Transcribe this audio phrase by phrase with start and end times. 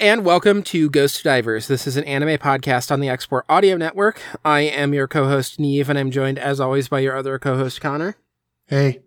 [0.00, 1.68] and welcome to Ghost Divers.
[1.68, 4.22] This is an anime podcast on the Export Audio Network.
[4.46, 7.58] I am your co host, Niamh, and I'm joined, as always, by your other co
[7.58, 8.16] host, Connor.
[8.66, 9.00] Hey.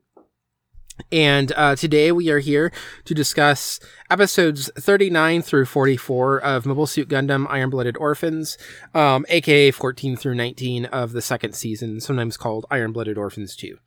[1.11, 2.71] And uh, today we are here
[3.05, 3.79] to discuss
[4.11, 8.59] episodes 39 through 44 of Mobile Suit Gundam Iron Blooded Orphans,
[8.93, 13.79] um, aka 14 through 19 of the second season, sometimes called Iron Blooded Orphans 2.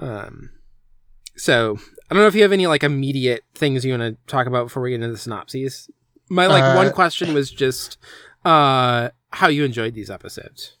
[0.00, 0.50] Um,
[1.36, 1.76] so
[2.10, 4.66] I don't know if you have any like immediate things you want to talk about
[4.66, 5.90] before we get into the synopses.
[6.28, 7.98] My like Uh, one question was just
[8.44, 10.76] uh, how you enjoyed these episodes.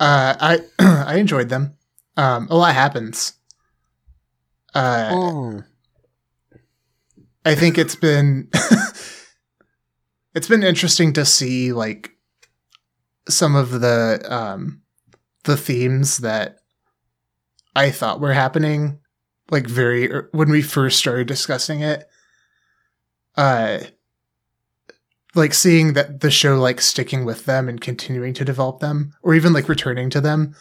[0.00, 0.58] Uh, I
[1.06, 1.76] I enjoyed them.
[2.16, 3.34] Um, a lot happens.
[4.74, 5.62] Uh, Oh.
[7.46, 8.48] I think it's been
[10.34, 12.10] it's been interesting to see like
[13.28, 14.80] some of the um
[15.44, 16.56] the themes that
[17.76, 18.98] I thought were happening
[19.50, 22.08] like very er- when we first started discussing it
[23.36, 23.80] uh
[25.34, 29.34] like seeing that the show like sticking with them and continuing to develop them or
[29.34, 30.54] even like returning to them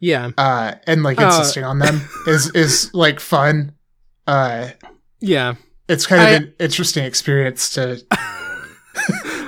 [0.00, 3.72] Yeah, uh and like Uh, insisting on them is is like fun
[4.26, 4.70] uh
[5.20, 5.54] yeah.
[5.88, 8.02] it's kind of I- an interesting experience to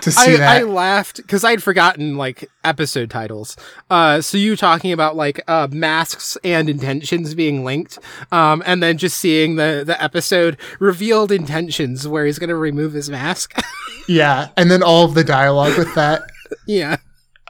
[0.08, 0.60] to see I, that.
[0.60, 3.56] I laughed because I'd forgotten like episode titles.
[3.90, 7.98] Uh, so you talking about like uh, masks and intentions being linked,
[8.32, 13.08] um, and then just seeing the the episode revealed intentions where he's gonna remove his
[13.10, 13.58] mask.
[14.08, 16.22] yeah, and then all of the dialogue with that.
[16.66, 16.96] yeah.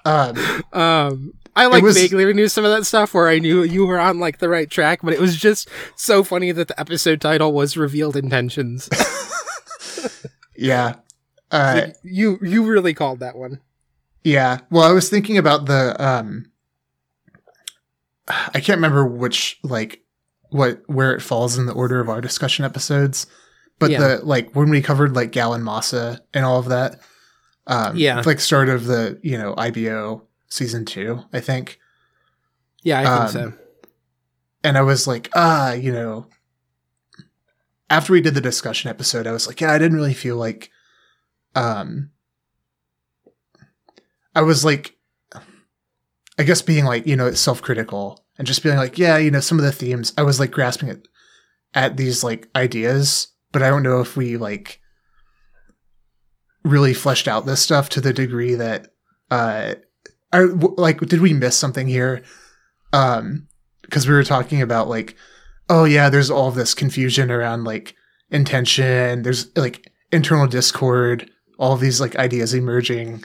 [0.05, 0.37] Um,
[0.73, 3.99] Um, I like was- vaguely knew some of that stuff where I knew you were
[3.99, 7.53] on like the right track, but it was just so funny that the episode title
[7.53, 8.89] was revealed intentions.
[10.57, 10.95] yeah,
[11.51, 13.61] uh, you you really called that one.
[14.25, 14.59] yeah.
[14.71, 15.97] Well, I was thinking about the.
[16.05, 16.51] Um,
[18.29, 20.03] I can't remember which like
[20.51, 23.27] what where it falls in the order of our discussion episodes,
[23.79, 24.01] but Yeah.
[24.01, 27.01] the like when we covered like Galan Mosa and all of that.
[27.67, 28.23] Um, Yeah.
[28.25, 31.79] like start of the you know IBO season two, I think.
[32.83, 33.53] Yeah, I think Um, so.
[34.65, 36.27] and I was like, ah, you know,
[37.91, 40.71] after we did the discussion episode, I was like, yeah, I didn't really feel like,
[41.59, 42.11] um,
[44.35, 44.97] I was like,
[46.39, 49.41] I guess being like, you know, self critical and just being like, yeah, you know,
[49.41, 51.09] some of the themes, I was like grasping it
[51.75, 54.81] at these like ideas, but I don't know if we like
[56.63, 58.93] really fleshed out this stuff to the degree that,
[59.33, 59.75] uh,
[60.33, 62.23] I, like, did we miss something here?
[62.93, 63.49] Um,
[63.83, 65.17] because we were talking about like,
[65.69, 67.97] oh yeah, there's all this confusion around like
[68.31, 69.23] intention.
[69.23, 73.25] There's like internal discord, all these like ideas emerging.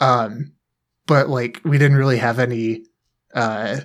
[0.00, 0.52] Um,
[1.06, 2.84] but like we didn't really have any
[3.34, 3.80] uh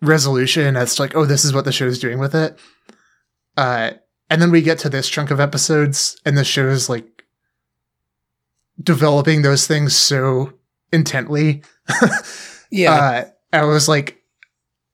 [0.00, 2.58] resolution as to like, oh, this is what the show is doing with it.
[3.56, 3.92] Uh,
[4.28, 7.24] and then we get to this chunk of episodes, and the show is like
[8.82, 10.52] developing those things so
[10.92, 11.62] intently.
[12.70, 12.92] Yeah.
[12.92, 14.22] Uh, I was like,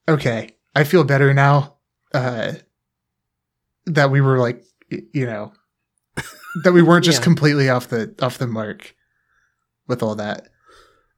[0.08, 1.76] okay, I feel better now.
[2.12, 2.52] Uh,
[3.86, 5.52] that we were like, you know,
[6.64, 7.24] that we weren't just Yeah.
[7.24, 8.94] completely off the off the mark
[9.88, 10.48] with all that.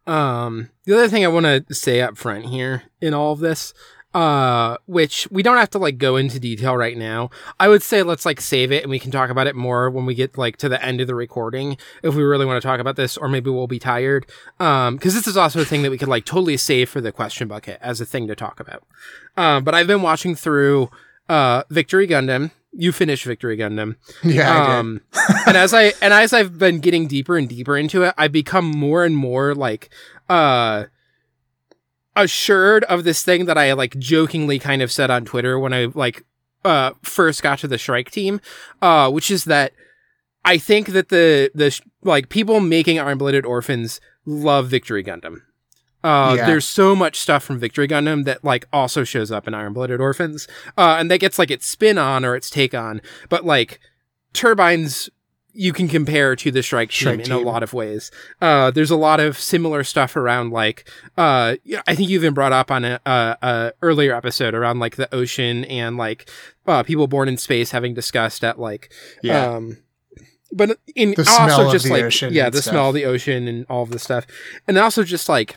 [0.06, 3.72] Um, the other thing I want to say up front here in all of this,
[4.12, 7.30] uh, which we don't have to like go into detail right now.
[7.58, 10.04] I would say let's like save it and we can talk about it more when
[10.04, 12.80] we get like to the end of the recording if we really want to talk
[12.80, 14.26] about this, or maybe we'll be tired.
[14.60, 17.10] Um, because this is also a thing that we could like totally save for the
[17.10, 18.84] question bucket as a thing to talk about.
[19.38, 20.90] Um, but I've been watching through
[21.28, 22.50] uh Victory Gundam.
[22.76, 23.96] You finished Victory Gundam.
[24.24, 25.00] Yeah, I um
[25.46, 28.64] and as i and as i've been getting deeper and deeper into it i've become
[28.64, 29.90] more and more like
[30.28, 30.84] uh
[32.16, 35.86] assured of this thing that i like jokingly kind of said on twitter when i
[35.94, 36.24] like
[36.64, 38.40] uh first got to the shrike team
[38.82, 39.72] uh which is that
[40.44, 45.42] i think that the the sh- like people making iron blooded orphans love victory gundam
[46.04, 46.46] uh, Yeah.
[46.46, 50.00] there's so much stuff from Victory Gundam that like also shows up in Iron Blooded
[50.00, 50.46] Orphans,
[50.78, 53.00] uh, and that gets like its spin on or its take on.
[53.28, 53.80] But like
[54.32, 55.08] turbines
[55.56, 58.10] you can compare to the Shrike team Shrike in a lot of ways
[58.42, 60.84] uh there's a lot of similar stuff around like
[61.16, 61.54] uh
[61.86, 65.12] i think you even brought up on a, a, a earlier episode around like the
[65.14, 66.28] ocean and like
[66.66, 68.92] uh people born in space having discussed at like
[69.22, 69.78] yeah, um
[70.50, 72.72] but in The smell also of just the like ocean yeah the stuff.
[72.72, 74.26] smell of the ocean and all of this stuff
[74.66, 75.56] and also just like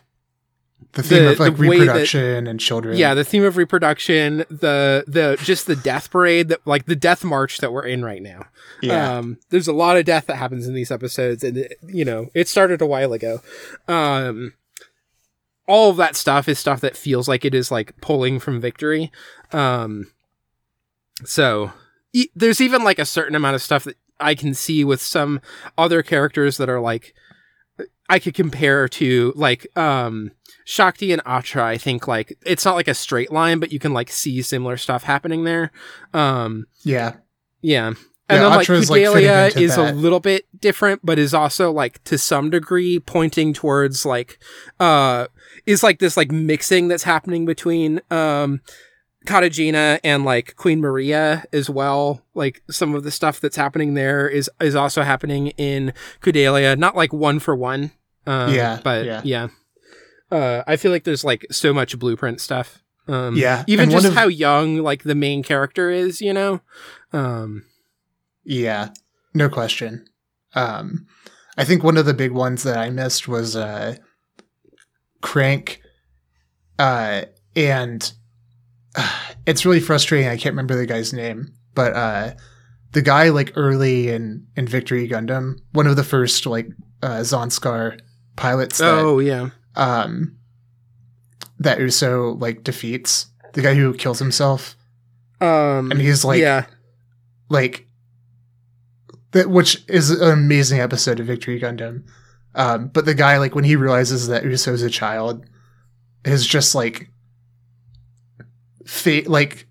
[0.94, 2.98] the theme the- of like the way that- reproduction and children.
[2.98, 7.24] yeah the theme of reproduction the the just the death parade that like the death
[7.24, 8.46] march that we're in right now
[8.82, 12.06] yeah, um, there's a lot of death that happens in these episodes, and it, you
[12.06, 13.42] know it started a while ago.
[13.88, 14.54] Um,
[15.68, 19.12] all of that stuff is stuff that feels like it is like pulling from victory.
[19.52, 20.12] Um,
[21.26, 21.72] so
[22.14, 25.42] e- there's even like a certain amount of stuff that I can see with some
[25.76, 27.16] other characters that are like
[28.10, 30.32] I could compare to like um
[30.70, 31.66] Shakti and Atra.
[31.66, 34.76] I think like it's not like a straight line, but you can like see similar
[34.76, 35.72] stuff happening there.
[36.14, 37.14] Um, Yeah.
[37.62, 37.94] yeah.
[38.30, 41.34] Yeah, And then like Atra's, like, fitting Kudelia is a little bit different, but is
[41.34, 44.40] also like to some degree pointing towards like
[44.82, 45.28] uh
[45.66, 48.60] is like this like mixing that's happening between um
[49.26, 52.22] Katejina and like Queen Maria as well.
[52.34, 56.98] Like some of the stuff that's happening there is is also happening in Kudelia, not
[56.98, 57.92] like one for one.
[58.26, 59.22] Um, Yeah, but yeah.
[59.24, 59.48] yeah.
[60.32, 62.84] Uh, I feel like there's like so much blueprint stuff.
[63.08, 66.62] Um, Yeah, even just of- how young like the main character is, you know.
[67.14, 67.64] Um,
[68.44, 68.90] Yeah,
[69.34, 70.06] no question.
[70.54, 71.06] Um,
[71.58, 73.96] I think one of the big ones that I missed was uh,
[75.22, 75.82] Crank,
[76.80, 77.24] uh,
[77.56, 78.12] and
[78.96, 80.28] uh, it's really frustrating.
[80.28, 82.34] I can't remember the guy's name, but uh,
[82.92, 86.68] the guy like early in in Victory Gundam, one of the first like
[87.02, 88.00] uh, Zanscare
[88.36, 90.36] pilots that oh yeah, um,
[91.60, 94.76] that Uso like defeats the guy who kills himself,
[95.40, 96.66] um, and he's like yeah,
[97.50, 97.88] like
[99.32, 102.04] that which is an amazing episode of Victory Gundam.
[102.56, 105.46] Um, but the guy, like when he realizes that Uso's a child,
[106.26, 107.10] is just like
[108.86, 109.68] fate like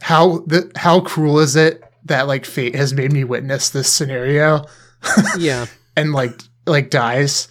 [0.00, 4.64] how the how cruel is it that like fate has made me witness this scenario
[5.38, 5.66] yeah,
[5.96, 7.48] and like like dies.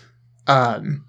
[0.47, 1.06] Um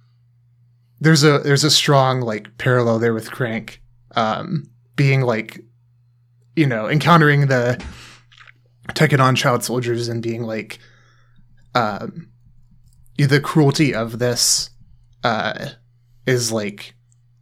[1.00, 3.81] there's a there's a strong like parallel there with Crank.
[4.14, 5.61] Um being like
[6.57, 7.83] you know, encountering the
[8.95, 10.78] taking on child soldiers and being like
[11.75, 12.28] um
[13.17, 14.71] the cruelty of this
[15.25, 15.69] uh
[16.26, 16.95] is like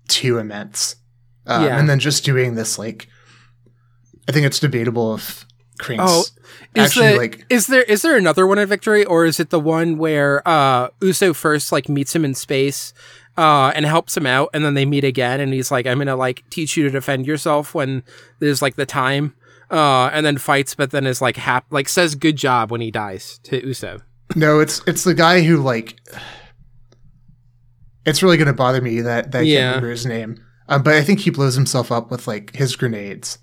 [0.08, 0.96] too immense.
[1.46, 1.78] Um, Yeah.
[1.78, 3.08] and then just doing this like
[4.28, 5.46] I think it's debatable if
[5.78, 6.20] Crank's Oh,
[6.74, 9.50] is actually the, like is there is there another one in Victory, or is it
[9.50, 12.92] the one where uh Uso first like meets him in space?
[13.38, 16.16] Uh, and helps him out, and then they meet again, and he's like, "I'm gonna
[16.16, 18.02] like teach you to defend yourself when
[18.38, 19.34] there's like the time."
[19.70, 22.90] Uh, and then fights, but then is like hap like says "good job" when he
[22.90, 23.98] dies to Uso.
[24.34, 25.98] No, it's it's the guy who like.
[28.06, 29.58] It's really gonna bother me that that I Yeah.
[29.58, 30.38] can't remember his name.
[30.68, 33.38] Um, but I think he blows himself up with like his grenades.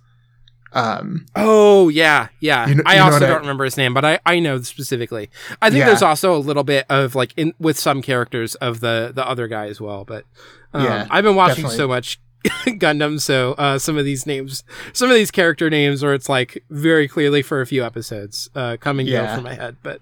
[0.74, 2.68] Um, Oh yeah, yeah.
[2.68, 5.30] You kn- I also don't remember his name, but I, I know specifically.
[5.62, 5.88] I think Yeah.
[5.88, 9.48] there's also a little bit of like in with some characters of the the other
[9.48, 10.04] guy as well.
[10.06, 10.26] But
[10.74, 11.78] um, Yeah, I've been watching definitely.
[11.78, 12.20] so much
[12.66, 16.64] Gundam, so uh, some of these names, some of these character names, where it's like
[16.70, 19.36] very clearly for a few episodes, uh, come and Yeah.
[19.36, 19.78] from my head.
[19.84, 20.02] But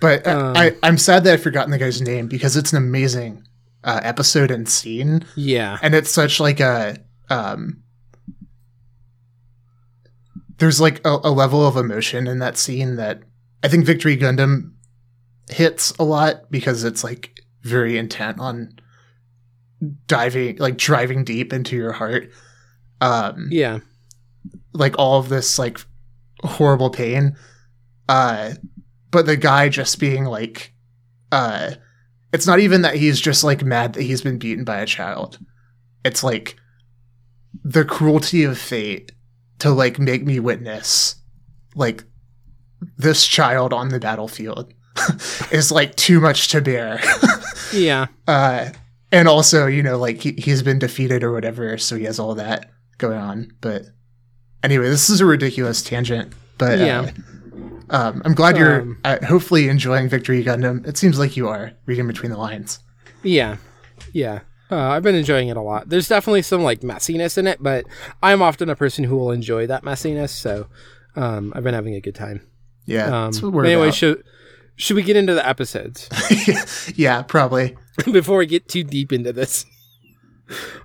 [0.00, 2.78] but uh, Um, I I'm sad that I've forgotten the guy's name because it's an
[2.78, 3.42] amazing
[3.84, 6.96] uh, episode and scene, yeah, and it's such like a
[7.30, 7.82] um.
[10.58, 13.22] There's like a, a level of emotion in that scene that
[13.62, 14.72] I think Victory Gundam
[15.50, 18.78] hits a lot because it's like very intent on
[20.06, 22.30] diving like driving deep into your heart.
[23.00, 23.78] Um yeah,
[24.72, 25.80] like all of this like
[26.42, 27.36] horrible pain.
[28.08, 28.54] Uh
[29.10, 30.72] but the guy just being like
[31.32, 31.72] uh
[32.32, 35.38] it's not even that he's just like mad that he's been beaten by a child.
[36.04, 36.56] It's like
[37.64, 39.12] the cruelty of fate
[39.60, 41.16] to like make me witness
[41.74, 42.04] like
[42.96, 44.72] this child on the battlefield
[45.50, 47.00] is like too much to bear.
[47.70, 48.70] Yeah, uh
[49.12, 52.34] and also you know like he, he's been defeated or whatever so he has all
[52.36, 53.52] that going on.
[53.60, 53.82] But
[54.64, 57.10] anyway this is a ridiculous tangent but Yeah.
[57.90, 60.86] uh, um, i'm glad you're Um, uh, hopefully enjoying victory gundam.
[60.86, 62.78] It seems like you are reading between the lines.
[63.22, 63.56] Yeah,
[64.14, 64.40] yeah.
[64.70, 65.88] Uh, I've been enjoying it a lot.
[65.88, 67.86] There's definitely some like messiness in it, but
[68.22, 70.30] I'm often a person who will enjoy that messiness.
[70.30, 70.66] So
[71.16, 72.42] um, I've been having a good time.
[72.84, 73.94] yeah Um, that's what we're anyway, about.
[73.94, 74.24] should
[74.76, 76.08] should we get into the episodes
[76.96, 77.76] yeah probably
[78.12, 79.64] before we get too deep into this?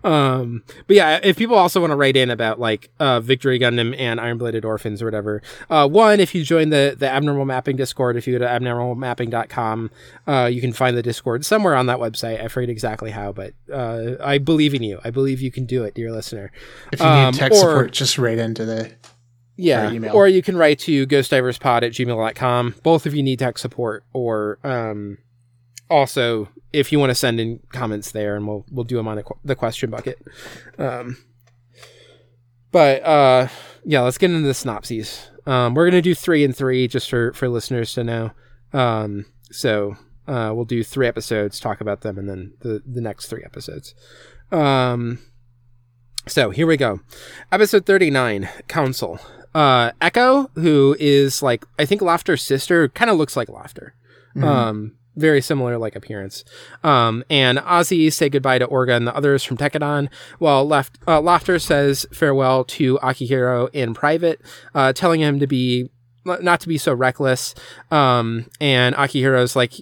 [0.04, 3.96] Um, but yeah, if people also want to write in about like uh, Victory Gundam
[3.98, 7.76] and Iron Bladed Orphans or whatever, uh, one, if you join the the Abnormal Mapping
[7.76, 9.92] Discord, if you go to abnormalmapping.com,
[10.28, 12.44] uh, you can find the Discord somewhere on that website.
[12.44, 15.00] I forget exactly how, but uh, I believe in you.
[15.04, 16.52] I believe you can do it, dear listener.
[16.92, 18.92] if you um, need tech or- support just write into the
[19.56, 19.90] Yeah.
[19.90, 20.16] Or email.
[20.16, 22.76] Or you can write to ghostdiverspod at gmail.com.
[22.84, 25.18] Both of you need tech support or um
[25.94, 29.18] also if you want to send in comments there and we'll we'll do them on
[29.18, 30.18] the, qu- the question bucket.
[30.78, 31.18] Um
[32.72, 33.48] but uh
[33.86, 35.30] yeah, let's get into the synopses.
[35.46, 38.32] Um we're going to do 3 and 3 just for for listeners to know.
[38.74, 39.96] Um so
[40.28, 43.94] uh we'll do 3 episodes, talk about them and then the the next 3 episodes.
[44.52, 45.20] Um
[46.26, 47.02] so here we go.
[47.52, 49.20] Episode 39, Council.
[49.54, 53.92] uh, Eco, who is like I think Lafter's sister, kind of looks like Lafter.
[54.36, 54.44] Mhm.
[54.44, 56.44] Um, very similar like appearance.
[56.84, 61.22] Um, and Azee say goodbye to Orga and the others from Tekkadan, while left uh,
[61.22, 64.42] Lafter says farewell to Akihiro in private,
[64.74, 65.90] uh, telling him to be
[66.26, 67.54] not to be so reckless.
[67.92, 69.74] Um, and Akihiro's like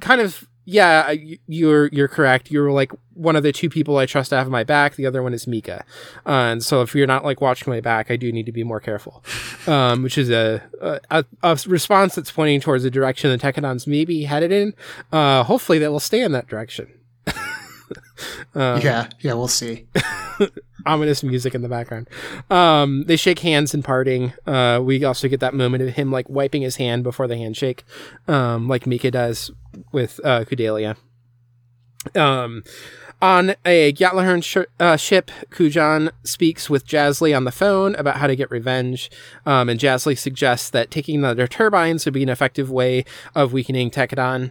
[0.00, 1.12] kind of yeah,
[1.46, 2.50] you're you're correct.
[2.50, 4.96] You're like one of the two people I trust to have my back.
[4.96, 5.84] The other one is Mika,
[6.26, 8.64] uh, and so if you're not like watching my back, I do need to be
[8.64, 9.24] more careful.
[9.66, 10.62] Um, which is a,
[11.10, 14.74] a a response that's pointing towards the direction the Tekkadans may be headed in.
[15.10, 16.92] Uh, hopefully, they will stay in that direction.
[18.54, 19.86] um, yeah, yeah, we'll see.
[20.86, 22.08] ominous music in the background.
[22.50, 24.34] Um, they shake hands in parting.
[24.46, 27.84] Uh, we also get that moment of him like wiping his hand before the handshake,
[28.28, 29.50] um, like Mika does
[29.92, 30.96] with uh, Kudelia.
[32.14, 32.62] Um,
[33.24, 38.26] on a Gjallarhorn sh- uh, ship, Kujan speaks with Jasley on the phone about how
[38.26, 39.10] to get revenge,
[39.46, 43.90] um, and Jasley suggests that taking the turbines would be an effective way of weakening
[43.90, 44.50] Tekkadan.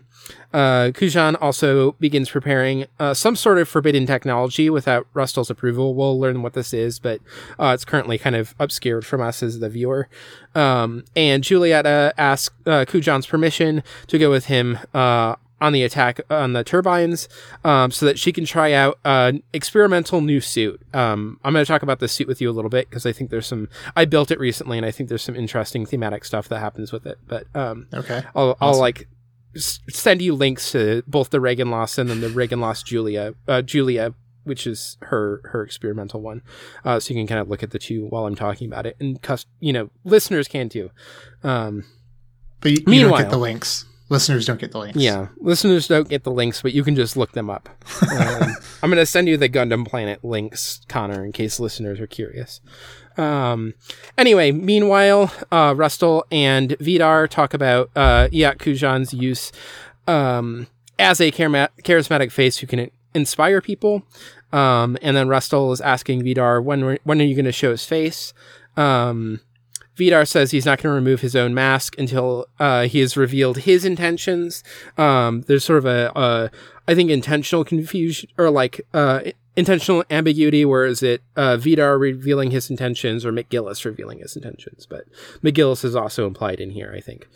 [0.52, 5.94] Uh, Kujan also begins preparing uh, some sort of forbidden technology without Rustal's approval.
[5.94, 7.22] We'll learn what this is, but
[7.60, 10.10] uh, it's currently kind of obscured from us as the viewer.
[10.56, 16.20] Um, and Julieta asks uh, Kujan's permission to go with him uh, on the attack
[16.30, 17.28] on the turbines
[17.64, 20.82] um, so that she can try out an experimental new suit.
[20.94, 23.12] Um, I'm going to talk about this suit with you a little bit because I
[23.14, 23.70] think there's some.
[23.96, 27.06] I built it recently and I think there's some interesting thematic stuff that happens with
[27.06, 27.18] it.
[27.28, 28.22] But um, Okay.
[28.36, 28.82] I'll, I'll Awesome.
[28.82, 29.08] like
[29.56, 34.14] s- send you links to both the Reginlaze and then the Reginlaze Julia, uh, Julia,
[34.44, 36.42] which is her her experimental one.
[36.84, 38.98] Uh, so you can kind of look at the two while I'm talking about it,
[39.00, 40.92] and cus- you know listeners can too.
[41.44, 41.86] Um,
[42.60, 43.86] But you, you don't Meanwhile- get the links.
[44.10, 44.98] Listeners don't get the links.
[44.98, 47.70] yeah, listeners don't get the links, but you can just look them up.
[48.14, 52.08] Um, I'm going to send you the Gundam Planet links, Connor, in case listeners are
[52.08, 52.60] curious.
[53.18, 53.74] Um,
[54.18, 59.52] anyway, meanwhile, uh, Rustal and Vidar talk about uh, Iok Kujan's use
[60.06, 60.68] um,
[61.00, 64.04] as a charismatic face who can inspire people.
[64.52, 67.86] Um, and then Rustal is asking Vidar, when, when are you going to show his
[67.86, 68.34] face?
[68.76, 69.40] Um,
[69.96, 73.60] Vidar says he's not going to remove his own mask until uh, he has revealed
[73.60, 74.64] his intentions.
[74.98, 76.52] Um, there's sort of a, a,
[76.88, 79.22] I think, intentional confusion or like uh,
[79.56, 80.66] intentional ambiguity.
[80.66, 84.86] Where is it uh, Vidar revealing his intentions or McGillis revealing his intentions?
[84.86, 85.06] But
[85.44, 87.28] McGillis is also implied in here, I think.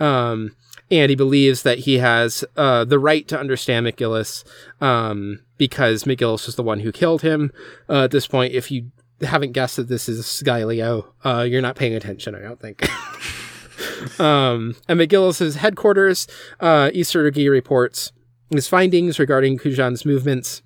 [0.00, 0.56] Um,
[0.90, 4.44] and he believes that he has uh, the right to understand McGillis
[4.80, 7.52] um, because McGillis is the one who killed him.
[7.88, 8.90] Uh, at this point, if you
[9.22, 12.82] haven't guessed that this is Gaelio, uh, you're not paying attention, I don't think.
[14.20, 16.26] um, at McGillis's headquarters,
[16.60, 18.12] uh, reports
[18.50, 20.62] his findings regarding Kujan's movements.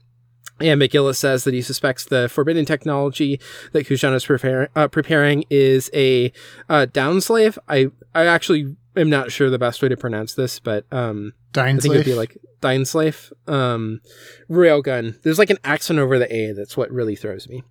[0.61, 3.41] And McGillis says that he suspects the forbidden technology
[3.73, 6.33] that Kujan is prepar- uh, preparing is a
[6.69, 7.57] uh, downslave.
[7.67, 11.77] I I actually am not sure the best way to pronounce this, but um, I
[11.79, 13.33] think it'd be like Dineslave.
[13.51, 14.03] Um,
[14.51, 15.21] railgun.
[15.23, 16.53] There's like an accent over the A.
[16.53, 17.63] That's what really throws me.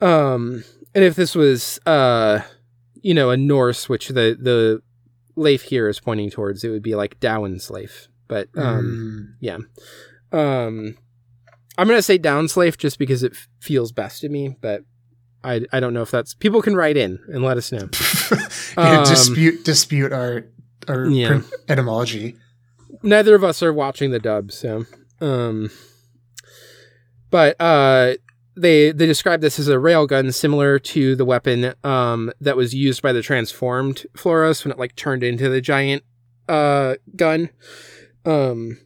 [0.00, 2.40] Um, and if this was, uh,
[3.02, 4.82] you know, a Norse, which the the
[5.36, 8.08] Leif here is pointing towards, it would be like Downslave.
[8.28, 9.36] But um, Mm.
[9.40, 9.58] yeah.
[10.32, 10.96] Um,
[11.76, 14.82] I'm gonna say Downslave just because it f- feels best to me, but
[15.42, 17.88] I I don't know if that's people can write in and let us know.
[18.76, 20.44] Um, dispute dispute our
[20.88, 21.42] our Yeah.
[21.68, 22.36] etymology.
[23.04, 24.84] neither of us are watching the dub, so
[25.20, 25.70] um
[27.30, 28.14] but uh
[28.56, 33.02] they they describe this as a railgun similar to the weapon um that was used
[33.02, 36.02] by the transformed Flauros when it like turned into the giant
[36.48, 37.50] uh gun.
[38.24, 38.78] Um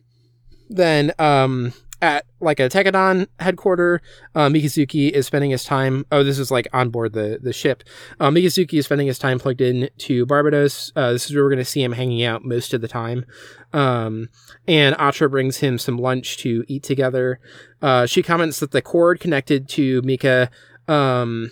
[0.69, 4.01] then um at like a Tekkadan headquarter,
[4.35, 6.07] uh, Mikazuki is spending his time.
[6.13, 7.83] Oh, this is like on board the the ship.
[8.21, 10.93] Uh, Mikazuki is spending his time plugged in to Barbados.
[10.95, 13.25] Uh, this is where we're going to see him hanging out most of the time.
[13.73, 14.29] Um,
[14.67, 17.41] and Atra brings him some lunch to eat together.
[17.83, 20.51] Uh, she comments that the cord connected to Mika,
[20.87, 21.51] um,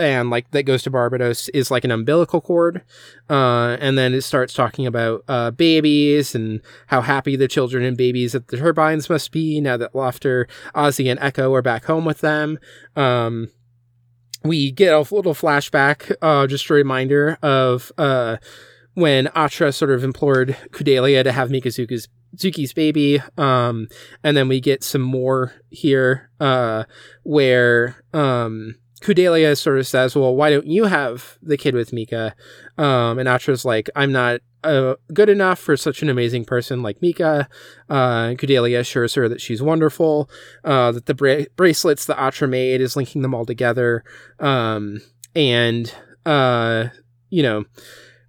[0.00, 2.82] and like that goes to Barbados is like an umbilical cord.
[3.28, 7.96] Uh, and then it starts talking about uh, babies and how happy the children and
[7.96, 12.04] babies at the turbines must be now that Lafter, Azee, and Eco are back home
[12.04, 12.58] with them.
[12.96, 13.48] Um,
[14.42, 18.38] we get a little flashback, uh, just a reminder of uh,
[18.94, 23.20] when Atra sort of implored Kudelia to have Mikazuki's Zuki's baby.
[23.36, 23.88] Um,
[24.22, 26.84] and then we get some more here, uh,
[27.22, 32.34] where, um, Kudelia sort of says, well, why don't you have the kid with Mika?
[32.76, 37.00] Um, and Atra's like, I'm not, uh, good enough for such an amazing person like
[37.00, 37.48] Mika.
[37.88, 40.28] Uh, Kudelia assures her that she's wonderful,
[40.64, 44.04] uh, that the bra- bracelets that Atra made is linking them all together.
[44.38, 45.00] Um,
[45.34, 45.94] and,
[46.26, 46.88] uh,
[47.30, 47.64] you know,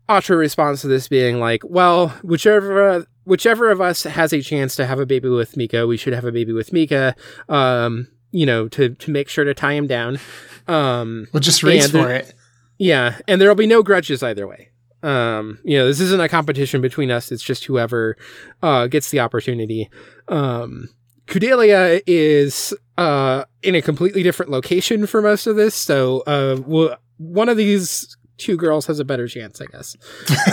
[0.08, 4.86] Atra responds to this being like, well, whichever whichever of us has a chance to
[4.86, 7.16] have a baby with Mika, we should have a baby with Mika.
[7.50, 10.20] Um, you know, to to make sure to tie him down.
[10.68, 12.34] Um, We'll just race for there- it.
[12.78, 14.70] yeah, and there'll be no grudges either way.
[15.04, 17.32] Um, you know, this isn't a competition between us.
[17.32, 18.18] It's just whoever
[18.62, 19.90] uh, gets the opportunity.
[20.28, 20.90] Um,
[21.28, 26.96] Kudelia is uh, in a completely different location for most of this, so uh, we'll,
[27.18, 29.96] one of these two girls has a better chance, I guess.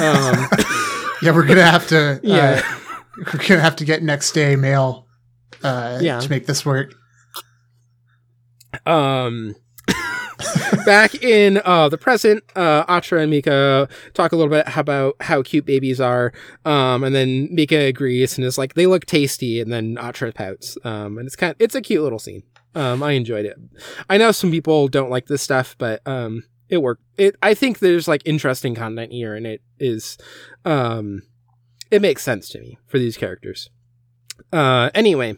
[0.01, 0.49] Um,
[1.21, 2.21] Yeah, we're gonna have to.
[2.23, 3.01] yeah, uh,
[3.35, 5.09] we're gonna have to get next day mail.
[5.65, 6.21] Uh, Yeah.
[6.21, 6.95] to make this work.
[8.87, 9.55] Um,
[10.87, 15.43] back in uh, the present, uh, Atra and Mika talk a little bit about how
[15.43, 16.33] cute babies are.
[16.65, 19.61] Um, and then Mika agrees and is like, they look tasty.
[19.61, 20.79] And then Atra pouts.
[20.85, 22.43] Um, and it's kind of, it's a cute little scene.
[22.75, 23.57] Um, I enjoyed it.
[24.09, 27.03] I know some people don't like this stuff, but, um, it worked.
[27.17, 30.19] It, I think there's like interesting content here and it is,
[30.65, 31.23] um,
[31.91, 33.71] it makes sense to me for these characters.
[34.53, 35.37] Uh, anyway,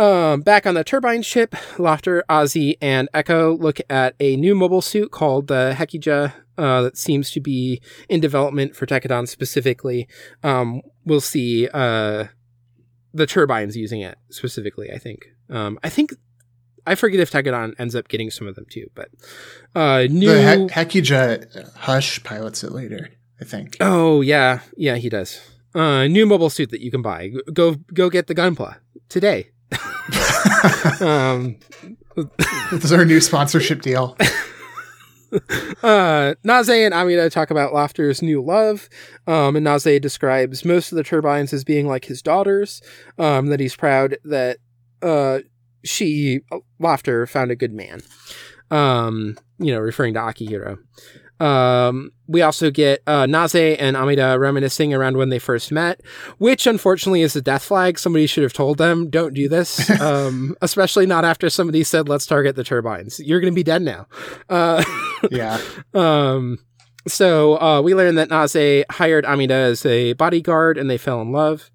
[0.00, 4.80] um, back on the turbine ship, Lafter, Azee, and Eco look at a new mobile
[4.80, 10.08] suit called the Hekija uh, that seems to be in development for Tekkadan specifically.
[10.42, 12.24] Um, we'll see uh,
[13.12, 15.26] the turbines using it specifically, I think.
[15.50, 16.14] Um, I think.
[16.86, 19.10] I forget if Tekkadan ends up getting some of them too, but
[19.74, 20.32] uh, new.
[20.32, 23.10] The he- Hekija Hush pilots it later.
[23.38, 23.76] I think.
[23.80, 25.40] oh yeah, yeah, he does.
[25.74, 27.32] Uh, new mobile suit that you can buy.
[27.52, 28.76] Go go get the Gunpla
[29.08, 29.50] today.
[31.00, 31.56] Um,
[32.16, 34.16] this is our new sponsorship deal.
[35.82, 38.88] uh, Naze and Amida talk about Lafter's new love,
[39.26, 42.82] um, and Naze describes most of the turbines as being like his daughters.
[43.18, 44.58] Um, that he's proud that
[45.02, 45.40] uh,
[45.84, 46.40] she,
[46.80, 48.02] Lafter, found a good man.
[48.70, 50.78] Um, you know, referring to Akihiro.
[51.40, 56.00] Um, we also get uh, Naze and Amida reminiscing around when they first met,
[56.38, 57.98] which unfortunately is a death flag.
[57.98, 62.26] Somebody should have told them, don't do this, um, especially not after somebody said, let's
[62.26, 63.18] target the turbines.
[63.20, 64.06] You're going to be dead now.
[64.48, 64.84] Uh,
[65.30, 65.60] Yeah.
[65.92, 66.58] um,
[67.06, 71.32] so uh, we learned that Naze hired Amida as a bodyguard and they fell in
[71.32, 71.70] love.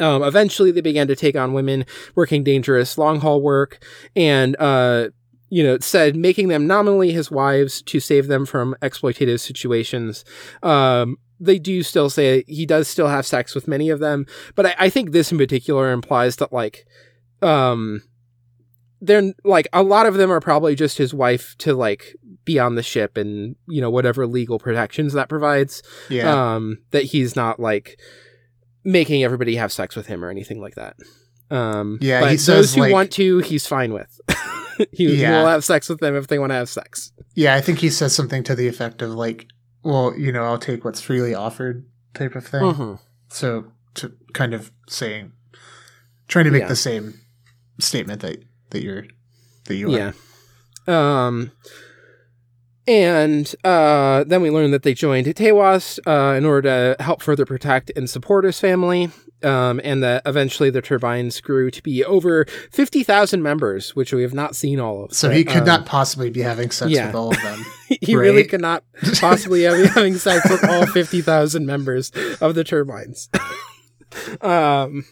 [0.00, 3.84] Um, eventually, they began to take on women working dangerous long haul work
[4.16, 5.08] and, uh,
[5.54, 10.24] you know, it said making them nominally his wives to save them from exploitative situations.
[10.62, 14.64] Um, they do still say he does still have sex with many of them, but
[14.64, 16.86] I, I think this in particular implies that, like,
[17.42, 18.00] um,
[19.02, 22.76] they're like a lot of them are probably just his wife to like be on
[22.76, 26.54] the ship and you know whatever legal protections that provides Yeah.
[26.54, 27.98] um that he's not like
[28.84, 30.94] making everybody have sex with him or anything like that
[31.50, 34.20] um Yeah, but he those who like- want to he's fine with
[34.92, 35.40] he, Yeah.
[35.40, 37.54] will have sex with them if they want to have sex yeah.
[37.54, 39.46] I think he says something to the effect of like,
[39.82, 42.60] "Well, you know, I'll take what's freely offered," type of thing.
[42.60, 42.98] Mhm.
[43.30, 45.32] So to kind of saying,
[46.28, 46.68] trying to make Yeah.
[46.68, 47.14] the same
[47.80, 49.04] statement that that you're
[49.64, 49.98] that you are.
[49.98, 50.12] Yeah.
[51.26, 51.52] Um,
[52.86, 57.46] and uh, then we learned that they joined Teiwaz uh, in order to help further
[57.46, 59.10] protect and support his family.
[59.44, 64.34] Um, and that eventually the turbines grew to be over 50,000 members, which we have
[64.34, 65.12] not seen all of.
[65.12, 67.06] So But, he could um, not possibly be having sex yeah.
[67.06, 67.64] with all of them.
[68.00, 68.50] he really right?
[68.50, 68.84] could not
[69.20, 73.28] possibly have having sex with all 50,000 members of the turbines.
[74.40, 75.04] um,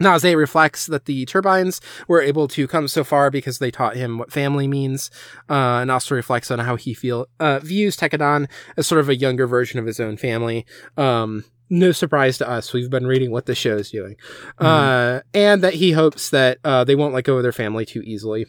[0.00, 4.18] Naze reflects that the turbines were able to come so far because they taught him
[4.18, 5.10] what family means,
[5.48, 9.16] uh, and also reflects on how he feel uh, views Tekkadan as sort of a
[9.16, 10.64] younger version of his own family.
[10.96, 12.72] Um, no surprise to us.
[12.72, 14.16] We've been reading what the show's doing,
[14.58, 18.02] uh, and that he hopes that uh, they won't let go of their family too
[18.02, 18.46] easily.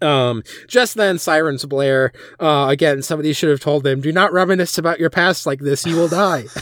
[0.00, 2.12] Um, just then, sirens blare.
[2.40, 5.86] Uh, again, somebody should have told them, "Do not reminisce about your past like this;
[5.86, 6.44] you will die."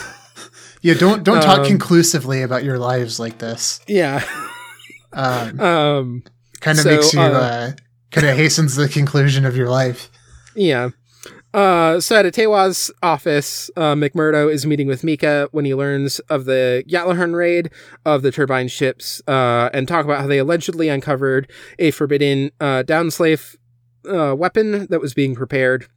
[0.82, 3.80] Yeah, don't don't talk Um, conclusively about your lives like this.
[3.86, 4.24] yeah.
[5.12, 6.22] Um, Um,
[6.62, 7.72] kind of so, makes you uh, uh,
[8.10, 10.08] kind of hastens the conclusion of your life.
[10.54, 10.88] Yeah.
[11.52, 16.44] Uh, so at Teiwaz's office, uh, McMurdo is meeting with Mika when he learns of
[16.44, 17.70] the Gjallarhorn raid
[18.04, 22.84] of the turbine ships, uh, and talk about how they allegedly uncovered a forbidden, uh,
[22.84, 23.56] downslave,
[24.08, 25.88] uh, weapon that was being prepared.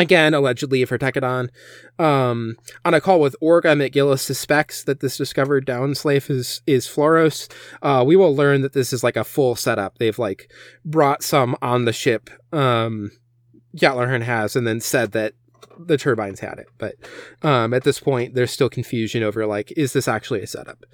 [0.00, 1.48] Again, allegedly for Tekkadan.
[1.98, 7.50] Um, on a call with Orga, McGillis suspects that this discovered downslave is, is Flauros.
[7.82, 9.98] Uh, we will learn that this is like a full setup.
[9.98, 10.52] They've like
[10.84, 13.10] brought some on the ship, um,
[13.76, 15.34] Gjallarhorn has, and then said that
[15.78, 16.68] the turbines had it.
[16.78, 16.94] But
[17.42, 20.84] um, at this point, there's still confusion over like, is this actually a setup?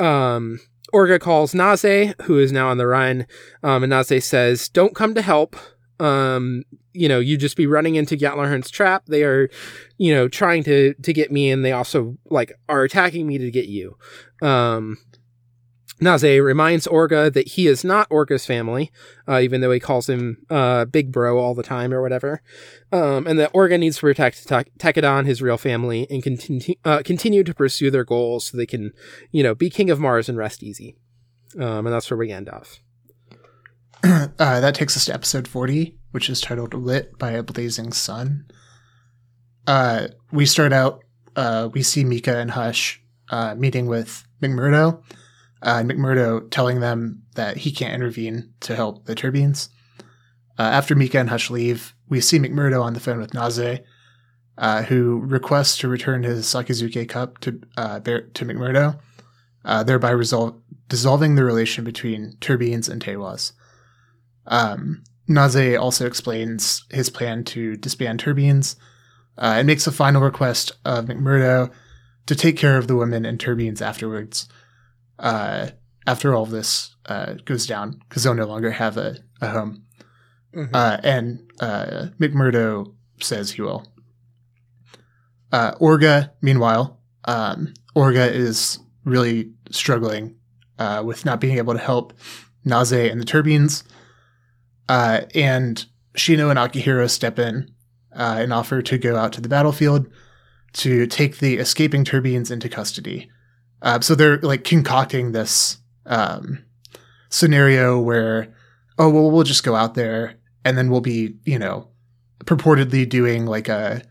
[0.00, 0.60] Um,
[0.92, 3.26] Orga calls Naze, who is now on the run,
[3.62, 5.56] um, and Naze says, "Don't come to help.
[6.00, 9.04] Um, you know, you just be running into Gjallarhorn's trap.
[9.06, 9.48] They are,
[9.96, 13.50] you know, trying to to get me, and they also like are attacking me to
[13.50, 13.96] get you.
[14.42, 14.98] Um,
[16.00, 18.90] Naze reminds Orga that he is not Orga's family,
[19.28, 22.42] uh, even though he calls him uh, Big Bro all the time or whatever,
[22.90, 27.02] um, and that Orga needs to protect Te- Tekkadan, his real family, and continue uh,
[27.04, 28.92] continue to pursue their goals so they can,
[29.30, 30.96] you know, be king of Mars and rest easy.
[31.58, 32.80] Um, and that's where we end off.
[34.04, 38.46] uh, that takes us to episode 40, which is titled Lit by a Blazing Sun.
[39.66, 41.04] Uh, we start out,
[41.36, 43.00] uh, we see Mika and Hush
[43.56, 45.02] meeting with McMurdo,
[45.62, 49.68] uh, and McMurdo telling them that he can't intervene to help the turbines.
[50.58, 53.80] Uh, after Mika and Hush leave, we see McMurdo on the phone with Naze,
[54.58, 58.98] uh, who requests to return his sakazuki cup to uh, Bear- to McMurdo,
[59.64, 63.52] uh, thereby resol- dissolving the relation between turbines and Teiwaz.
[64.46, 68.76] Um, Naze also explains his plan to disband turbines
[69.38, 71.70] uh, and makes a final request of McMurdo
[72.26, 74.48] to take care of the women and turbines afterwards.
[75.18, 75.68] Uh,
[76.06, 79.84] after all this uh, goes down, because they'll no longer have a, a home.
[80.54, 80.70] Mhm.
[80.74, 83.86] Uh, and uh, McMurdo says he will.
[85.52, 90.36] Uh, Orga, meanwhile, um, Orga is really struggling
[90.78, 92.12] uh, with not being able to help
[92.64, 93.84] Naze and the turbines.
[94.88, 97.72] Uh, and Shino and Akihiro step in
[98.14, 100.06] uh, and offer to go out to the battlefield
[100.74, 103.30] to take the escaping turbines into custody.
[103.82, 106.64] Uh, so they're like concocting this um,
[107.28, 108.54] scenario where,
[108.98, 111.88] oh, well, we'll just go out there and then we'll be, you know,
[112.44, 114.02] purportedly doing like a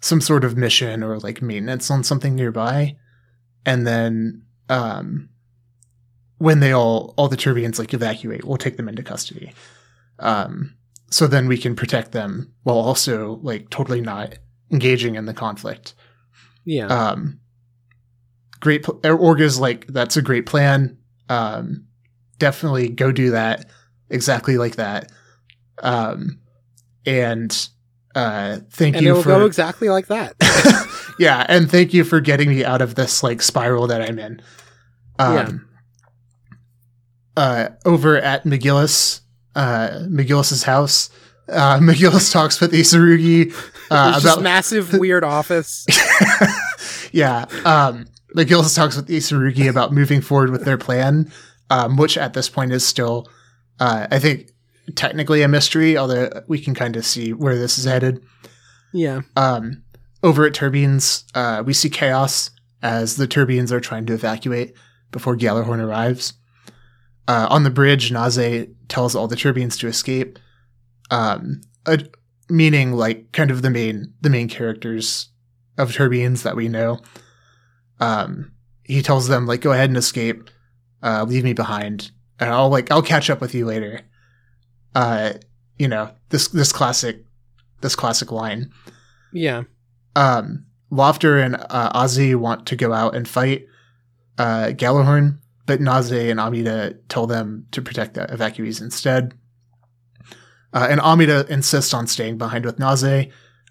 [0.00, 2.94] some sort of mission or like maintenance on something nearby,
[3.64, 5.30] and then um,
[6.36, 9.52] when they all all the turbines like evacuate, we'll take them into custody.
[10.18, 10.74] Um,
[11.10, 14.34] so then we can protect them while also like totally not
[14.70, 15.94] engaging in the conflict.
[16.64, 16.86] Yeah.
[16.86, 17.40] Um,
[18.64, 18.82] great.
[18.82, 20.98] Pl- Orga's like that's a great plan.
[21.28, 21.86] Um,
[22.38, 23.66] definitely go do that
[24.10, 25.12] exactly like that.
[25.82, 26.40] Um,
[27.06, 27.68] and
[28.14, 30.34] uh, thank and you it will for go exactly like that.
[31.18, 34.42] yeah, and thank you for getting me out of this like spiral that I'm in.
[35.18, 35.68] Um,
[37.36, 39.20] uh, over at McGillis,
[39.54, 41.10] uh, McGillis's house,
[41.48, 43.52] uh, McGillis talks with Isurugi
[43.90, 45.86] uh, about this massive weird office.
[47.12, 47.44] yeah.
[47.64, 51.30] Um, McGillis talks with Isurugi about moving forward with their plan,
[51.70, 53.28] um, which at this point is still,
[53.80, 54.50] uh, I think,
[54.96, 58.22] technically a mystery, although we can kind of see where this is headed.
[58.92, 59.22] Yeah.
[59.36, 59.82] Um,
[60.22, 62.50] over at Turbines, uh, we see chaos
[62.82, 64.74] as the Turbines are trying to evacuate
[65.10, 66.34] before Gjallarhorn arrives.
[67.26, 70.38] Uh, on the bridge, Naze tells all the Turbines to escape,
[71.10, 71.98] um, uh,
[72.50, 75.30] meaning like kind of the main the main characters
[75.78, 77.00] of Turbines that we know.
[78.04, 78.52] Um,
[78.84, 80.50] he tells them like, "Go ahead and escape,
[81.02, 84.00] uh, leave me behind, and I'll like I'll catch up with you later."
[84.94, 85.32] Uh,
[85.78, 87.24] you know this this classic
[87.80, 88.70] this classic line
[89.32, 89.64] Yeah.
[90.14, 93.66] um, Lafter and uh, Azee want to go out and fight
[94.38, 99.34] uh, Gjallarhorn, but Naze and Amida tell them to protect the evacuees instead.
[100.72, 103.02] Uh, and Amida insists on staying behind with Naze,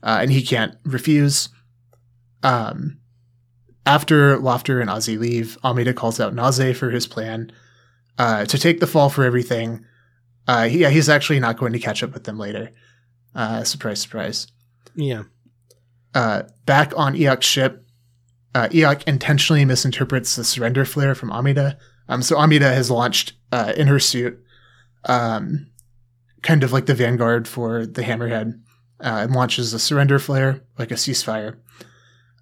[0.03, 1.49] uh, and he can't refuse.
[2.43, 2.99] Um,
[3.85, 7.51] after Lafter and Azee leave, Amida calls out Naze for his plan
[8.17, 9.85] uh, to take the fall for everything.
[10.47, 12.69] Uh, he, yeah, he's actually not going to catch up with them later.
[13.35, 14.47] Uh, surprise, surprise
[14.95, 15.23] Yeah.
[16.13, 17.85] uh, back on Iok's ship,
[18.55, 21.77] uh, Iok intentionally misinterprets the surrender flare from Amida.
[22.07, 24.39] Um, so Amida has launched uh, in her suit,
[25.05, 25.67] um,
[26.41, 28.59] kind of like the vanguard for the Hammerhead,
[28.99, 31.55] uh, and launches a surrender flare, like a ceasefire.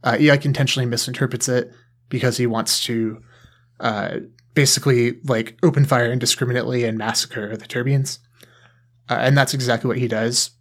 [0.04, 1.72] Uh, intentionally misinterprets it
[2.10, 3.22] because he wants to
[3.80, 4.18] uh,
[4.54, 8.20] basically like open fire indiscriminately and massacre the turbines.
[9.10, 10.52] Uh, and that's exactly what he does.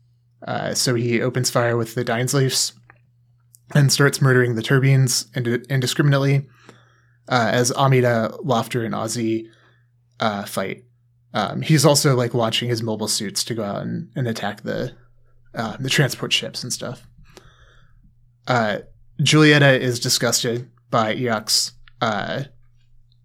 [0.47, 2.73] Uh, so he opens fire with the Dainsleifs
[3.75, 6.49] and starts murdering the turbines ind- indiscriminately
[7.29, 9.47] uh, as Amida, Lafter, and Azee
[10.19, 10.85] uh, fight.
[11.33, 14.93] Um, he's also like launching his mobile suits to go out and, and attack the
[15.55, 17.07] uh, the transport ships and stuff.
[19.21, 22.45] Julieta is disgusted by Iok's uh,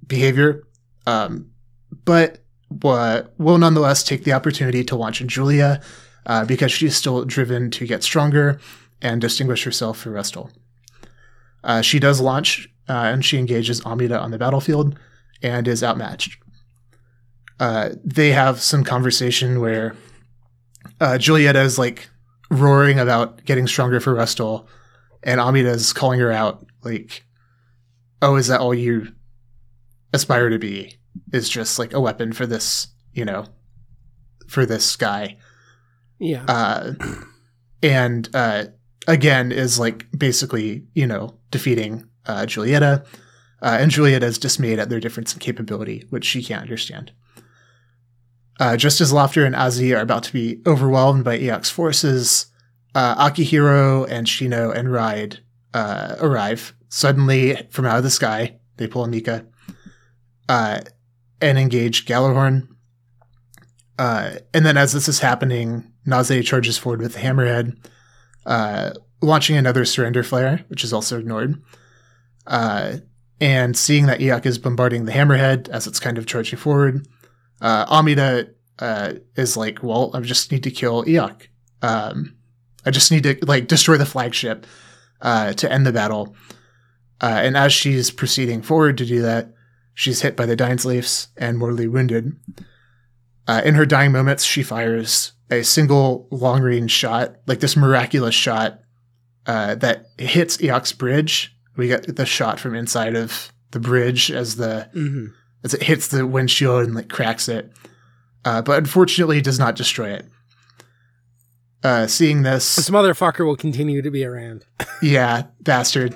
[0.07, 0.67] behavior,
[1.07, 1.51] um,
[2.03, 5.81] but will nonetheless take the opportunity to launch Julia
[6.25, 8.59] uh, because she's still driven to get stronger
[9.01, 10.51] and distinguish herself for Rustal.
[11.63, 14.97] Uh, she does launch, uh, and she engages Amida on the battlefield
[15.41, 16.37] and is outmatched.
[17.59, 19.95] Uh, they have some conversation where
[20.99, 22.09] uh, Julieta is like
[22.51, 24.67] roaring about getting stronger for Rustal,
[25.25, 27.25] and Amida's calling her out, like,
[28.21, 29.13] "Oh, is that all you
[30.13, 30.93] aspire to be?
[31.33, 33.45] Is just like a weapon for this, you know,
[34.47, 35.37] for this guy?"
[36.19, 36.45] Yeah.
[36.47, 36.93] Uh,
[37.83, 38.65] and uh,
[39.07, 43.05] again is like basically, you know, defeating uh, Julieta,
[43.61, 47.11] uh, and Julieta is dismayed at their difference in capability, which she can't understand.
[48.59, 52.47] Uh, just as Lafter and Azee are about to be overwhelmed by Iok's forces,
[52.95, 55.39] uh, Akihiro and Shino and Ride
[55.73, 58.57] uh, arrive suddenly from out of the sky.
[58.77, 59.45] They pull a Mika
[60.47, 60.79] uh,
[61.41, 62.69] and engage Gjallarhorn.
[63.99, 67.77] Uh, and then as this is happening, Naze charges forward with the Hammerhead,
[68.45, 71.61] uh, launching another surrender flare, which is also ignored.
[72.47, 72.97] Uh,
[73.41, 77.05] and seeing that Iok is bombarding the Hammerhead as it's kind of charging forward,
[77.61, 78.47] Amida
[78.79, 81.47] uh, is like, "Well, I just need to kill Iok.
[81.81, 82.34] Um,
[82.85, 84.65] I just need to like destroy the flagship
[85.21, 86.35] uh, to end the battle."
[87.21, 89.53] Uh, and as she's proceeding forward to do that,
[89.93, 92.33] she's hit by the Dainsleifs and mortally wounded.
[93.47, 98.35] Uh, in her dying moments, she fires a single long range shot, like this miraculous
[98.35, 98.79] shot
[99.45, 101.55] uh, that hits Iok's bridge.
[101.77, 105.27] We get the shot from inside of the bridge as the hmm
[105.63, 107.71] as it hits the windshield and like cracks it,
[108.45, 110.23] uh, but unfortunately it does not destroy it.
[111.85, 114.65] Uh, seeing This this, motherfucker will continue to be around.
[115.03, 116.15] yeah, bastard.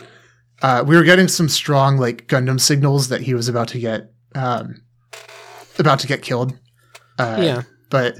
[0.64, 4.12] Uh, we were getting some strong like Gundam signals that he was about to get
[4.34, 4.82] um,
[5.78, 6.58] about to get killed.
[7.20, 7.62] Uh, yeah.
[7.90, 8.16] but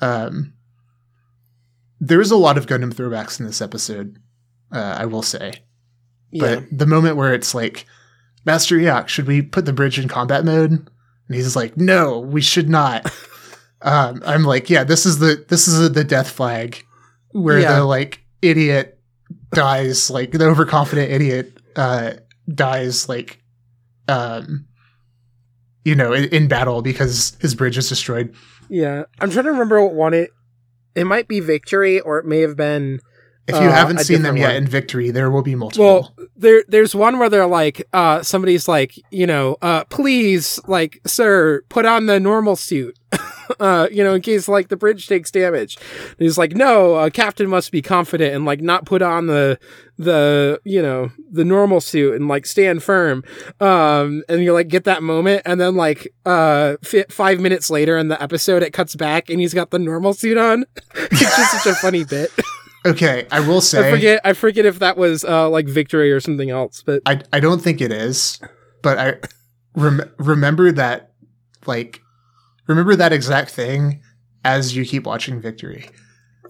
[0.00, 0.54] um,
[2.00, 4.16] there's a lot of Gundam throwbacks in this episode.
[4.72, 5.52] Uh, I will say,
[6.30, 6.56] Yeah.
[6.60, 7.84] but the moment where it's like,
[8.46, 10.70] Master Iok, should we put the bridge in combat mode?
[10.72, 13.12] And he's like, No, we should not.
[13.82, 16.84] um, I'm like, Yeah, this is the this is the death flag
[17.30, 17.76] where Yeah.
[17.78, 18.98] the like idiot
[19.52, 22.12] dies, like the overconfident idiot uh,
[22.52, 23.42] dies, like
[24.08, 24.66] um,
[25.84, 28.34] you know, in, in battle because his bridge is destroyed.
[28.68, 29.04] Yeah.
[29.20, 30.30] I'm trying to remember what one it.
[30.94, 33.00] It might be Victory, or it may have been.
[33.48, 34.56] If you Uh, haven't seen them yet one.
[34.56, 35.84] in Victory, there will be multiple.
[36.16, 41.00] Well, there there's one where they're like, uh, somebody's like, you know, uh, please, like,
[41.06, 42.96] sir, put on the normal suit.
[43.60, 45.76] uh, you know, in case like the bridge takes damage.
[45.76, 49.58] And he's like, no, a captain must be confident and like not put on the
[49.98, 53.22] the you know the normal suit and like stand firm.
[53.60, 57.96] Um, and you like get that moment, and then like uh fi- five minutes later
[57.98, 60.64] in the episode, it cuts back and he's got the normal suit on.
[60.94, 62.30] it's just such a funny bit.
[62.86, 64.20] okay, I will say I forget.
[64.24, 67.62] I forget if that was uh like victory or something else, but I I don't
[67.62, 68.40] think it is,
[68.82, 69.14] but I
[69.74, 71.12] rem- remember that
[71.66, 72.01] like
[72.66, 74.00] remember that exact thing
[74.44, 75.88] as you keep watching Victory.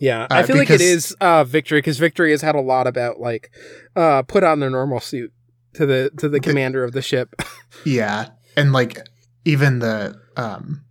[0.01, 2.61] yeah, Uh, I feel like it because- is uh victory because victory has had a
[2.61, 3.51] lot about like
[3.96, 5.33] uh put on their normal suit
[5.75, 7.35] to the to the commander of the ship.
[7.85, 8.98] Yeah, and like
[9.44, 10.85] even the um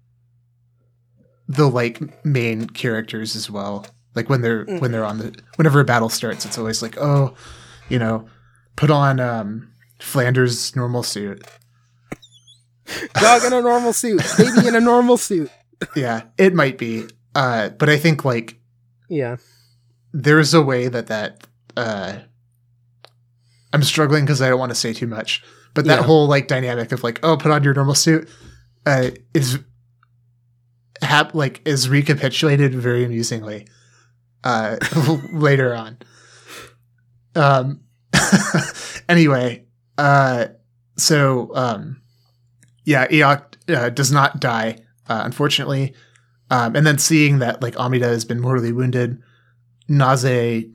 [1.48, 3.86] the like main characters as well.
[4.16, 7.34] Like when they're when they're on the whenever a battle starts, it's always like, oh,
[7.90, 8.28] you know,
[8.76, 11.44] put on um Flanders' normal suit.
[13.16, 15.50] Dog in a normal suit, baby in a normal suit.
[15.96, 17.06] Yeah, it might be.
[17.36, 18.60] Uh, but I think like
[19.10, 19.38] Yeah,
[20.14, 22.20] there's a way that that uh
[23.74, 25.44] I'm struggling because I don't want to say too much.
[25.74, 26.06] But that Yeah.
[26.06, 28.28] whole like dynamic of like, oh, put on your normal suit,
[28.86, 29.60] uh, is
[31.02, 33.68] hap- like is recapitulated very amusingly
[34.44, 34.76] uh
[35.34, 35.98] later on.
[37.36, 37.82] Um
[39.10, 39.66] anyway,
[39.98, 40.48] uh
[40.98, 42.01] so um
[42.86, 45.94] yeah, Iok uh, does not die, uh, unfortunately.
[46.50, 49.22] Um, and then seeing that like Amida has been mortally wounded,
[49.88, 50.66] Naze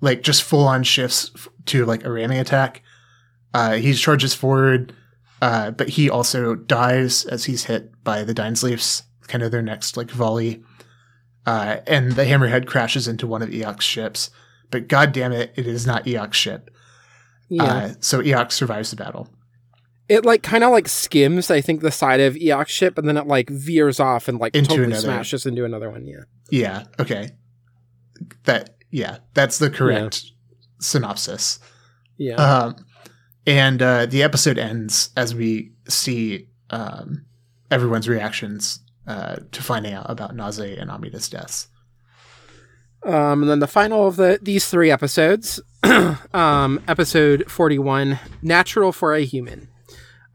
[0.00, 2.82] like just full on shifts f- to like a ramming attack.
[3.54, 4.92] Uh, he charges forward,
[5.42, 9.96] uh, but he also dies as he's hit by the Dainsleifs, kind of their next
[9.96, 10.62] like volley.
[11.46, 14.30] Uh, and the hammerhead crashes into one of Iok's ships.
[14.70, 16.70] But god damn it, it is not Iok's ship.
[17.48, 17.64] yeah.
[17.64, 19.28] Uh, so Iok survives the battle.
[20.08, 23.16] It like kind of like skims, I think, the side of Iok's ship, and then
[23.16, 25.02] it like veers off and like Into totally another.
[25.02, 26.06] smashes into another one.
[26.06, 26.84] Yeah, Yeah.
[27.00, 27.30] Okay.
[28.44, 30.24] That yeah, that's the correct
[30.80, 31.58] synopsis.
[32.18, 32.76] yeah, Um,
[33.46, 37.24] and uh, the episode ends as we see um,
[37.70, 41.68] everyone's reactions uh, to finding out about Naze and Amida's deaths.
[43.04, 45.60] Um, and then the final of the these three episodes,
[46.34, 49.68] um, episode forty one, "Natural for a Human."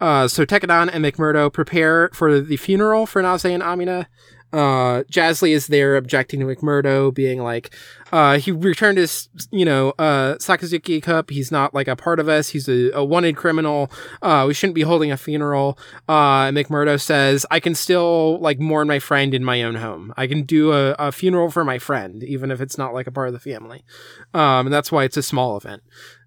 [0.01, 4.07] Uh, so Tekkadan and McMurdo prepare for the funeral for Naze and Amida.
[4.53, 7.73] Uh, Jasley is there objecting to McMurdo, being like,
[8.11, 11.29] uh, he returned his, you know, uh, Sakazuki cup.
[11.29, 12.49] He's not like a part of us.
[12.49, 13.89] He's a, a wanted criminal.
[14.21, 15.79] Uh, we shouldn't be holding a funeral.
[16.09, 20.13] Uh, McMurdo says, I can still like mourn my friend in my own home.
[20.17, 23.11] I can do a, a funeral for my friend, even if it's not like a
[23.11, 23.85] part of the family.
[24.33, 25.81] Um, and that's why it's a small event.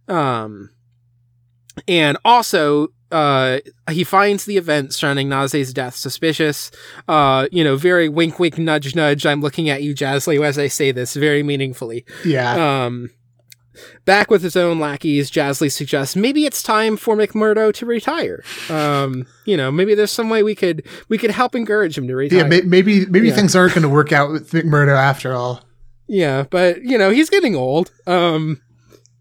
[0.08, 0.70] Um,
[1.86, 6.70] and also, uh, he finds the events surrounding Naze's death suspicious.
[7.08, 9.24] Uh, you know, very wink, wink, nudge, nudge.
[9.24, 12.04] I'm looking at you, Jasley, as I say this very meaningfully.
[12.24, 12.84] Yeah.
[12.86, 13.10] Um,
[14.04, 18.42] back with his own lackeys, Jasley suggests maybe it's time for McMurdo to retire.
[18.68, 22.16] Um, you know, maybe there's some way we could we could help encourage him to
[22.16, 22.40] retire.
[22.40, 23.34] yeah, maybe maybe Yeah.
[23.34, 25.64] things aren't going to work out with McMurdo after all.
[26.06, 27.90] Yeah, but you know he's getting old.
[28.06, 28.60] Um,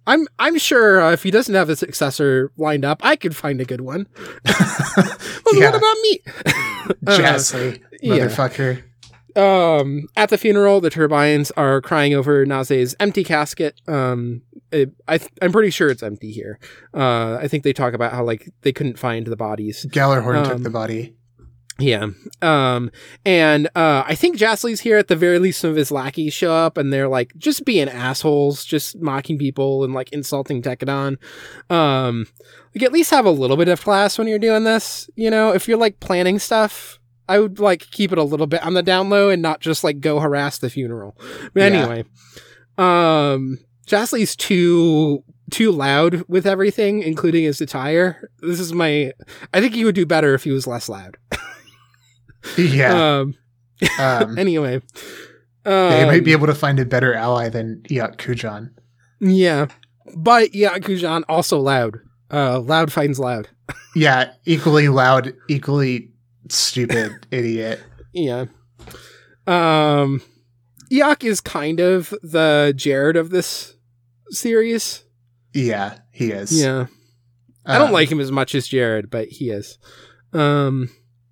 [0.06, 3.62] I'm I'm sure uh, if he doesn't have a successor lined up, I could find
[3.62, 4.08] a good one.
[4.46, 5.72] well, Yeah.
[5.72, 6.20] what about me?
[7.08, 7.38] Uh, yeah.
[8.28, 8.84] motherfucker.
[9.38, 13.80] um, at the funeral, the turbines are crying over Naze's empty casket.
[13.88, 14.42] Um,
[14.72, 16.60] it, I th- I'm pretty sure it's empty here.
[16.94, 19.86] Uh, I think they talk about how like they couldn't find the bodies.
[19.90, 21.16] Gjallarhorn took Um, the body.
[21.80, 22.08] Yeah.
[22.42, 22.92] Um,
[23.26, 25.60] and uh, I think Jasley's here at the very least.
[25.60, 29.84] Some of his lackeys show up and they're like just being assholes, just mocking people
[29.84, 31.18] and like insulting Tekkadan.
[31.72, 32.28] Um,
[32.76, 35.10] like at least have a little bit of class when you're doing this.
[35.16, 38.64] You know, if you're like planning stuff, I would like keep it a little bit
[38.64, 41.18] on the down low and not just like go harass the funeral.
[41.54, 41.80] But Yeah.
[41.80, 42.04] anyway,
[42.78, 43.58] um,
[43.88, 48.30] Jasley's too too loud with everything, including his attire.
[48.42, 49.12] This is my.
[49.54, 51.18] I think he would do better if he was less loud.
[52.58, 53.20] Yeah.
[53.20, 53.36] Um,
[54.00, 54.82] um, anyway.
[55.66, 58.72] yeah, he might Um, be able to find a better ally than Iok Kujan.
[59.20, 59.68] Yeah.
[60.18, 62.00] But yeah, Kujan also loud.
[62.32, 63.50] Uh, loud finds loud.
[63.96, 66.10] Yeah, equally loud, equally
[66.50, 67.80] stupid idiot.
[68.12, 68.46] Yeah.
[69.46, 70.22] Um,
[70.92, 73.76] Iok is kind of the Jerid of this
[74.30, 75.04] series.
[75.54, 76.60] Yeah, he is.
[76.60, 76.88] Yeah.
[77.68, 79.78] I don't Um, like him as much as Jerid, but he is.
[80.34, 80.90] Um,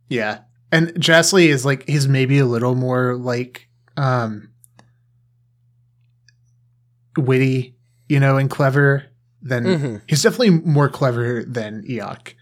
[0.07, 0.41] Yeah.
[0.71, 3.67] And Jasley is like he's maybe a little more like
[3.97, 4.49] um
[7.17, 7.75] witty,
[8.07, 9.05] you know, and clever
[9.41, 10.01] than mhm.
[10.07, 12.33] he's definitely more clever than Iok.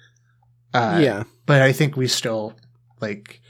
[0.74, 1.24] Uh yeah.
[1.46, 2.54] but I think we still
[3.02, 3.42] like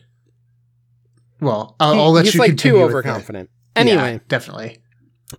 [1.42, 3.50] well, I'll, He- I'll let he's you like continue too with the- overconfident.
[3.76, 4.80] Yeah, Anyway, definitely.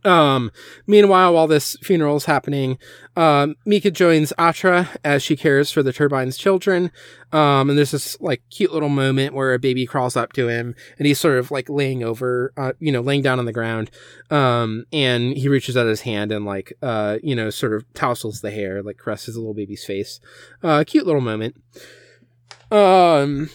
[0.04, 0.52] Um,
[0.86, 2.78] meanwhile, while this funeral is happening,
[3.16, 6.92] um, Mika joins Atra as she cares for the turbine's children.
[7.32, 10.74] Um, and there's this like cute little moment where a baby crawls up to him
[10.98, 13.90] and he's sort of like laying over, uh, you know, laying down on the ground.
[14.30, 18.40] Um, and he reaches out his hand and like, uh, you know, sort of tousles
[18.40, 20.20] the hair, like caresses the little baby's face.
[20.62, 21.56] Uh, cute little moment.
[22.70, 23.50] Um,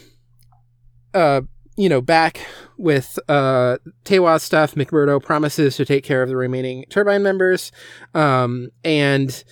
[1.13, 1.41] uh,
[1.77, 2.45] you know, back
[2.77, 7.71] with uh Teiwaz stuff, McMurdo promises to take care of the remaining turbine members,
[8.13, 9.43] um, and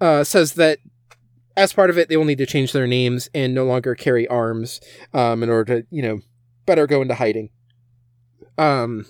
[0.00, 0.78] uh, says that
[1.56, 4.26] as part of it, they will need to change their names and no longer carry
[4.28, 4.80] arms
[5.12, 6.20] um, in order to, you know,
[6.66, 7.50] better go into hiding.
[8.58, 9.06] Um,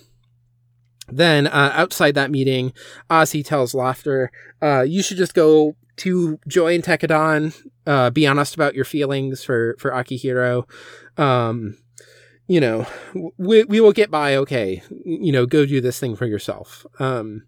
[1.07, 2.73] then uh, outside that meeting,
[3.09, 4.29] Azee tells Lafter,
[4.61, 7.55] uh, "You should just go to join Tekkadan.
[7.85, 10.67] Uh, be honest about your feelings for for Akihiro.
[11.19, 11.77] Um,
[12.47, 12.85] you know,
[13.37, 14.83] we we will get by okay.
[15.05, 17.43] You know, go do this thing for yourself." Um,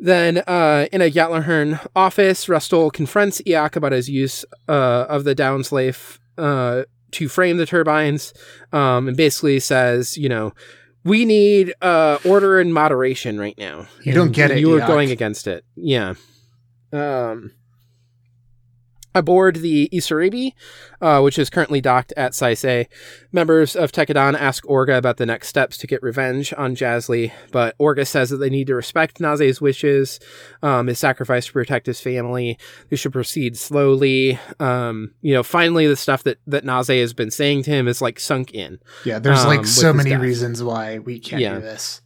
[0.00, 5.34] then, uh, in a Gjallarhorn office, Rustal confronts Iok about his use uh, of the
[5.34, 8.32] Dainsleif uh, to frame the turbines,
[8.72, 10.52] um, and basically says, you know,
[11.04, 13.86] we need uh, order and moderation right now.
[14.02, 15.64] You don't get it, You are going against it.
[15.74, 16.14] Yeah.
[16.92, 17.52] Um,
[19.18, 20.52] aboard the Isaribi,
[21.00, 22.86] uh, which is currently docked at Saisei,
[23.32, 27.76] members of Tekkadan ask Orga about the next steps to get revenge on Jasley, but
[27.78, 30.20] Orga says that they need to respect Naze's wishes,
[30.62, 32.58] um, his sacrifice to protect his family.
[32.88, 34.38] They should proceed slowly.
[34.60, 38.00] Um, you know, finally, the stuff that that Naze has been saying to him is
[38.00, 38.78] like sunk in.
[39.04, 40.20] Yeah, there's um, like so many death.
[40.20, 41.54] reasons why we can't Yeah.
[41.56, 42.00] do this.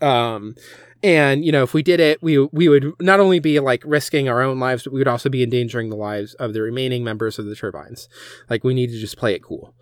[0.00, 0.56] Um,
[1.02, 4.28] and you know, if we did it, we we would not only be like risking
[4.28, 7.38] our own lives, but we would also be endangering the lives of the remaining members
[7.38, 8.08] of the turbines.
[8.48, 9.74] Like we need to just play it cool.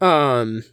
[0.00, 0.64] Um,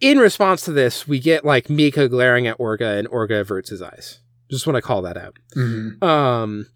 [0.00, 3.82] in response to this, we get like Mika glaring at Orga, and Orga averts his
[3.82, 4.20] eyes.
[4.50, 5.36] Just want to call that out.
[5.56, 6.02] Mhm.
[6.02, 6.66] Um,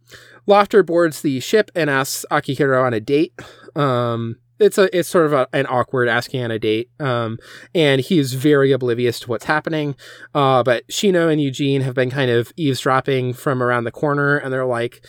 [0.48, 3.32] Lafter boards the ship and asks Akihiro on a date.
[3.76, 6.90] Um, it's a it's sort of a, an awkward asking on a date.
[7.00, 7.38] Um,
[7.74, 9.96] and he's very oblivious to what's happening.
[10.34, 14.52] Uh, but Shino and Eugene have been kind of eavesdropping from around the corner, and
[14.52, 15.04] they're like,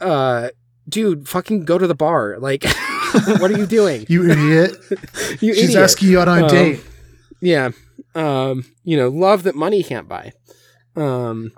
[0.00, 0.48] "Uh,
[0.88, 2.38] dude, fucking go to the bar!
[2.38, 2.64] Like,
[3.38, 4.06] what are you doing?
[4.08, 4.72] You idiot.
[5.40, 5.82] You She's idiot.
[5.82, 6.80] asking you out on a Um, date.
[7.40, 7.70] Yeah.
[8.14, 10.32] Um, you know, love that money can't buy.
[10.96, 11.52] Um,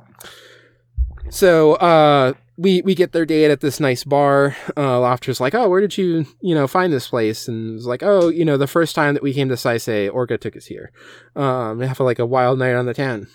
[1.30, 4.56] so uh, we we get their date at this nice bar.
[4.76, 8.02] Uh, Lafter's like, "Oh, where did you you know find this place?" And it's like,
[8.02, 10.90] "Oh, you know, the first time that we came to Saisei, Orga took us here.
[11.36, 13.28] Um, have a, like a wild night on the town."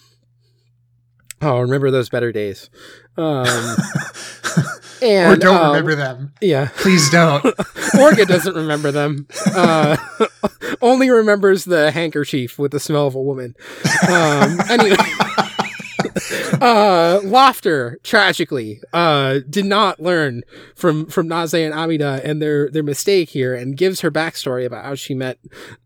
[1.42, 2.70] Oh, remember those better days.
[3.18, 3.46] Um,
[5.02, 6.34] and or don't um, remember them.
[6.42, 7.44] Yeah, Please don't.
[7.96, 9.28] Orga doesn't remember them.
[9.54, 9.98] Uh,
[10.82, 13.56] only remembers the handkerchief with the smell of a woman.
[14.10, 14.96] Um, anyway,
[16.62, 20.44] uh, Lafter tragically uh, did not learn
[20.76, 24.86] from from Naze and Amida and their their mistake here, and gives her backstory about
[24.86, 25.38] how she met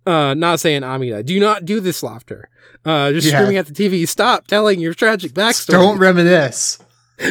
[0.06, 1.24] uh, Naze and Amida.
[1.24, 2.44] Do not do this, Lafter.
[2.86, 3.38] Uh, just Yeah.
[3.40, 4.08] screaming at the TV.
[4.08, 5.72] Stop telling your tragic backstory.
[5.72, 6.80] don't reminisce.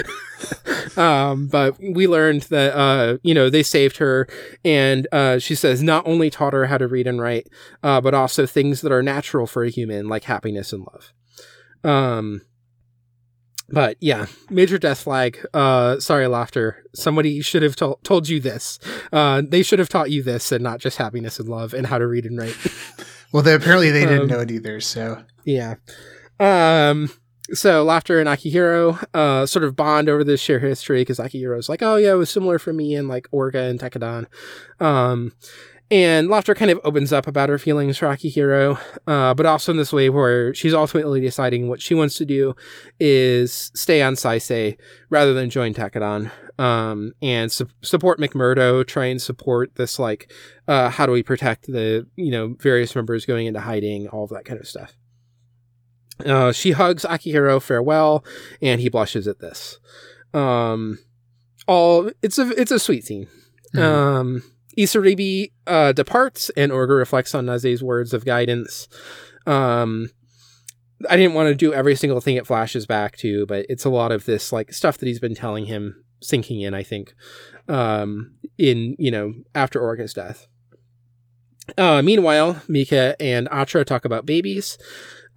[0.97, 4.29] Um, but we learned that, uh, you know, they saved her.
[4.65, 7.49] And, uh, she says not only taught her how to read and write,
[7.83, 11.13] uh, but also things that are natural for a human, like happiness and love.
[11.85, 12.43] Um,
[13.69, 15.45] but yeah, major death flag.
[15.55, 16.75] Uh, sorry, Lafter.
[16.95, 18.79] Somebody should have tol- told you this.
[19.13, 21.99] Uh, they should have taught you this and not just happiness and love and how
[21.99, 22.57] to read and write.
[23.33, 24.81] Well, they, apparently they didn't Um, know it either.
[24.81, 25.75] So Yeah.
[26.41, 27.11] Um
[27.53, 31.83] so Lafter and Akihiro uh sort of bond over this shared history because Akihiro's like,
[31.83, 34.27] oh yeah, it was similar for me and like Orga and Tekkadan.
[34.81, 35.33] Um
[35.91, 39.79] and Lafter kind of opens up about her feelings for Akihiro, uh, but also in
[39.79, 42.55] this way where she's ultimately deciding what she wants to do
[42.99, 44.77] is stay on Saisei
[45.11, 50.33] rather than join Tekkadan, um, and su- support McMurdo, try and support this, like,
[50.67, 54.31] uh, how do we protect the, you know, various members going into hiding, all of
[54.31, 54.97] that kind of stuff.
[56.25, 58.25] Uh, she hugs Akihiro farewell,
[58.63, 59.79] and he blushes at this.
[60.33, 60.99] Um,
[61.69, 63.29] all it's a it's a sweet scene.
[63.75, 63.83] Mhm.
[63.83, 64.43] Um,
[64.79, 68.89] Isaribi uh, departs, and Orga reflects on Naze's words of guidance.
[69.47, 70.11] Um,
[71.09, 73.91] I didn't want to do every single thing it flashes back to, but it's a
[73.91, 76.75] lot of this like stuff that he's been telling him sinking in.
[76.75, 77.15] I think,
[77.69, 80.47] um, in you know after Orga's death.
[81.77, 84.79] Uh, meanwhile, Mika and Atra talk about babies.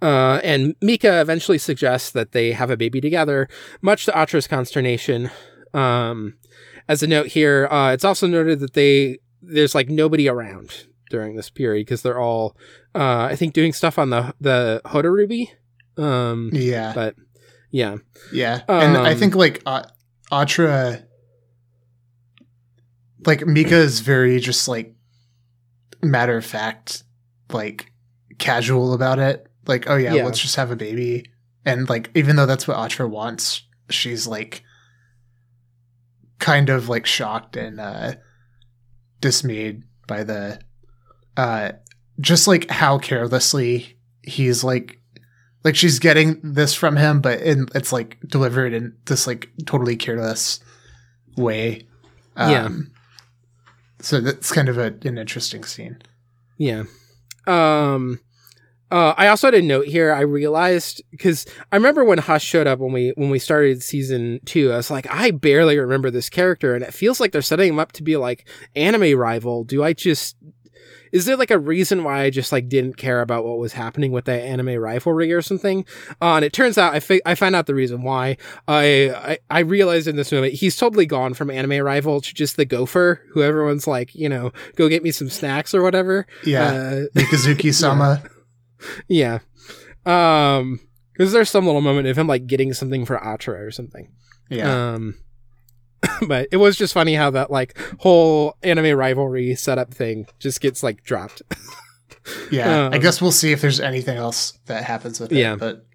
[0.02, 3.48] Uh, and Mika eventually suggests that they have a baby together,
[3.82, 5.30] much to Atra's consternation.
[5.74, 6.38] Um,
[6.88, 11.36] as a note here, uh, it's also noted that they there's like nobody around during
[11.36, 12.56] this period because they're all,
[12.94, 15.50] uh, I think, doing stuff on the the Hotarubi.
[15.96, 17.16] Um, yeah, but
[17.70, 17.96] yeah,
[18.32, 19.82] yeah, and I um, think like uh,
[20.32, 21.02] Atra,
[23.26, 24.94] like Mika is very just like
[26.02, 27.02] matter of fact,
[27.52, 27.92] like
[28.38, 29.46] casual about it.
[29.66, 30.24] Like, oh yeah, Yeah.
[30.24, 31.26] let's just have a baby,
[31.64, 34.62] and like even though that's what Atra wants, she's like
[36.38, 38.14] kind of like shocked and uh
[39.20, 40.58] dismayed by the
[41.36, 41.72] uh
[42.20, 44.98] just like how carelessly he's like
[45.64, 49.96] like she's getting this from him but in, it's like delivered in this like totally
[49.96, 50.60] careless
[51.36, 51.86] way
[52.36, 52.68] Um, Yeah.
[54.00, 55.98] so that's kind of a, an interesting scene
[56.58, 56.84] Yeah.
[57.46, 58.20] Um
[58.90, 60.12] uh, I also had a note here.
[60.12, 64.40] I realized because I remember when Hush showed up when we when we started season
[64.44, 64.72] two.
[64.72, 67.78] I was like, I barely remember this character, and it feels like they're setting him
[67.78, 69.64] up to be like anime rival.
[69.64, 70.36] Do I just
[71.12, 74.12] is there like a reason why I just like didn't care about what was happening
[74.12, 75.84] with that anime rivalry or something?
[76.22, 78.36] Uh, and it turns out I fi- I found out the reason why.
[78.68, 82.56] I, I I realized in this moment he's totally gone from anime rival to just
[82.56, 86.26] the gopher who everyone's like you know go get me some snacks or whatever.
[86.44, 88.30] yeah Uh, mikazuki sama yeah.
[90.06, 90.80] Um,
[91.12, 94.10] because there's some little moment of him like getting something for Atra or something.
[94.48, 95.16] yeah Um,
[96.26, 100.82] but it was just funny how that like whole anime rivalry setup thing just gets
[100.82, 101.42] like dropped.
[102.50, 105.56] yeah i um, guess we'll see if there's anything else that happens with it Yeah.
[105.56, 105.86] but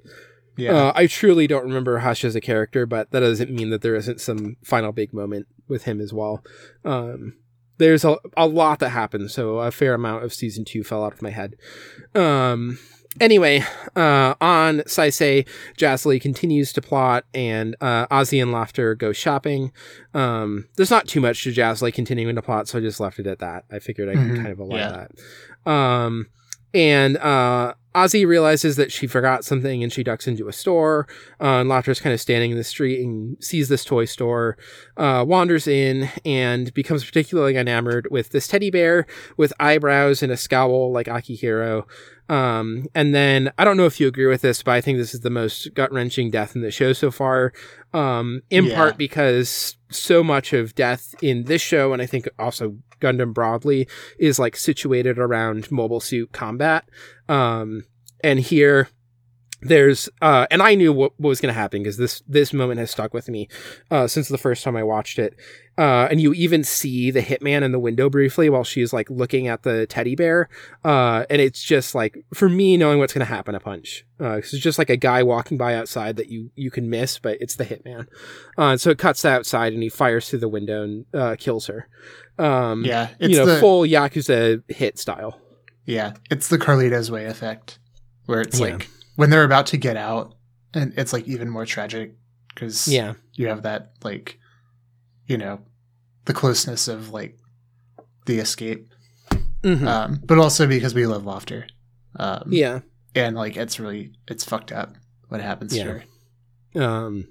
[0.58, 3.82] yeah Uh, I truly don't remember Hush as a character, but that doesn't mean that
[3.82, 6.44] there isn't some final big moment with him as well.
[6.84, 7.34] Um,
[7.78, 11.14] there's a, a lot that happens, so a fair amount of season two fell out
[11.14, 11.56] of my head.
[12.14, 12.78] Um,
[13.20, 13.64] anyway,
[13.96, 15.48] uh, on Saisei,
[15.78, 19.72] Jasley continues to plot, and uh, Azee and Lafter go shopping.
[20.14, 23.28] Um, there's not too much to Jasley continuing to plot, so I just left it
[23.28, 23.66] at that.
[23.72, 25.08] I figured I could Mhm, kind of allow yeah.
[25.66, 25.70] that.
[25.72, 26.28] Um,
[26.74, 31.08] and uh, Azee realizes that she forgot something and she ducks into a store.
[31.40, 34.58] Uh, and Lafter's kind of standing in the street and sees this toy store,
[34.98, 39.06] uh, wanders in, and becomes particularly enamored with this teddy bear
[39.38, 41.84] with eyebrows and a scowl like Akihiro.
[42.28, 45.14] Um, and then I don't know if you agree with this, but I think this
[45.14, 47.54] is the most gut wrenching death in the show so far.
[47.94, 48.76] Um, in Yeah.
[48.76, 53.88] part because so much of death in this show, and I think also Gundam broadly,
[54.18, 56.90] is like situated around mobile suit combat.
[57.30, 57.86] Um,
[58.24, 58.90] and here
[59.62, 62.80] there's uh and i knew what, what was going to happen because this this moment
[62.80, 63.48] has stuck with me
[63.90, 65.36] uh since the first time i watched it.
[65.78, 69.48] Uh and you even see the hitman in the window briefly while she's like looking
[69.48, 70.48] at the teddy bear.
[70.84, 74.06] Uh and it's just like for me knowing what's going to happen a punch.
[74.20, 77.38] Uh it's just like a guy walking by outside that you you can miss but
[77.42, 78.08] it's the hitman.
[78.58, 81.68] Uh and so it cuts outside and he fires through the window and uh kills
[81.68, 81.88] her.
[82.38, 85.40] Um Yeah, it's you know the full yakuza hit style.
[85.86, 87.80] Yeah, it's the Carlitos Way effect,
[88.26, 88.68] where it's Yeah.
[88.68, 90.36] like when they're about to get out,
[90.74, 92.16] and it's like even more tragic
[92.50, 94.40] because yeah you have that like,
[95.28, 95.60] you know,
[96.26, 97.38] the closeness of like
[98.26, 98.90] the escape,
[99.64, 99.86] Mhm.
[99.88, 101.66] um, but also because we love Lafter,
[102.18, 102.80] um, yeah
[103.14, 104.94] and like it's really it's fucked up
[105.30, 106.00] what happens to Yeah.
[106.76, 106.84] her.
[106.84, 107.28] um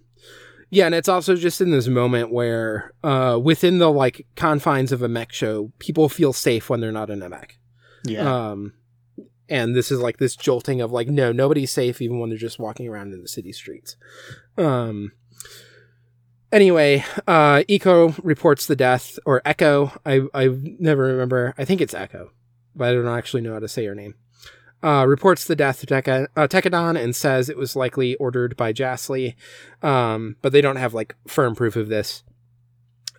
[0.70, 5.03] yeah and it's also just in this moment where uh within the like confines of
[5.03, 7.59] a mech show people feel safe when they're not in a mech
[8.05, 8.72] Yeah, um
[9.49, 12.59] and this is like this jolting of like no nobody's safe even when they're just
[12.59, 13.97] walking around in the city streets.
[14.57, 15.12] Um
[16.53, 19.92] anyway uh eco reports the death or echo.
[20.05, 21.55] I i never remember.
[21.59, 22.30] I think it's echo
[22.74, 24.14] but i don't actually know how to say her name.
[24.82, 28.70] Uh, reports the death of Teka, uh, Tekkadan and says it was likely ordered by
[28.70, 29.34] Jasley,
[29.82, 32.22] um, but they don't have like firm proof of this.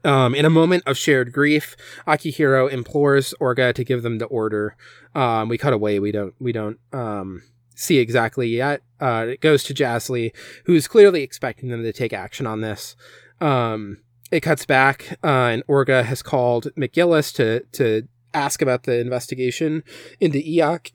[0.05, 1.75] Um, in a moment of shared grief,
[2.07, 4.77] Akihiro implores Orga to give them the order.
[5.15, 5.99] Um, we cut away.
[5.99, 6.35] We don't.
[6.39, 7.41] We don't um,
[7.75, 8.81] see exactly yet.
[9.01, 10.31] Uh, it goes to Jasley,
[10.65, 12.95] who's clearly expecting them to take action on this.
[13.41, 13.97] Um,
[14.31, 19.83] it cuts back, uh, and Orga has called McGillis to to ask about the investigation
[20.19, 20.91] into Iok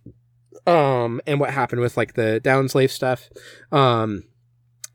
[0.67, 3.29] um, and what happened with like the Dainsleif stuff.
[3.73, 4.25] Um,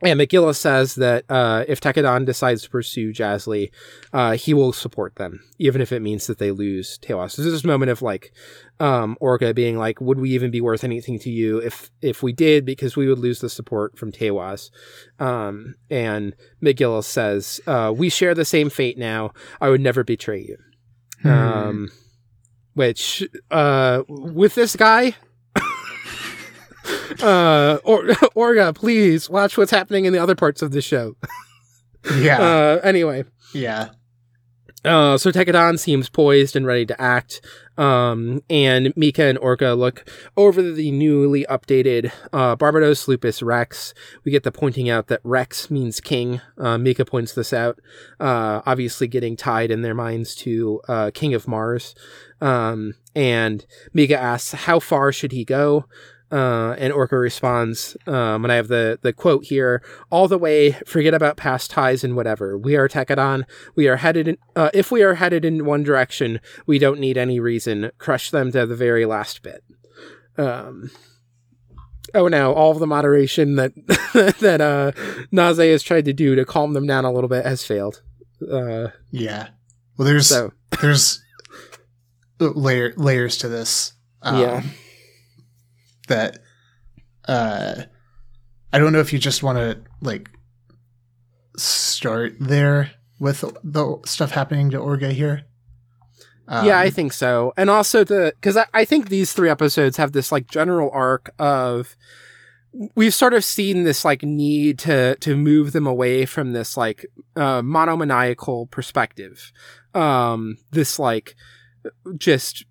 [0.05, 3.71] and McGillis says that uh, if Tekkadan decides to pursue Jasley,
[4.13, 7.31] uh, he will support them, even if it means that they lose Teiwaz.
[7.31, 8.33] So there's this moment of like
[8.79, 12.33] um, Orga being like, "Would we even be worth anything to you if if we
[12.33, 12.65] did?
[12.65, 14.69] Because we would lose the support from Teiwaz."
[15.19, 19.31] Um, and McGillis says, uh, "We share the same fate now.
[19.61, 20.57] I would never betray you."
[21.21, 21.29] Hmm.
[21.29, 21.91] Um,
[22.73, 25.15] which uh, with this guy.
[27.23, 28.03] uh or
[28.35, 31.15] orga please watch what's happening in the other parts of the show.
[32.19, 33.23] Yeah, uh anyway.
[33.51, 33.89] Yeah,
[34.83, 37.41] uh so Tekkadan seems poised and ready to act.
[37.77, 40.07] Um and mika and orga look
[40.37, 43.95] over the newly updated uh barbatos lupus rex.
[44.23, 46.41] We get the pointing out that rex means king.
[46.59, 47.79] Uh mika points this out.
[48.19, 51.95] Uh obviously getting tied in their minds to uh king of mars.
[52.39, 55.85] Um and mika asks how far should he go
[56.31, 60.71] uh, and Orga responds, um, and I have the, the quote here, all the way,
[60.85, 62.57] forget about past ties and whatever.
[62.57, 63.43] We are Tekkadan.
[63.75, 67.17] We are headed in, uh, if we are headed in one direction, we don't need
[67.17, 67.91] any reason.
[67.99, 69.63] Crush them to the very last bit.
[70.37, 70.89] Um,
[72.13, 73.73] oh no, all the moderation that,
[74.39, 74.91] that, uh,
[75.31, 78.01] Naze has tried to do to calm them down a little bit has failed.
[78.51, 79.49] Uh, yeah.
[79.97, 80.51] Well, there's so,
[80.81, 81.23] there's
[82.39, 83.93] layer layers to this.
[84.21, 84.63] Um, Yeah.
[86.07, 86.39] That
[87.27, 87.83] uh,
[88.71, 90.29] I don't know if you just want to like
[91.57, 95.45] start there with the stuff happening to Orga here.
[96.47, 97.53] Um, yeah, I think so.
[97.57, 101.33] And also the because I, I think these three episodes have this like general arc
[101.39, 101.95] of
[102.95, 107.05] we've sort of seen this like need to to move them away from this like
[107.35, 109.51] uh monomaniacal perspective.
[109.95, 111.35] Um this like
[112.17, 112.65] just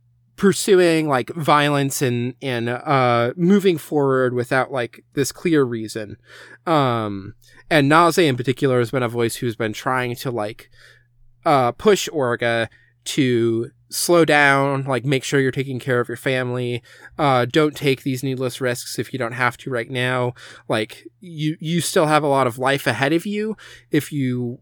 [0.44, 6.18] pursuing like violence and and uh moving forward without like this clear reason.
[6.66, 7.32] Um
[7.70, 10.68] and Naze in particular has been a voice who's been trying to like
[11.46, 12.68] uh push Orga
[13.04, 16.82] to slow down, like make sure you're taking care of your family.
[17.18, 20.34] Uh, don't take these needless risks if you don't have to right now.
[20.68, 23.56] Like you, you still have a lot of life ahead of you
[23.90, 24.58] if you,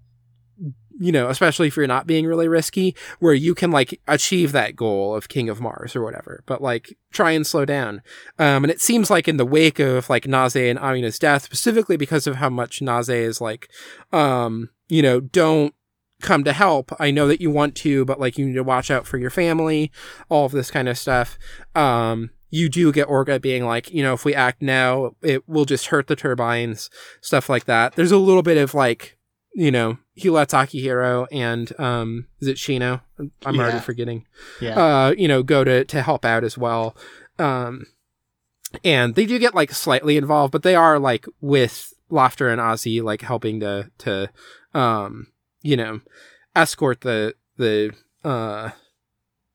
[0.99, 4.77] you know, especially if you're not being really risky, where you can like achieve that
[4.77, 6.43] goal of King of Mars or whatever.
[6.47, 8.03] But like try and slow down.
[8.39, 11.97] Um, and it seems like in the wake of like Naze and Amida's death, specifically
[11.97, 13.69] because of how much Naze is like,
[14.13, 15.75] um, you know, don't
[16.21, 16.93] come to help.
[17.01, 19.31] I know that you want to, but like you need to watch out for your
[19.31, 19.91] family,
[20.29, 21.39] all of this kind of stuff.
[21.75, 25.65] Um, you do get Orga being like, you know, if we act now, it will
[25.65, 26.91] just hurt the turbines,
[27.21, 27.95] stuff like that.
[27.95, 29.17] There's a little bit of like,
[29.55, 33.01] you know, he lets Akihiro and, um, is it Shino?
[33.19, 33.81] I'm already Yeah.
[33.81, 34.27] forgetting.
[34.61, 36.97] yeah, Uh, you know, go to, to help out as well.
[37.39, 37.87] Um,
[38.85, 43.03] and they do get like slightly involved, but they are like with Lafter and Azee
[43.03, 44.31] like helping to to
[44.75, 45.27] um
[45.63, 46.01] you know
[46.57, 47.93] escort the the
[48.25, 48.71] uh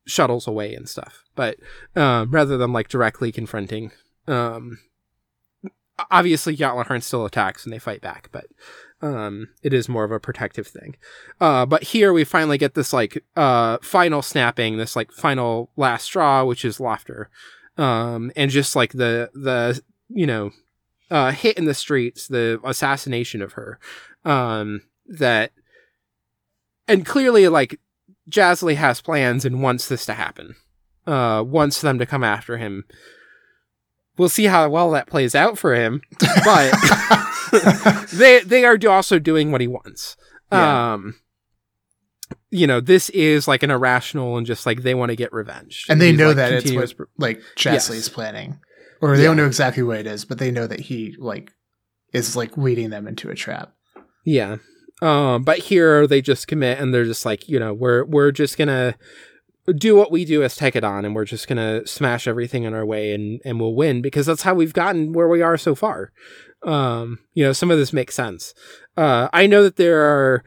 [0.06, 1.24] shuttles away and stuff.
[1.36, 1.58] But
[1.96, 3.92] um rather than like directly confronting
[4.28, 4.78] um
[6.12, 8.46] obviously Gjallarhorn still attacks and they fight back, but
[9.02, 10.96] um it is more of a protective thing.
[11.40, 16.06] Uh but here we finally get this like uh final snapping, this like final last
[16.06, 17.28] straw, which is Lafter.
[17.78, 20.52] Um and just like the the you know
[21.12, 23.80] uh hit in the streets, the assassination of her.
[24.26, 25.52] Um that
[26.88, 27.80] and clearly like
[28.30, 30.56] Jasley has plans and wants this to happen.
[31.06, 32.86] Uh wants them to come after him
[34.18, 36.02] we'll see how well that plays out for him.
[36.44, 36.74] But
[38.14, 40.18] they they are also doing what he wants.
[40.52, 40.94] Yeah.
[40.94, 41.16] Um,
[42.50, 45.86] you know, this is like an irrational and just like they want to get revenge,
[45.90, 48.10] and they know like, that it's what like Jasley's Yes.
[48.10, 48.60] planning,
[49.02, 49.30] or they Yeah.
[49.30, 51.52] don't know exactly what it is, but they know that he like
[52.14, 53.74] is like leading them into a trap.
[54.26, 54.58] Yeah.
[55.02, 58.58] Um, but here they just commit and they're just like, you know, we're we're just
[58.58, 58.96] gonna
[59.76, 63.14] do what we do as Tekkadan and we're just gonna smash everything in our way
[63.14, 66.12] and and we'll win because that's how we've gotten where we are so far.
[66.64, 68.54] Um, you know, some of this makes sense.
[68.96, 70.44] Uh, I know that there are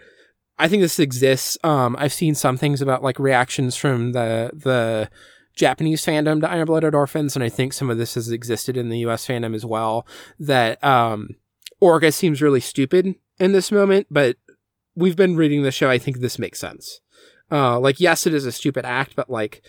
[0.61, 1.57] I think this exists.
[1.65, 5.11] Um, I've seen some things about like reactions from the the
[5.57, 8.91] Japanese fandom to Iron Blooded Orphans, and I think some of this has existed in
[8.91, 10.07] the US fandom as well.
[10.39, 11.37] That um
[11.83, 14.37] Orga seems really stupid in this moment, but
[14.95, 15.89] we've been reading the show.
[15.89, 17.01] I think this makes sense.
[17.51, 19.63] Uh, like, yes, it is a stupid act, but like,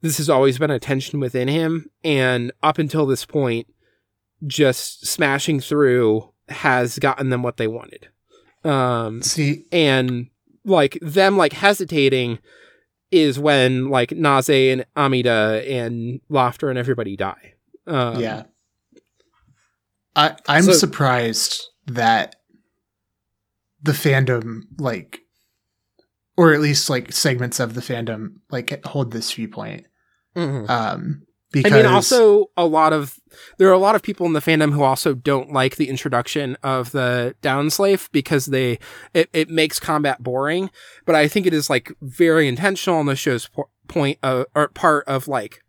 [0.00, 1.90] this has always been a tension within him.
[2.02, 3.66] And up until this point,
[4.46, 8.08] just smashing through has gotten them what they wanted.
[8.64, 10.28] Um, See, and
[10.64, 12.38] like them like hesitating
[13.10, 17.54] is when like Naze and Amida and Lafter and everybody die.
[17.86, 18.44] Um, yeah,
[20.16, 22.36] I I'm so- surprised that
[23.82, 25.20] the fandom like,
[26.36, 29.86] or at least like segments of the fandom like hold this viewpoint.
[30.36, 30.68] mhm.
[30.68, 31.22] Um,
[31.54, 33.18] I mean, also a lot of
[33.58, 36.56] there are a lot of people in the fandom who also don't like the introduction
[36.62, 38.78] of the Dainsleif because they
[39.14, 40.70] it, it makes combat boring.
[41.06, 44.68] But I think it is like very intentional on the show's po- point of, or
[44.68, 45.64] part of like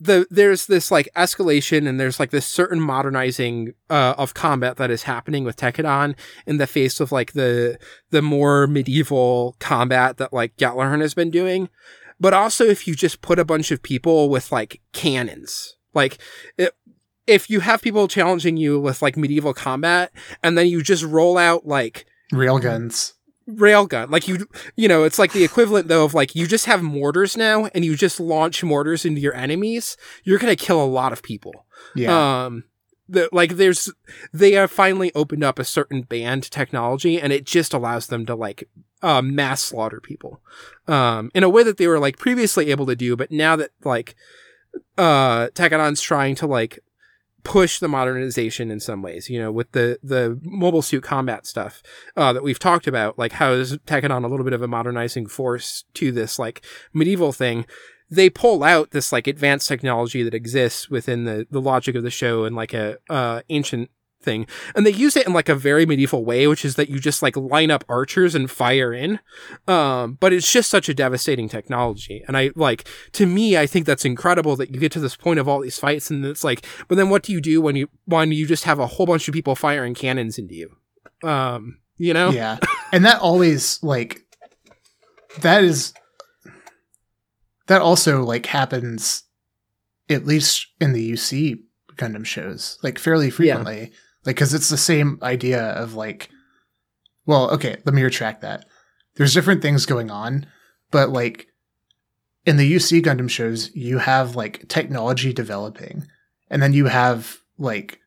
[0.00, 4.90] the there's this like escalation and there's like this certain modernizing uh, of combat that
[4.90, 6.14] is happening with Tekkadan
[6.46, 7.78] in the face of like the
[8.10, 11.68] the more medieval combat that like Gjallarhorn has been doing
[12.20, 16.18] but also if you just put a bunch of people with like cannons like
[16.56, 16.74] it,
[17.26, 20.10] if you have people challenging you with like medieval combat
[20.42, 23.12] and then you just roll out like railguns.
[23.48, 24.46] railgun like you
[24.76, 27.84] you know it's like the equivalent though of like you just have mortars now and
[27.84, 32.44] you just launch mortars into your enemies you're gonna kill a lot of people Yeah,
[32.46, 32.64] um
[33.32, 33.92] like there's
[34.32, 38.34] they have finally opened up a certain banned technology and it just allows them to
[38.34, 38.68] like
[39.02, 40.40] uh, mass slaughter people
[40.86, 43.70] um in a way that they were like previously able to do but now that
[43.84, 44.14] like
[44.96, 46.80] uh Tekkadan's trying to like
[47.44, 51.82] push the modernization in some ways you know with the the mobile suit combat stuff
[52.16, 55.26] uh that we've talked about like how is Tekkadan a little bit of a modernizing
[55.26, 57.64] force to this like medieval thing
[58.10, 62.10] they pull out this like advanced technology that exists within the the logic of the
[62.10, 63.90] show and like a uh ancient
[64.20, 64.48] thing.
[64.74, 67.22] And they use it in like a very medieval way which is that you just
[67.22, 69.20] like line up archers and fire in.
[69.66, 72.24] Um but it's just such a devastating technology.
[72.26, 75.38] And i like to me i think that's incredible that you get to this point
[75.38, 77.88] of all these fights and it's like but then what do you do when you
[78.06, 80.76] when you just have a whole bunch of people firing cannons into you?
[81.28, 82.30] Um you know?
[82.30, 82.58] Yeah,
[82.92, 84.22] and that always like
[85.40, 85.92] that is
[87.68, 89.22] that also like happens
[90.10, 91.60] at least in the UC
[91.96, 93.80] Gundam shows like fairly frequently,
[94.24, 96.28] like because it's the same idea of like,
[97.26, 98.66] well, okay, let me retract that.
[99.16, 100.46] There's different things going on,
[100.90, 101.48] but like
[102.46, 106.06] in the UC Gundam shows, you have like technology developing,
[106.50, 108.00] and then you have like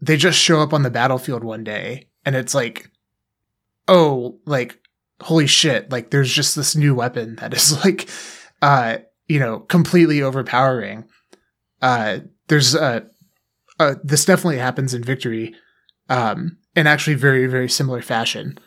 [0.00, 2.90] they just show up on the battlefield one day, and it's like,
[3.88, 4.78] oh, like
[5.22, 8.08] holy shit, like there's just this new weapon that is like,
[8.62, 8.98] uh,
[9.28, 11.04] you know, completely overpowering.
[11.82, 13.00] Uh, there's uh,
[13.78, 15.54] uh, this definitely happens in Victory,
[16.08, 18.58] um, in actually very very similar fashion,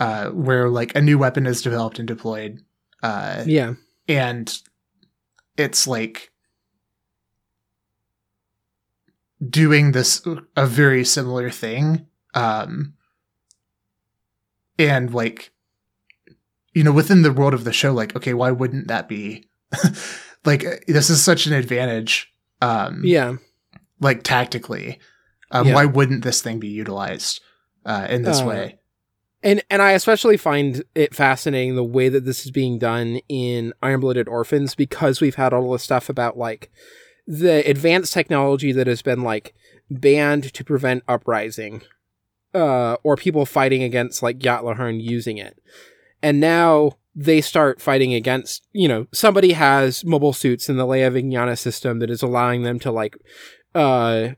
[0.00, 2.60] uh, where like a new weapon is developed and deployed,
[3.02, 3.74] uh, yeah
[4.08, 4.58] and
[5.56, 6.30] it's like
[9.48, 10.22] doing this
[10.56, 12.94] a very similar thing um
[14.78, 15.52] and like
[16.74, 19.48] you know within the world of the show like okay why wouldn't that be
[20.44, 23.34] like this is such an advantage um yeah
[24.00, 24.98] like tactically
[25.54, 25.74] Um, Yeah.
[25.74, 27.40] Why wouldn't this thing be utilized
[27.84, 28.78] uh, in this Uh, way?
[29.42, 33.74] And and I especially find it fascinating the way that this is being done in
[33.82, 36.70] Iron Blooded Orphans because we've had all this stuff about like
[37.26, 39.52] the advanced technology that has been like
[39.90, 41.82] banned to prevent uprising,
[42.54, 45.58] uh, or people fighting against like Gjallarhorn using it,
[46.22, 51.12] and now they start fighting against you know somebody has mobile suits in the Leia
[51.12, 53.16] Vignana system that is allowing them to like,
[53.74, 54.28] uh,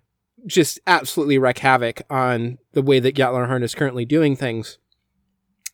[0.46, 4.78] just absolutely wreak havoc on the way that Gjallarhorn is currently doing things.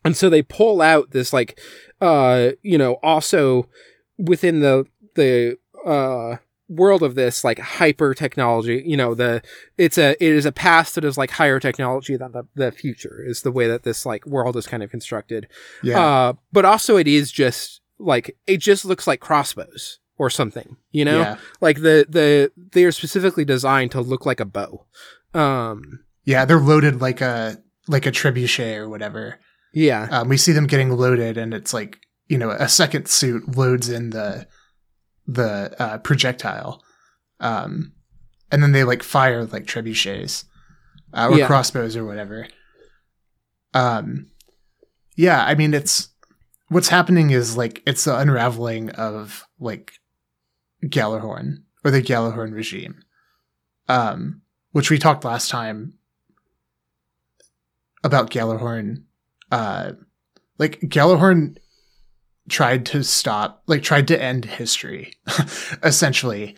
[0.04, 1.58] And so they pull out this like
[2.00, 3.68] uh you know also
[4.18, 6.36] within the the uh
[6.70, 9.42] world of this like hyper technology you know the
[9.76, 13.22] it's a it is a past that is like higher technology than the, the future
[13.26, 15.48] is the way that this like world is kind of constructed
[15.82, 16.00] Yeah.
[16.00, 21.04] uh but also it is just like it just looks like crossbows or something you
[21.04, 21.36] know yeah.
[21.60, 24.86] like the the they are specifically designed to look like a bow
[25.34, 26.44] um Yeah.
[26.44, 27.58] They're loaded like a
[27.88, 29.40] like a trebuchet or whatever.
[29.72, 31.98] yeah Um, we see them getting loaded, and it's like
[32.28, 34.46] you know a second suit loads in the
[35.32, 36.82] the uh, projectile,
[37.38, 37.92] um,
[38.50, 40.44] and then they like fire like trebuchets
[41.14, 41.46] uh, or Yeah.
[41.46, 42.48] crossbows or whatever.
[43.74, 44.26] Um,
[45.16, 46.08] yeah, I mean it's
[46.68, 49.92] what's happening is like it's the unraveling of like
[50.84, 53.02] Gjallarhorn or the Gjallarhorn regime,
[53.88, 55.94] um, which we talked last time
[58.02, 59.04] about Gjallarhorn
[59.52, 59.92] uh
[60.58, 61.56] like Gjallarhorn
[62.50, 65.12] tried to stop like tried to end history
[65.82, 66.56] essentially.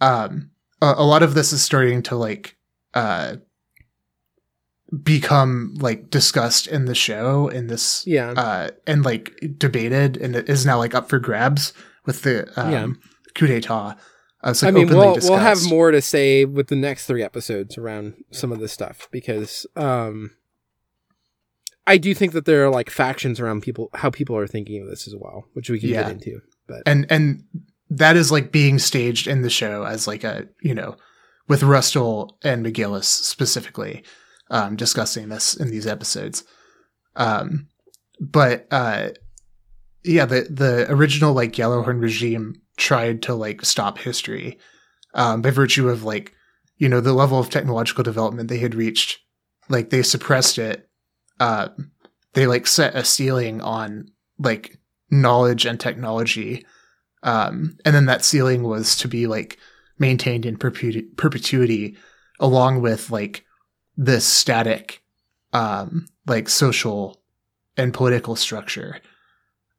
[0.00, 2.56] Um a, a lot of this is starting to like
[2.94, 3.36] uh
[5.02, 8.30] become like discussed in the show in this yeah.
[8.32, 11.72] uh and like debated and it is now like up for grabs
[12.04, 12.86] with the um, Yeah.
[13.34, 13.96] coup d'etat.
[14.44, 17.22] Uh, like, I mean, openly we'll we'll have more to say with the next three
[17.22, 20.32] episodes around some of this stuff because um,
[21.86, 24.88] I do think that there are like factions around people how people are thinking of
[24.88, 26.02] this as well, which we can Yeah.
[26.04, 26.40] get into.
[26.68, 27.44] But and and
[27.90, 30.96] that is like being staged in the show as like a you know
[31.48, 34.04] with Rustal and McGillis specifically
[34.50, 36.44] um, discussing this in these episodes.
[37.16, 37.66] Um,
[38.20, 39.10] but uh,
[40.04, 44.58] yeah, the the original like Gjallarhorn regime tried to like stop history
[45.14, 46.32] um, by virtue of like
[46.76, 49.18] you know the level of technological development they had reached.
[49.68, 50.88] Like they suppressed it.
[51.42, 51.68] Uh,
[52.34, 54.78] they like set a ceiling on like
[55.10, 56.64] knowledge and technology
[57.22, 59.58] um, and then that ceiling was to be like
[59.98, 61.96] maintained in perpetuity
[62.40, 63.44] along with like
[63.96, 65.02] this static
[65.52, 67.20] um, like social
[67.76, 68.98] and political structure.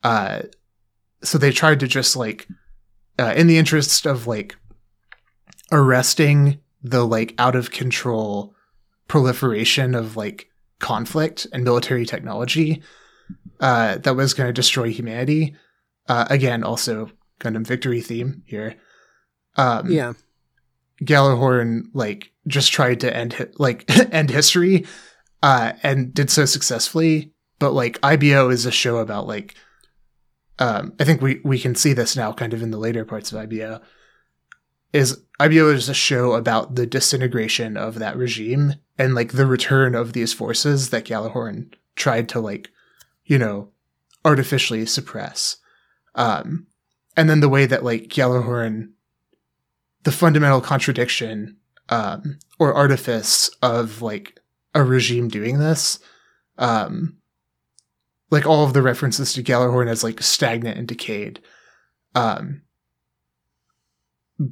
[0.04, 0.44] Uh,
[1.22, 2.48] so they tried to just like
[3.20, 4.56] uh, in the interest of like
[5.72, 8.54] arresting the like out of control
[9.08, 10.50] proliferation of like
[10.84, 12.84] conflict and military technology
[13.62, 15.56] uh, that was going to destroy humanity.
[16.10, 17.10] Uh, again, also
[17.40, 18.76] Gundam Victory theme here.
[19.56, 20.14] Um, yeah,
[21.02, 24.86] Gjallarhorn like just tried to end hi- like end history,
[25.42, 27.32] uh, and did so successfully.
[27.60, 29.56] But like IBO is a show about like,
[30.60, 33.32] um, I think we we can see this now, kind of in the later parts
[33.32, 33.80] of IBO.
[34.92, 39.96] Is IBO is a show about the disintegration of that regime and like the return
[39.96, 42.70] of these forces that Gjallarhorn tried to like,
[43.26, 43.70] you know,
[44.26, 45.58] artificially suppress.
[46.16, 46.68] Um,
[47.18, 48.90] and then the way that like Gjallarhorn
[50.04, 51.58] the fundamental contradiction
[51.90, 54.40] um, or artifice of like
[54.74, 56.00] a regime doing this.
[56.58, 57.18] Um,
[58.30, 61.40] like all of the references to Gjallarhorn as like stagnant and decayed,
[62.16, 62.64] um,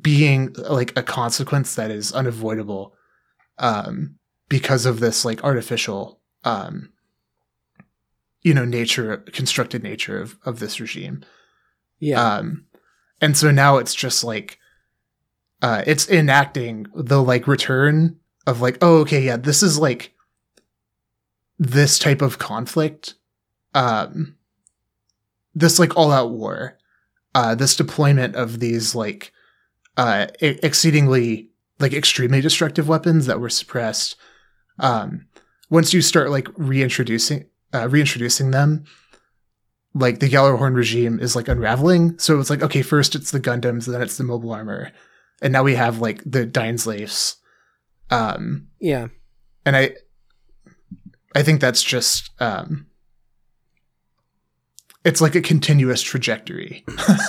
[0.01, 2.93] being like a consequence that is unavoidable
[3.57, 4.15] um,
[4.51, 6.91] because of this like artificial, um,
[8.41, 11.23] you know, nature, constructed nature of, of this regime.
[11.99, 12.65] yeah, Um,
[13.21, 14.59] and so now it's just like,
[15.61, 20.13] uh, it's enacting the like return of like, oh, okay, yeah, this is like
[21.57, 23.13] this type of conflict,
[23.73, 24.35] um,
[25.55, 26.77] this like all out war,
[27.35, 29.31] uh, this deployment of these like,
[29.95, 34.17] uh, exceedingly like extremely destructive weapons that were suppressed.
[34.81, 35.27] Um,
[35.69, 38.83] once you start like reintroducing, uh, reintroducing them,
[39.93, 42.17] like the Gjallarhorn regime is like unraveling.
[42.19, 44.91] So it's like, okay, first it's the Gundams, then it's the mobile armor.
[45.41, 47.35] And now we have like the Dainsleifs.
[48.09, 49.07] Um, yeah.
[49.65, 49.95] and I,
[51.33, 52.87] I think that's just, um,
[55.05, 56.83] it's like a continuous trajectory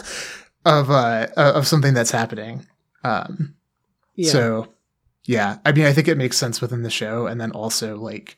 [0.65, 2.67] of, uh, of something that's happening.
[3.05, 3.55] Um,
[4.17, 4.31] Yeah.
[4.33, 4.69] so
[5.25, 5.59] yeah.
[5.65, 8.37] I mean, I think it makes sense within the show, and then also like,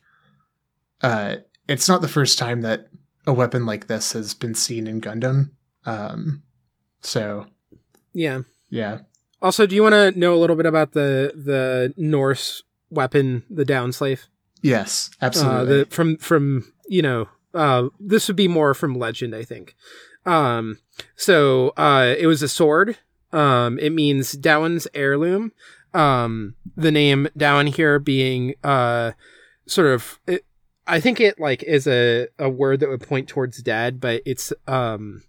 [1.02, 1.36] uh,
[1.68, 2.88] it's not the first time that
[3.26, 5.50] a weapon like this has been seen in Gundam.
[5.86, 6.42] Um,
[7.00, 7.46] so
[8.12, 8.40] Yeah.
[8.70, 8.98] yeah,
[9.42, 13.64] Also, do you want to know a little bit about the the Norse weapon, the
[13.64, 14.26] Dainsleif?
[14.62, 15.78] yes, Uh, absolutely.
[15.78, 19.74] the from from you know, uh, this would be more from legend, I think.
[20.26, 20.78] Um,
[21.16, 22.96] so uh, it was a sword.
[23.32, 25.52] Um, it means Dowan's heirloom.
[25.94, 29.12] Um, the name down here being uh,
[29.66, 30.18] sort of.
[30.26, 30.44] It,
[30.86, 34.52] I think it like is a, a word that would point towards dad, but it's
[34.66, 35.22] um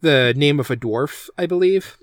[0.00, 1.98] the name of a dwarf, I believe.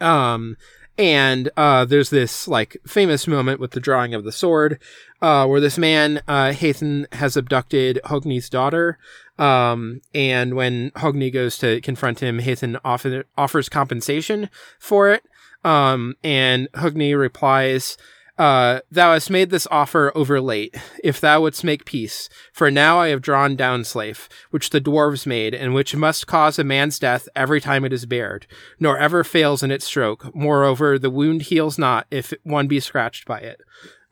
[0.00, 0.56] Um,
[0.98, 4.80] and uh, there's this like famous moment with the drawing of the sword,
[5.20, 8.98] uh, where this man uh, Hathan has abducted Hogni's daughter.
[9.38, 15.24] Um, and when Hogni goes to confront him, Hathan offer- offers compensation for it.
[15.64, 17.96] Um, and Hogni replies,
[18.38, 22.28] uh, Thou hast made this offer over late, if thou wouldst make peace.
[22.52, 26.64] For now I have drawn Dainsleif, which the dwarves made, and which must cause a
[26.64, 28.46] man's death every time it is bared,
[28.80, 30.34] nor ever fails in its stroke.
[30.34, 33.60] Moreover, the wound heals not if one be scratched by it.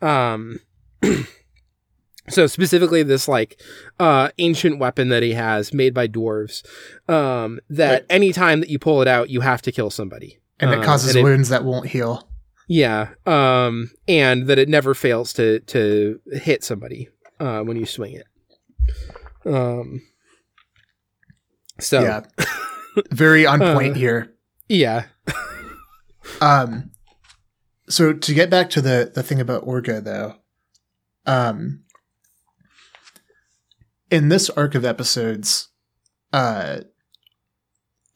[0.02, 0.60] Um,
[2.28, 3.60] so specifically this like
[3.98, 6.62] uh ancient weapon that he has made by dwarves
[7.08, 10.78] um that anytime that you pull it out you have to kill somebody and it
[10.78, 12.28] Um, causes and it- wounds that won't heal.
[12.68, 17.08] yeah um and that it never fails to to hit somebody
[17.40, 18.26] uh when you swing it
[19.46, 20.02] um
[21.80, 22.20] so yeah,
[23.10, 24.34] very on Uh, point here.
[24.68, 25.04] yeah.
[26.42, 26.90] Um,
[27.88, 30.36] so to get back to the the thing about Orga though,
[31.26, 31.84] um,
[34.10, 35.68] in this arc of episodes,
[36.34, 36.80] uh,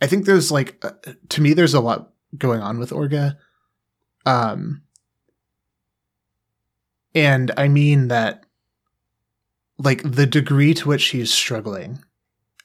[0.02, 0.92] I think there's like uh,
[1.30, 3.36] to me there's a lot going on with Orga,
[4.26, 4.82] um,
[7.14, 8.44] and I mean that
[9.78, 12.02] like the degree to which he's struggling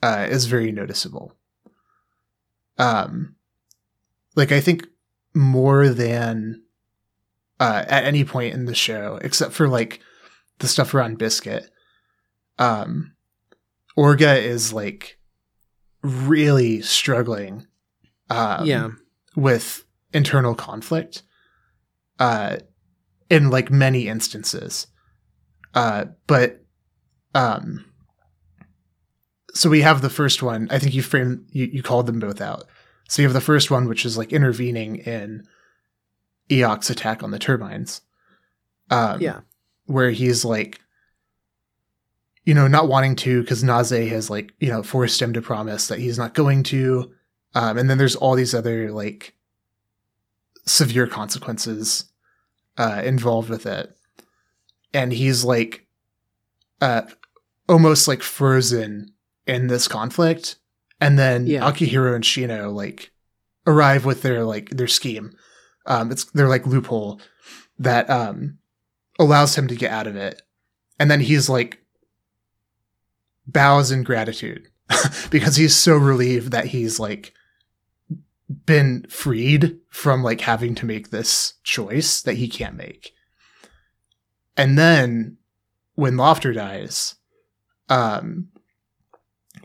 [0.01, 1.33] uh, is very noticeable.
[2.77, 3.35] Um,
[4.35, 4.87] like I think
[5.33, 6.63] more than
[7.59, 10.01] uh, at any point in the show, except for like
[10.59, 11.69] the stuff around Biscuit.
[12.57, 13.13] Um,
[13.97, 15.17] Orga is like
[16.01, 17.67] really struggling.
[18.29, 18.89] Um, yeah
[19.35, 21.23] with internal conflict
[22.19, 22.57] uh
[23.29, 24.87] in like many instances.
[25.73, 26.63] Uh but
[27.35, 27.85] um
[29.53, 30.67] so we have the first one.
[30.71, 32.65] I think you framed you, you called them both out.
[33.07, 35.47] So you have the first one which is like intervening in
[36.49, 38.01] Iok's attack on the turbines.
[38.89, 39.41] Um yeah.
[39.85, 40.79] where he's like
[42.45, 45.87] you know not wanting to because naze has like you know forced him to promise
[45.87, 47.11] that he's not going to
[47.55, 49.33] um and then there's all these other like
[50.65, 52.05] severe consequences
[52.77, 53.95] uh involved with it
[54.93, 55.87] and he's like
[56.81, 57.01] uh
[57.67, 59.11] almost like frozen
[59.47, 60.57] in this conflict
[61.01, 61.61] and then Yeah.
[61.69, 63.11] akihiro and shino like
[63.67, 65.31] arrive with their like their scheme
[65.85, 67.19] um it's their like loophole
[67.77, 68.57] that um
[69.19, 70.41] allows him to get out of it.
[70.97, 71.83] And then he's like
[73.47, 74.67] bows in gratitude
[75.29, 77.33] because he's so relieved that he's like
[78.65, 83.13] been freed from like having to make this choice that he can't make.
[84.57, 85.37] And then
[85.95, 87.15] when Lafter dies,
[87.89, 88.49] um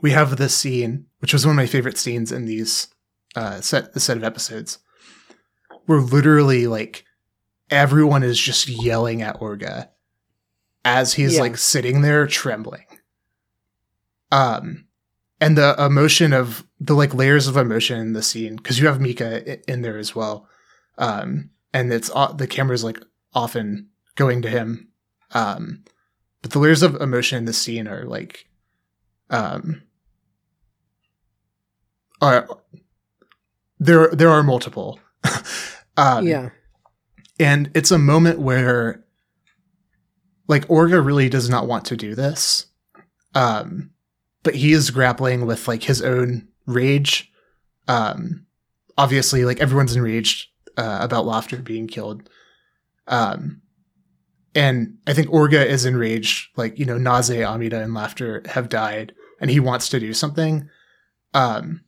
[0.02, 2.88] we have this scene, which was one of my favorite scenes in these
[3.36, 4.78] uh set the set of episodes,
[5.86, 7.04] where literally like
[7.70, 9.88] everyone is just yelling at Orga
[10.84, 11.40] as he's Yeah.
[11.40, 12.84] like sitting there trembling.
[14.30, 14.86] Um,
[15.40, 19.00] and the emotion of the like layers of emotion in the scene because you have
[19.00, 20.48] Mika in there as well.
[20.98, 23.00] Um, and it's the camera's like
[23.32, 24.88] often going to him.
[25.32, 25.84] Um,
[26.42, 28.48] but the layers of emotion in the scene are like,
[29.30, 29.82] um,
[32.20, 32.48] are
[33.78, 35.00] there there are multiple.
[35.96, 36.50] um, yeah
[37.38, 39.04] and it's a moment where
[40.46, 42.66] like Orga really does not want to do this.
[43.34, 43.90] Um
[44.42, 47.30] but he is grappling with like his own rage.
[47.88, 48.46] Um
[48.96, 52.28] obviously like everyone's enraged uh, about Lafter being killed.
[53.06, 53.60] Um
[54.54, 59.14] and I think Orga is enraged like you know Naze, Amida and Lafter have died
[59.40, 60.68] and he wants to do something.
[61.32, 61.84] Um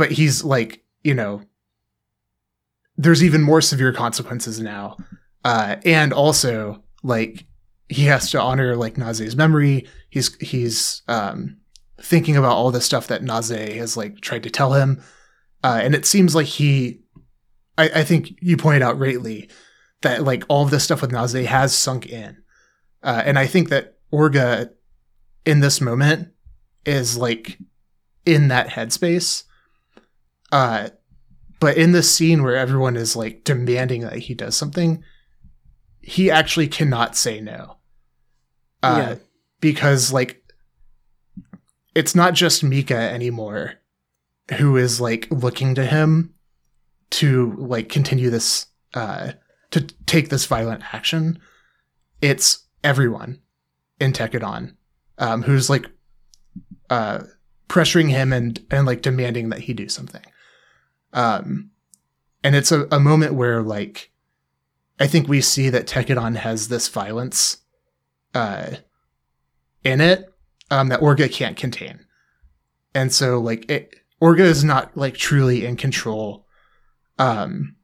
[0.00, 1.42] but he's like, you know,
[2.96, 4.96] there's even more severe consequences now.
[5.44, 7.44] Uh, and also, like,
[7.90, 9.86] he has to honor like Naze's memory.
[10.08, 11.58] He's he's um,
[12.02, 15.02] thinking about all the stuff that Naze has like tried to tell him,
[15.62, 17.00] uh, and it seems like he.
[17.78, 19.48] I, I think you pointed out rightly
[20.02, 22.38] that like all of this stuff with Naze has sunk in.
[23.02, 24.70] Uh, and I think that Orga
[25.46, 26.28] in this moment
[26.84, 27.58] is like
[28.26, 29.44] in that headspace.
[30.52, 30.90] Uh,
[31.60, 35.02] but in this scene where everyone is like demanding that he does something,
[36.00, 37.76] he actually cannot say no.
[38.82, 39.14] Uh, Yeah.
[39.60, 40.39] Because like,
[41.94, 43.74] it's not just Mika anymore
[44.58, 46.34] who is like looking to him
[47.10, 49.32] to like continue this uh
[49.70, 51.38] to take this violent action.
[52.20, 53.40] It's everyone
[54.00, 54.74] in Tekkadan
[55.18, 55.86] um who's like
[56.88, 57.20] uh
[57.68, 60.24] pressuring him and and like demanding that he do something.
[61.12, 61.70] Um
[62.42, 64.10] and it's a, a moment where like
[64.98, 67.58] i think we see that Tekkadan has this violence
[68.34, 68.76] uh
[69.84, 70.29] in it
[70.70, 72.00] um that orga can't contain.
[72.94, 76.46] And so like it orga is not like truly in control
[77.18, 77.76] um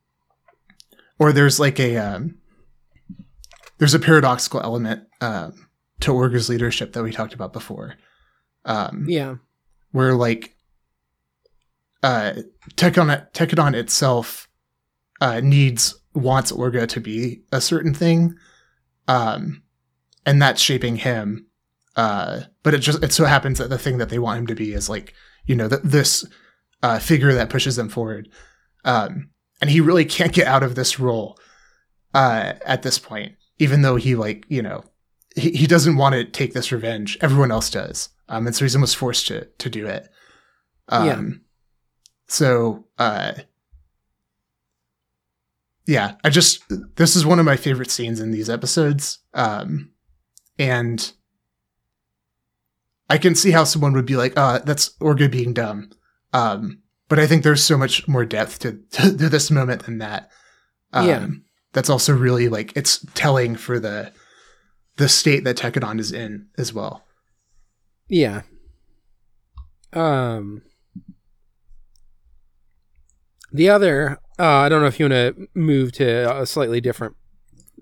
[1.18, 2.38] or there's like a um
[3.78, 5.68] there's a paradoxical element um
[6.00, 7.94] to orga's leadership that we talked about before.
[8.64, 9.36] Um Yeah.
[9.92, 10.54] where like
[12.02, 12.34] uh
[12.74, 14.48] Tekkadan Tekkadan itself
[15.20, 18.34] uh needs wants Orga to be a certain thing
[19.08, 19.62] um
[20.24, 21.46] and that's shaping him
[21.96, 24.54] uh but it just it so happens that the thing that they want him to
[24.54, 25.14] be is like
[25.46, 26.24] you know th- this
[26.82, 28.28] uh figure that pushes them forward.
[28.84, 29.30] Um
[29.60, 31.38] and he really can't get out of this role
[32.14, 34.84] uh at this point even though he like you know
[35.34, 37.16] he, he doesn't want to take this revenge.
[37.20, 38.10] Everyone else does.
[38.28, 40.08] Um and so he's almost forced to to do it.
[40.88, 41.22] Um Yeah.
[42.28, 43.32] so uh
[45.86, 46.62] yeah i just
[46.96, 49.20] this is one of my favorite scenes in these episodes.
[49.34, 49.90] Um
[50.58, 51.12] and
[53.08, 55.90] i can see how someone would be like uh that's orga being dumb
[56.32, 59.98] um but i think there's so much more depth to to, to this moment than
[59.98, 60.30] that
[60.92, 61.26] um, Yeah.
[61.72, 64.12] that's also really like it's telling for the
[64.96, 67.04] the state that Tekkadan is in as well
[68.08, 68.42] Yeah.
[69.92, 70.62] Um.
[73.52, 77.16] The other, uh, I don't know if you want to move to a slightly different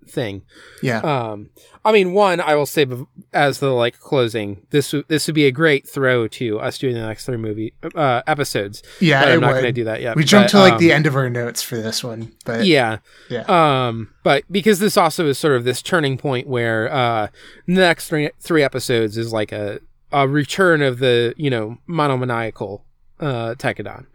[0.08, 0.42] thing.
[0.82, 1.50] yeah Um,
[1.84, 2.86] I mean, one, I will say
[3.32, 6.94] as the like closing, this w- this would be a great throw to us doing
[6.94, 8.82] the next three movie uh, episodes.
[9.00, 10.16] yeah I'm not going to do that yet.
[10.16, 12.64] we jumped but, to like um, the end of our notes for this one but
[12.66, 12.98] yeah.
[13.28, 17.28] yeah Um, but because this also is sort of this turning point where uh,
[17.66, 19.80] the next three three episodes is like a
[20.12, 22.82] a return of the you know monomaniacal
[23.20, 24.06] uh Tekkadan.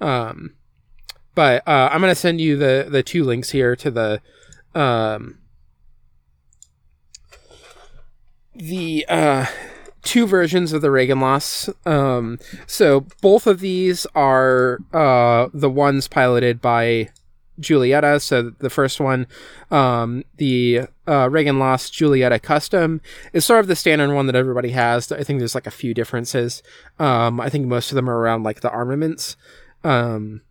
[0.00, 0.54] Um,
[1.34, 4.20] but uh, I'm gonna send you the the two links here to the
[4.74, 5.38] um
[8.54, 9.46] the uh
[10.02, 11.72] two versions of the Reginlaze.
[11.86, 17.10] Um, so both of these are uh the ones piloted by
[17.60, 18.20] Julieta.
[18.20, 19.26] So the first one,
[19.70, 23.00] um, the uh, Reginlaze Julieta Custom,
[23.32, 25.10] is sort of the standard one that everybody has.
[25.12, 26.62] I think there's like a few differences.
[26.98, 29.36] Um, I think most of them are around like the armaments.
[29.84, 30.42] Um,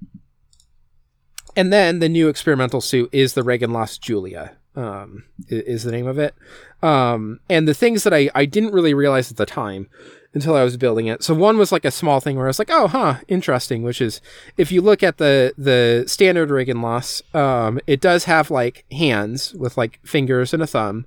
[1.55, 4.57] and then the new experimental suit is the Reginlaze Julia.
[4.73, 6.33] Um, is the name of it.
[6.81, 9.89] Um, and the things that I, I didn't really realize at the time
[10.33, 11.23] until I was building it.
[11.23, 13.83] So one was like a small thing where I was like, oh, huh, interesting.
[13.83, 14.21] Which is
[14.57, 19.77] if you look at the the standard Reginlaze, um, it does have like hands with
[19.77, 21.05] like fingers and a thumb,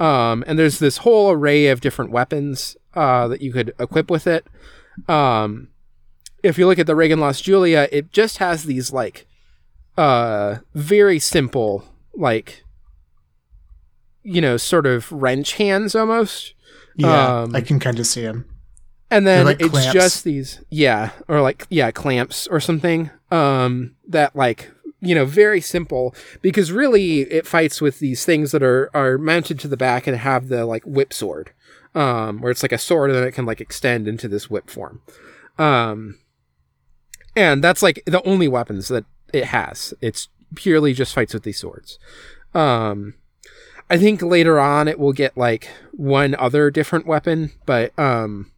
[0.00, 4.26] um, and there's this whole array of different weapons uh, that you could equip with
[4.26, 4.46] it.
[5.08, 5.68] Um,
[6.42, 9.26] if you look at the Reginlaze Julia, it just has these like
[9.96, 11.84] uh very simple
[12.14, 12.64] like
[14.22, 16.54] you know sort of wrench hands almost.
[16.96, 18.44] Yeah um, i can kind of see him
[19.10, 19.92] and then like it's clamps.
[19.92, 24.70] just these yeah or like yeah clamps or something um that like
[25.00, 29.58] you know very simple because really it fights with these things that are are mounted
[29.58, 31.50] to the back and have the like whip sword
[31.94, 34.70] um where it's like a sword and then it can like extend into this whip
[34.70, 35.00] form.
[35.58, 36.18] Um
[37.36, 39.04] and that's like the only weapons that
[39.34, 41.98] it has it's purely just fights with these swords
[42.54, 43.14] um
[43.90, 48.50] i think later on it will get like one other different weapon but um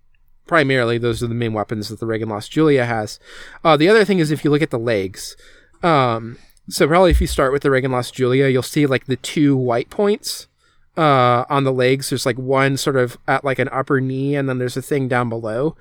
[0.46, 3.18] primarily those are the main weapons that the Reginlaze Julia has.
[3.64, 5.36] Uh, the other thing is if you look at the legs,
[5.82, 9.56] um, so probably if you start with the Reginlaze Julia, you'll see like the two
[9.56, 10.46] white points
[10.96, 12.10] uh, on the legs.
[12.10, 15.08] There's like one sort of at like an upper knee, and then there's a thing
[15.08, 15.76] down below.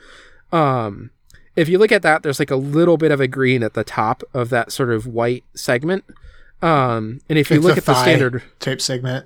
[0.52, 1.12] Um,
[1.56, 3.84] if you look at that, there's like a little bit of a green at the
[3.84, 6.04] top of that sort of white segment.
[6.62, 9.26] Um, and if you It's look at the standard, type segment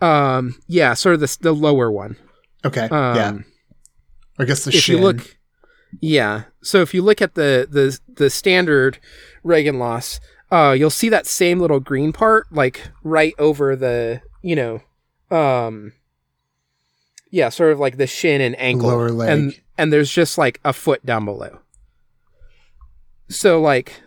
[0.00, 2.16] um, yeah, sort of the the lower one.
[2.64, 3.38] okay Um, yeah
[4.38, 5.36] i guess the if shin you look
[6.00, 8.98] yeah so if you look at the the the standard
[9.44, 10.18] Reginlaze
[10.50, 14.82] uh, you'll see that same little green part like right over the you know,
[15.30, 15.92] um,
[17.30, 19.28] yeah, sort of like the shin and ankle, Lower leg.
[19.30, 21.60] and and there's just like a foot down below.
[23.28, 24.00] So like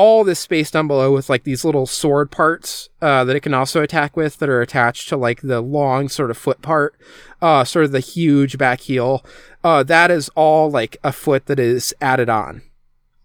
[0.00, 3.52] all this space down below with like these little sword parts uh, that it can
[3.54, 6.94] also attack with that are attached to like the long sort of foot part,
[7.42, 9.24] uh, sort of the huge back heel.
[9.62, 12.62] Uh, that is all like a foot that is added on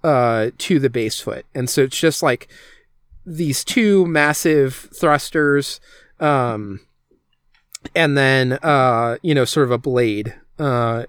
[0.03, 2.49] uh, to the base foot, and so it's just like
[3.25, 5.79] these two massive thrusters,
[6.19, 6.81] um,
[7.95, 10.35] and then uh, you know, sort of a blade.
[10.59, 11.05] Uh,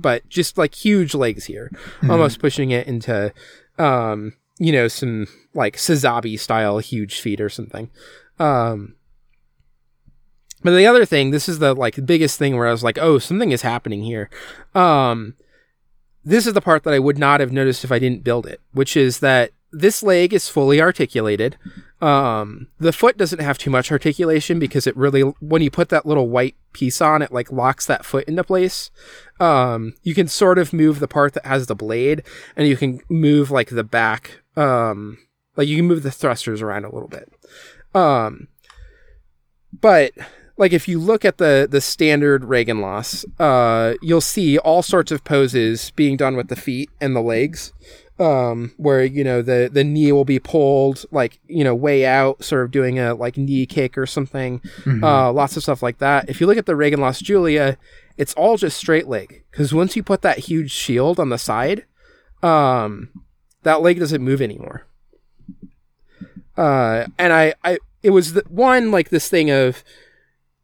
[0.00, 1.70] but just like huge legs here,
[2.02, 2.10] Mhm.
[2.10, 3.32] almost pushing it into,
[3.78, 7.90] um, you know, some like Sazabi style huge feet or something.
[8.38, 8.94] Um,
[10.62, 13.18] but the other thing, this is the like biggest thing where I was like, oh,
[13.18, 14.28] something is happening here.
[14.74, 15.34] Um,
[16.24, 18.60] this is the part that I would not have noticed if I didn't build it,
[18.72, 21.56] which is that this leg is fully articulated.
[22.00, 26.06] Um, the foot doesn't have too much articulation because it really, when you put that
[26.06, 28.90] little white piece on, it like locks that foot into place.
[29.38, 32.22] Um, you can sort of move the part that has the blade,
[32.56, 35.18] and you can move like the back, um,
[35.56, 37.30] like you can move the thrusters around a little bit.
[37.94, 38.48] Um,
[39.78, 40.12] but
[40.56, 45.24] like if you look at the the standard Reginlaze, uh, you'll see all sorts of
[45.24, 47.72] poses being done with the feet and the legs.
[48.20, 52.44] Um, where you know the the knee will be pulled like you know way out,
[52.44, 54.60] sort of doing a like knee kick or something.
[54.84, 55.02] Mhm.
[55.02, 56.28] Uh, lots of stuff like that.
[56.28, 57.78] If you look at the Reginlaze Julia,
[58.18, 61.86] it's all just straight leg because once you put that huge shield on the side,
[62.42, 63.08] um,
[63.62, 64.84] that leg doesn't move anymore.
[66.56, 69.82] Uh, and I, I, it was the one like this thing of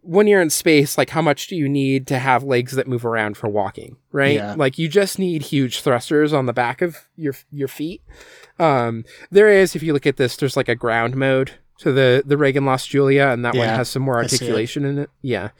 [0.06, 3.04] when you're in space, like how much do you need to have legs that move
[3.04, 4.36] around for walking, right?
[4.36, 4.54] Yeah.
[4.56, 8.02] Like you just need huge thrusters on the back of your your feet.
[8.58, 12.22] Um, there is, if you look at this, there's like a ground mode to the
[12.24, 14.40] the Reginlaze Julia, and that one has some more see it.
[14.40, 15.10] articulation in it.
[15.22, 15.50] Yeah.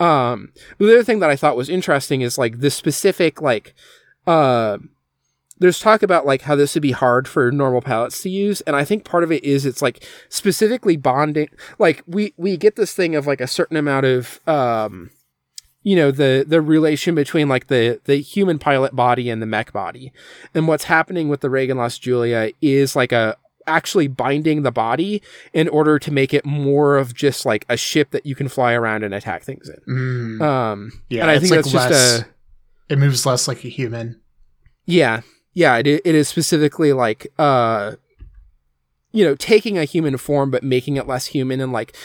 [0.00, 3.74] Um, the other thing that I thought was interesting is like the specific like
[4.26, 4.78] uh
[5.58, 8.74] there's talk about like how this would be hard for normal pilots to use and
[8.74, 11.48] i think part of it is it's like specifically bonding
[11.78, 15.10] like we we get this thing of like a certain amount of um
[15.82, 19.72] you know the the relation between like the the human pilot body and the mech
[19.72, 20.12] body
[20.54, 23.36] and what's happening with the Reginlaze julia is like a
[23.66, 25.22] actually binding the body
[25.54, 28.74] in order to make it more of just like a ship that you can fly
[28.74, 30.42] around and attack things in Mm.
[30.42, 32.26] um yeah, and i it's think like that's just a
[32.90, 34.20] it moves less like a human.
[34.84, 35.22] Yeah.
[35.54, 37.92] Yeah, it, it is specifically like uh
[39.12, 41.96] you know, taking a human form but making it less human and like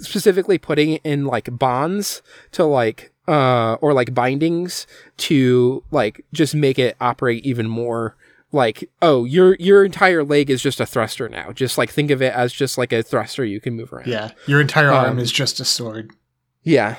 [0.00, 2.22] specifically putting it in like bonds
[2.52, 8.14] to like uh or like bindings to like just make it operate even more
[8.52, 12.22] like oh your your entire leg is just a thruster now just like think of
[12.22, 15.18] it as just like a thruster you can move around Yeah, your entire arm Um,
[15.18, 16.12] is just a sword.
[16.62, 16.96] yeah.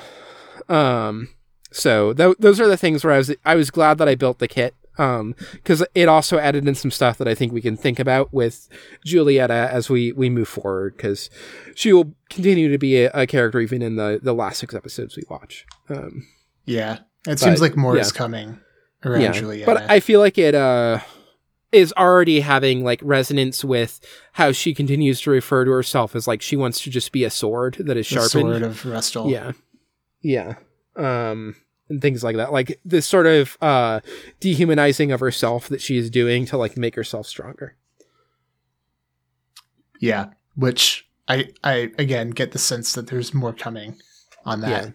[0.68, 1.28] Um.
[1.72, 4.38] So th- those are the things where I was I was glad that I built
[4.38, 4.74] the kit.
[4.98, 8.32] Um, because it also added in some stuff that I think we can think about
[8.32, 8.68] with
[9.04, 10.96] Julieta as we we move forward.
[10.96, 11.30] Because
[11.74, 15.16] she will continue to be a, a character even in the the last six episodes
[15.16, 15.66] we watch.
[15.88, 16.26] Um.
[16.64, 16.98] Yeah,
[17.28, 18.02] it seems like more yeah.
[18.02, 18.58] is coming
[19.04, 19.64] around yeah.
[19.64, 20.98] But I feel like it uh
[21.72, 24.00] is already having like resonance with
[24.32, 27.30] how she continues to refer to herself as like she wants to just be a
[27.30, 28.30] sword that is the sharpened.
[28.30, 29.30] sword of Rustal.
[29.30, 29.52] Yeah.
[30.22, 30.54] Yeah.
[30.96, 31.56] Um
[31.88, 32.52] and things like that.
[32.52, 34.00] Like this sort of uh
[34.40, 37.76] dehumanizing of herself that she is doing to like make herself stronger.
[40.00, 40.26] yeah.
[40.54, 43.96] Which I I again get the sense that there's more coming
[44.44, 44.92] on that.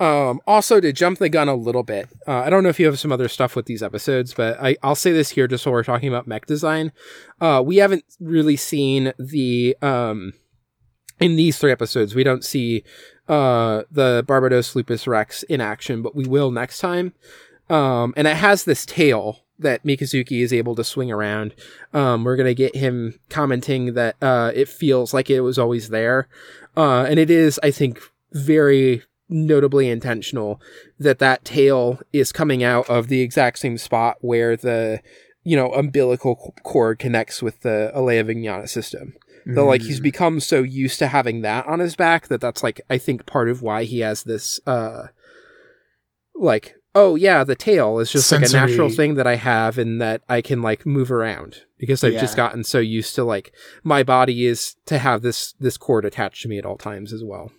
[0.00, 2.08] Um also to jump the gun a little bit.
[2.26, 4.76] Uh, I don't know if you have some other stuff with these episodes, but I
[4.82, 6.92] I'll say this here just while we're talking about mech design.
[7.40, 10.32] Uh we haven't really seen the um
[11.20, 12.84] in these three episodes, we don't see
[13.28, 17.12] uh the Barbatos Lupus Rex in action, but we will next time.
[17.70, 21.54] Um, and it has this tail that Mikazuki is able to swing around.
[21.92, 26.28] Um, we're gonna get him commenting that uh, it feels like it was always there,
[26.76, 28.00] uh, and it is, I think,
[28.32, 30.60] very notably intentional
[30.98, 35.00] that that tail is coming out of the exact same spot where the
[35.44, 39.14] you know umbilical cord connects with the Alaya-Vijnana system.
[39.46, 40.04] Though, like, he's Mm.
[40.04, 43.48] become so used to having that on his back that that's like I think part
[43.50, 45.08] of why he has this uh
[46.34, 50.00] like oh yeah the tail is just like a natural thing that I have and
[50.00, 53.52] that I can like move around because I've just gotten so used to like
[53.82, 57.22] my body is to have this this cord attached to me at all times as
[57.24, 57.50] well.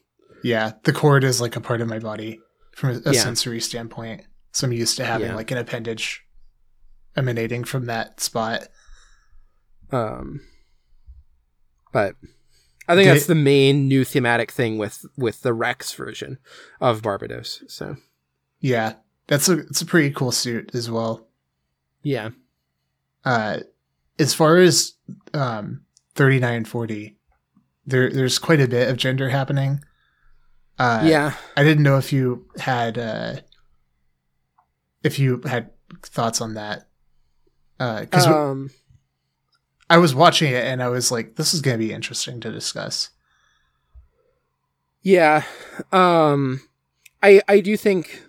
[0.44, 2.40] Yeah, the cord is like a part of my body
[2.76, 3.22] from a, a Yeah.
[3.22, 4.24] sensory standpoint.
[4.52, 5.36] So I'm used to having Yeah.
[5.36, 6.22] like an appendage
[7.16, 8.68] emanating from that spot.
[9.92, 10.42] Um
[11.96, 12.18] But
[12.90, 16.40] I think Did- that's the main new thematic thing with with the Rex version
[16.82, 17.62] of Barbatos.
[17.72, 17.96] So
[18.60, 18.96] Yeah,
[19.28, 21.26] that's a it's a pretty cool suit as well.
[22.04, 22.32] yeah,
[23.24, 23.60] Uh,
[24.20, 24.96] as far as
[25.34, 25.86] um,
[26.16, 27.16] 39 and 40,
[27.86, 29.82] there there's quite a bit of gender happening.
[30.78, 31.36] Uh, yeah.
[31.56, 33.38] I didn't know if you had uh,
[35.02, 35.70] if you had
[36.04, 36.90] thoughts on that
[37.78, 38.72] because Um,
[39.90, 42.52] I was watching it and I was like, this is going to be interesting to
[42.52, 43.10] discuss.
[45.02, 45.44] Yeah.
[45.92, 46.62] Um
[47.22, 48.24] I I do think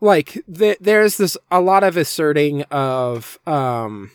[0.00, 4.10] like th- there's this a lot of asserting of um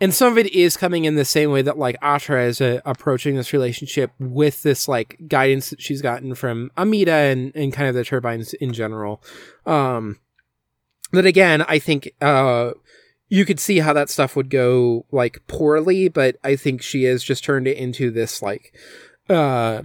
[0.00, 2.80] and some of it is coming in the same way that like Atra is uh,
[2.84, 7.88] approaching this relationship with this like guidance that she's gotten from Amida and, and kind
[7.88, 9.22] of the turbines in general.
[9.64, 10.18] Um,
[11.16, 12.70] that again, I think, uh,
[13.28, 17.24] you could see how that stuff would go like poorly, but I think she has
[17.24, 18.72] just turned it into this like,
[19.28, 19.82] uh,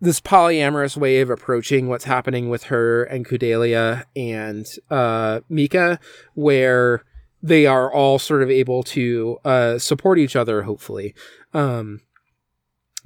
[0.00, 6.00] this polyamorous way of approaching what's happening with her and Kudelia and, uh, Mika,
[6.34, 7.04] where,
[7.44, 11.14] they are all sort of able to uh, support each other, hopefully.
[11.52, 12.00] Um,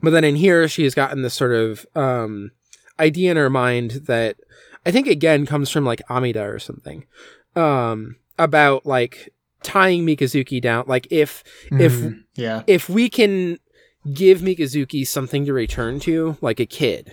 [0.01, 2.53] but then in here, she has gotten this sort of um,
[3.01, 4.37] idea in her mind that
[4.89, 7.05] I think again comes from like Amida or something
[7.55, 9.33] um, about like
[9.63, 10.85] tying Mikazuki down.
[10.87, 12.25] Like if If- Mhm.
[12.37, 13.59] yeah, if we can
[14.15, 17.13] give Mikazuki something to return to, like a kid,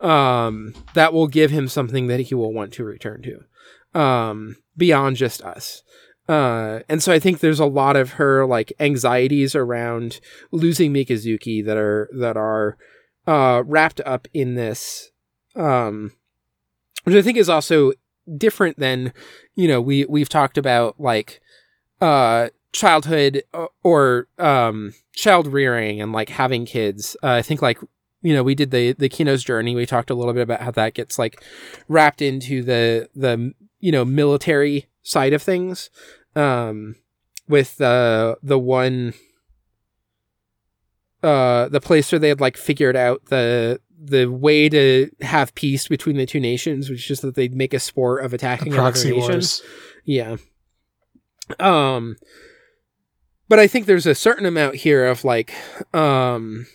[0.00, 5.16] um, that will give him something that he will want to return to, um, beyond
[5.16, 5.82] just us.
[6.28, 10.20] Uh, and so I think there's a lot of her like anxieties around
[10.52, 12.78] losing Mikazuki that are that are
[13.26, 15.10] uh, wrapped up in this,
[15.56, 16.12] um,
[17.04, 17.92] which I think is also
[18.36, 19.12] different than
[19.54, 21.40] you know we we've talked about like
[22.00, 27.16] uh childhood uh, or um child rearing and like having kids.
[27.22, 27.78] Uh, i think like
[28.22, 29.74] you know we did the the kino's journey.
[29.74, 31.42] We talked a little bit about how that gets like
[31.88, 35.90] wrapped into the the you know military side of things.
[36.34, 36.96] Um
[37.46, 39.12] with the the one
[41.22, 45.88] uh the place where they had like figured out the the way to have peace
[45.88, 49.08] between the two nations which is just that they'd make a sport of attacking proxy
[49.08, 49.62] another nation wars.
[50.04, 50.36] yeah.
[51.58, 52.16] Um
[53.48, 55.54] but I think there's a certain amount here of like
[55.94, 56.66] um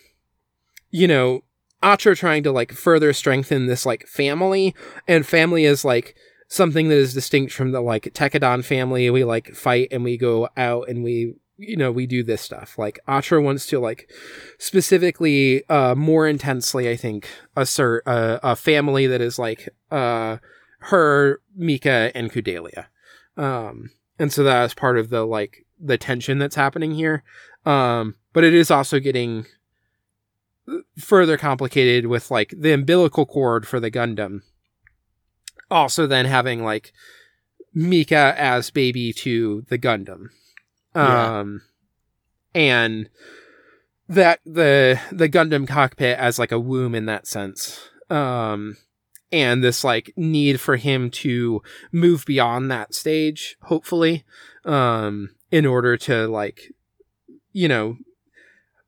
[0.91, 1.43] you know,
[1.83, 4.75] Atra trying to like further strengthen this like family
[5.07, 6.15] and family is like
[6.47, 9.09] something that is distinct from the like Tekkadan family.
[9.09, 12.77] We like fight and we go out and we you know, we do this stuff.
[12.77, 14.09] Like Atra wants to like
[14.57, 20.37] specifically uh more intensely I think assert a, a family that is like uh
[20.79, 22.85] her, Mika, and Kudelia.
[23.37, 27.23] Um, and so that is part of the like the tension that's happening here.
[27.65, 29.45] Um, but it is also getting
[30.97, 34.41] further complicated with like the umbilical cord for the Gundam.
[35.71, 36.93] Also, then having like
[37.73, 40.29] Mika as baby to the Gundam.
[40.95, 41.39] Yeah.
[41.39, 41.61] Um,
[42.53, 43.09] and
[44.07, 47.89] that the the Gundam cockpit as like a womb in that sense.
[48.09, 48.77] Um,
[49.31, 51.61] and this like need for him to
[51.91, 54.25] move beyond that stage hopefully
[54.65, 56.73] um in order to like
[57.53, 57.97] you know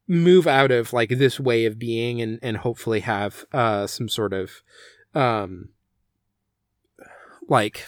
[0.07, 4.33] move out of like this way of being and and hopefully have uh some sort
[4.33, 4.61] of
[5.15, 5.69] um
[7.47, 7.85] like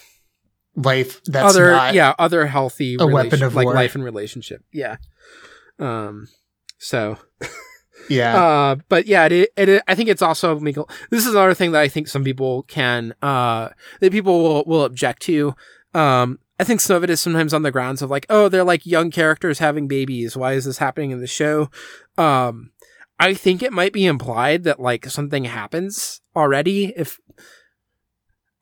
[0.76, 3.76] Life that's other not yeah other healthy a weapon of like war.
[3.76, 4.98] life and relationship yeah
[5.78, 6.28] um
[6.80, 7.18] so
[8.10, 8.44] yeah.
[8.44, 10.60] uh, but yeah, it, it, I think it's also.
[10.60, 13.70] This is another thing that I think some people can, uh,
[14.00, 15.56] that people will, will object to.
[15.94, 18.64] Um, I think some of it is sometimes on the grounds of like, oh, they're
[18.64, 20.38] like young characters having babies.
[20.38, 21.70] Why is this happening in the show?
[22.18, 22.72] Um,
[23.20, 26.94] I think it might be implied that like something happens already.
[26.95, 27.20] If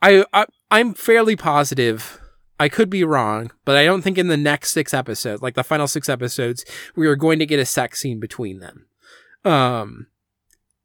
[0.02, 2.20] I, I I'm fairly positive.
[2.60, 5.64] I could be wrong, but I don't think in the next six episodes, like the
[5.64, 6.64] final six episodes,
[6.96, 8.88] we are going to get a sex scene between them
[9.46, 10.08] um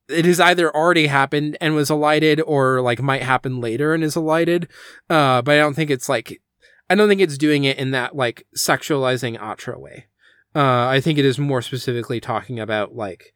[0.09, 4.17] it has either already happened and was elided or like might happen later and is
[4.17, 4.69] elided
[5.11, 6.41] uh but i don't think it's like
[6.89, 10.07] i don't think it's doing it in that like sexualizing atra way
[10.55, 13.35] uh i think it is more specifically talking about like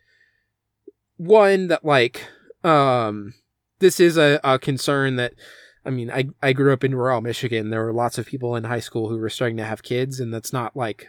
[1.17, 2.27] one that like
[2.65, 3.35] um
[3.81, 5.35] this is a, a concern that
[5.85, 7.71] i mean i i grew up in rural michigan.
[7.71, 10.33] There were lots of people in high school who were starting to have kids and
[10.33, 11.09] that's not like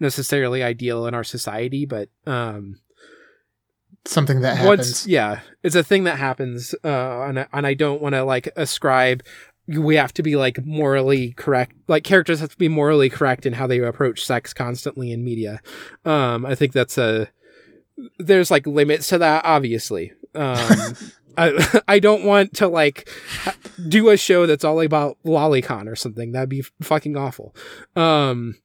[0.00, 2.80] necessarily ideal in our society but um
[4.04, 5.06] Something that once happens.
[5.08, 8.48] yeah it's a thing that happens uh and I, and I don't want to like
[8.56, 9.22] ascribe
[9.66, 13.54] we have to be like morally correct like characters have to be morally correct in
[13.54, 15.60] how they approach sex constantly in media.
[16.04, 17.28] Um i think that's a
[18.18, 20.12] there's like limits to that obviously.
[20.36, 20.94] Um
[21.36, 23.08] I, I don't want to like
[23.88, 26.32] do a show that's all about lolicon or something.
[26.32, 27.54] That'd be fucking awful.
[27.94, 28.56] Um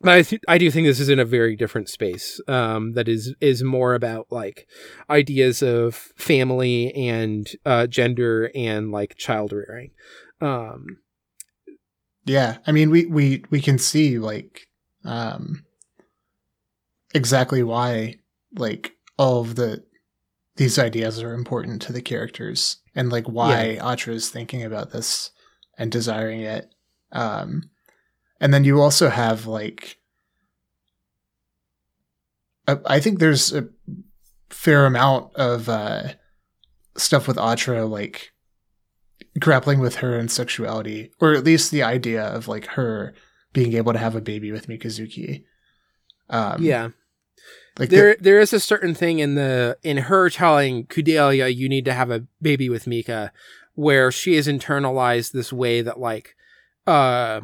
[0.00, 3.08] but I, th- I do think this is in a very different space um, that
[3.08, 4.68] is is more about like
[5.08, 9.92] ideas of family and uh, gender and like child rearing.
[10.40, 10.98] Um,
[12.26, 14.68] yeah, I mean we we we can see like
[15.04, 15.64] um,
[17.14, 18.16] exactly why
[18.54, 19.82] like all of the
[20.56, 23.92] these ideas are important to the characters and like why yeah.
[23.92, 25.30] Atra is thinking about this
[25.78, 26.74] and desiring it.
[27.12, 27.70] Um,
[28.40, 29.98] and then you also have like
[32.68, 33.68] I think there's a
[34.50, 36.14] fair amount of uh,
[36.96, 38.32] stuff with Atra like
[39.38, 43.14] grappling with her and sexuality, or at least the idea of like her
[43.52, 45.44] being able to have a baby with Mikazuki.
[46.28, 46.88] Um, yeah,
[47.78, 51.68] like there, the- there is a certain thing in the in her telling Kudelia, "You
[51.68, 53.32] need to have a baby with Mika,"
[53.74, 56.34] where she has internalized this way that like,
[56.86, 57.42] uh,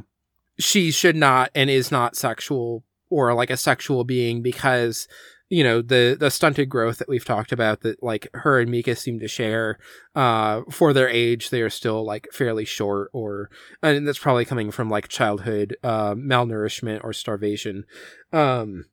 [0.58, 5.06] she should not and is not sexual or like a sexual being because
[5.50, 8.96] you know the the stunted growth that we've talked about that like her and Mika
[8.96, 9.78] seem to share
[10.14, 13.50] uh for their age they are still like fairly short or
[13.82, 17.84] and that's probably coming from like childhood uh malnourishment or starvation.
[18.32, 18.86] Um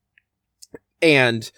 [1.02, 1.52] and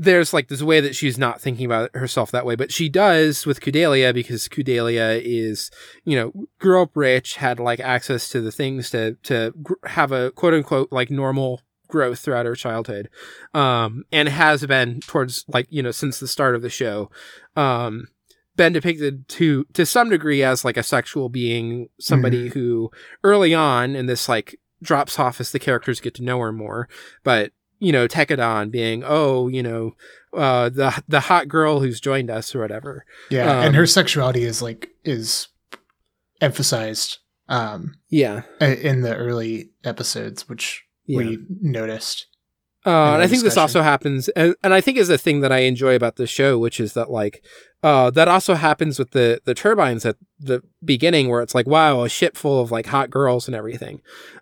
[0.00, 3.44] there's like this way that she's not thinking about herself that way, but she does
[3.44, 5.72] with Kudelia because Kudelia is,
[6.04, 9.52] you know, grew up rich, had like access to the things to to
[9.84, 13.08] have a quote unquote like normal growth throughout her childhood,
[13.54, 17.10] um, and has been towards like you know since the start of the show,
[17.56, 18.06] um,
[18.54, 22.58] been depicted to to some degree as like a sexual being, somebody mm-hmm.
[22.58, 22.90] who
[23.24, 26.88] early on in this like drops off as the characters get to know her more,
[27.24, 29.94] but you know, Tekkadan being, oh, you know,
[30.32, 33.04] uh, the the hot girl who's joined us or whatever.
[33.30, 35.48] Yeah, um, and her sexuality is like is
[36.40, 37.18] emphasized.
[37.48, 41.18] Um, yeah, in the early episodes, which yeah.
[41.18, 42.26] we noticed.
[42.86, 45.50] Uh, and I think this also happens, and, and I think is a thing that
[45.50, 47.44] I enjoy about the show, which is that like,
[47.82, 52.02] uh, that also happens with the the turbines at the beginning, where it's like, wow,
[52.02, 54.00] a ship full of like hot girls and everything.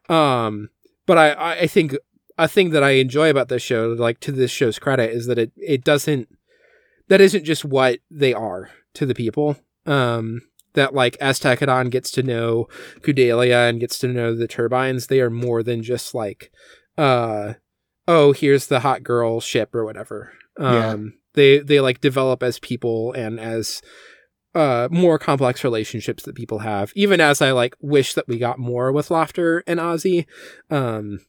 [0.08, 0.70] Um,
[1.06, 1.96] but I I think
[2.38, 5.38] a thing that I enjoy about this show, like to this show's credit, is that
[5.38, 6.28] it it doesn't
[7.08, 9.56] that isn't just what they are to the people.
[9.86, 10.42] Um,
[10.74, 12.68] that like as Tekkadan gets to know
[13.00, 16.52] Kudelia and gets to know the turbines, they are more than just like,
[16.98, 17.54] uh,
[18.06, 20.32] oh, here's the hot girl ship or whatever.
[20.58, 20.96] Um, yeah.
[21.34, 23.82] they they like develop as people and as
[24.54, 26.92] uh more complex relationships that people have.
[26.94, 30.26] Even as I like wish that we got more with Laughter and Azee.
[30.70, 31.20] Um,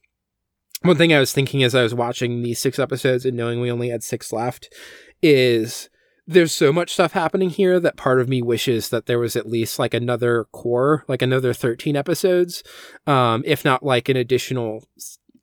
[0.81, 3.71] one thing I was thinking as I was watching these six episodes and knowing we
[3.71, 4.73] only had six left
[5.21, 5.89] is
[6.27, 9.47] there's so much stuff happening here that part of me wishes that there was at
[9.47, 12.63] least like another core, like another 13 episodes,
[13.07, 14.85] um, if not like an additional,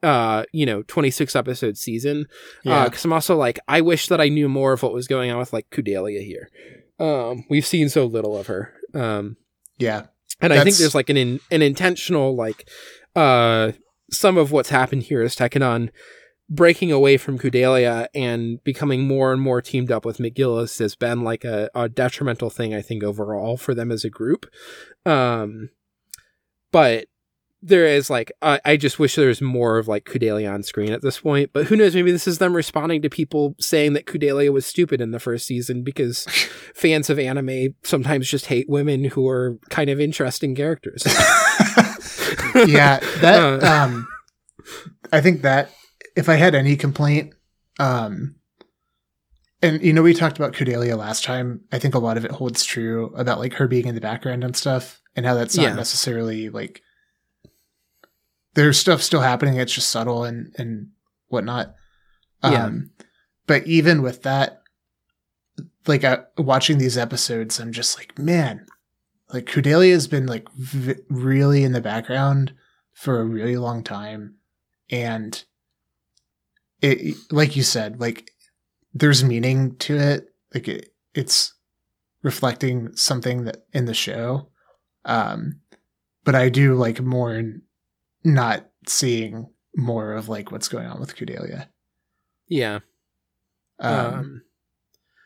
[0.03, 2.27] uh, you know, 26 episode season.
[2.67, 2.83] Uh, yeah.
[2.83, 5.31] Uh, cause I'm also like, I wish that I knew more of what was going
[5.31, 6.51] on with like Kudelia here.
[7.01, 8.75] Um, we've seen so little of her.
[8.93, 9.39] Um,
[9.79, 10.07] yeah.
[10.41, 12.69] And I think there's like an, in, an intentional, like,
[13.17, 13.73] uh,
[14.17, 15.91] some of what's happened here is Tekkadan
[16.49, 21.23] breaking away from Kudelia and becoming more and more teamed up with McGillis has been
[21.23, 24.47] like a, a detrimental thing, I think, overall for them as a group.
[25.07, 25.71] Um,
[26.71, 27.07] but
[27.63, 30.93] there is like, I, I just wish there was more of like Kudelia on screen
[30.93, 31.51] at this point.
[31.55, 31.95] But who knows?
[31.95, 35.47] Maybe this is them responding to people saying that Kudelia was stupid in the first
[35.47, 36.25] season because
[36.75, 41.07] fans of anime sometimes just hate women who are kind of interesting characters.
[42.55, 43.67] yeah, that uh.
[43.67, 44.09] um,
[45.13, 45.71] I think that
[46.17, 47.35] if I had any complaint,
[47.79, 48.37] um,
[49.63, 51.63] and you know, we talked about Kudelia last time.
[51.73, 54.45] I think a lot of it holds true about like her being in the background
[54.45, 55.75] and stuff, and how that's not yeah.
[55.75, 56.83] necessarily like
[58.55, 59.57] there's stuff still happening.
[59.57, 60.89] It's just subtle and and
[61.29, 61.75] whatnot.
[62.43, 63.05] Um, yeah.
[63.47, 64.63] But even with that,
[65.87, 68.67] like uh, watching these episodes, I'm just like, man,
[69.35, 72.55] like Kudelia has been like v- really in the background
[72.93, 74.37] for a really long time,
[74.91, 75.45] and
[76.81, 78.31] it like you said like
[78.95, 81.55] there's meaning to it like it, it's
[82.23, 84.49] reflecting something that in the show
[85.05, 85.61] um
[86.25, 87.43] but i do like more
[88.25, 91.67] not seeing more of like what's going on with Kudelia.
[92.49, 92.81] Yeah.
[93.79, 94.43] Um, um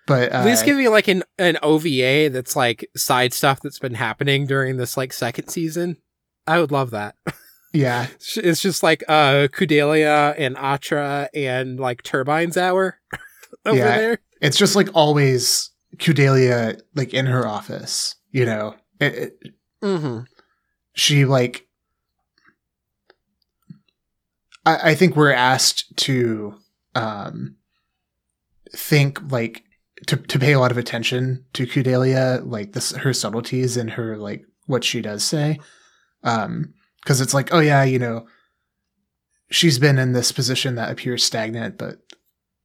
[0.09, 3.79] But uh, At least give me like an an OVA that's like side stuff that's
[3.79, 5.99] been happening during this like second season.
[6.47, 7.15] I would love that.
[7.75, 8.07] yeah,
[8.37, 12.99] It's just like uh Kudelia and Atra and like Turbine's Hour
[13.67, 13.97] over Yeah.
[13.99, 14.19] there.
[14.41, 18.15] it's just like always Kudelia like in her office.
[18.31, 19.53] You know, it, it,
[19.83, 20.21] Mm-hmm.
[20.95, 21.67] she like.
[24.67, 26.55] I, I think we're asked to
[26.95, 27.57] um,
[28.75, 29.63] think like
[30.07, 34.17] to to pay a lot of attention to Kudelia, like this her subtleties and her
[34.17, 35.59] like what she does say,
[36.23, 38.27] um, because it's like oh yeah, you know,
[39.51, 41.99] she's been in this position that appears stagnant, but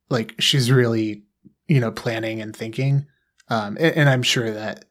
[0.09, 1.23] like she's really
[1.67, 3.07] you know planning and thinking,
[3.49, 4.85] um, and, and I'm sure that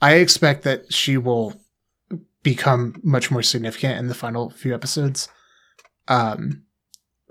[0.00, 1.54] I expect that she will
[2.42, 5.28] become much more significant in the final few episodes.
[6.08, 6.64] Um,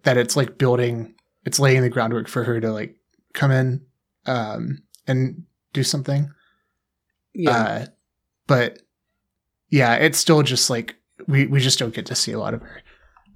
[0.03, 1.13] that it's like building,
[1.45, 2.95] it's laying the groundwork for her to like
[3.33, 3.81] come in,
[4.25, 5.43] um, and
[5.73, 6.31] do something.
[7.33, 7.51] Yeah.
[7.51, 7.85] Uh,
[8.47, 8.79] but
[9.69, 10.95] yeah, it's still just like
[11.27, 12.81] we we just don't get to see a lot of her,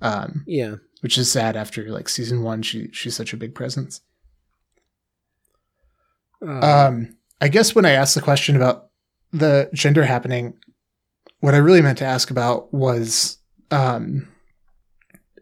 [0.01, 0.75] um, yeah.
[1.01, 2.61] which is sad after like season one.
[2.61, 4.01] She she's such a big presence.
[6.45, 8.89] Uh, Um, I guess when I asked the question about
[9.31, 10.53] the gender happening,
[11.39, 13.37] what I really meant to ask about was
[13.71, 14.27] um,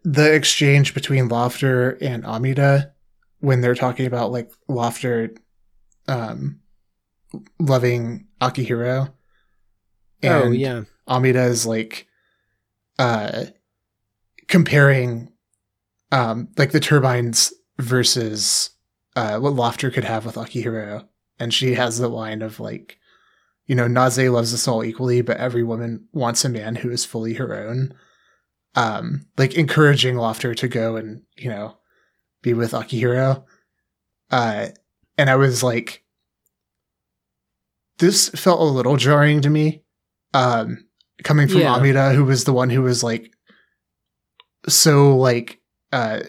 [0.03, 2.93] the exchange between Lafter and Amida
[3.43, 5.37] when they're talking about like Lafter
[6.07, 6.61] um,
[7.59, 9.11] loving Akihiro.
[10.23, 10.83] oh yeah.
[11.09, 12.07] Amida is like
[12.99, 13.45] uh
[14.47, 15.29] comparing
[16.13, 18.69] um like the turbines versus
[19.17, 21.05] uh what Lafter could have with Akihiro.
[21.37, 22.97] And she has the line of like,
[23.65, 27.03] you know, Naze loves us all equally, but every woman wants a man who is
[27.03, 27.93] fully her own.
[28.75, 31.75] Um, like encouraging Lafter to go and, you know,
[32.43, 33.43] be with Akihiro.
[34.29, 34.67] Uh
[35.17, 36.03] and I was like
[37.97, 39.81] this felt a little jarring to me.
[40.35, 40.85] Um
[41.23, 41.75] coming from Yeah.
[41.75, 43.31] Amida, who was the one who was like
[44.67, 45.59] so like
[45.91, 46.19] uh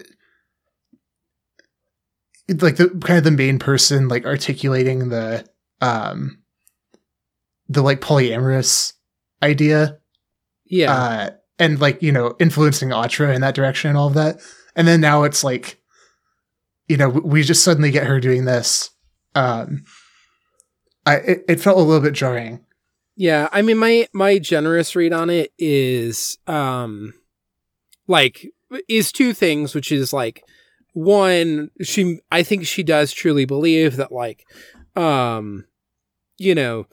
[2.61, 5.45] like the kind of the main person like articulating the
[5.81, 6.39] um
[7.69, 8.93] the like polyamorous
[9.43, 9.99] idea
[10.67, 10.93] Yeah.
[10.93, 14.41] uh and like you know influencing Atra in that direction and all of that
[14.77, 15.81] and then now it's like
[16.89, 18.91] you know we just suddenly get her doing this
[19.35, 19.85] um
[21.07, 22.65] I it, it felt a little bit jarring
[23.17, 27.15] Yeah, I mean my my generous read on it is um
[28.07, 28.47] like
[28.89, 30.43] is two things which is like
[30.93, 34.47] one she I think she does truly believe that like
[34.97, 35.65] um
[36.39, 36.87] you know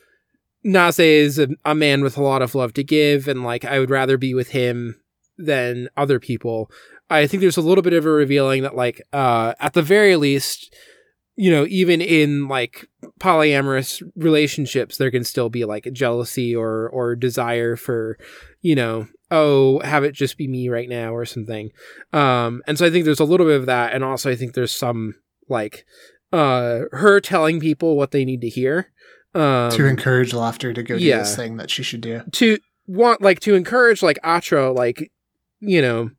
[0.64, 3.80] Naze is a, a man with a lot of love to give and like I
[3.80, 5.02] would rather be with him
[5.38, 6.70] than other people.
[7.12, 10.16] I think there's a little bit of a revealing that like uh at the very
[10.16, 10.74] least
[11.36, 12.88] you know even in like
[13.20, 18.18] polyamorous relationships there can still be like jealousy or or desire for
[18.62, 21.72] you know oh have it just be me right now or something
[22.14, 24.54] um and so i think there's a little bit of that and also i think
[24.54, 25.16] there's some
[25.50, 25.86] like
[26.34, 28.92] uh her telling people what they need to hear
[29.34, 31.20] um to encourage Lafter to go do yeah.
[31.20, 32.58] this thing that she should do to
[32.88, 35.12] want like to encourage like Atra like
[35.60, 36.10] you know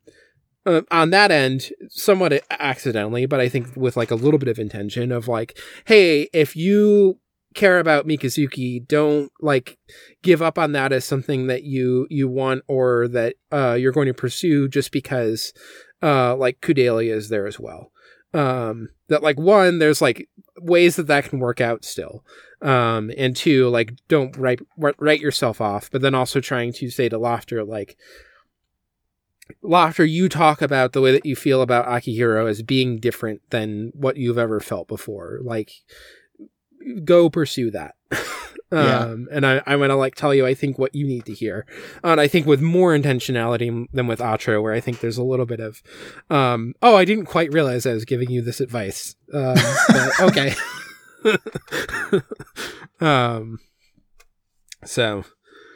[0.64, 4.58] uh, on that end somewhat accidentally but I think with like a little bit of
[4.58, 7.18] intention of like hey if you
[7.54, 9.78] care about Mikazuki don't like
[10.22, 14.06] give up on that as something that you you want or that uh you're going
[14.06, 15.52] to pursue just because
[16.02, 17.90] uh like Kudelia is there as well.
[18.34, 20.28] Um that like one there's like
[20.60, 22.24] ways that that can work out still.
[22.60, 27.08] Um and two like don't write write yourself off but then also trying to say
[27.08, 27.96] to Lafter like
[29.62, 33.92] Lafter you talk about the way that you feel about akihiro as being different than
[33.94, 35.72] what you've ever felt before like
[37.04, 37.94] go pursue that.
[38.74, 39.00] Yeah.
[39.00, 41.66] um and i i'm gonna like tell you i think what you need to hear.
[42.02, 45.44] And i think with more intentionality than with Atra, where i think there's a little
[45.44, 45.82] bit of
[46.30, 49.14] um oh i didn't quite realize i was giving you this advice.
[49.34, 49.56] Um
[49.88, 50.54] but okay.
[53.00, 53.58] Um
[54.86, 55.24] so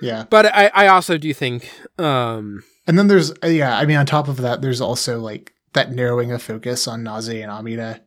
[0.01, 0.25] yeah.
[0.31, 4.07] but i i also do think um and then there's uh, yeah i mean on
[4.07, 8.01] top of that there's also like that narrowing of focus on Naze and Amida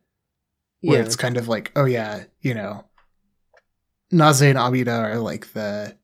[0.81, 1.05] where yeah.
[1.05, 2.85] it's kind of like oh yeah you know
[4.11, 5.95] Naze and Amida are like the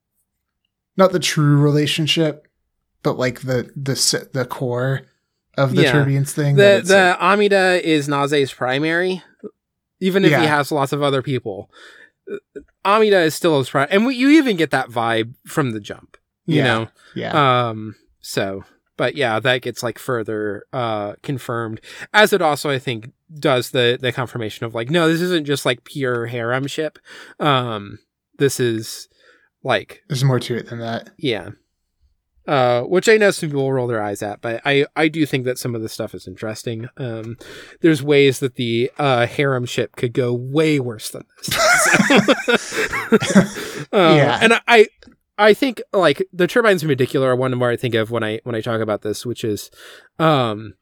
[0.97, 2.47] not the true relationship
[3.03, 5.01] but like the the the core
[5.57, 5.91] of the Yeah.
[5.93, 9.23] turbines thing the the like- amida is naze's primary
[10.01, 11.71] even if he has lots of other people.
[12.29, 15.79] Uh, amida is still his primary, and we, you even get that vibe from the
[15.79, 16.63] jump you Yeah.
[16.65, 16.87] know?
[17.15, 17.69] Yeah.
[17.69, 17.95] Um
[18.27, 18.63] so
[18.97, 21.79] but yeah, that gets like further uh confirmed
[22.13, 25.65] as it also I think does the the confirmation of like no, this isn't just
[25.65, 26.97] like pure harem ship.
[27.39, 27.99] Um
[28.37, 29.07] this is
[29.63, 31.09] like There's more to it than that.
[31.17, 31.49] yeah.
[32.47, 35.45] Uh, which I know some people roll their eyes at, but I, I do think
[35.45, 36.87] that some of the stuff is interesting.
[36.95, 37.37] Um,
[37.81, 41.49] there's ways that the uh, harem ship could go way worse than this.
[43.91, 44.37] Um, Yeah.
[44.43, 44.85] and I
[45.37, 48.39] I think like the turbines in particular are one where I think of when I
[48.43, 49.69] when I talk about this, which is,
[50.17, 50.75] um,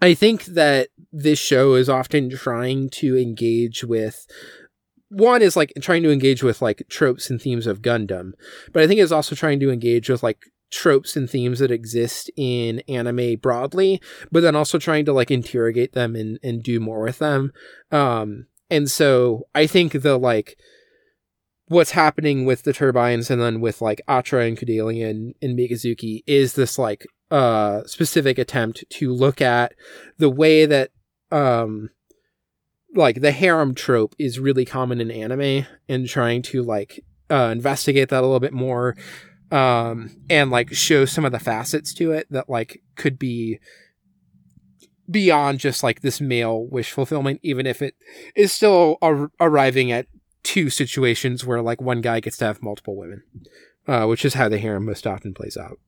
[0.00, 4.26] I think that this show is often trying to engage with
[5.08, 8.32] one is like trying to engage with like tropes and themes of Gundam,
[8.72, 12.30] but I think it's also trying to engage with like tropes and themes that exist
[12.34, 14.00] in anime broadly,
[14.32, 17.52] but then also trying to like interrogate them and, and do more with them.
[17.92, 20.58] Um, and so I think the like
[21.72, 26.22] what's happening with the turbines and then with like Atra and Kudelia and, and Mikazuki
[26.26, 29.72] is this like uh specific attempt to look at
[30.18, 30.90] the way that
[31.30, 31.88] um
[32.94, 38.10] like the harem trope is really common in anime and trying to like uh investigate
[38.10, 38.94] that a little bit more
[39.50, 43.58] um and like show some of the facets to it that like could be
[45.10, 47.94] beyond just like this male wish fulfillment even if it
[48.36, 50.06] is still ar- arriving at
[50.42, 53.22] two situations where like one guy gets to have multiple women
[53.86, 55.78] uh which is how the harem most often plays out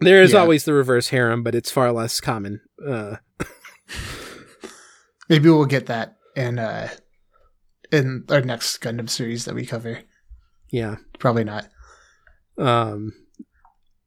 [0.00, 0.40] there is Yeah.
[0.40, 3.16] always the reverse harem but it's far less common uh
[5.28, 6.88] Maybe we'll get that in uh
[7.90, 10.00] in our next Gundam series that we cover.
[10.70, 11.68] yeah Probably not.
[12.58, 13.12] Um,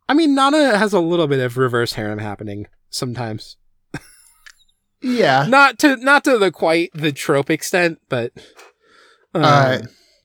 [0.09, 3.57] I mean, Nana has a little bit of reverse harem happening sometimes.
[5.01, 5.45] Yeah.
[5.49, 8.31] Not to not to the quite the trope extent, but
[9.35, 9.77] um, Uh,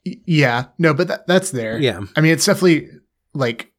[0.04, 0.66] Yeah.
[0.78, 1.78] No, but that, that's there.
[1.78, 2.88] yeah, I mean, it's definitely
[3.34, 3.72] like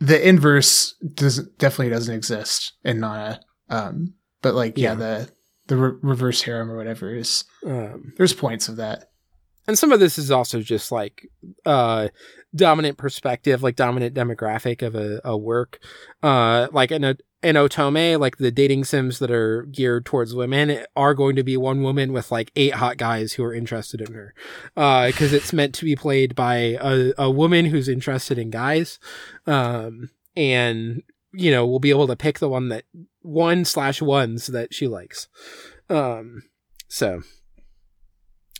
[0.00, 3.40] the inverse does definitely doesn't exist in Nana.
[3.68, 4.94] Um, but like, yeah, Yeah.
[4.94, 5.30] the
[5.66, 9.10] the re- reverse harem or whatever is um, there's points of that.
[9.66, 11.28] and some of this is also just like
[11.66, 12.08] uh
[12.54, 15.78] dominant perspective, like dominant demographic of a, a work.
[16.22, 20.84] Uh, like in a in Otome, like the dating sims that are geared towards women
[20.96, 24.12] are going to be one woman with like eight hot guys who are interested in
[24.14, 24.34] her.
[24.76, 28.98] Uh, because it's meant to be played by a, a woman who's interested in guys.
[29.46, 31.02] Um, and
[31.32, 32.84] you know, we'll be able to pick the one that
[33.20, 35.28] one slash ones that she likes.
[35.88, 36.42] Um,
[36.88, 37.22] so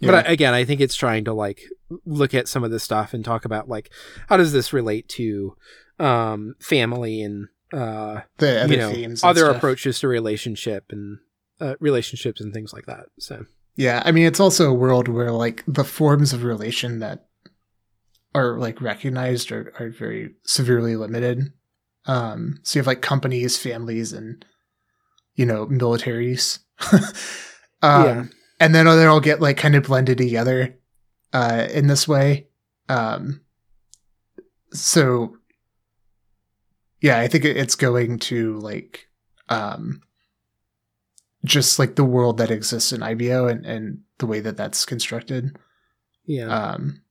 [0.01, 0.11] Yeah.
[0.13, 1.63] but I, again, I think it's trying to like
[2.05, 3.91] look at some of this stuff and talk about like
[4.29, 5.57] how does this relate to
[5.99, 9.57] um family and uh the other you know themes, other stuff.
[9.57, 11.19] approaches to relationship and
[11.61, 13.07] uh, relationships and things like that.
[13.19, 13.47] So
[13.77, 17.27] Yeah, I mean, it's also a world where like the forms of relation that
[18.35, 21.53] are like recognized are, are very severely limited.
[22.07, 24.45] Um, so you have like companies, families, and
[25.35, 26.61] you know militaries.
[27.83, 28.25] um, Yeah.
[28.61, 30.79] and then they all get like kind of blended together
[31.33, 32.47] uh, in this way.
[32.89, 33.41] Um,
[34.73, 35.38] so
[37.01, 39.09] yeah, I think it's going to like
[39.49, 40.03] um,
[41.45, 45.57] just like the world that exists in IBO and, and the way that that's constructed.
[46.27, 46.47] yeah.
[46.49, 47.03] Um,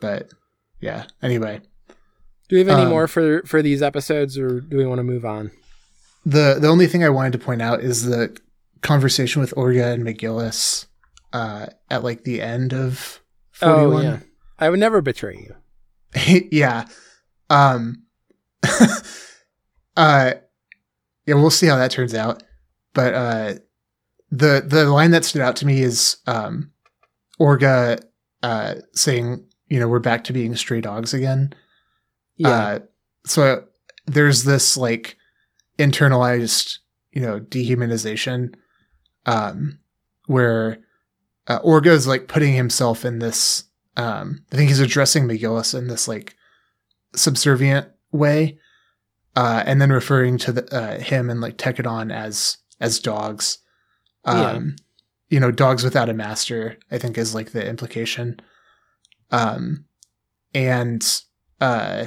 [0.00, 0.30] but
[0.80, 1.60] yeah, anyway,
[2.48, 5.04] do we have any um, more for for these episodes, or do we want to
[5.04, 5.50] move on?
[6.26, 8.36] the the only thing I wanted to point out is the
[8.82, 10.86] conversation with Orga and McGillis
[11.32, 13.20] uh, at like the end of
[13.50, 14.04] forty Oh one.
[14.04, 14.18] yeah,
[14.58, 16.48] I would never betray you.
[16.52, 16.86] yeah.
[17.50, 18.04] Um
[19.98, 20.34] uh
[21.26, 22.42] yeah, we'll see how that turns out.
[22.94, 23.54] But uh
[24.30, 26.70] the the line that stood out to me is um
[27.40, 28.00] Orga
[28.42, 31.52] uh saying, you know, we're back to being stray dogs again.
[32.36, 32.78] Yeah, Uh
[33.26, 33.64] so
[34.06, 35.16] there's this like
[35.78, 36.78] internalized,
[37.12, 38.54] you know, dehumanization
[39.26, 39.78] um
[40.26, 40.78] where
[41.48, 43.64] uh, Orga is like putting himself in this
[43.96, 46.36] um I think he's addressing McGillis in this like
[47.14, 48.58] subservient way
[49.36, 53.58] uh and then referring to the uh, him and like Tekkadan as as dogs.
[54.24, 54.76] Um
[55.28, 58.40] you know dogs without a master I think is like the implication.
[59.30, 59.84] Um
[60.54, 61.22] and
[61.60, 62.06] uh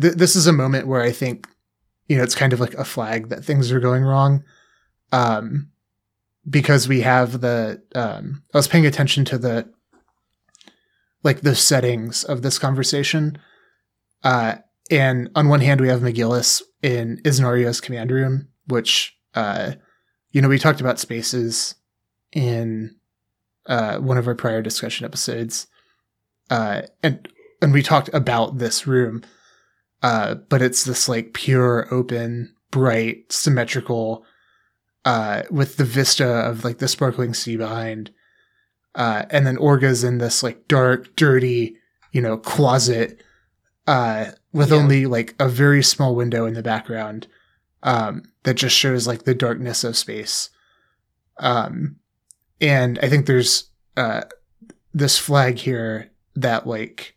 [0.00, 1.48] th- this is a moment where I think
[2.08, 4.44] you know it's kind of like a flag that things are going wrong.
[5.12, 5.70] Um
[6.48, 9.68] because we have the um I was paying attention to the
[11.22, 13.38] like the settings of this conversation
[14.24, 14.56] uh
[14.90, 19.74] and on one hand we have McGillis in Iznario's command room which uh
[20.32, 21.76] you know we talked about spaces
[22.32, 22.96] in
[23.66, 25.68] uh one of our prior discussion episodes
[26.50, 27.28] uh and
[27.62, 29.22] and we talked about this room
[30.02, 34.24] Uh, but it's this like pure, open, bright, symmetrical,
[35.06, 38.10] uh, with the vista of like the sparkling sea behind.
[39.30, 41.76] And then Orga's in this like dark, dirty,
[42.12, 43.22] you know, closet,
[43.86, 44.76] uh, with Yeah.
[44.76, 47.26] only like a very small window in the background,
[47.82, 50.50] um, that just shows like the darkness of space.
[51.38, 51.96] Um,
[52.60, 54.22] and I think there's, uh,
[54.92, 57.16] this flag here that like,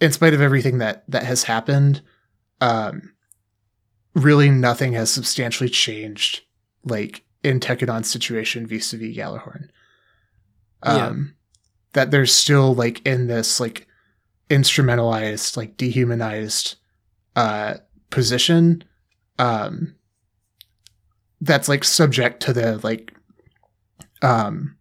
[0.00, 2.00] in spite of everything that, that has happened,
[2.60, 3.12] um,
[4.14, 6.40] really nothing has substantially changed,
[6.84, 9.68] like in Tekkadan's situation vis-a-vis Gjallarhorn
[10.84, 11.06] Yeah.
[11.06, 11.34] um
[11.92, 13.86] that they're still like in this like
[14.52, 16.76] instrumentalized like dehumanized
[17.36, 17.74] uh
[18.10, 18.84] position
[19.38, 19.94] um
[21.40, 23.14] that's like subject to the like
[24.20, 24.76] um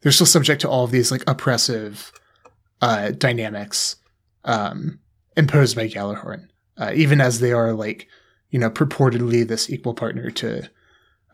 [0.00, 2.12] they're still subject to all of these like oppressive
[2.80, 3.96] uh dynamics
[4.44, 4.98] um
[5.36, 8.08] imposed by Gjallarhorn uh, even as they are like
[8.50, 10.68] you know purportedly this equal partner to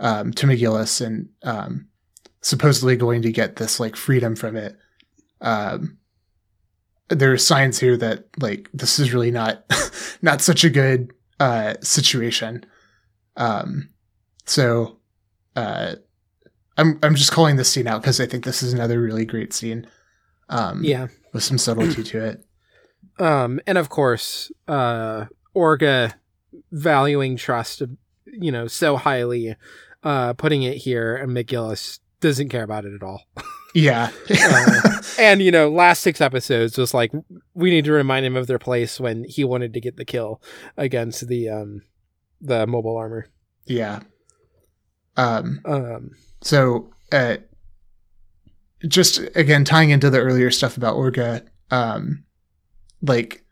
[0.00, 1.86] um to McGillis and um
[2.42, 4.76] supposedly going to get this like freedom from it.
[5.40, 5.98] Um,
[7.14, 9.64] there are signs here that like this is really not
[10.22, 12.64] not such a good uh, situation.
[13.36, 13.90] Um,
[14.46, 14.98] so
[15.56, 15.96] uh,
[16.76, 19.52] I'm I'm just calling this scene out because I think this is another really great
[19.52, 19.86] scene.
[20.48, 21.06] Um, Yeah.
[21.32, 22.44] with some subtlety to it.
[23.18, 26.14] Um, and of course, uh, Orga
[26.72, 27.82] valuing trust,
[28.24, 29.54] you know, so highly,
[30.02, 33.22] uh, putting it here, and McGillis doesn't care about it at all.
[33.74, 37.10] Yeah, Uh, and you know, last six episodes was like
[37.54, 40.42] we need to remind him of their place when he wanted to get the kill
[40.76, 41.80] against the um
[42.42, 43.28] the mobile armor.
[43.64, 44.00] yeah.
[45.16, 46.10] Um, Um,
[46.42, 47.38] So, uh,
[48.86, 52.24] just again tying into the earlier stuff about Orga, um,
[53.00, 53.42] like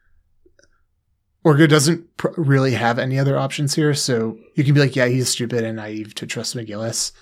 [1.47, 3.95] Orga doesn't pr- really have any other options here.
[3.95, 7.13] So you can be like, yeah, he's stupid and naive to trust McGillis.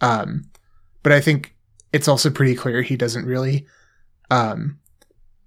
[0.00, 0.49] Um,
[1.02, 1.54] but I think
[1.92, 3.66] it's also pretty clear he doesn't really.
[4.30, 4.78] Um,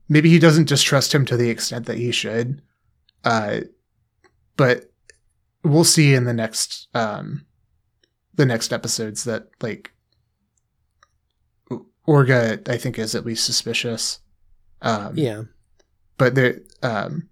[0.10, 2.62] maybe he doesn't distrust him to the extent that he should.
[3.24, 3.62] Uh,
[4.58, 4.92] but
[5.64, 7.46] we'll see in the next um,
[8.36, 9.92] the next episodes that like
[12.08, 14.20] Orga I think is at least suspicious.
[14.82, 15.44] Um, yeah,
[16.18, 17.30] but there um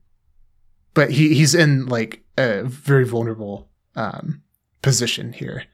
[0.93, 4.41] but he he's in like a very vulnerable um
[4.81, 5.65] position here.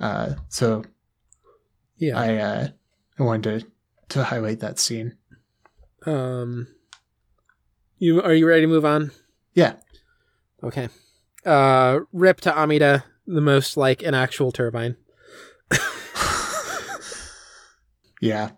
[0.00, 0.84] Uh so
[2.00, 2.18] yeah.
[2.18, 2.68] I uh
[3.18, 3.66] I wanted to
[4.08, 5.16] to highlight that scene.
[6.04, 6.66] Um,
[7.98, 9.12] you are you ready to move on?
[9.54, 9.74] Yeah.
[10.62, 10.88] Okay.
[11.46, 14.96] Uh, rip to Amida, the most like an actual turbine.
[18.20, 18.50] Yeah.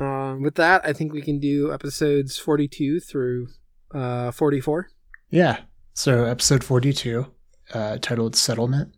[0.00, 3.48] Um, with that, I think we can do episodes forty-two through
[3.94, 4.88] uh forty-four.
[5.30, 5.60] Yeah.
[5.94, 7.26] So episode 42,
[7.72, 8.94] uh, titled Settlement.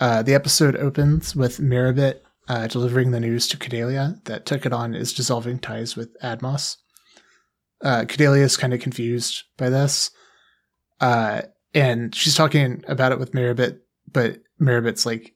[0.00, 5.12] Uh, the episode opens with Merribit uh, delivering the news to Kudelia that Tekkadan is
[5.12, 6.76] dissolving ties with Admos.
[7.82, 10.10] Uh, Kudelia is kind of confused by this.
[11.00, 11.42] Uh,
[11.74, 15.34] and she's talking about it with Merribit, but Merribit's like,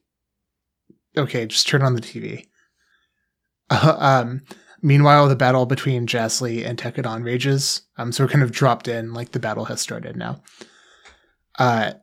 [1.17, 2.45] okay, just turn on the TV.
[3.69, 4.41] Uh, um,
[4.81, 7.81] Meanwhile, the battle between Jasley and Tekkadan rages.
[7.97, 10.41] Um, so we're kind of dropped in, like the battle has started now.
[11.57, 11.93] Uh,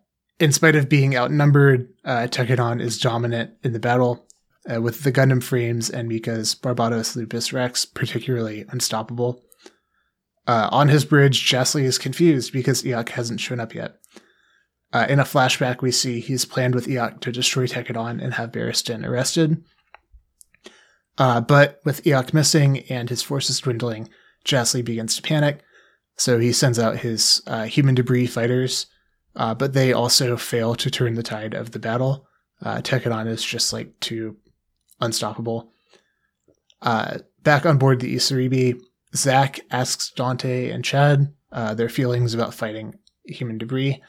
[0.40, 4.23] in spite of being outnumbered, uh, Tekkadan is dominant in the battle,
[4.72, 9.42] uh, with the Gundam frames and Mika's Barbatos Lupus Rex particularly unstoppable.
[10.46, 13.96] Uh, on his bridge, Jasley is confused because Iok hasn't shown up yet.
[14.92, 18.52] Uh, in a flashback, we see he's planned with Iok to destroy Tekkadan and have
[18.52, 19.64] Barristan arrested.
[21.16, 24.08] Uh, but with Eok missing and his forces dwindling,
[24.44, 25.62] Jasley begins to panic.
[26.16, 28.86] So he sends out his uh, human debris fighters,
[29.34, 32.28] uh, but they also fail to turn the tide of the battle.
[32.62, 34.36] Uh, Tekkadan is just like too
[35.00, 35.72] unstoppable.
[36.82, 38.78] Uh, back on board the Isaribi,
[39.14, 42.94] Zack asks Dante and Chad uh, their feelings about fighting
[43.24, 44.02] human debris.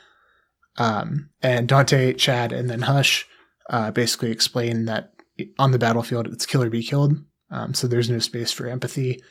[0.77, 3.25] Um, and Dante, Chad, and then Hush
[3.69, 5.13] uh, basically explain that
[5.59, 7.13] on the battlefield it's kill or be killed.
[7.51, 9.21] Um, so there's no space for empathy.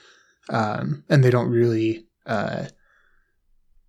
[0.48, 2.66] Um, and they don't really, uh,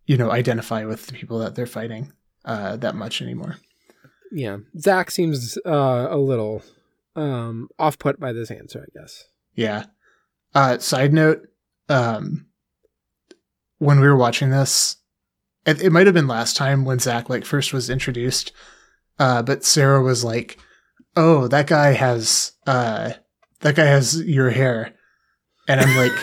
[0.05, 2.13] you know, identify with the people that they're fighting
[2.45, 3.57] uh, that much anymore.
[4.31, 6.63] Yeah, Zach seems uh, a little
[7.15, 9.25] um, off put by this answer, I guess.
[9.53, 9.85] Yeah.
[10.53, 11.47] Uh, side note,
[11.89, 12.47] um,
[13.79, 14.97] when we were watching this,
[15.65, 18.51] it, it might have been last time when Zach like first was introduced,
[19.19, 20.59] uh, but Sarah was like,
[21.15, 23.11] "Oh, that guy has uh,
[23.61, 24.93] that guy has your hair,"
[25.67, 26.13] and I'm like,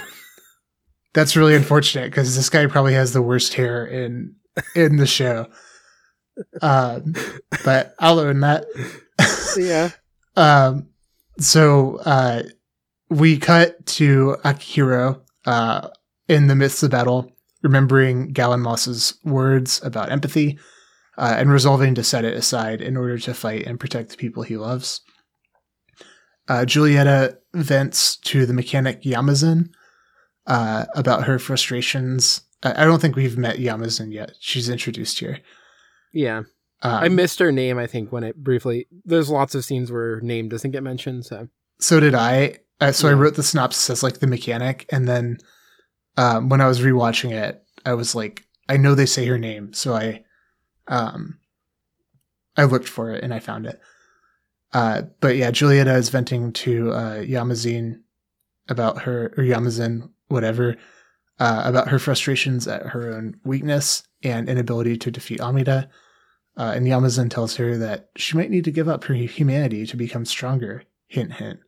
[1.15, 4.37] that's really unfortunate because this guy probably has the worst hair in
[4.75, 5.49] in the show.
[6.63, 7.15] Um,
[7.65, 8.65] but I'll own that.
[9.57, 9.91] yeah.
[10.37, 10.89] Um,
[11.39, 12.45] so uh,
[13.09, 15.89] we cut to Akihiro uh,
[16.29, 17.31] in the midst of battle,
[17.63, 20.59] remembering Galan Mosa's words about empathy
[21.19, 24.43] uh, and resolving to set it aside in order to fight and protect the people
[24.43, 25.01] he loves.
[26.49, 29.69] Uh, Julieta vents to the mechanic Yamazin
[30.47, 32.43] uh, about her frustrations.
[32.63, 34.33] I, don't think we've met Yamazin yet.
[34.41, 35.41] She's introduced here.
[36.13, 36.43] Yeah.
[36.83, 38.89] Um, I missed her name, I think, when it briefly.
[39.05, 41.49] There's lots of scenes where her name doesn't get mentioned, so.
[41.79, 42.59] so did I.
[42.81, 45.39] Uh, so I wrote the synopsis as like the mechanic, and then
[46.17, 49.73] um, when I was rewatching it, I was like, I know they say her name,
[49.73, 50.25] so I,
[50.89, 51.39] um,
[52.57, 53.81] I looked for it and I found it.
[54.73, 58.01] Uh, but yeah, Julieta is venting to uh, Yamazine
[58.69, 60.77] about her or Yamazin, whatever,
[61.39, 65.89] uh, about her frustrations at her own weakness and inability to defeat Amida.
[66.57, 69.97] Uh, and Yamazin tells her that she might need to give up her humanity to
[69.97, 70.85] become stronger.
[71.07, 71.61] Hint, hint.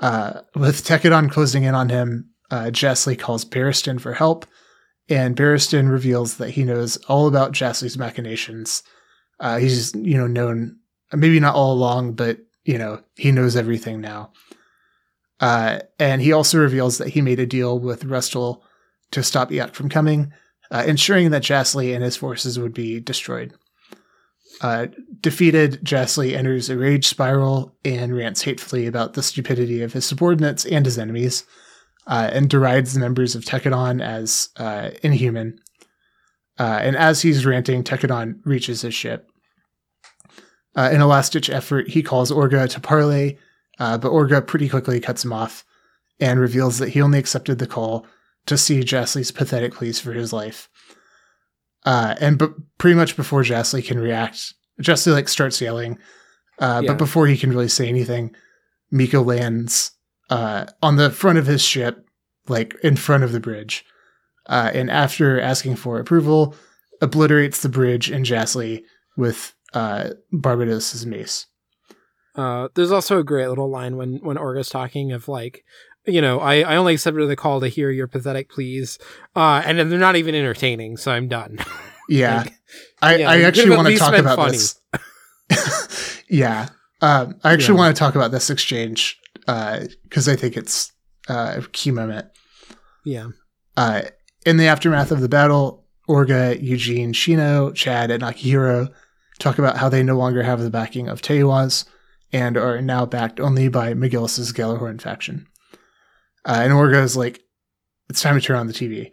[0.00, 4.44] Uh, with Tekkadan closing in on him, uh, Jasley calls Barristan for help,
[5.08, 8.82] and Barristan reveals that he knows all about Jasley's machinations.
[9.40, 10.78] Uh, he's, you know, known,
[11.12, 14.32] maybe not all along, but, you know, he knows everything now.
[15.40, 18.62] Uh, and he also reveals that he made a deal with Rustal
[19.10, 20.32] to stop Iok from coming,
[20.70, 23.54] uh, ensuring that Jasley and his forces would be destroyed.
[24.60, 24.86] Uh,
[25.20, 30.64] defeated, Jasley enters a rage spiral and rants hatefully about the stupidity of his subordinates
[30.64, 31.44] and his enemies,
[32.06, 35.58] uh, and derides the members of Tekkadan as uh, inhuman.
[36.58, 39.28] Uh, and as he's ranting, Tekkadan reaches his ship.
[40.76, 43.38] Uh, in a last ditch effort, he calls Orga to parley,
[43.78, 45.64] but Orga pretty quickly cuts him off
[46.20, 48.06] and reveals that he only accepted the call
[48.46, 50.68] to see Jasley's pathetic pleas for his life.
[51.84, 55.98] Uh, and but pretty much before Jasley can react, Jasley like starts yelling.
[56.58, 56.92] Uh, Yeah.
[56.92, 58.34] But before he can really say anything,
[58.90, 59.92] Miko lands
[60.30, 62.06] uh, on the front of his ship,
[62.48, 63.84] like in front of the bridge.
[64.46, 66.54] Uh, and after asking for approval,
[67.00, 68.82] obliterates the bridge and Jasley
[69.16, 71.46] with uh, Barbatos's mace.
[72.36, 75.64] Uh, there's also a great little line when when Orga's talking of like,
[76.06, 78.98] you know, I, I only accepted the call to hear your pathetic pleas,
[79.36, 81.58] uh, and they're not even entertaining, so I'm done.
[82.06, 82.52] Yeah, Like,
[83.00, 84.58] I, yeah, I actually want to talk about funny.
[84.58, 84.78] this.
[86.28, 86.68] yeah,
[87.00, 87.80] um, I actually Yeah.
[87.80, 90.92] want to talk about this exchange because I think it's
[91.28, 92.26] uh, a key moment.
[93.04, 93.28] yeah,
[93.76, 94.02] Uh,
[94.44, 98.92] in the aftermath of the battle, Orga, Eugene, Shino, Chad, and Akihiro
[99.38, 101.86] talk about how they no longer have the backing of Teiwaz
[102.34, 105.46] and are now backed only by McGillis's Gjallarhorn faction.
[106.44, 107.42] Uh, and Orga is like,
[108.08, 109.10] it's time to turn on the TV.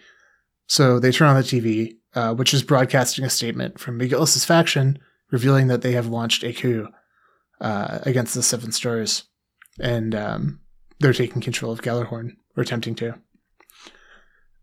[0.68, 5.00] So they turn on the TV, uh, which is broadcasting a statement from McGillis's faction
[5.32, 6.88] revealing that they have launched a coup
[7.62, 9.24] uh, against the Seven Stars.
[9.80, 10.60] And um,
[11.00, 13.16] they're taking control of Gjallarhorn, or attempting to.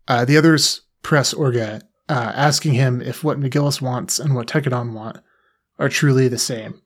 [0.07, 4.93] Uh, the others press Orga, uh, asking him if what McGillis wants and what Tekkadan
[4.93, 5.17] want
[5.77, 6.81] are truly the same.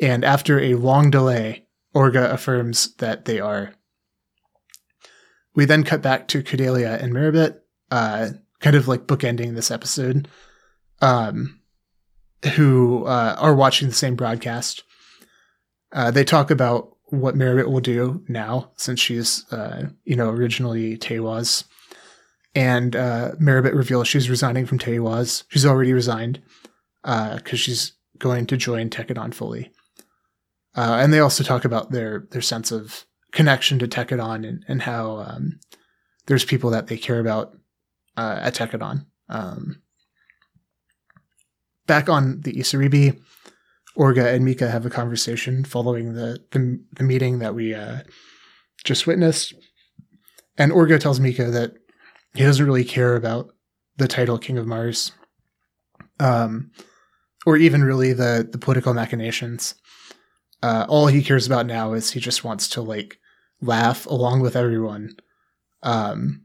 [0.00, 3.74] And after a long delay, Orga affirms that they are.
[5.58, 7.60] We then cut back to Kudelia and Merribit,
[7.90, 8.28] uh,
[8.60, 10.28] kind of like bookending this episode,
[11.02, 11.58] um,
[12.54, 14.84] who uh, are watching the same broadcast.
[15.90, 20.96] Uh, they talk about what Merribit will do now, since she's, uh, you know, originally
[20.96, 21.64] Teiwaz
[22.54, 25.42] and uh, Merribit reveals she's resigning from Teiwaz.
[25.48, 26.40] She's already resigned
[27.02, 29.72] because she's going to join Tekkadan fully.
[30.76, 34.82] Uh, and they also talk about their their sense of connection to Tekkadan and, and
[34.82, 35.60] how um,
[36.26, 37.56] there's people that they care about
[38.16, 39.06] uh, at Tekkadan.
[39.28, 39.82] Um,
[41.86, 43.20] back on the Isaribi,
[43.96, 48.00] Orga and Mika have a conversation following the, the, the meeting that we uh,
[48.84, 49.54] just witnessed.
[50.56, 51.74] And Orga tells Mika that
[52.34, 53.50] he doesn't really care about
[53.96, 55.12] the title King of Mars,
[56.20, 56.70] um,
[57.46, 59.74] or even really the the political machinations.
[60.62, 63.18] Uh, all he cares about now is he just wants to like
[63.60, 65.16] laugh along with everyone,
[65.82, 66.42] um,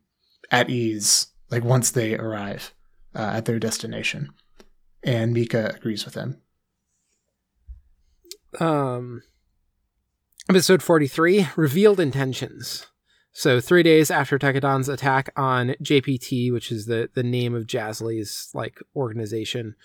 [0.51, 2.73] at ease, like once they arrive
[3.15, 4.29] uh, at their destination.
[5.03, 6.41] And Mika agrees with him.
[8.59, 9.23] um,
[10.49, 12.87] episode forty three revealed intentions.
[13.35, 18.49] So three days after Tekkadan's attack on JPT, which is the the name of Jasley's
[18.53, 19.75] like organization,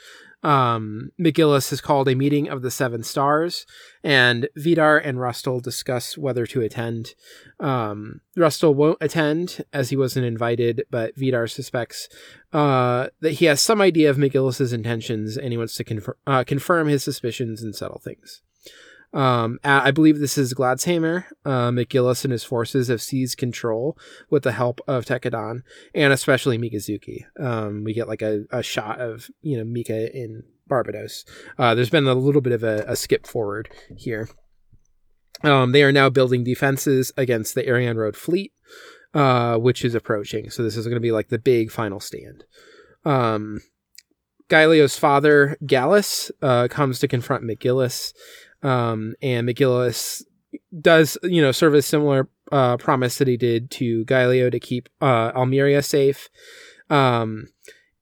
[0.42, 3.66] um, McGillis has called a meeting of the Seven Stars,
[4.04, 7.14] and Vidar and Rustal discuss whether to attend.
[7.60, 12.08] Um, Rustal won't attend as he wasn't invited, but Vidar suspects
[12.52, 16.44] uh, that he has some idea of McGillis's intentions, and he wants to confir- uh,
[16.44, 18.42] confirm his suspicions and settle things.
[19.14, 21.24] Um, I believe this is Gladsheimer.
[21.44, 23.96] Uh, McGillis and his forces have seized control
[24.30, 25.62] with the help of Tekkadan
[25.94, 27.24] and especially Mikazuki.
[27.40, 31.24] Um, we get like a, a shot of, you know, Mika in Barbatos.
[31.58, 34.28] Uh, there's been a little bit of a, a skip forward here.
[35.42, 38.52] Um, they are now building defenses against the Arianrhod fleet,
[39.14, 40.50] uh, which is approaching.
[40.50, 42.44] So this is going to be like the big final stand.
[43.04, 43.60] Um,
[44.48, 48.12] Gaelio's father, Gallus, uh, comes to confront McGillis.
[48.62, 50.24] Um, and McGillis
[50.80, 54.88] does, you know, serve a similar uh, promise that he did to Gaelio to keep
[55.00, 56.28] uh, Almiria safe.
[56.90, 57.48] Um,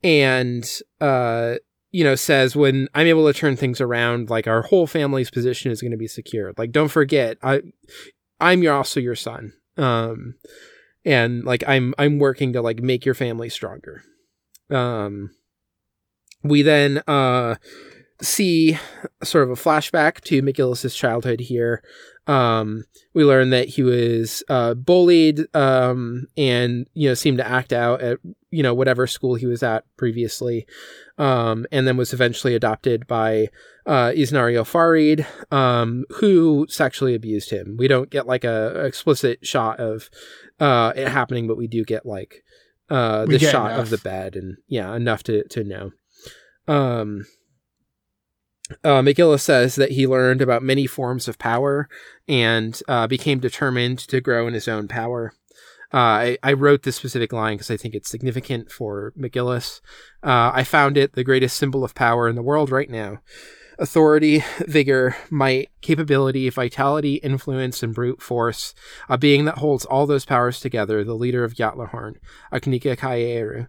[0.03, 0.65] and,
[1.01, 1.57] uh,
[1.91, 5.73] you know, says when I'm able to turn things around, like our whole family's position
[5.73, 6.59] is going to be secured.
[6.59, 7.63] Like, don't forget, I,
[8.41, 9.53] I'm your, also your son.
[9.77, 10.37] Um,
[11.05, 14.03] and like I'm, I'm working to like make your family stronger.
[14.71, 15.31] Um,
[16.43, 17.57] we then, uh,
[18.23, 18.79] see
[19.23, 21.83] sort of a flashback to McGillis's childhood here.
[22.27, 22.85] Um,
[23.15, 28.01] we learn that he was uh, bullied um, and you know seemed to act out
[28.01, 28.19] at
[28.51, 30.67] you know whatever school he was at previously,
[31.19, 33.49] um, and then was eventually adopted by
[33.87, 37.77] uh, Iznario Fareed, um, who sexually abused him.
[37.79, 40.11] We don't get like a, a explicit shot of
[40.59, 42.43] uh, it happening, but we do get like
[42.91, 43.83] uh, the shot enough.
[43.85, 45.93] of the bed and yeah, enough to to know.
[46.67, 47.27] Um,
[48.83, 51.89] uh, McGillis says that he learned about many forms of power
[52.27, 55.33] and uh, became determined to grow in his own power.
[55.95, 59.81] Uh, I, I, wrote this specific line because I think it's significant for McGillis.
[60.23, 63.19] Uh, I found it the greatest symbol of power in the world right now.
[63.79, 68.75] Authority, vigor, might, capability, vitality, influence, and brute force.
[69.09, 72.15] A being that holds all those powers together, the leader of Gjallarhorn,
[72.53, 73.69] Agnika Kaieru.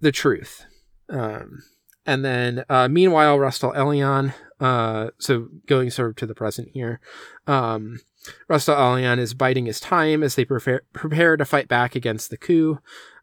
[0.00, 0.64] The truth.
[1.08, 1.62] Um,
[2.06, 7.00] and then, uh, meanwhile, Rustal Elion, uh, so going sort of to the present here,
[7.46, 8.00] um,
[8.48, 12.36] Rustal Elion is biding his time as they prepare, prepare to fight back against the
[12.36, 12.78] coup.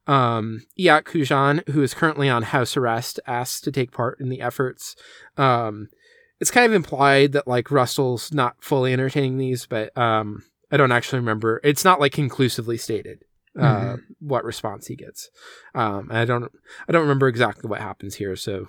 [0.08, 4.96] Um, Kujan, who is currently on house arrest, asks to take part in the efforts.
[5.38, 5.90] Um,
[6.40, 10.92] it's kind of implied that like Rustal's not fully entertaining these, but um, I don't
[10.92, 11.62] actually remember.
[11.64, 13.24] It's not like conclusively stated
[13.60, 13.96] uh, mm-hmm.
[14.20, 15.30] what response he gets.
[15.76, 16.52] Um, I don't
[16.88, 18.68] I don't remember exactly what happens here, so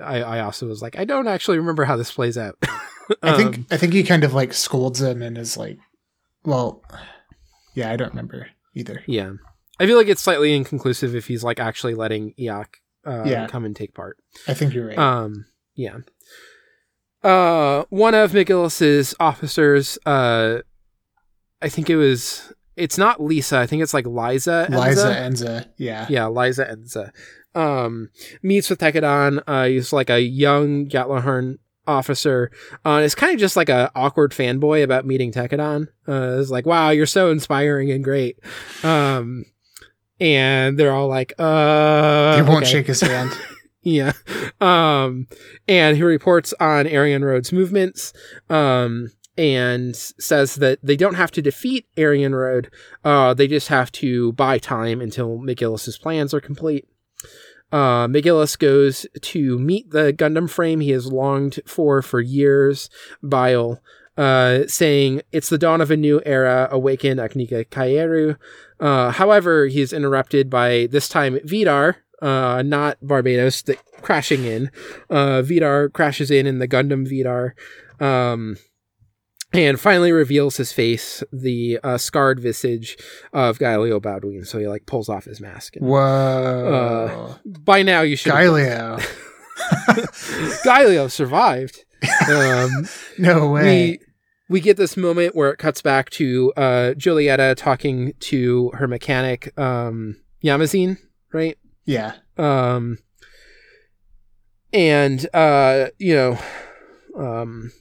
[0.00, 2.56] I, I also was like, I don't actually remember how this plays out.
[2.68, 2.78] um,
[3.22, 5.78] I think I think he kind of like scolds him and is like,
[6.44, 6.82] well,
[7.74, 9.02] yeah, I don't remember either.
[9.06, 9.32] Yeah,
[9.78, 12.66] I feel like it's slightly inconclusive if he's like actually letting Iok
[13.06, 13.46] uh, yeah.
[13.46, 14.18] come and take part.
[14.46, 14.98] I think you're right.
[14.98, 15.98] Um, yeah.
[17.22, 20.58] Uh, one of McGillis's officers, uh,
[21.60, 23.58] I think it was it's not Lisa.
[23.58, 24.68] I think it's like Liza.
[24.70, 24.86] Enza.
[24.86, 25.68] Liza Enza.
[25.76, 26.06] Yeah.
[26.08, 27.10] Yeah, Liza Enza.
[27.54, 28.10] Um,
[28.42, 29.42] meets with Tekkadan.
[29.46, 32.50] Uh, he's like a young Gjallarhorn officer.
[32.84, 35.88] Uh, it's kind of just like a awkward fanboy about meeting Tekkadan.
[36.06, 38.38] Uh, it's like, wow, you're so inspiring and great.
[38.82, 39.46] Um,
[40.20, 42.72] and they're all like, uh, he won't okay.
[42.72, 43.32] shake his hand.
[43.82, 44.12] yeah.
[44.60, 45.26] Um,
[45.68, 48.12] and he reports on Arianrhod's movements.
[48.50, 52.68] Um, and says that they don't have to defeat Arianrhod,
[53.04, 56.88] uh, they just have to buy time until McGillis's plans are complete.
[57.72, 62.88] Uh, McGillis goes to meet the Gundam frame he has longed for for years,
[63.22, 63.82] Bael,
[64.16, 68.36] uh, saying, It's the dawn of a new era, awaken Agnika Kaieru.
[68.78, 74.70] Uh, however, he's interrupted by this time Vidar, uh, not Barbatos, the, crashing in.
[75.10, 77.54] Uh, Vidar crashes in in the Gundam Vidar.
[77.98, 78.56] Um,
[79.52, 82.96] and finally reveals his face, the uh, scarred visage
[83.32, 84.46] of Gaelio Bauduin.
[84.46, 85.76] So he like pulls off his mask.
[85.76, 87.36] And, Whoa!
[87.44, 88.32] Uh, by now you should.
[88.32, 89.00] Gaelio.
[90.64, 91.84] Gaelio survived.
[92.28, 93.62] Um, no way.
[93.90, 94.00] We,
[94.48, 99.58] we get this moment where it cuts back to uh, Julieta talking to her mechanic,
[99.58, 100.98] um, Yamazine,
[101.32, 101.58] right?
[101.84, 102.14] Yeah.
[102.36, 102.98] Um,
[104.72, 106.38] and uh, you know,
[107.16, 107.72] um,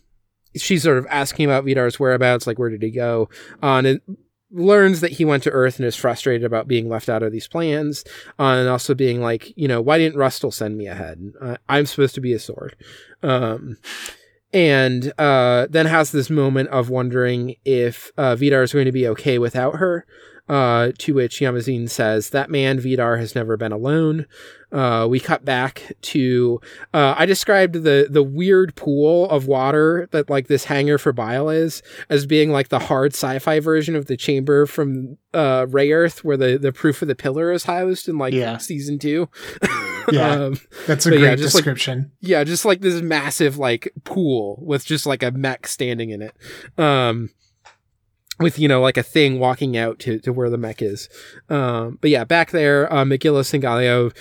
[0.56, 3.30] she's sort of asking about Vidar's whereabouts, like where did he go?
[3.62, 4.02] Uh, and
[4.52, 7.48] learns that he went to Earth and is frustrated about being left out of these
[7.48, 8.04] plans,
[8.40, 11.34] uh, and also being like, you know, why didn't Rustal send me ahead?
[11.42, 12.76] Uh, I'm supposed to be a sword.
[13.22, 13.78] Um,
[14.54, 19.08] and uh, then has this moment of wondering if uh, Vidar is going to be
[19.10, 20.06] okay without her.
[20.48, 24.28] Uh, to which Yamazine says, That man, Vidar, has never been alone.
[24.72, 26.60] Uh, we cut back to
[26.94, 31.50] uh, I described the the weird pool of water that like this hangar for Bael
[31.50, 36.38] is as being like the hard sci-fi version of the chamber from uh, Rayearth where
[36.38, 38.58] the the proof of the pillar is housed in like Yeah.
[38.58, 39.30] season two.
[40.12, 40.30] Yeah.
[40.34, 42.12] um, That's a But yeah, great just like- description.
[42.20, 46.36] yeah, just like this massive like pool with just like a mech standing in it.
[46.78, 47.32] Um
[48.40, 51.10] with you know like a thing walking out to, to where the mech is.
[51.50, 54.16] Um but yeah, back there uh McGillis and Gaelio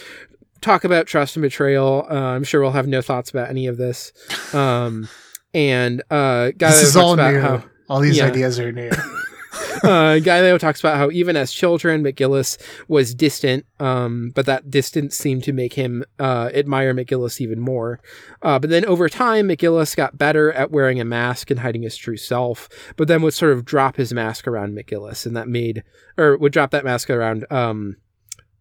[0.61, 2.07] talk about trust and betrayal.
[2.11, 4.13] Uh, I'm sure we'll have no thoughts about any of this.
[4.55, 5.09] Um
[5.53, 7.41] and uh this is all new.
[7.41, 8.27] how all these Yeah.
[8.27, 8.91] ideas are new.
[9.85, 12.59] uh, Gaelio talks about how even as children, McGillis
[12.89, 18.01] was distant, um, but that distance seemed to make him uh, admire McGillis even more.
[18.43, 21.97] Uh, but then over time, McGillis got better at wearing a mask and hiding his
[21.97, 25.85] true self, but then would sort of drop his mask around McGillis, and that made,
[26.17, 27.97] or would drop that mask around um,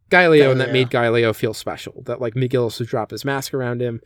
[0.10, 2.04] Gaelio, and that made Gaelio feel special.
[2.06, 4.00] That like McGillis would drop his mask around him.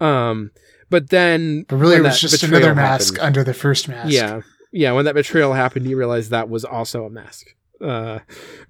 [0.00, 0.52] Um,
[0.88, 4.10] but then, But really, it was just another mask happened- under the first mask.
[4.12, 4.40] yeah.
[4.72, 4.92] Yeah.
[4.92, 7.54] When that betrayal happened, you realized that was also a mask.
[7.80, 8.20] Uh,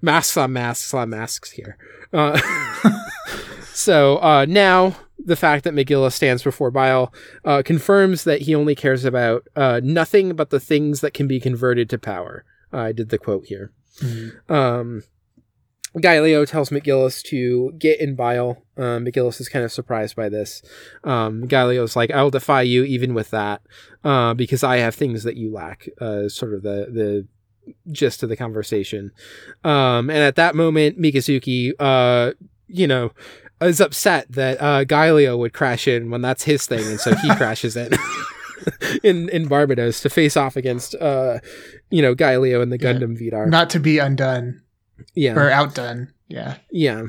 [0.01, 1.77] masks on masks on masks here.
[2.13, 2.39] Uh,
[3.73, 7.13] so uh, now the fact that McGillis stands before Bael
[7.45, 11.39] uh, confirms that he only cares about uh, nothing but the things that can be
[11.39, 12.43] converted to power.
[12.73, 13.71] I did the quote here.
[13.99, 14.49] Mhm.
[14.49, 15.03] Um,
[15.97, 18.63] Gaelio tells McGillis to get in Bael.
[18.77, 20.61] Um, McGillis is kind of surprised by this.
[21.03, 23.61] Um, Gaelio's like, "I will defy you even with that,
[24.03, 27.27] uh, because I have things that you lack." Uh, sort of the the
[27.91, 29.11] gist of the conversation.
[29.63, 32.31] Um, and at that moment, Mikazuki, uh,
[32.67, 33.11] you know,
[33.61, 37.29] is upset that uh, Gaelio would crash in when that's his thing, and so he
[37.35, 37.91] crashes in.
[39.03, 41.39] in in Barbatos to face off against uh
[41.89, 42.93] you know Gaelio and the Yeah.
[42.93, 43.47] Gundam Vidar.
[43.47, 44.61] Not to be undone
[45.15, 45.33] yeah.
[45.33, 46.13] or outdone.
[46.27, 46.57] Yeah.
[46.71, 47.07] Yeah.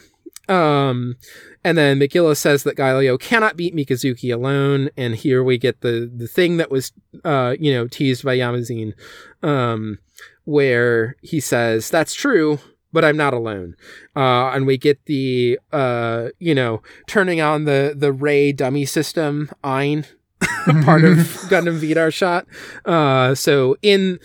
[0.48, 1.16] Um,
[1.64, 6.10] and then McGillis says that Gaelio cannot beat Mikazuki alone, and here we get the
[6.14, 6.92] the thing that was,
[7.24, 8.94] uh, you know, teased by Yamazine,
[9.42, 9.98] um,
[10.44, 12.58] where he says that's true,
[12.92, 13.76] but I'm not alone,
[14.16, 19.48] uh, and we get the, uh, you know, turning on the the Ray dummy system,
[19.62, 20.04] Ein,
[20.82, 22.46] part of Gundam Vidar shot.
[22.84, 24.18] Uh, so in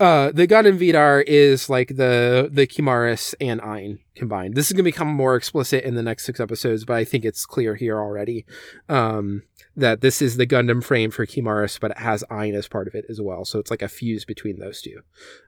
[0.00, 4.54] uh, the Gundam Vidar is like the the Kimaris and Ein combined.
[4.54, 7.44] This is gonna become more explicit in the next six episodes, but I think it's
[7.44, 8.46] clear here already
[8.88, 9.42] um,
[9.76, 12.94] that this is the Gundam frame for Kimaris, but it has Ein as part of
[12.94, 13.44] it as well.
[13.44, 15.00] So it's like a fuse between those two,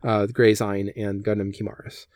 [0.02, 2.06] uh, the Graze Ein and Gundam Kimaris.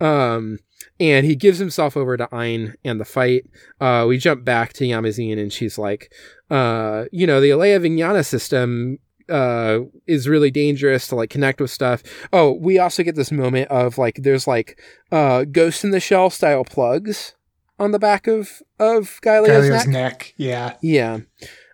[0.00, 0.60] Um,
[0.98, 3.44] and he gives himself over to Ein and the fight.
[3.80, 6.12] Uh, we jump back to Yamazine, and she's like,
[6.50, 8.98] uh, you know, the Alaya-Vijnana system
[9.30, 12.02] uh is really dangerous to like connect with stuff.
[12.32, 14.80] Oh, we also get this moment of like there's like
[15.12, 17.34] uh ghost in the shell style plugs
[17.78, 19.88] on the back of of Gaelio's Gaelio's neck.
[19.88, 20.34] neck.
[20.36, 20.74] Yeah.
[20.82, 21.20] Yeah.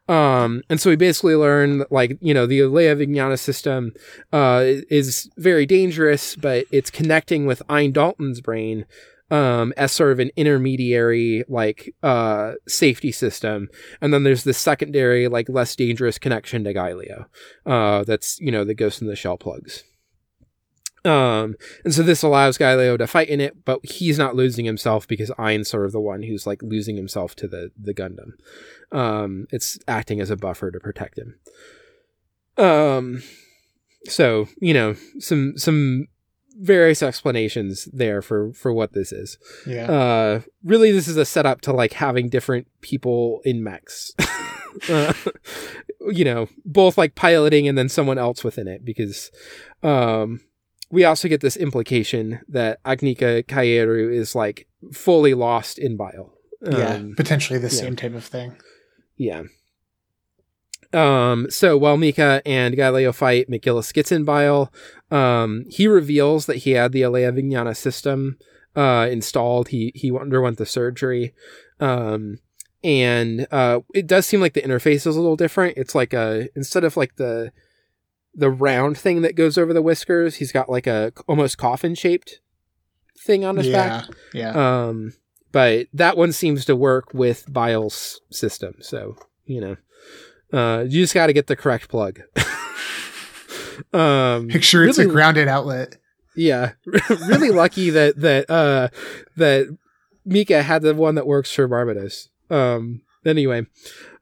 [0.08, 3.92] Um, and so we basically learn that, like, you know, the Alaya-Vijnana system
[4.32, 8.86] uh, is very dangerous, but it's connecting with Ein Dalton's brain
[9.30, 13.68] um, as sort of an intermediary, like, uh, safety system.
[14.00, 17.26] And then there's this secondary, like, less dangerous connection to Gaelio.
[17.64, 19.84] Uh, that's, you know, the Ghost in the Shell plugs.
[21.06, 21.54] Um,
[21.84, 25.30] and so this allows Gaelio to fight in it, but he's not losing himself because
[25.38, 28.32] Ein's sort of the one who's like losing himself to the the Gundam.
[28.90, 31.38] Um, it's acting as a buffer to protect him.
[32.58, 33.22] Um,
[34.06, 36.08] so you know some some
[36.58, 39.38] various explanations there for for what this is.
[39.66, 39.90] Yeah.
[39.90, 44.12] Uh, really, this is a setup to like having different people in mechs.
[44.88, 45.12] uh,
[46.08, 49.30] you know, both like piloting and then someone else within it because
[49.82, 50.40] um
[50.90, 56.32] we also get this implication that Agnika Kaieru is like fully lost in Bael.
[56.62, 56.94] yeah.
[56.94, 57.80] Um, Potentially the yeah.
[57.80, 58.56] same type of thing.
[59.16, 59.42] yeah.
[60.92, 64.72] Um, so while Mika and Gaelio fight, McGillis gets in Bael.
[65.10, 68.38] Um, he reveals that he had the Alaya-Vijnana system
[68.74, 69.68] uh, installed.
[69.68, 71.34] He he underwent the surgery.
[71.80, 72.38] Um,
[72.84, 75.76] and uh, it does seem like the interface is a little different.
[75.76, 77.52] It's like a instead of like the
[78.34, 82.40] the round thing that goes over the whiskers, he's got like a almost coffin shaped
[83.18, 84.06] thing on his back.
[84.32, 84.52] Yeah.
[84.52, 84.86] Yeah.
[84.86, 85.14] Um,
[85.52, 88.74] but that one seems to work with Bael's system.
[88.80, 89.76] So, you know,
[90.52, 92.20] uh, you just got to get the correct plug.
[93.92, 95.96] um, Make sure it's a grounded outlet.
[96.34, 96.72] yeah,
[97.08, 98.88] really lucky that, that, uh,
[99.36, 99.76] that
[100.24, 102.28] Mika had the one that works for Barbatos.
[102.50, 103.66] Um, anyway,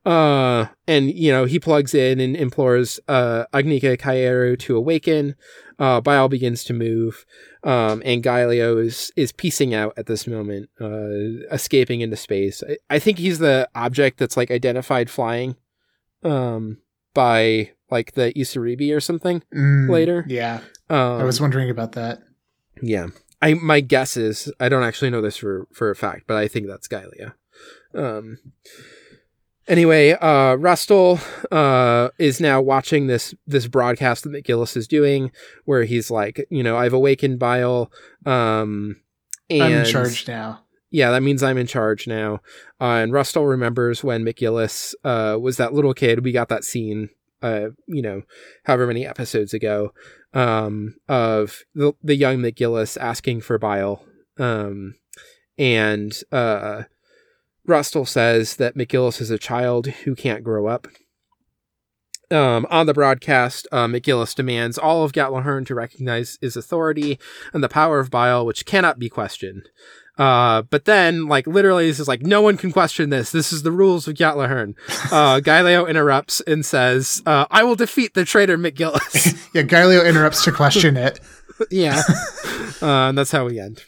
[0.06, 5.34] Uh, and you know he plugs in and implores uh Agnika Kaieru to awaken.
[5.78, 7.24] Uh, Bael begins to move,
[7.64, 12.62] um, and Gaelio is is piecing out at this moment, uh, escaping into space.
[12.68, 15.56] I, I think he's the object that's like identified flying,
[16.24, 16.78] um,
[17.14, 20.24] by like the Isaribi or something Mm, later.
[20.28, 20.60] Yeah,
[20.90, 22.20] Um, I was wondering about that.
[22.82, 23.09] yeah.
[23.42, 26.48] I my guess is I don't actually know this for for a fact, but I
[26.48, 27.34] think that's Gaelio.
[27.94, 28.38] Um
[29.68, 31.20] anyway, uh Rustal
[31.52, 35.30] uh is now watching this this broadcast that McGillis is doing
[35.66, 37.90] where he's like, you know, I've awakened Bael
[38.24, 38.96] um
[39.51, 40.64] and I'm in charge now.
[40.94, 42.34] Yeah, that means I'm in charge now.
[42.80, 46.22] Uh, and Rustal remembers when McGillis uh, was that little kid.
[46.22, 47.08] We got that scene,
[47.42, 48.22] uh, you know,
[48.62, 49.92] however many episodes ago,
[50.34, 54.04] um, of the, the young McGillis asking for Bael.
[54.38, 54.94] Um,
[55.58, 56.84] and uh,
[57.66, 60.86] Rustal says that McGillis is a child who can't grow up.
[62.30, 67.18] Um, on the broadcast, uh, McGillis demands all of Gjallarhorn to recognize his authority
[67.52, 69.68] and the power of Bael, which cannot be questioned.
[70.16, 73.32] Uh, but then, like, literally, this is like, no one can question this.
[73.32, 74.74] This is the rules of Gjallarhorn.
[75.11, 79.41] Uh, Gaelio interrupts and says, uh, I will defeat the traitor McGillis.
[79.55, 81.20] Yeah, Gaelio interrupts to question it.
[81.70, 82.03] yeah.
[82.82, 83.85] Uh, and that's how we end.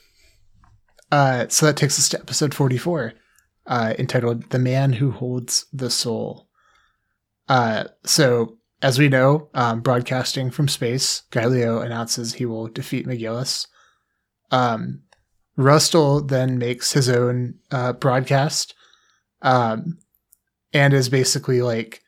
[1.10, 3.12] Uh, so that takes us to episode 44,
[3.66, 6.48] uh, entitled The Man Who Holds the Soul.
[7.48, 13.66] Uh, so, as we know, um, broadcasting from space, Gaelio announces he will defeat McGillis.
[14.52, 15.02] Um,
[15.56, 18.74] Rustal then makes his own uh, broadcast
[19.42, 19.98] um,
[20.72, 22.02] and is basically like,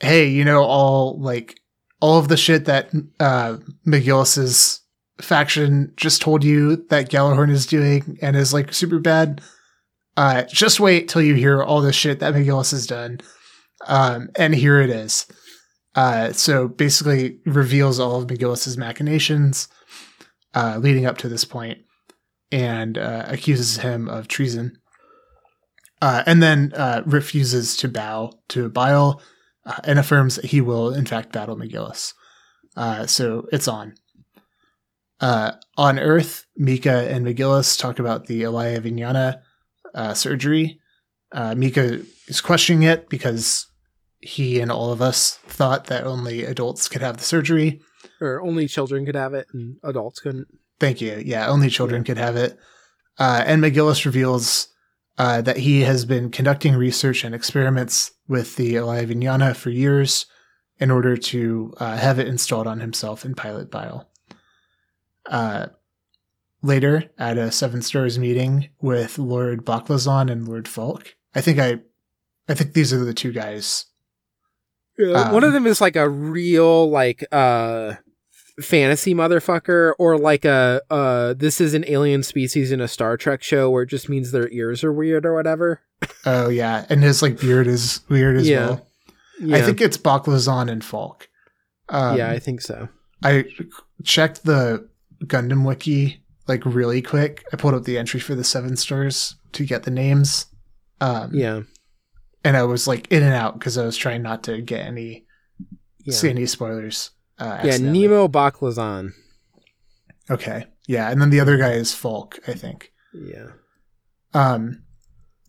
[0.00, 1.60] hey, you know, all like
[2.00, 3.56] all of the shit that uh,
[3.86, 4.80] McGillis's
[5.20, 9.40] faction just told you that Gjallarhorn is doing and is like super bad.
[10.16, 13.20] Uh, just wait till you hear all the shit that McGillis has done.
[13.86, 15.26] Um, and here it is.
[15.94, 19.68] Uh, so basically reveals all of McGillis's machinations
[20.54, 21.78] uh, leading up to this point
[22.50, 24.78] and uh, accuses him of treason.
[26.00, 29.20] Uh, and then uh, refuses to bow to Bael
[29.66, 32.14] uh, and affirms that he will, in fact, battle McGillis.
[32.76, 33.94] Uh, so it's on.
[35.20, 39.40] Uh, on Earth, Mika and McGillis talk about the Alaya-Vijnana
[40.14, 40.78] surgery.
[41.56, 43.66] Mika is questioning it because
[44.20, 47.80] he and all of us thought that only adults could have the surgery.
[48.20, 50.46] Or only children could have it and adults couldn't.
[50.80, 51.22] Thank you.
[51.24, 52.58] Yeah, only children could have it.
[53.18, 54.68] Uh, and McGillis reveals
[55.18, 60.26] uh, that he has been conducting research and experiments with the Alaya-Vijnana for years
[60.78, 64.08] in order to uh, have it installed on himself in Pilot Bael.
[65.26, 65.66] Uh,
[66.62, 71.80] later, at a Seven Stars meeting with Lord Baclazon and Lord Falk, I think I,
[72.48, 73.86] I think these are the two guys.
[74.96, 77.94] Yeah, one Um, of them is like a real, like, uh,
[78.60, 83.42] fantasy motherfucker or like a uh this is an alien species in a Star Trek
[83.42, 85.80] show where it just means their ears are weird or whatever.
[86.26, 88.66] Oh yeah, and his like beard is weird as Yeah.
[88.66, 88.86] well.
[89.40, 89.56] Yeah.
[89.56, 91.28] I think it's Baclazon and Falk.
[91.88, 92.88] Um, yeah, I think so.
[93.22, 93.44] I
[94.04, 94.88] checked the
[95.24, 97.44] Gundam wiki like really quick.
[97.52, 100.46] I pulled up the entry for the seven stars to get the names.
[101.00, 101.60] Um, Yeah.
[102.44, 105.26] and I was like in and out because I was trying not to get any
[106.04, 106.14] Yeah.
[106.14, 107.10] see any spoilers.
[107.38, 107.78] Uh, yeah.
[107.78, 109.12] Nemo Baklazan.
[110.30, 112.92] Okay, yeah, and then the other guy is Falk, I think.
[113.14, 113.48] Yeah.
[114.34, 114.82] Um,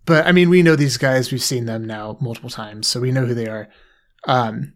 [0.06, 1.32] but I mean, we know these guys.
[1.32, 3.70] We've seen them now multiple times, so we know who they are.
[4.26, 4.74] Um,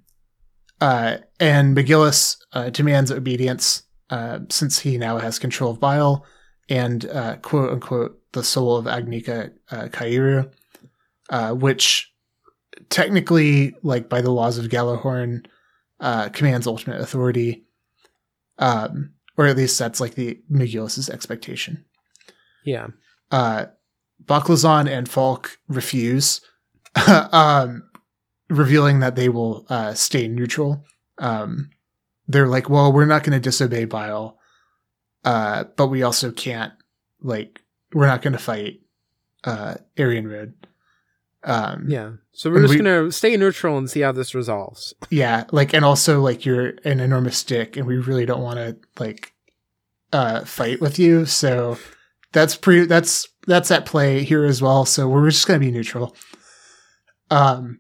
[0.82, 6.26] uh, and McGillis uh, demands obedience uh, since he now has control of Bael
[6.70, 10.52] and uh, quote unquote the soul of Agnika uh, Kairu,
[11.30, 12.12] uh, which
[12.90, 15.46] technically, like by the laws of Gjallarhorn,
[16.04, 17.64] uh, commands ultimate authority.
[18.60, 21.86] Um, or at least that's like the McGillis's expectation
[22.64, 22.90] Yeah.
[23.32, 23.66] uh,
[24.24, 26.40] Baclazon and Falk refuse,
[27.32, 27.90] um,
[28.50, 30.86] revealing that they will uh, stay neutral.
[31.18, 31.72] Um,
[32.28, 34.38] they're like, well, we're not going to disobey Bael,
[35.26, 36.74] uh, but we also can't,
[37.22, 37.62] like,
[37.94, 38.82] we're not going to fight
[39.46, 40.54] uh, Aryan Road.
[41.46, 42.12] Um, Yeah.
[42.32, 44.94] So we're just we- gonna stay neutral and see how this resolves.
[45.10, 48.78] yeah, like, and also, like, you're an enormous dick, and we really don't want to,
[49.00, 49.34] like,
[50.12, 51.26] uh, fight with you.
[51.26, 51.78] So
[52.32, 54.86] that's pre, that's, that's at play here as well.
[54.86, 56.16] So we're just going to be neutral.
[57.30, 57.80] Um,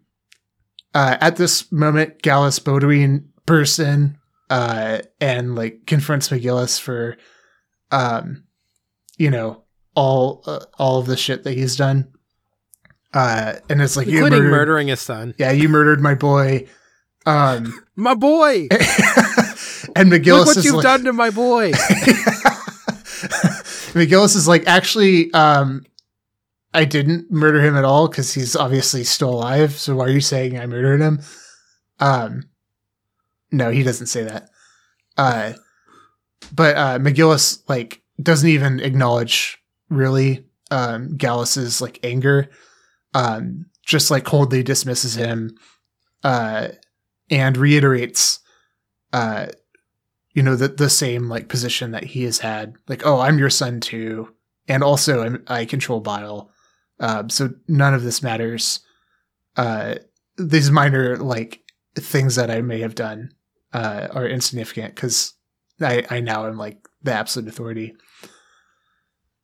[0.94, 4.18] uh, at this moment, Gallus Bauduin person,
[4.50, 7.18] uh, and like confronts McGillis for,
[7.92, 8.44] um,
[9.18, 9.64] you know,
[9.96, 12.13] all, uh, all of the shit that he's done.
[13.14, 15.36] Uh, and it's like you including murdered, murdering his son.
[15.38, 16.68] Yeah, you murdered my boy.
[17.26, 18.68] Um, My boy.
[18.72, 21.72] and McGillis Look what you've like, done to my boy.
[23.94, 25.86] McGillis is like, actually, um,
[26.74, 29.74] I didn't murder him at all because he's obviously still alive.
[29.74, 31.22] So why are you saying I murdered him?
[32.00, 32.50] Um,
[33.52, 34.50] no, he doesn't say that.
[35.16, 35.54] Uh,
[36.52, 39.60] but uh, McGillis like doesn't even acknowledge
[39.90, 42.50] really um, Gallus's like anger.
[43.14, 45.58] Um, just like coldly dismisses him,
[46.24, 46.70] uh,
[47.30, 48.40] and reiterates,
[49.12, 49.48] uh,
[50.34, 52.76] you know, the the same like position that he has had.
[52.88, 54.34] Like, oh, I'm your son too,
[54.68, 56.50] and also I'm, I control Bael.
[57.00, 58.80] Um, so none of this matters.
[59.58, 59.96] Uh,
[60.38, 61.62] these minor like
[61.96, 63.32] things that I may have done
[63.74, 65.34] uh, are insignificant because
[65.82, 67.96] I, I now am like the absolute authority.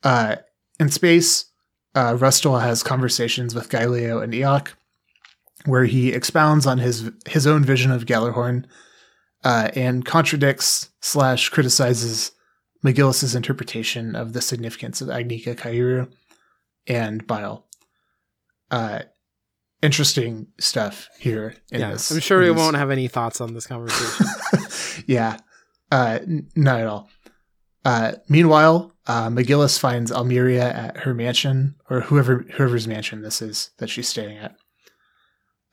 [0.04, 0.38] Uh,
[0.80, 1.49] in space,
[1.96, 4.70] uh, Rustal has conversations with Gaelio and Iok,
[5.66, 8.66] where he expounds on his his own vision of Gjallarhorn
[9.44, 12.32] uh, and contradicts slash criticizes
[12.84, 16.12] McGillis's interpretation of the significance of Agnika Kaieru
[16.88, 17.66] and Bael.
[18.72, 19.00] Uh,
[19.82, 21.56] interesting stuff here.
[21.72, 24.26] In yeah, this, I'm sure we won't have any thoughts on this conversation.
[25.08, 25.38] yeah,
[25.92, 27.10] uh, n- not at all.
[27.86, 33.72] Uh, meanwhile, uh, McGillis finds Almiria at her mansion, or whoever whoever's mansion this is
[33.78, 34.56] that she's staying at.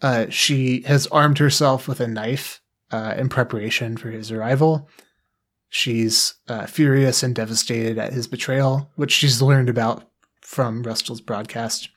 [0.01, 2.61] Uh, she has armed herself with a knife
[2.93, 4.89] uh, in preparation for his arrival.
[5.69, 10.09] She's uh, furious and devastated at his betrayal, which she's learned about
[10.41, 11.89] from Rustal's broadcast,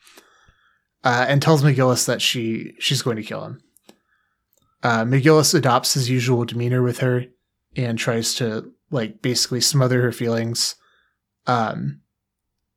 [1.04, 3.62] and tells McGillis that she she's going to kill him.
[4.82, 7.26] McGillis adopts his usual demeanor with her
[7.76, 10.74] and tries to like basically smother her feelings,
[11.46, 12.00] um,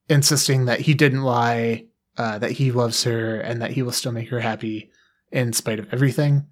[0.10, 1.86] insisting that he didn't lie,
[2.18, 4.92] uh, that he loves her, and that he will still make her happy
[5.32, 6.46] in spite of everything.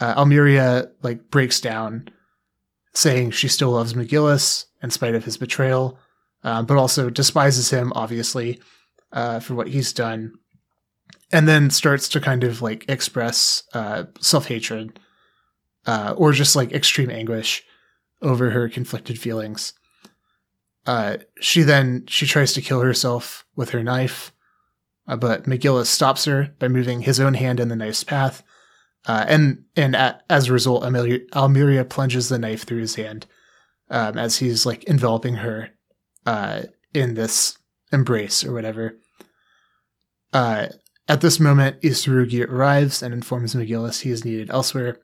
[0.00, 2.08] Uh, Almiria like breaks down,
[2.94, 5.98] saying she still loves McGillis in spite of his betrayal,
[6.44, 8.60] uh, but also despises him obviously
[9.12, 10.32] uh, for what he's done,
[11.32, 14.98] and then starts to kind of like express uh, self hatred
[15.86, 17.64] uh, or just like extreme anguish
[18.22, 19.74] over her conflicted feelings.
[20.86, 24.32] Uh, she then she tries to kill herself with her knife,
[25.06, 28.42] uh, but McGillis stops her by moving his own hand in the knife's path,
[29.06, 33.26] uh, and and a as a result, Amelia, Almiria plunges the knife through his hand
[33.90, 35.70] um, as he's like enveloping her
[36.26, 36.62] uh,
[36.94, 37.58] in this
[37.92, 38.98] embrace or whatever.
[40.32, 40.68] Uh,
[41.08, 44.98] at this moment, Isurugi arrives and informs McGillis he is needed elsewhere.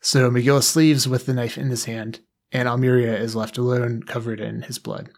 [0.00, 2.20] So McGillis leaves with the knife in his hand,
[2.52, 5.10] and Almiria is left alone, covered in his blood.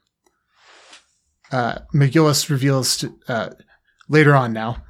[1.51, 3.51] Uh, McGillis reveals to, uh,
[4.09, 4.83] later on now,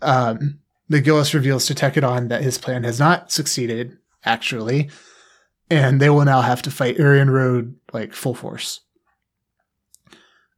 [0.00, 0.60] um,
[0.90, 4.90] McGillis reveals to Tekkadan that his plan has not succeeded, actually,
[5.68, 8.80] and they will now have to fight Arianrhod like full force.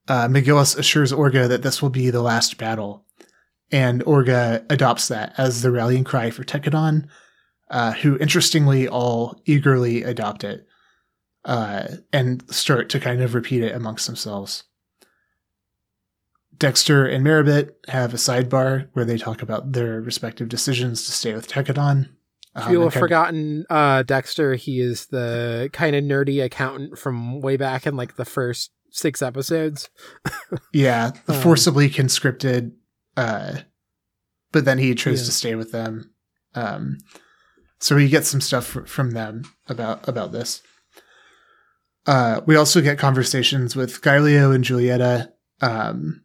[0.09, 3.07] Uh, McGillis assures Orga that this will be the last battle,
[3.73, 7.09] and Orga adopts that as the rallying cry for Tekkadan,
[7.71, 10.67] uh, who interestingly all eagerly adopt it
[11.45, 14.65] uh, and start to kind of repeat it amongst themselves.
[16.59, 21.33] Dexter and Merribit have a sidebar where they talk about their respective decisions to stay
[21.33, 22.11] with Tekkadan.
[22.57, 27.41] If Um, you have forgotten uh, Dexter, he is the kind of nerdy accountant from
[27.41, 29.89] way back in like the first six episodes.
[30.73, 32.73] yeah, Um, forcibly conscripted,
[33.17, 33.59] uh,
[34.53, 35.27] but then he chose Yeah.
[35.27, 36.11] to stay with them.
[36.55, 36.99] Um,
[37.79, 40.61] so we get some stuff fr- from them about about this.
[42.11, 45.29] Uh, we also get conversations with Gaelio and Julieta.
[45.61, 46.25] Um,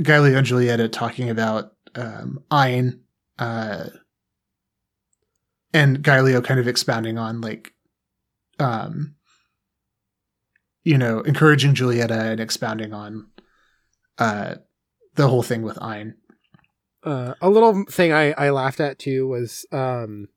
[0.00, 3.00] Gaelio and Julieta talking about um, Ein,
[3.40, 3.86] uh,
[5.74, 7.74] and Gaelio kind of expounding on like,
[8.60, 9.16] um,
[10.84, 13.26] you know, encouraging Julieta and expounding on
[14.18, 14.54] uh,
[15.16, 16.14] the whole thing with Ein.
[17.02, 20.28] Uh, a little thing I, I laughed at too was um,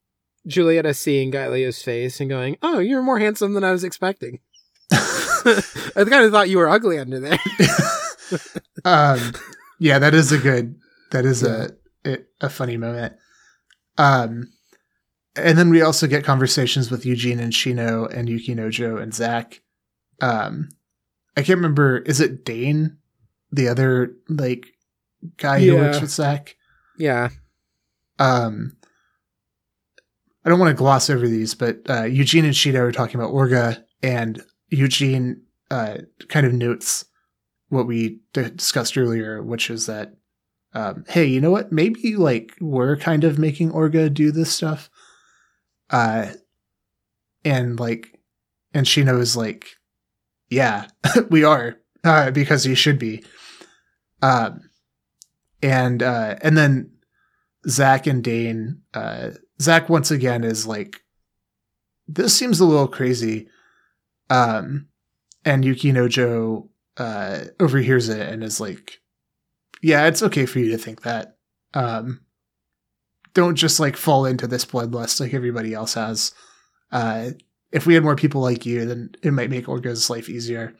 [0.48, 4.40] Julieta seeing Gaelio's face and going, "Oh, you're more handsome than I was expecting."
[4.92, 5.62] I
[5.96, 7.40] kind of thought you were ugly under there.
[8.86, 9.34] um,
[9.80, 10.76] yeah, that is a good.
[11.12, 11.72] That is a
[12.06, 13.16] a a funny moment.
[13.98, 14.52] Um,
[15.36, 19.62] and then we also get conversations with Eugene and Shino and Yukinojo and Zach.
[20.22, 20.70] Um,
[21.36, 21.98] I can't remember.
[22.00, 22.98] Is it Dane,
[23.52, 24.68] the other like
[25.38, 26.56] guy who works with Zach?
[26.98, 27.30] yeah,
[28.20, 28.78] Um,
[30.46, 33.34] I don't want to gloss over these, but uh, Eugene and Shino are talking about
[33.34, 35.42] Orga, and Eugene
[35.72, 35.98] uh,
[36.30, 37.06] kind of notes
[37.70, 40.14] what we d- discussed earlier, which is that
[40.76, 41.72] um, hey, you know what?
[41.72, 44.90] Maybe like we're kind of making Orga do this stuff.
[45.90, 46.34] Uh,
[47.46, 48.20] and like,
[48.74, 49.78] and she knows like,
[50.50, 50.88] yeah,
[51.30, 53.24] we are, uh, because he should be.
[54.22, 54.70] Um,
[55.64, 56.92] and, uh, and then
[57.70, 61.02] Zach and Dane, uh, Zach once again is like,
[62.08, 63.48] this seems a little crazy.
[64.30, 64.88] Um,
[65.44, 66.68] and Yukinojo,
[66.98, 69.00] uh, overhears it and is like,
[69.82, 71.38] yeah, it's okay for you to think that.
[71.74, 72.22] Um,
[73.34, 76.34] don't just like fall into this bloodlust like everybody else has.
[76.92, 77.32] Uh,
[77.72, 80.74] if we had more people like you, then it might make Orga's life easier.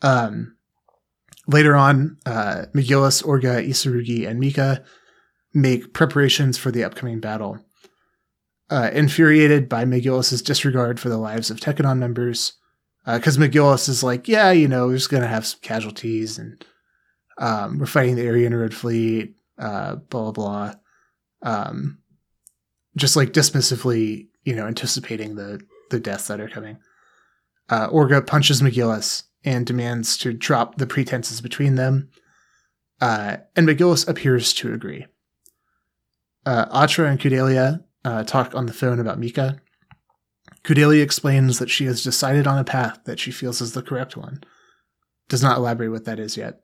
[0.00, 0.56] Um,
[1.46, 4.82] later on, uh, McGillis, Orga, Isurugi, and Mika
[5.60, 7.58] make preparations for the upcoming battle.
[8.70, 12.52] Uh, infuriated by McGillis's disregard for the lives of Tekkadan members,
[13.06, 16.62] because uh, McGillis is like, yeah, you know, we're just gonna have some casualties, and
[17.38, 20.74] um, we're fighting the Arianrhod fleet, uh, blah blah blah.
[21.40, 21.98] Um,
[22.94, 26.76] just like dismissively, you know, anticipating the the deaths that are coming.
[27.70, 32.10] Uh, Orga punches McGillis and demands to drop the pretenses between them,
[33.00, 35.06] uh, and McGillis appears to agree.
[36.48, 39.60] Uh, Atra and Kudelia uh, talk on the phone about Mika.
[40.64, 44.16] Kudelia explains that she has decided on a path that she feels is the correct
[44.16, 44.42] one.
[45.28, 46.60] Does not elaborate what that is yet.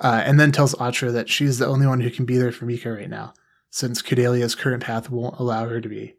[0.00, 2.66] Uh, and then tells Atra that she's the only one who can be there for
[2.66, 3.34] Mika right now,
[3.68, 6.14] since Kudelia's current path won't allow her to be.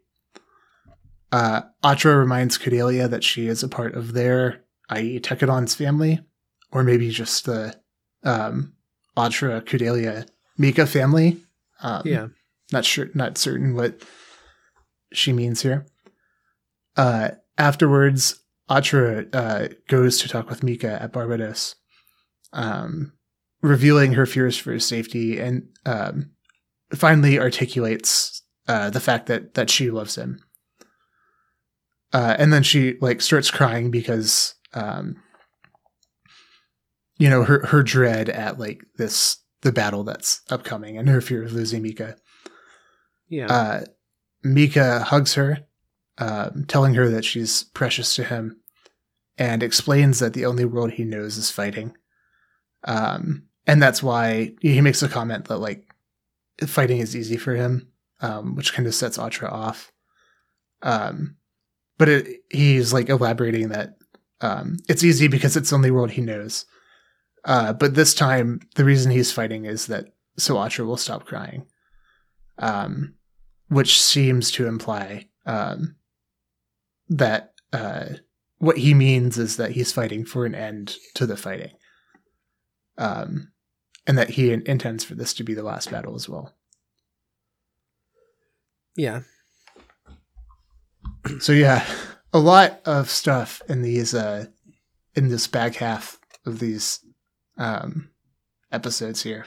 [1.32, 6.20] Uh, Atra reminds Kudelia that she is a part of their, i.e., Tekkadan's family,
[6.72, 7.74] or maybe just the
[8.22, 8.74] um,
[9.16, 10.28] Atra, Kudelia,
[10.58, 11.38] Mika family.
[11.80, 12.26] Um, Yeah.
[12.72, 14.02] Not sure, not certain what
[15.12, 15.86] she means here.
[16.96, 21.74] Uh, afterwards, Atra uh, goes to talk with Mika at Barbatos,
[22.52, 23.12] um,
[23.62, 26.30] revealing her fears for his safety, and um,
[26.94, 30.40] finally articulates uh, the fact that that she loves him.
[32.12, 35.16] Uh, and then she like starts crying because um,
[37.18, 41.42] you know her her dread at like this the battle that's upcoming and her fear
[41.42, 42.16] of losing Mika.
[43.28, 43.46] Yeah.
[43.46, 43.84] Uh,
[44.42, 45.66] Mika hugs her,
[46.18, 48.60] um, telling her that she's precious to him,
[49.38, 51.96] and explains that the only world he knows is fighting.
[52.84, 55.92] Um, and that's why he makes a comment that like
[56.66, 57.88] fighting is easy for him,
[58.20, 59.92] um, which kind of sets Atra off.
[60.82, 61.36] Um,
[61.98, 63.96] but it, he's like elaborating that
[64.40, 66.66] um, it's easy because it's the only world he knows.
[67.44, 70.06] Uh, but this time, the reason he's fighting is that
[70.38, 71.66] so Atra will stop crying.
[72.58, 73.14] Um,
[73.68, 75.96] which seems to imply um,
[77.08, 78.06] that uh,
[78.58, 81.72] what he means is that he's fighting for an end to the fighting,
[82.96, 83.52] um,
[84.06, 86.54] and that he intends for this to be the last battle as well.
[88.96, 89.22] yeah.
[91.40, 91.84] So yeah,
[92.32, 94.46] a lot of stuff in these uh,
[95.14, 97.00] in this back half of these
[97.58, 98.10] um,
[98.70, 99.46] episodes here.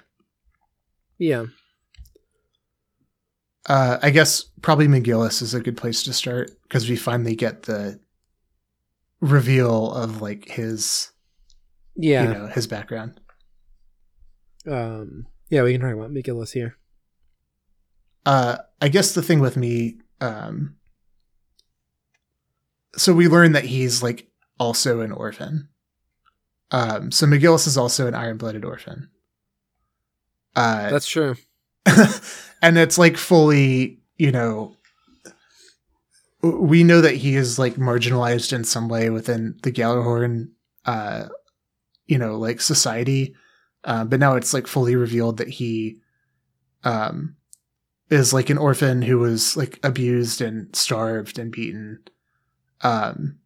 [1.17, 1.45] Yeah.
[3.69, 7.63] Uh, I guess probably McGillis is a good place to start because we finally get
[7.63, 7.99] the
[9.21, 11.11] reveal of like his,
[11.95, 12.23] Yeah.
[12.23, 13.19] you know, his background.
[14.67, 15.27] Um.
[15.51, 16.77] Yeah, we can talk about McGillis here.
[18.25, 20.75] Uh, I guess the thing with me, um,
[22.95, 24.27] so we learn that he's like
[24.59, 25.69] also an orphan.
[26.69, 29.09] Um, so McGillis is also an iron-blooded orphan.
[30.55, 31.35] Uh, That's true.
[32.61, 34.75] and it's like fully, you know,
[36.41, 40.49] we know that he is like marginalized in some way within the Gjallarhorn,
[40.85, 41.27] uh,
[42.07, 43.35] you know, like society.
[43.83, 45.97] Uh, but now it's like fully revealed that he,
[46.83, 47.35] um,
[48.09, 51.99] is like an orphan who was like abused and starved and beaten,
[52.81, 53.37] um,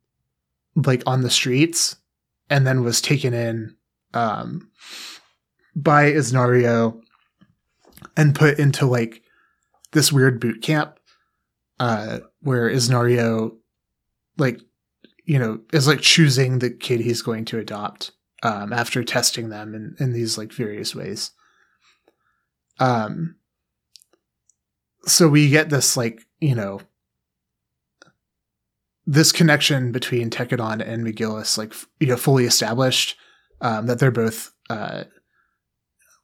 [0.75, 1.97] like on the streets,
[2.49, 3.75] and then was taken in,
[4.13, 4.69] um,
[5.75, 7.02] by Iznario
[8.15, 9.21] and put into like
[9.91, 10.99] this weird boot camp
[11.79, 13.55] uh where Iznario
[14.37, 14.59] like
[15.25, 18.11] you know is like choosing the kid he's going to adopt
[18.43, 21.31] um after testing them in, in these like various ways.
[22.79, 23.35] Um
[25.05, 26.81] so we get this like you know
[29.05, 33.17] this connection between Tekkadan and McGillis like you know fully established
[33.61, 35.03] um that they're both uh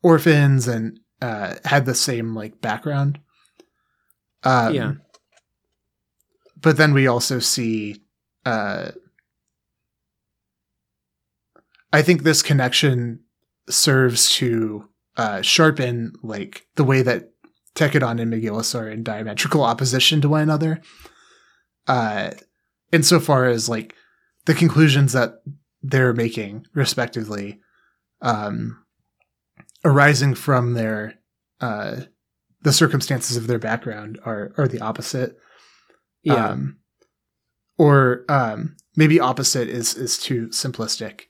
[0.01, 3.20] orphans and uh, had the same like background.
[4.44, 4.94] Um, Yeah.
[6.62, 8.04] But then we also see,
[8.46, 8.91] uh,
[11.94, 13.22] I think this connection
[13.70, 17.32] serves to uh, sharpen like the way that
[17.76, 20.82] Tekkadan and McGillis are in diametrical opposition to one another.
[21.88, 22.32] Uh,
[22.91, 23.96] insofar as like
[24.46, 25.41] the conclusions that
[25.82, 27.60] they're making, respectively,
[28.22, 28.84] um,
[29.84, 31.15] arising from their
[31.61, 32.01] uh,
[32.61, 35.38] the circumstances of their background are are the opposite.
[36.23, 36.49] Yeah.
[36.49, 36.77] Um,
[37.77, 41.22] or um, maybe opposite is is too simplistic.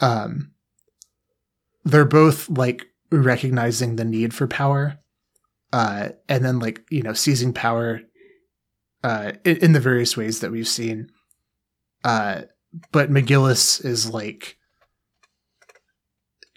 [0.00, 0.52] Um,
[1.84, 4.98] they're both like recognizing the need for power,
[5.72, 8.02] uh, and then like you know seizing power
[9.02, 11.10] uh, in, in the various ways that we've seen.
[12.04, 12.42] Uh,
[12.90, 14.56] but McGillis is like,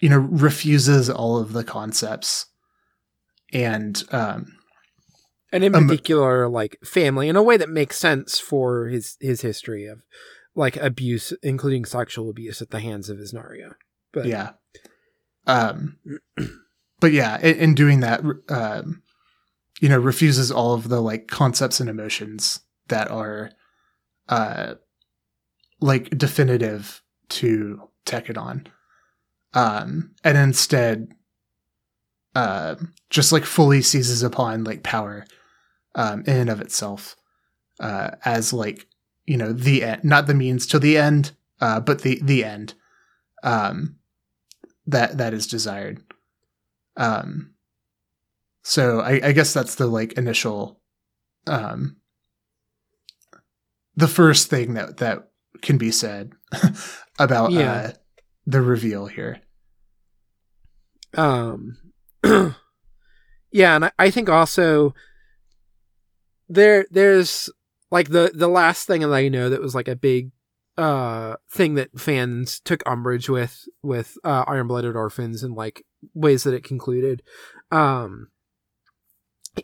[0.06, 2.46] you know, refuses all of the concepts,
[3.52, 4.56] and um,
[5.50, 9.40] and in Um, particular like family in a way that makes sense for his his
[9.40, 10.02] history of
[10.54, 13.74] like abuse including sexual abuse at the hands of Iznario.
[14.12, 14.50] But yeah
[15.48, 15.98] um
[17.00, 19.02] but yeah in, in doing that um
[19.80, 23.50] you know refuses all of the like concepts and emotions that are
[24.28, 24.74] uh
[25.80, 28.68] like definitive to Tekkadan
[29.56, 31.08] um and instead
[32.36, 32.76] uh
[33.10, 35.24] just like fully seizes upon like power
[35.96, 37.16] um in and of itself
[37.80, 38.86] uh as like
[39.24, 42.74] you know the end not the means to the end uh but the the end
[43.42, 43.96] um
[44.86, 46.00] that that is desired.
[46.96, 47.54] Um,
[48.62, 50.80] so I, I guess that's the like initial,
[51.46, 51.96] um,
[53.96, 55.28] the first thing that that
[55.60, 56.32] can be said
[57.18, 57.72] about Yeah.
[57.72, 57.92] uh,
[58.46, 59.40] the reveal here.
[61.14, 61.76] Um,
[62.24, 62.54] yeah,
[63.76, 64.94] and I, I think also
[66.48, 67.50] there there's
[67.90, 70.30] like the the last thing that I know that was like a big
[70.76, 75.84] uh thing that fans took umbrage with with uh Iron Blooded Orphans and like
[76.14, 77.22] ways that it concluded.
[77.70, 78.28] Um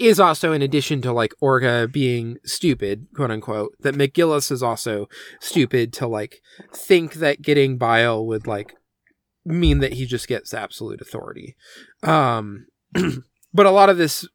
[0.00, 5.06] is also in addition to like Orga being stupid, quote unquote, that McGillis is also
[5.40, 6.40] stupid to like
[6.72, 8.74] think that getting Bael would like
[9.44, 11.56] mean that he just gets absolute authority.
[12.02, 12.66] Um,
[13.54, 14.26] but a lot of this,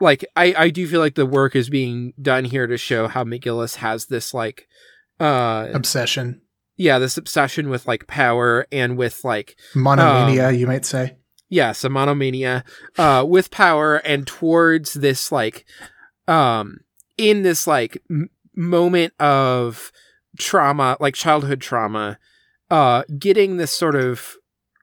[0.00, 3.24] like, I, I do feel like the work is being done here to show how
[3.24, 4.66] McGillis has this, like,
[5.20, 6.42] uh, Obsession,
[6.76, 11.16] yeah, this obsession with, like, power and with, like, monomania, Um, you might say.
[11.48, 12.64] yes, a monomania,
[12.98, 15.64] uh, with power and towards this, like,
[16.26, 16.78] um,
[17.16, 19.92] in this, like, m- moment of
[20.38, 22.18] trauma, like childhood trauma,
[22.70, 24.36] uh, getting this sort of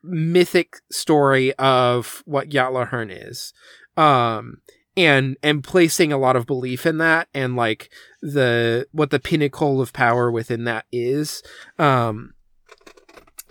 [0.04, 3.54] mythic story of what Gjallarhorn is.
[3.98, 4.62] Um,
[4.98, 7.90] and, and placing a lot of belief in that and like
[8.22, 11.42] the, what the pinnacle of power within that is.
[11.78, 12.34] Um,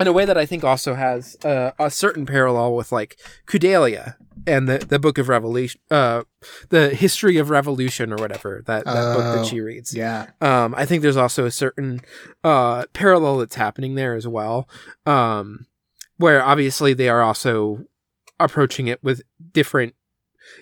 [0.00, 4.14] in a way that I think also has uh, a certain parallel with like Kudelia
[4.46, 6.22] and the, the book of revolution, uh,
[6.68, 9.94] the history of revolution or whatever that, that book Oh, that she reads.
[9.94, 12.00] Yeah, Um, I think there's also a certain
[12.44, 14.68] uh, parallel that's happening there as well,
[15.06, 15.66] um,
[16.18, 17.84] where obviously they are also
[18.38, 19.22] approaching it with
[19.52, 19.94] different,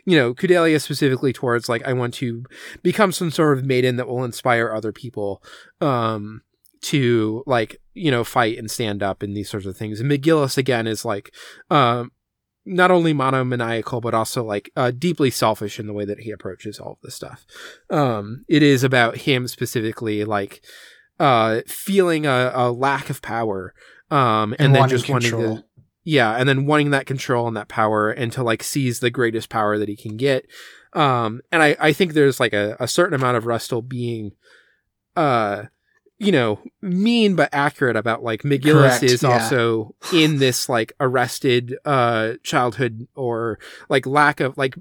[0.05, 2.45] you know, Kudelia specifically towards like I want to
[2.83, 5.43] become some sort of maiden that will inspire other people
[5.81, 6.43] um,
[6.83, 10.01] to like you know fight and stand up and these sorts of things.
[10.01, 11.35] And McGillis again is like
[11.71, 12.13] um,
[12.65, 16.79] not only monomaniacal but also like uh, deeply selfish in the way that he approaches
[16.79, 17.47] all of this stuff.
[17.91, 20.63] Um, it is about him specifically, like
[21.19, 23.73] uh, feeling a, a lack of power,
[24.11, 25.57] um, and, And then wanting just wanting control.
[25.59, 25.65] to,
[26.05, 29.49] yeah, and then wanting that control and that power, and to like seize the greatest
[29.49, 30.47] power that he can get.
[30.93, 34.33] Um, and I, I think there's like a, a certain amount of Rustal being,
[35.15, 35.65] uh,
[36.19, 39.31] you know, mean but accurate about like McGillis Correct, is yeah.
[39.31, 43.59] also in this like arrested uh childhood or
[43.91, 44.77] like lack of like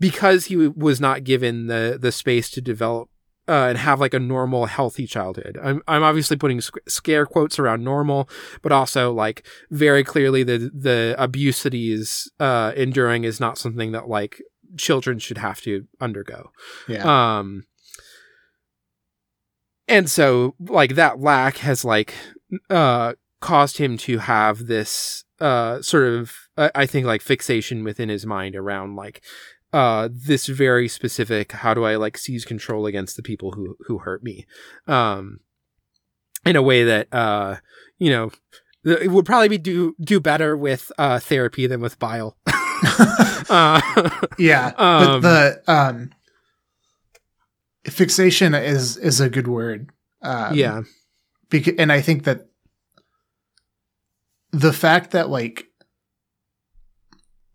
[0.00, 3.08] because he was not given the the space to develop
[3.48, 5.58] uh, and have like a normal healthy childhood.
[5.62, 8.28] I'm I'm obviously putting scare quotes around normal,
[8.62, 13.92] but also like very clearly the the abuse that he's uh enduring is not something
[13.92, 14.40] that like
[14.76, 16.50] children should have to undergo.
[16.88, 17.64] yeah, Um,
[19.88, 22.14] and so like that lack has like
[22.70, 28.24] uh caused him to have this uh sort of I think like fixation within his
[28.26, 29.24] mind around like
[29.72, 33.98] uh this very specific how do I like seize control against the people who who
[33.98, 34.46] hurt me
[34.86, 35.40] um
[36.44, 37.56] in a way that uh
[37.98, 38.30] you know
[38.84, 42.36] it would probably be do do better with uh therapy than with Bael
[43.48, 43.80] uh
[44.38, 44.72] yeah.
[44.76, 46.10] um, but the um,
[47.84, 49.90] fixation is is a good word.
[50.20, 50.82] Um, yeah
[51.52, 52.46] Beca- and I think that
[54.52, 55.66] the fact that like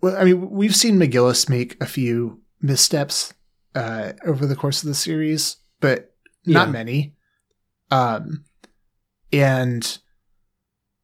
[0.01, 3.33] well, I mean, we've seen McGillis make a few missteps
[3.75, 6.13] uh, over the course of the series, but
[6.45, 6.71] not Yeah.
[6.71, 7.15] many.
[7.91, 8.45] Um,
[9.31, 9.97] and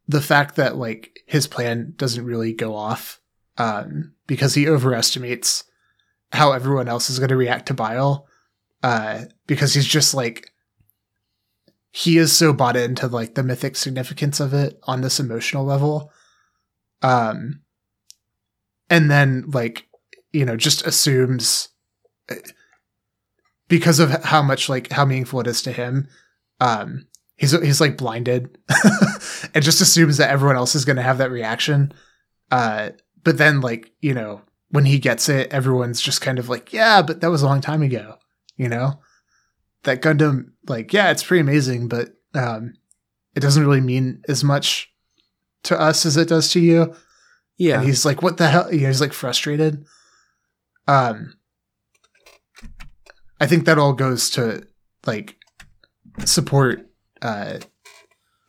[0.08, 3.20] the fact that like his plan doesn't really go off
[3.58, 5.64] um, because he overestimates
[6.32, 8.28] how everyone else is going to react to Bael,
[8.82, 10.50] uh, because he's just like
[11.92, 16.12] he is so bought into like the mythic significance of it on this emotional level
[17.04, 17.62] um
[18.94, 19.88] and then like
[20.32, 21.70] you know just assumes
[22.30, 22.36] uh,
[23.68, 26.08] because of how much like how meaningful it is to him
[26.62, 28.56] um he's he's like blinded
[29.54, 31.92] and just assumes that everyone else is going to have that reaction.
[32.52, 32.92] Uh
[33.24, 37.02] but then like you know when he gets it everyone's just kind of like yeah
[37.02, 38.18] but that was a long time ago
[38.56, 39.00] you know?
[39.84, 42.76] That gundam like yeah it's pretty amazing but um
[43.36, 44.94] it doesn't really mean as much
[45.64, 46.96] to us as it does to you
[47.58, 47.78] Yeah.
[47.78, 49.86] and he's like what the hell you know, he's like frustrated
[50.88, 51.34] um
[53.40, 54.66] i think that all goes to
[55.06, 55.38] like
[56.26, 56.88] support
[57.22, 57.60] uh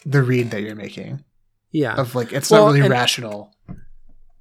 [0.05, 1.25] the read that you're making
[1.71, 1.95] yeah.
[1.97, 3.53] of like it's Well, not really and- rational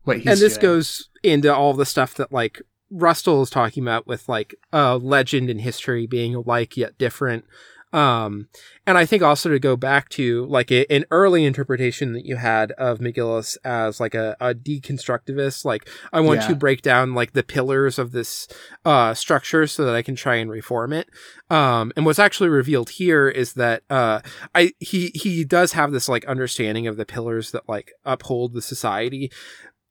[0.04, 0.62] what he's and this doing.
[0.74, 2.62] goes into all the stuff that like
[2.92, 7.46] Rustal is talking about with like uh legend and history being alike yet different.
[7.94, 8.48] Um,
[8.88, 12.36] and I think also to go back to like a, an early interpretation that you
[12.38, 16.48] had of McGillis as like a, a deconstructivist, like I want Yeah.
[16.50, 18.48] to break down like the pillars of this
[18.84, 21.08] uh structure so that I can try and reform it.
[21.50, 24.22] Um, and what's actually revealed here is that uh
[24.56, 28.62] I he he does have this like understanding of the pillars that like uphold the
[28.62, 29.32] society,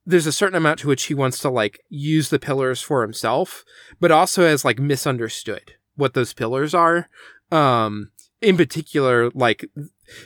[0.04, 3.64] there's a certain amount to which he wants to like use the pillars for himself,
[4.00, 7.08] but also has like misunderstood what those pillars are.
[7.52, 8.10] Um,
[8.40, 9.70] in particular, like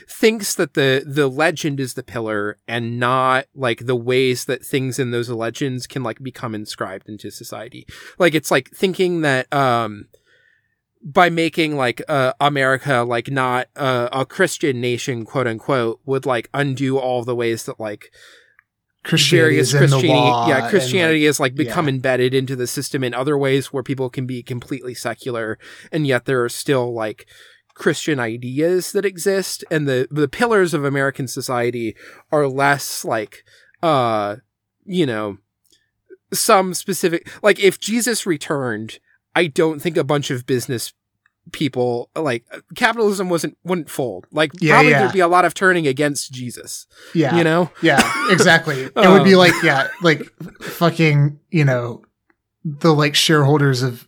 [0.09, 4.97] thinks that the the legend is the pillar and not like the ways that things
[4.97, 7.85] in those legends can like become inscribed into society.
[8.17, 10.07] Like it's like thinking that um
[11.03, 16.49] by making like uh, America like not uh, a Christian nation, quote unquote, would like
[16.53, 18.11] undo all the ways that like
[19.07, 21.93] Christianity various is in the Christianity, yeah, Christianity like, has like become yeah.
[21.93, 25.57] embedded into the system in other ways where people can be completely secular,
[25.91, 27.25] and yet there are still like
[27.73, 31.95] Christian ideas that exist, and the the pillars of American society
[32.31, 33.43] are less like,
[33.81, 34.37] uh,
[34.83, 35.37] you know,
[36.33, 38.99] some specific like if Jesus returned,
[39.35, 40.93] I don't think a bunch of business
[41.51, 42.43] people like
[42.75, 44.99] capitalism wasn't wouldn't fold like Yeah, probably yeah.
[44.99, 48.81] there'd be a lot of turning against jesus yeah you know Yeah, exactly.
[48.83, 50.23] it would be Um, like, yeah, like
[50.61, 52.03] fucking, you know,
[52.65, 54.07] the like shareholders of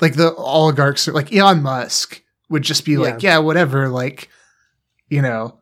[0.00, 3.88] like the oligarchs, like Elon Musk would just be like, yeah, whatever.
[3.88, 4.28] Like,
[5.08, 5.58] you know,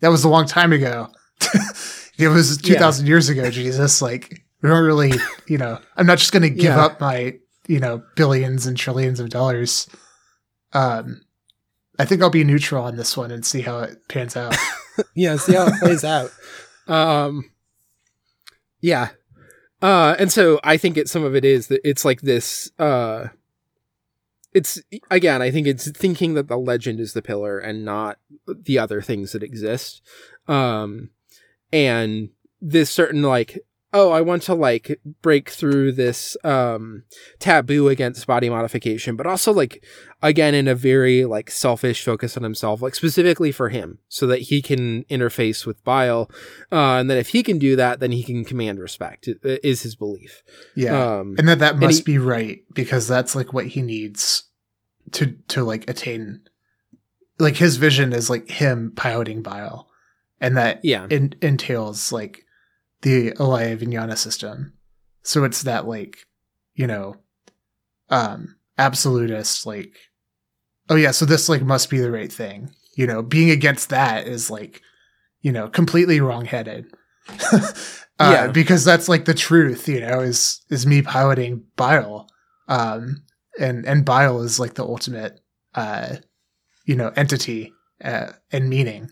[0.00, 1.08] that was a long time ago.
[2.18, 4.00] it was 2000 years ago, Jesus.
[4.02, 5.12] Like, we don't really,
[5.46, 6.84] you know, I'm not just going to give Yeah.
[6.84, 7.38] up my,
[7.68, 9.86] you know, billions and trillions of dollars.
[10.76, 11.22] Um,
[11.98, 14.54] I think I'll be neutral on this one and see how it pans out.
[15.14, 16.30] yeah see how it plays out.
[16.86, 17.50] Um
[18.80, 19.10] yeah.
[19.82, 23.28] Uh and so i think it some of it is that it's like this uh
[24.52, 24.80] it's
[25.10, 29.00] again i think it's thinking that the legend is the pillar and not the other
[29.00, 30.02] things that exist.
[30.48, 31.10] Um
[31.72, 32.30] and
[32.60, 33.58] this certain like
[33.96, 37.02] oh i want to like break through this um
[37.38, 39.82] taboo against body modification but also like
[40.22, 44.42] again in a very like selfish focus on himself like specifically for him so that
[44.42, 46.30] he can interface with Bael
[46.70, 49.96] uh and then if he can do that then he can command respect is his
[49.96, 50.42] belief
[50.74, 51.18] Yeah.
[51.18, 54.44] um and that that must he- be right because that's like what he needs
[55.12, 56.40] to to like attain
[57.38, 59.88] like his vision is like him piloting Bael
[60.40, 62.42] and that yeah entails like
[63.06, 64.72] the Alaya-Vijnana system.
[65.22, 66.26] So it's that like
[66.74, 67.16] you know
[68.10, 69.94] um absolutist like
[70.90, 72.70] oh yeah so this like must be the right thing.
[72.96, 74.82] You know being against that is like
[75.40, 76.86] you know completely wrong-headed.
[78.18, 78.46] Uh, Yeah.
[78.50, 82.26] because that's like the truth you know is is me piloting Bael.
[82.66, 83.22] Um
[83.60, 85.38] and and Bael is like the ultimate
[85.74, 86.16] uh
[86.86, 89.10] you know entity uh, and meaning.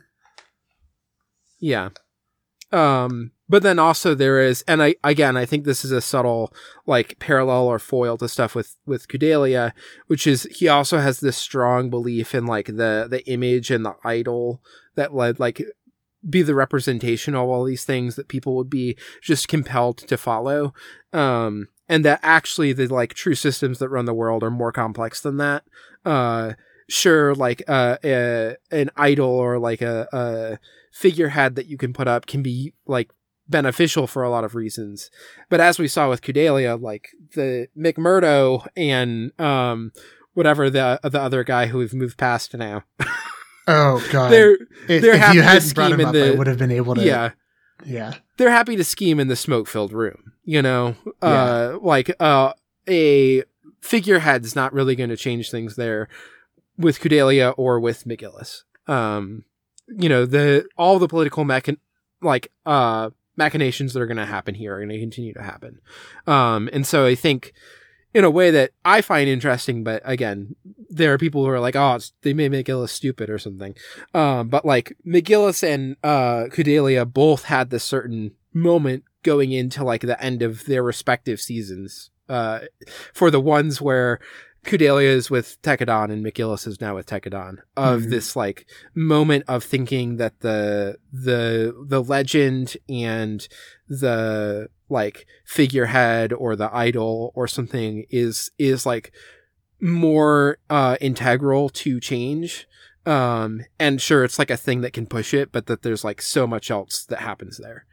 [1.61, 1.91] Yeah.
[2.73, 6.53] Um, but then also there is, and I again I think this is a subtle
[6.87, 9.71] like parallel or foil to stuff with with Kudelia,
[10.09, 13.95] which is he also has this strong belief in like the the image and the
[14.03, 14.61] idol
[14.97, 15.63] that led like
[16.29, 20.75] be the representation of all these things that people would be just compelled to follow.
[21.13, 25.21] Um, and that actually the like true systems that run the world are more complex
[25.21, 25.63] than that.
[26.05, 26.55] Uh,
[26.89, 30.59] sure, like uh, a, an idol or like a, a
[30.91, 33.13] figurehead that you can put up can be like
[33.49, 35.11] beneficial for a lot of reasons.
[35.51, 39.93] But as we saw with Kudelia, like the McMurdo and um
[40.35, 42.85] whatever the the other guy who we've moved past now.
[43.67, 44.31] Oh god.
[44.31, 44.59] they're
[44.89, 46.47] if, they're if happy you to hadn't brought scheme him in up, the- I would
[46.47, 47.31] have been able to yeah.
[47.87, 48.13] Yeah.
[48.37, 50.97] they're happy to scheme in the smoke filled room, you know?
[51.23, 52.53] Uh like uh
[52.87, 53.43] a
[53.81, 56.09] figurehead's not really going to change things there
[56.77, 58.65] with Kudelia or with McGillis.
[58.87, 59.45] Um
[59.89, 61.79] you know, the all the political mechan
[62.21, 65.81] like uh machinations that are going to happen here are going to continue to happen.
[66.27, 67.53] Um and so I think
[68.15, 70.55] in a way that I find interesting, but again,
[70.89, 73.75] there are people who are like, oh, they may make McGillis stupid or something.
[74.15, 80.03] Um, but like McGillis and uh, Kudelia both had this certain moment going into like
[80.03, 82.11] the end of their respective seasons.
[82.27, 82.61] Uh,
[83.13, 84.19] for the ones where
[84.65, 88.11] Kudelia is with Tekkadan and McGillis is now with Tekkadan, of Mhm.
[88.11, 93.47] this like moment of thinking that the the the legend and
[93.89, 99.13] the like figurehead or the idol or something is is like
[99.81, 102.67] more uh integral to change
[103.07, 106.23] um and sure it's like a thing that can push it but that there's like
[106.23, 107.85] so much else that happens there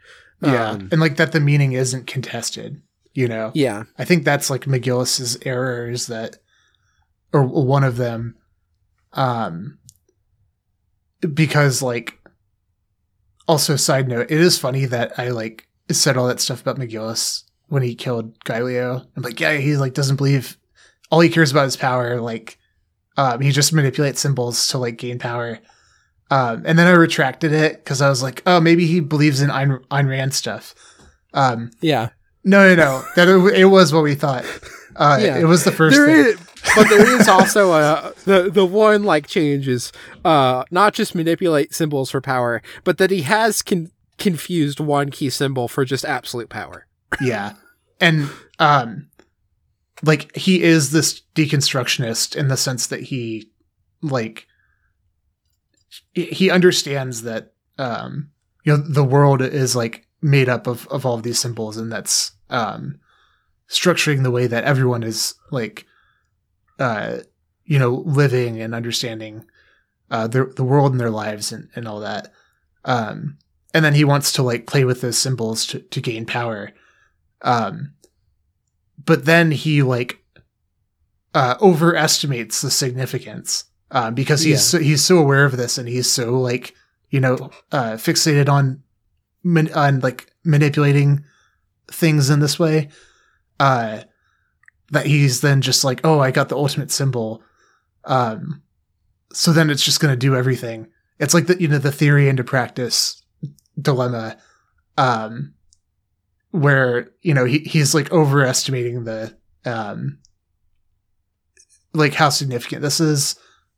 [0.41, 0.69] Yeah.
[0.72, 2.82] Um, and like that the meaning isn't contested,
[3.14, 3.51] you know.
[3.53, 6.38] yeah I think that's like McGillis's errors that,
[7.34, 8.35] or one of them,
[9.14, 9.77] um,
[11.34, 12.19] because like,
[13.48, 17.43] also side note, it is funny that I like said all that stuff about McGillis
[17.68, 19.06] when he killed Gaelio.
[19.16, 20.58] I'm like, yeah, he like doesn't believe,
[21.10, 22.22] all he cares about is power.
[22.22, 22.58] Like,
[23.18, 25.60] um, he just manipulates symbols to like gain power.
[26.30, 29.50] Um, and then I retracted it because I was like, oh, maybe he believes in
[29.50, 30.74] Ayn, Ayn Rand stuff.
[31.34, 32.10] Um, yeah
[32.43, 33.03] no, no, no.
[33.16, 34.45] That it, it was what we thought.
[34.95, 35.40] Uh, Yeah.
[35.40, 36.34] It was the first there thing.
[36.34, 36.40] is,
[36.75, 39.91] but there is also a the the one like change is
[40.23, 43.91] uh not just manipulate symbols for power but that he has con-
[44.22, 46.85] confused one key symbol for just absolute power.
[47.19, 47.56] Yeah,
[47.99, 49.09] and um,
[50.03, 53.49] like he is this deconstructionist in the sense that he
[54.01, 54.45] like
[56.14, 58.30] he- understands that um,
[58.64, 61.91] you know, the world is like made up of of all of these symbols, and
[61.91, 62.99] that's um,
[63.69, 65.85] structuring the way that everyone is like
[66.80, 67.19] uh,
[67.66, 69.45] you know, living and understanding
[70.09, 72.32] uh, the the world and their lives and and all that.
[72.85, 73.38] Um,
[73.74, 76.72] and then he wants to like play with those symbols to to gain power.
[77.41, 77.93] Um,
[79.03, 80.24] but then he like
[81.33, 86.11] uh, overestimates the significance um, because he's so, he's so aware of this and he's
[86.11, 86.75] so like
[87.09, 87.35] you know
[87.72, 88.83] uh, fixated on
[89.43, 91.24] man- on like manipulating
[91.88, 92.90] things in this way
[93.59, 94.01] uh,
[94.91, 97.41] that he's then just like oh I got the ultimate symbol.
[98.05, 98.61] Um,
[99.33, 100.87] so then it's just going to do everything.
[101.19, 103.21] It's like the you know the theory into practice
[103.79, 104.37] dilemma
[104.97, 105.53] um,
[106.51, 110.19] where you know he, he's like overestimating the um
[111.93, 113.35] like how significant this is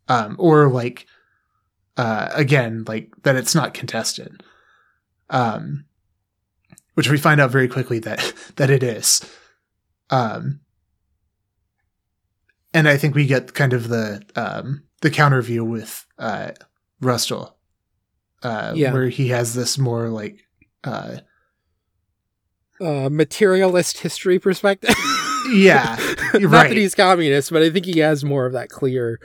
[0.08, 1.06] um or like
[1.98, 4.44] uh again like that it's not contested.
[5.30, 5.86] Um
[6.96, 9.22] which we find out very quickly that that it is.
[10.10, 10.62] Um
[12.74, 16.52] and i think we get kind of the um the counter view with uh
[17.02, 17.56] Rustal
[18.44, 18.94] uh Yeah.
[18.94, 20.40] where he has this more like
[20.84, 21.18] uh
[22.82, 24.96] uh materialist history perspective
[25.52, 25.98] Yeah,
[26.34, 26.70] not you're right.
[26.70, 29.20] that he's communist but i think he has more of that clear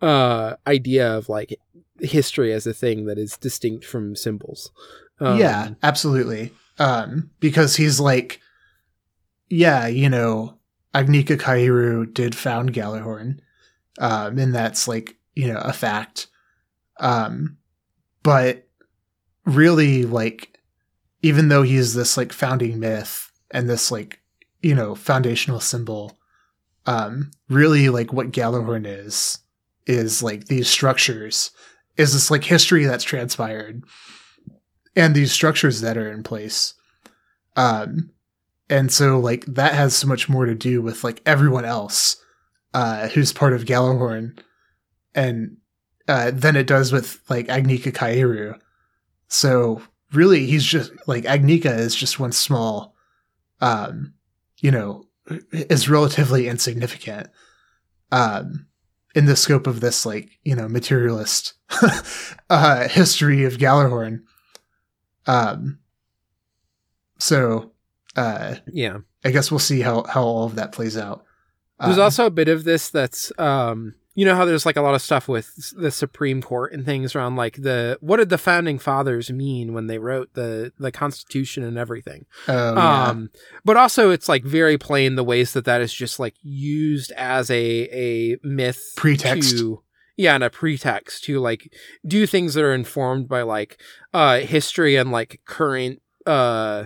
[0.00, 1.56] uh idea of like
[2.00, 4.70] history as a thing that is distinct from symbols
[5.20, 6.52] um, yeah, absolutely.
[6.80, 8.40] Um, because he's like,
[9.48, 10.58] yeah, you know,
[10.94, 13.40] Agnika Kaieru did found Gjallarhorn,
[13.98, 16.28] um, and that's like, you know, a fact.
[17.00, 17.58] Um,
[18.22, 18.68] but
[19.44, 20.58] really, like,
[21.22, 24.20] even though he's this like founding myth and this like,
[24.62, 26.18] you know, foundational symbol,
[26.86, 29.38] um, really like what Gjallarhorn is
[29.86, 31.50] is like these structures,
[31.96, 33.82] is this like history that's transpired
[34.96, 36.74] and these structures that are in place.
[37.56, 38.10] Um,
[38.68, 42.16] and so like that has so much more to do with like everyone else
[42.72, 44.38] uh, who's part of Gjallarhorn,
[45.14, 45.56] and
[46.08, 48.58] uh, than it does with like Agnika Kaieru.
[49.28, 52.94] So really, he's just like Agnika is just one small,
[53.60, 54.14] um,
[54.60, 55.04] you know,
[55.52, 57.28] is relatively insignificant.
[58.12, 58.66] Um,
[59.14, 61.54] in the scope of this like you know materialist
[62.50, 64.22] uh history of Gjallarhorn
[65.26, 65.78] um
[67.18, 67.73] so
[68.16, 71.24] uh yeah i guess we'll see how how all of that plays out
[71.80, 74.80] There's Um, also a bit of this that's um you know how there's like a
[74.80, 78.38] lot of stuff with the Supreme Court and things around like the what did the
[78.38, 82.24] founding fathers mean when they wrote the the Constitution and everything.
[82.46, 83.08] Oh, yeah.
[83.08, 83.30] Um,
[83.64, 87.50] but also it's like very plain the ways that that is just like used as
[87.50, 89.58] a a myth Pretext.
[89.58, 89.82] to
[90.16, 91.72] yeah, and a pretext to like
[92.06, 93.80] do things that are informed by like
[94.12, 96.84] uh history and like current uh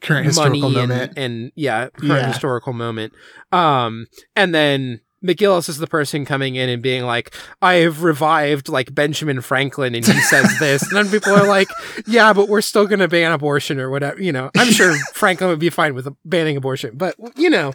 [0.00, 1.12] Current historical money and, moment.
[1.18, 2.26] and yeah, current Yeah.
[2.28, 3.12] historical moment.
[3.52, 4.06] Um,
[4.36, 8.94] and then McGillis is the person coming in and being like, I have revived like
[8.94, 10.82] Benjamin Franklin and he says this.
[10.90, 11.68] And then people are like,
[12.06, 14.20] yeah, but we're still going to ban abortion or whatever.
[14.22, 17.74] You know, I'm sure Franklin would be fine with banning abortion, but you know,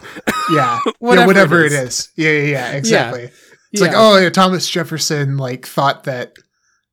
[0.51, 0.79] yeah.
[0.97, 1.99] whatever, yeah, whatever it it is.
[1.99, 2.11] is.
[2.15, 3.29] Yeah, yeah, yeah, exactly.
[3.71, 6.33] It's like, oh, yeah, Thomas Jefferson like thought that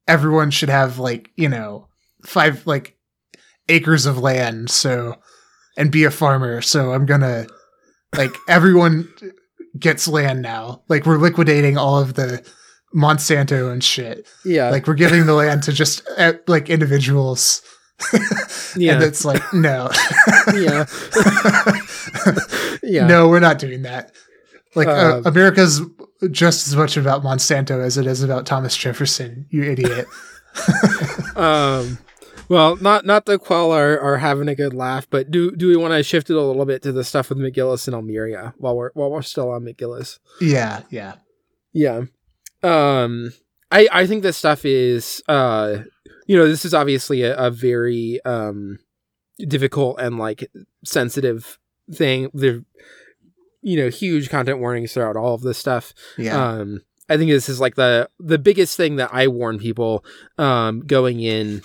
[0.09, 1.87] everyone should have like, you know,
[2.27, 2.97] five like
[3.69, 5.17] acres of land, so
[5.77, 6.61] and be a farmer.
[6.63, 7.47] So I'm gonna
[8.17, 9.09] like everyone
[9.79, 10.83] gets land now.
[10.89, 12.45] Like we're liquidating all of the
[12.95, 14.29] Monsanto and shit.
[14.45, 17.63] yeah, Like we're giving the land to just uh, like individuals.
[18.77, 19.89] yeah, And it's like, no.
[20.55, 20.85] yeah,
[22.83, 23.07] yeah.
[23.07, 24.13] No, we're not doing that.
[24.75, 25.81] Like uh, Um, America's
[26.31, 29.47] just as much about Monsanto as it is about Thomas Jefferson.
[29.51, 30.07] You idiot.
[31.37, 31.99] um
[32.53, 35.77] well not not to quell our, our having a good laugh but do do we
[35.77, 38.77] want to shift it a little bit to the stuff with mcgillis and Almiria while
[38.77, 41.15] we're while we're still on mcgillis yeah, yeah.
[41.73, 42.03] yeah
[42.63, 43.33] um
[43.71, 45.79] i i think this stuff is uh
[46.27, 48.79] you know this is obviously a, a very um
[49.49, 50.51] difficult and like
[50.85, 51.59] sensitive
[51.91, 52.61] thing there
[53.63, 56.37] you know huge content warnings throughout all of this stuff Yeah.
[56.37, 60.05] um i think this is like the the biggest thing that i warn people
[60.39, 61.63] um going in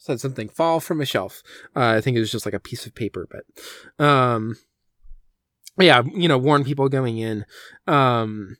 [0.00, 1.42] said something fall from a shelf
[1.76, 4.56] uh, i think it was just like a piece of paper but um
[5.78, 7.44] yeah you know warn people going in
[7.86, 8.56] um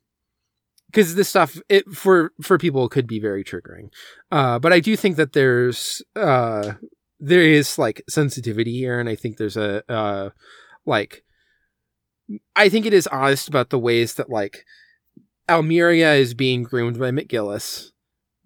[0.87, 3.91] because this stuff it for for people could be very triggering
[4.31, 6.75] uh but i do think that there's uh
[7.19, 10.31] there is like sensitivity here and i think there's a uh
[10.87, 11.25] like
[12.55, 14.65] I think it is honest about the ways that like
[15.49, 17.91] Almiria is being groomed by McGillis.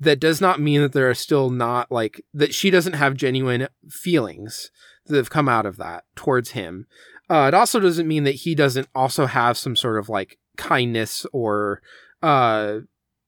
[0.01, 3.69] That does not mean that there are still not like that she doesn't have genuine
[3.89, 4.71] feelings
[5.07, 6.87] that have come out of that towards him.
[7.31, 11.27] Uh, it also doesn't mean that he doesn't also have some sort of like kindness
[11.33, 11.83] or
[12.23, 12.79] uh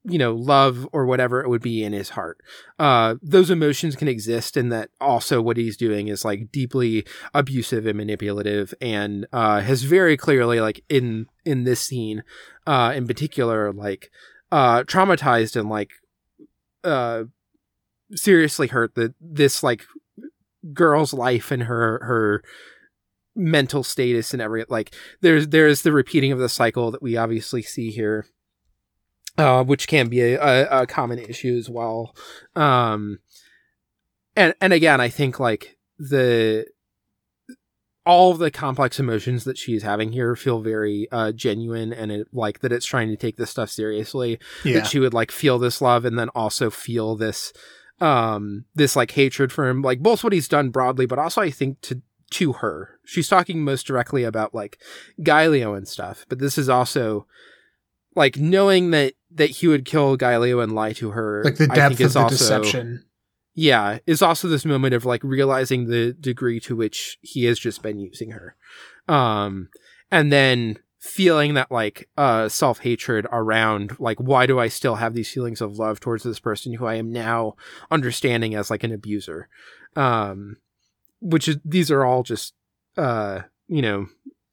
[0.05, 2.39] you know love or whatever it would be in his heart
[2.79, 7.05] uh those emotions can exist and that also what he's doing is like deeply
[7.35, 12.23] abusive and manipulative and uh has very clearly like in in this scene
[12.67, 14.11] uh in particular like
[14.53, 15.91] uh traumatized and like
[16.87, 17.25] uh
[18.15, 19.85] seriously hurt that this like
[20.73, 22.43] girl's life and her her
[23.35, 27.63] mental status and every like there's there's the repeating of the cycle that we obviously
[27.63, 28.27] see here
[29.39, 32.15] uh, which can be a, a, a common issue as well.
[32.55, 33.19] Um,
[34.35, 36.67] and and again, I think like the
[38.07, 42.61] all the complex emotions that she's having here feel very uh, genuine, and it like
[42.61, 44.39] that it's trying to take this stuff seriously.
[44.65, 44.75] Yeah.
[44.75, 47.53] That she would like feel this love, and then also feel this
[48.01, 51.51] um this like hatred for him, like both what he's done broadly, but also I
[51.51, 52.99] think to to her.
[53.05, 54.81] She's talking most directly about like
[55.21, 57.27] Gaelio and stuff, but this is also
[58.15, 61.43] like knowing that that he would kill Gaelio and lie to her.
[61.45, 63.05] like the I depth think of is the also, deception.
[63.59, 67.83] Yeah, is also this moment of like realizing the degree to which he has just
[67.83, 68.55] been using her,
[69.09, 69.71] um,
[70.11, 75.15] and then feeling that like uh self hatred around like why do I still have
[75.15, 77.55] these feelings of love towards this person who I am now
[77.91, 79.49] understanding as like an abuser,
[79.95, 80.59] um,
[81.21, 82.53] which is these are all just
[82.99, 84.07] uh you know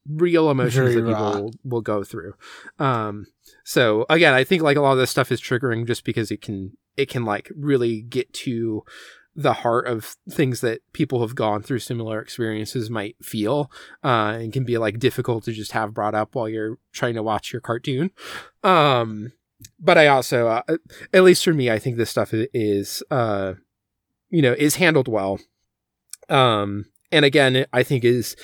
[0.10, 2.36] real emotions Very that people will, will go through.
[2.80, 3.28] Um
[3.66, 6.42] so again i think like a lot of this stuff is triggering just because it
[6.42, 8.84] can it can like really get to
[9.36, 13.72] the heart of things that people have gone through similar experiences might feel
[14.04, 17.24] uh and can be like difficult to just have brought up while you're trying to
[17.24, 18.12] watch your cartoon.
[18.64, 19.32] Um
[19.80, 20.78] but i also uh,
[21.14, 23.54] at least for me i think this stuff is uh
[24.30, 25.40] you know is handled well.
[26.30, 28.36] Um and again i think is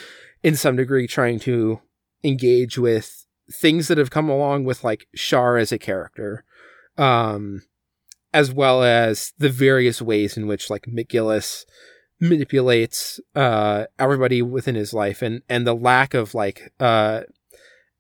[0.44, 1.82] in some degree trying to
[2.24, 6.44] engage with things that have come along with like Char as a character,
[6.98, 7.64] um,
[8.34, 11.66] as well as the various ways in which like McGillis
[12.22, 17.22] manipulates uh everybody within his life and and the lack of like uh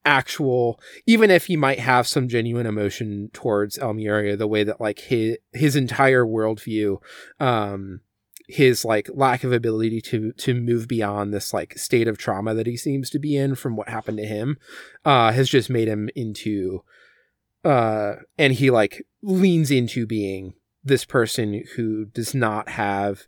[0.06, 5.00] actual even if he might have some genuine emotion towards Almiria the way that like
[5.00, 6.98] his his entire worldview
[7.40, 8.02] um
[8.48, 12.66] his like lack of ability to to move beyond this like state of trauma that
[12.66, 14.58] he seems to be in from what happened to him
[15.06, 16.82] uh has just made him into
[17.64, 23.24] uh and he like leans into being this person who does not have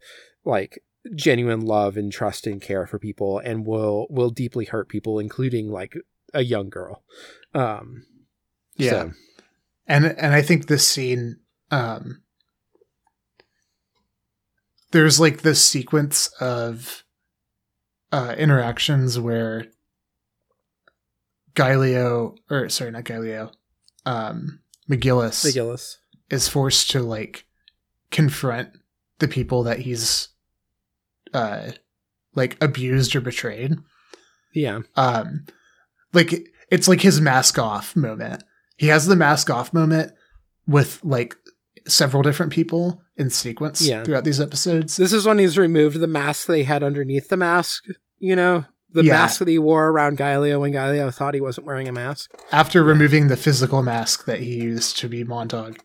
[0.46, 0.82] like
[1.16, 5.70] genuine love and trust and care for people and will will deeply hurt people including
[5.70, 5.96] like
[6.34, 7.04] a young girl
[7.54, 8.06] um
[8.78, 8.90] Yeah.
[8.90, 9.12] so,
[9.88, 11.38] and and I think this scene
[11.72, 12.22] um
[14.92, 17.04] there's like this sequence of
[18.12, 19.66] uh interactions where
[21.54, 23.52] Gaelio or sorry not Gaelio
[24.06, 25.98] um McGillis McGillis.
[26.30, 27.46] is forced to like
[28.10, 28.70] confront
[29.20, 30.30] the people that he's
[31.34, 31.72] uh
[32.36, 33.76] like abused or betrayed
[34.54, 35.46] yeah um
[36.14, 36.34] like
[36.70, 38.44] it's like his mask off moment
[38.78, 40.12] he has the mask off moment
[40.68, 41.36] with like
[41.88, 44.04] several different people in sequence Yeah.
[44.04, 47.84] throughout these episodes This is when he's removed the mask they had underneath the mask,
[48.20, 48.66] you know?
[48.94, 49.14] The Yeah.
[49.14, 52.32] mask that he wore around Gaelio when Gaelio thought he wasn't wearing a mask.
[52.52, 55.82] after removing the physical mask that he used to be Montag.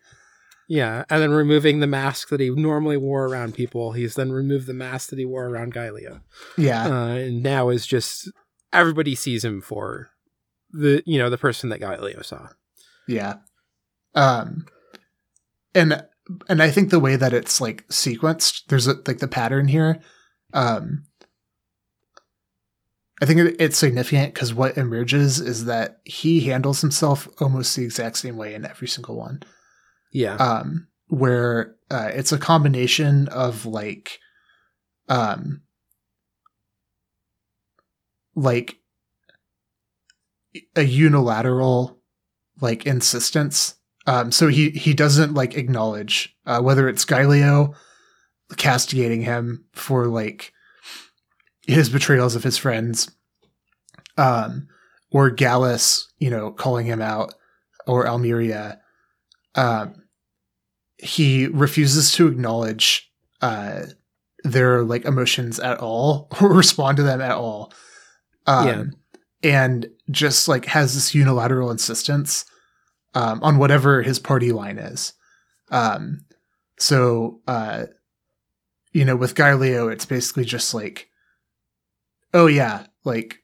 [0.68, 4.66] Yeah, and then removing the mask that he normally wore around people, he's then removed
[4.66, 6.22] the mask that he wore around Gaelio.
[6.56, 8.28] Yeah, Uh, and now is just
[8.72, 10.10] everybody sees him for
[10.72, 12.48] the you know the person that Gaelio saw.
[13.06, 13.34] yeah.
[14.16, 14.66] Um,
[15.74, 16.02] and
[16.48, 20.00] and I think the way that it's like sequenced, there's a, like the pattern here.
[20.52, 21.04] Um,
[23.20, 28.18] I think it's significant because what emerges is that he handles himself almost the exact
[28.18, 29.42] same way in every single one.
[30.12, 34.18] Yeah, um, where uh, it's a combination of like,
[35.08, 35.62] um,
[38.34, 38.76] like
[40.74, 41.98] a unilateral
[42.60, 43.74] like insistence.
[44.06, 47.74] Um, so he he doesn't like acknowledge uh, whether it's Gaelio
[48.56, 50.52] castigating him for like
[51.66, 53.10] his betrayals of his friends,
[54.16, 54.68] um,
[55.10, 57.34] or Gallus, you know, calling him out,
[57.86, 58.80] or Almiria
[59.56, 60.04] um,
[60.98, 63.82] he refuses to acknowledge uh,
[64.44, 67.72] their like emotions at all or respond to them at all.
[68.46, 68.84] Um, Yeah.
[69.42, 72.44] And just like has this unilateral insistence
[73.14, 75.12] um, on whatever his party line is.
[75.70, 76.24] Um,
[76.78, 77.84] so, uh,
[78.92, 81.08] you know, with Gaelio, it's basically just like,
[82.34, 83.42] oh yeah, like,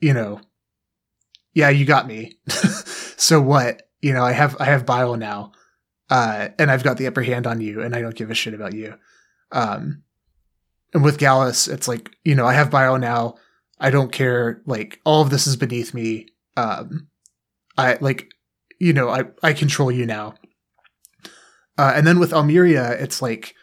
[0.00, 0.40] you know,
[1.54, 2.38] yeah, you got me.
[2.48, 3.88] so what?
[4.00, 5.52] You know, I have I have Bael now,
[6.10, 8.54] uh, and I've got the upper hand on you, and I don't give a shit
[8.54, 8.94] about you.
[9.50, 10.02] Um,
[10.94, 13.36] and with Gallus, it's like you know, I have Bael now.
[13.80, 14.62] I don't care.
[14.66, 16.28] Like all of this is beneath me.
[16.56, 17.08] Um,
[17.76, 18.32] I like,
[18.78, 20.34] you know, I I control you now.
[21.76, 23.54] Uh, and then with Almiria, it's like,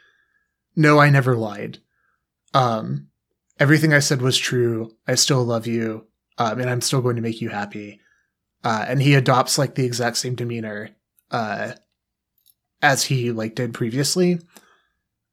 [0.76, 1.80] no, I never lied.
[2.54, 3.08] Um,
[3.60, 4.92] everything I said was true.
[5.08, 6.06] I still love you,
[6.38, 8.02] um, and I'm still going to make you happy.
[8.64, 10.90] Uh, and he adopts like the exact same demeanor
[11.32, 11.74] uh,
[12.82, 14.40] as he like did previously.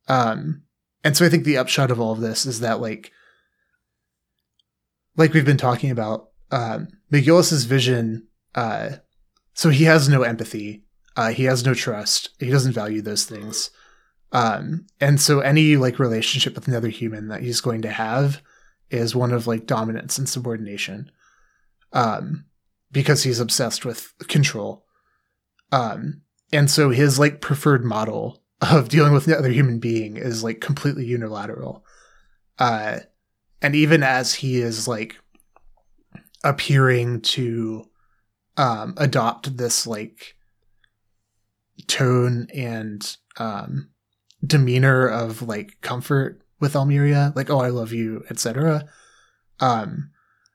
[0.08, 0.62] Um,
[1.02, 3.10] and so I think the upshot of all of this is that like,
[5.16, 8.28] like we've been talking about, um, McGillis's vision.
[8.54, 8.90] Uh,
[9.54, 10.84] so he has no empathy.
[11.16, 12.30] Uh, he has no trust.
[12.38, 13.70] He doesn't value those things.
[14.32, 18.42] Um, and so any like relationship with another human that he's going to have
[18.90, 21.10] is one of like dominance and subordination.
[21.92, 22.46] Um,
[22.90, 24.84] because he's obsessed with control.
[25.72, 30.60] Um, and so his like preferred model of dealing with another human being is like
[30.60, 31.84] completely unilateral.
[32.58, 33.00] Uh,
[33.62, 35.16] and even as he is like
[36.44, 37.84] appearing to
[38.56, 40.36] um, adopt this like
[41.86, 43.88] tone and um,
[44.44, 48.88] demeanor of like comfort with Almiria, like oh I love you, etc.
[49.60, 50.10] Um,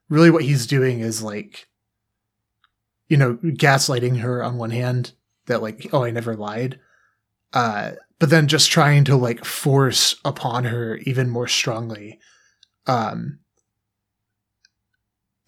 [0.09, 1.67] really, what he's doing is like
[3.07, 5.13] you know gaslighting her on one hand
[5.45, 6.79] that like oh I never lied,
[7.53, 12.19] uh, but then just trying to like force upon her even more strongly
[12.87, 13.39] um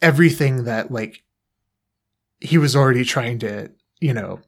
[0.01, 1.23] everything that like
[2.39, 3.69] he was already trying to
[3.99, 4.39] you know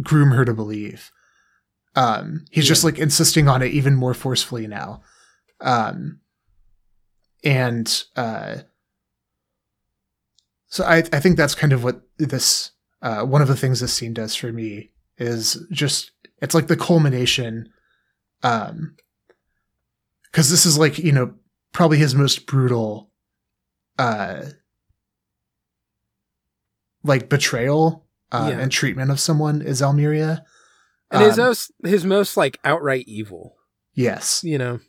[0.00, 1.10] groom her to believe
[1.94, 5.02] um he's just like insisting on it even more forcefully now
[5.60, 6.18] um
[7.44, 8.56] and uh
[10.68, 12.70] so i i think that's kind of what this
[13.02, 16.76] uh one of the things this scene does for me is just it's like the
[16.76, 17.68] culmination
[18.42, 18.96] um
[20.24, 21.34] because this is like you know
[21.72, 23.10] probably his most brutal
[23.98, 24.42] uh
[27.04, 28.60] like betrayal uh, Yeah.
[28.60, 30.44] and treatment of someone is Almiria.
[31.12, 33.56] And his Um, most his most like outright evil.
[33.94, 34.42] Yes.
[34.44, 34.80] You know.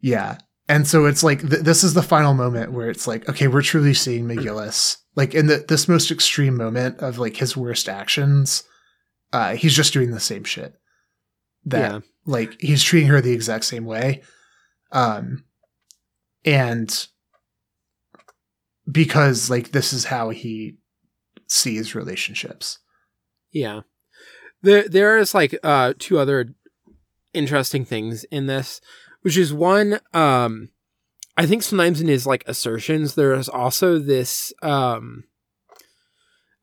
[0.00, 0.38] Yeah.
[0.68, 3.62] And so it's like th- this is the final moment where it's like, okay, we're
[3.62, 8.64] truly seeing McGillis like in the this most extreme moment of like his worst actions.
[9.32, 10.74] Uh, he's just doing the same shit.
[11.64, 12.00] That Yeah.
[12.26, 14.22] like he's treating her the exact same way,
[14.92, 15.44] um,
[16.44, 17.06] and
[18.90, 20.76] because like this is how he
[21.48, 22.78] sees relationships.
[23.50, 23.80] Yeah.
[24.62, 26.54] There there is like uh two other
[27.34, 28.80] interesting things in this,
[29.22, 30.70] which is one um
[31.36, 35.24] I think sometimes in his like assertions there is also this um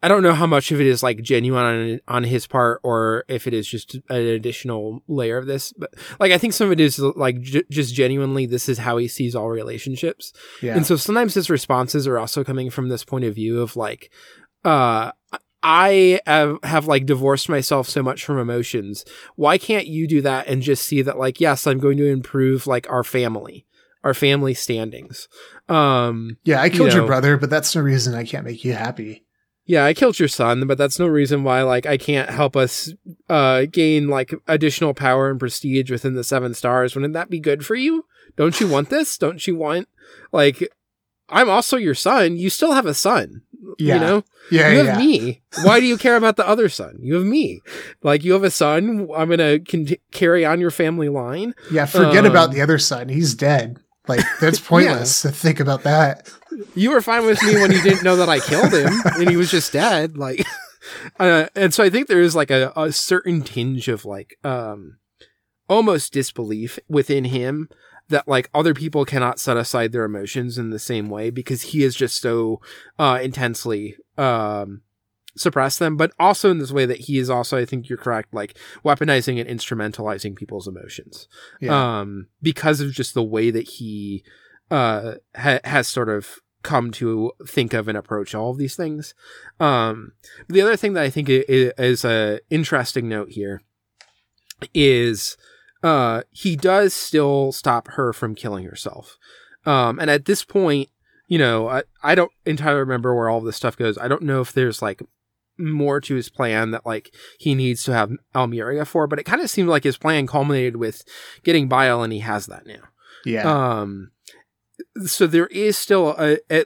[0.02, 3.26] I don't know how much of it is like genuine on, on his part or
[3.28, 6.72] if it is just an additional layer of this, but like I think some of
[6.72, 10.32] it is like j- just genuinely this is how he sees all relationships.
[10.62, 13.76] Yeah, And so sometimes his responses are also coming from this point of view of
[13.76, 14.10] like,
[14.64, 15.12] uh,
[15.62, 19.04] I have, have like divorced myself so much from emotions.
[19.36, 22.66] Why can't you do that and just see that like, yes, I'm going to improve
[22.68, 23.66] like our family,
[24.04, 25.28] our family standings.
[25.68, 26.62] Um, yeah.
[26.62, 29.26] I killed you your brother, but that's no reason I can't make you happy.
[29.66, 32.92] yeah, I killed your son, but that's no reason why like I can't help us
[33.30, 36.96] uh gain like additional power and prestige within the seven stars.
[36.96, 38.06] Wouldn't that be good for you?
[38.36, 39.18] Don't you want this?
[39.18, 39.88] Don't you want
[40.32, 40.68] like
[41.30, 42.38] I'm also your son.
[42.38, 43.44] You still have a son.
[43.78, 43.96] Yeah.
[43.96, 44.24] You know?
[44.52, 44.84] Yeah, you yeah.
[44.86, 45.42] have me.
[45.64, 46.98] Why do you care about the other son?
[47.02, 47.62] You have me.
[48.02, 49.10] Like you have a son.
[49.16, 51.54] I'm going to con- carry on your family line.
[51.72, 53.10] Yeah, forget Um, about the other son.
[53.10, 53.78] He's dead.
[54.08, 56.32] Like that's pointless to think about that.
[56.74, 59.38] you were fine with me when you didn't know that I killed him and he
[59.38, 60.18] was just dead.
[60.18, 60.46] Like,
[61.20, 64.98] uh, and so I think there is like a, a certain tinge of like, um,
[65.68, 67.70] almost disbelief within him
[68.10, 71.84] that like other people cannot set aside their emotions in the same way because he
[71.84, 72.60] is just so,
[72.98, 74.82] uh, intensely, um,
[75.38, 78.34] suppress them, but also in this way that he is also, I think you're correct,
[78.34, 81.28] like weaponizing and instrumentalizing people's emotions
[81.62, 84.24] Yeah, um, because of just the way that he
[84.72, 89.14] uh, ha- has sort of come to think of and approach all of these things.
[89.62, 90.12] Um,
[90.50, 93.62] the other thing that I think i- i- is a interesting note here
[94.74, 95.38] is
[95.84, 99.18] uh, he does still stop her from killing herself.
[99.66, 100.90] Um, and at this point,
[101.28, 103.98] you know, I, I don't entirely remember where all this stuff goes.
[103.98, 105.02] I don't know if there's like
[105.58, 109.42] more to his plan that like he needs to have Almiria for, but it kind
[109.42, 111.04] of seemed like his plan culminated with
[111.44, 112.82] getting Bael and he has that now.
[113.26, 113.44] yeah,
[113.80, 114.12] Um,
[115.06, 116.66] so there is still a, a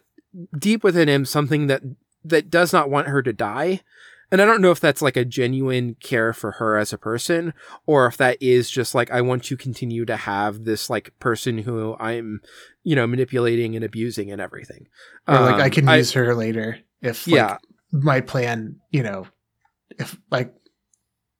[0.58, 1.82] deep within him something that
[2.24, 3.82] that does not want her to die,
[4.34, 7.54] and I don't know if that's like a genuine care for her as a person,
[7.86, 11.60] or if that is just like I want to continue to have this like person
[11.60, 12.42] who I'm,
[12.84, 14.88] you know, manipulating and abusing and everything.
[15.28, 17.58] or like I Um, can use her later if like, yeah,
[17.92, 19.28] my plan, you know,
[20.00, 20.52] if like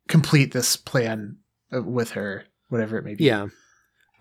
[0.08, 1.38] complete this plan
[1.76, 3.24] uh, with her, whatever it may be.
[3.24, 3.48] Yeah.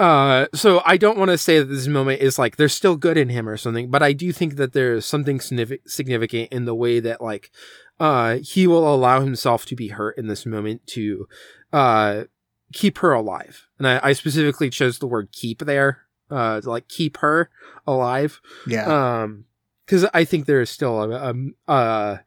[0.00, 3.16] Uh, so I don't want to say that this moment is like there's still good
[3.16, 6.74] in him or something, but I do think that there's something signifi- significant in the
[6.74, 7.52] way that like
[8.00, 11.28] uh he will allow himself to be hurt in this moment to
[11.72, 12.24] uh
[12.72, 13.66] keep her alive.
[13.78, 17.50] And I, I specifically chose the word keep there, uh to like keep her
[17.86, 18.40] alive.
[18.66, 19.44] yeah, Um,
[19.84, 21.34] because I think there is still a,
[21.68, 22.18] uh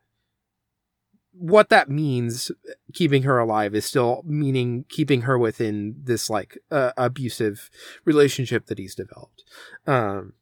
[1.38, 2.50] what that means
[2.94, 7.70] keeping her alive is still meaning keeping her within this like uh, abusive
[8.06, 9.44] relationship that he's developed.
[9.86, 10.34] Um,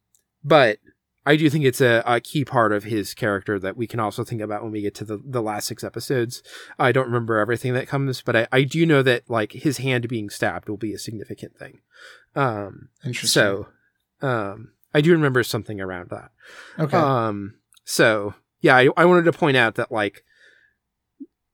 [0.44, 0.78] but
[1.26, 4.24] I do think it's a, a key part of his character that we can also
[4.24, 6.42] think about when we get to the, the last six episodes.
[6.78, 10.08] I don't remember everything that comes, but I, I do know that like his hand
[10.08, 11.80] being stabbed will be a significant thing.
[12.36, 13.28] Um, interesting.
[13.28, 13.68] so,
[14.20, 16.30] um, I do remember something around that.
[16.78, 17.54] okay, Um,
[17.84, 20.24] so yeah, I, I wanted to point out that like,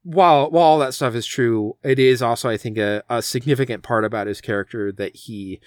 [0.02, 3.82] while while all that stuff is true, it is also I think a, a significant
[3.82, 5.60] part about his character that he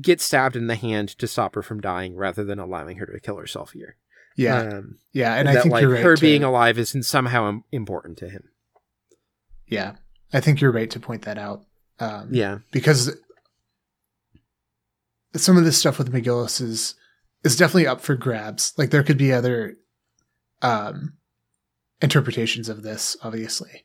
[0.00, 3.20] gets stabbed in the hand to stop her from dying rather than allowing her to
[3.20, 3.96] kill herself here.
[4.36, 6.02] yeah, um, yeah, and I think like you're right.
[6.02, 8.44] her to- being alive is somehow important to him.
[9.66, 9.96] yeah,
[10.32, 11.64] I think you're right to point that out.
[12.00, 13.16] Um, Yeah, because
[15.34, 16.94] some of this stuff with McGillis is
[17.44, 18.72] is definitely up for grabs.
[18.76, 19.76] Like there could be other
[20.62, 21.14] um
[22.00, 23.84] interpretations of this, obviously.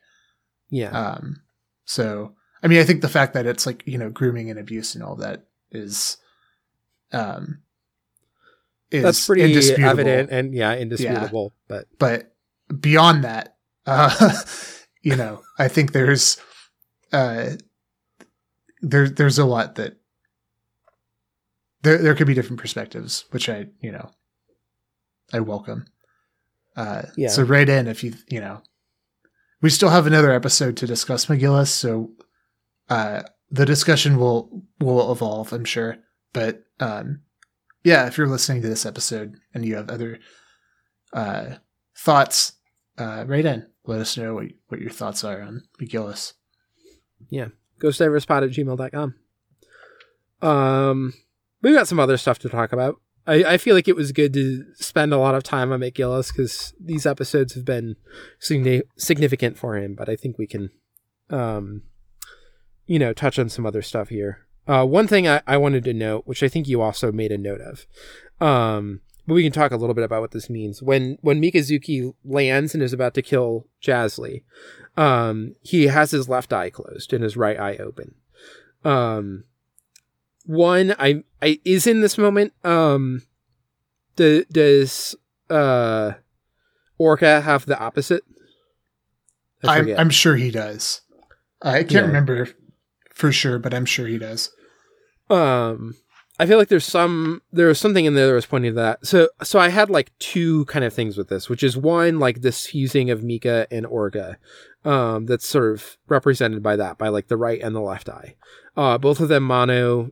[0.69, 1.41] yeah, Um
[1.85, 4.95] so I mean I think the fact that it's like, you know, grooming and abuse
[4.95, 6.17] and all that is
[7.11, 7.59] um
[8.91, 9.89] is that's pretty indisputable.
[9.89, 11.53] evident and yeah, indisputable.
[11.67, 12.33] But But
[12.79, 14.41] beyond that, uh
[15.01, 16.37] you know, I think there's
[17.11, 17.51] uh
[18.81, 19.97] there there's a lot that
[21.81, 24.11] there there could be different perspectives, which I you know
[25.33, 25.85] I welcome.
[26.75, 27.29] Uh, Yeah.
[27.29, 28.61] So right in if you you know
[29.61, 32.11] we still have another episode to discuss McGillis, so
[32.89, 35.97] uh, the discussion will will evolve, I'm sure.
[36.33, 37.21] But um,
[37.83, 40.19] yeah, if you're listening to this episode and you have other
[41.13, 41.55] uh,
[41.95, 42.53] thoughts,
[42.97, 43.65] uh, write in.
[43.85, 46.33] Let us know what what your thoughts are on McGillis.
[47.29, 47.47] Yeah,
[47.79, 49.15] ghostdiverspod at gmail.com.
[50.41, 51.13] Um,
[51.61, 52.99] we've got some other stuff to talk about.
[53.25, 56.31] I, I feel like it was good to spend a lot of time on McGillis
[56.31, 57.97] because these episodes have been
[58.39, 59.95] signi- significant for him.
[59.95, 60.69] But I think we can,
[61.29, 61.83] um,
[62.87, 64.45] you know, touch on some other stuff here.
[64.67, 67.37] Uh, one thing I, I wanted to note, which I think you also made a
[67.37, 67.85] note of,
[68.45, 70.81] um, but we can talk a little bit about what this means.
[70.81, 74.43] When when Mikazuki lands and is about to kill Jasley,
[74.97, 78.15] um, he has his left eye closed and his right eye open.
[78.83, 79.43] Um,
[80.45, 82.53] one, I, I is in this moment.
[82.63, 83.23] Um,
[84.15, 85.15] do, does
[85.49, 86.13] uh,
[86.99, 88.23] Orga have the opposite?
[89.63, 91.01] I I'm I'm sure he does.
[91.61, 92.01] I can't Yeah.
[92.01, 92.47] remember
[93.17, 94.51] for sure, but I'm sure he does.
[95.29, 95.95] um
[96.39, 99.03] i feel like there's some there was something in there that was pointing to that
[99.05, 102.41] so so i had like two kind of things with this which is one like
[102.41, 104.35] this fusing of mika and orga
[104.85, 108.35] um that's sort of represented by that by like the right and the left eye
[108.77, 110.11] uh both of them mono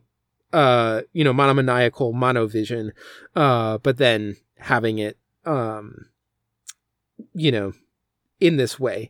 [0.52, 2.92] uh you know monomaniacal mono vision
[3.36, 6.08] uh but then having it um
[7.34, 7.72] you know
[8.46, 9.10] in this way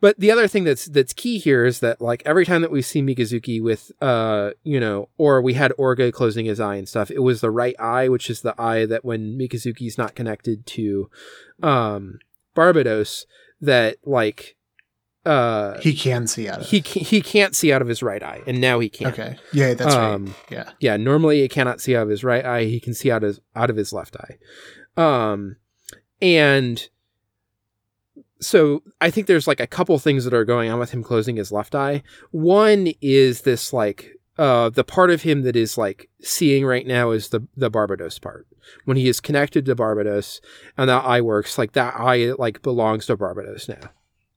[0.00, 2.82] but the other thing that's that's key here is that like every time that we
[2.82, 7.10] see Mikazuki with uh you know or we had Orga closing his eye and stuff
[7.10, 11.10] it was the right eye which is the eye that when Mikazuki's not connected to
[11.62, 12.18] um
[12.56, 13.24] Barbatos
[13.60, 14.56] that like
[15.24, 16.66] uh He can see out of.
[16.66, 19.36] he ca- he can't see out of his right eye and now he can okay.
[19.52, 20.14] Yeah, that's right.
[20.14, 20.70] um Yeah.
[20.80, 23.38] yeah normally he cannot see out of his right eye he can see out of
[23.54, 24.38] out of his left eye
[25.00, 25.56] um
[26.20, 26.88] and
[28.42, 31.36] so i think there's like a couple things that are going on with him closing
[31.36, 32.02] his left eye.
[32.30, 37.10] One is this like uh the part of him that is like seeing right now
[37.10, 38.46] is the the barbatos part.
[38.84, 40.40] When he is connected to barbatos
[40.76, 43.90] and that eye works like that eye like belongs to barbatos now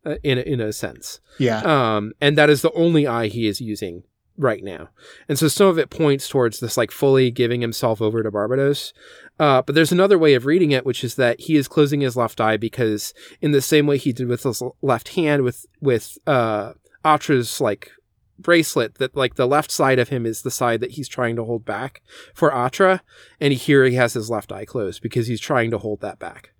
[0.05, 1.19] uh, in a, in a sense.
[1.37, 1.61] Yeah.
[1.61, 4.03] um, and that is the only eye he is using
[4.37, 4.89] right now.
[5.29, 8.93] And so some of it points towards this like fully giving himself over to Barbatos.
[9.39, 12.15] Uh, but there's another way of reading it, which is that he is closing his
[12.15, 16.17] left eye because in the same way he did with his left hand with, with,
[16.27, 16.73] uh,
[17.03, 17.91] Atra's like
[18.37, 21.43] bracelet that like the left side of him is the side that he's trying to
[21.43, 22.01] hold back
[22.33, 23.01] for Atra.
[23.39, 26.51] And here he has his left eye closed because he's trying to hold that back.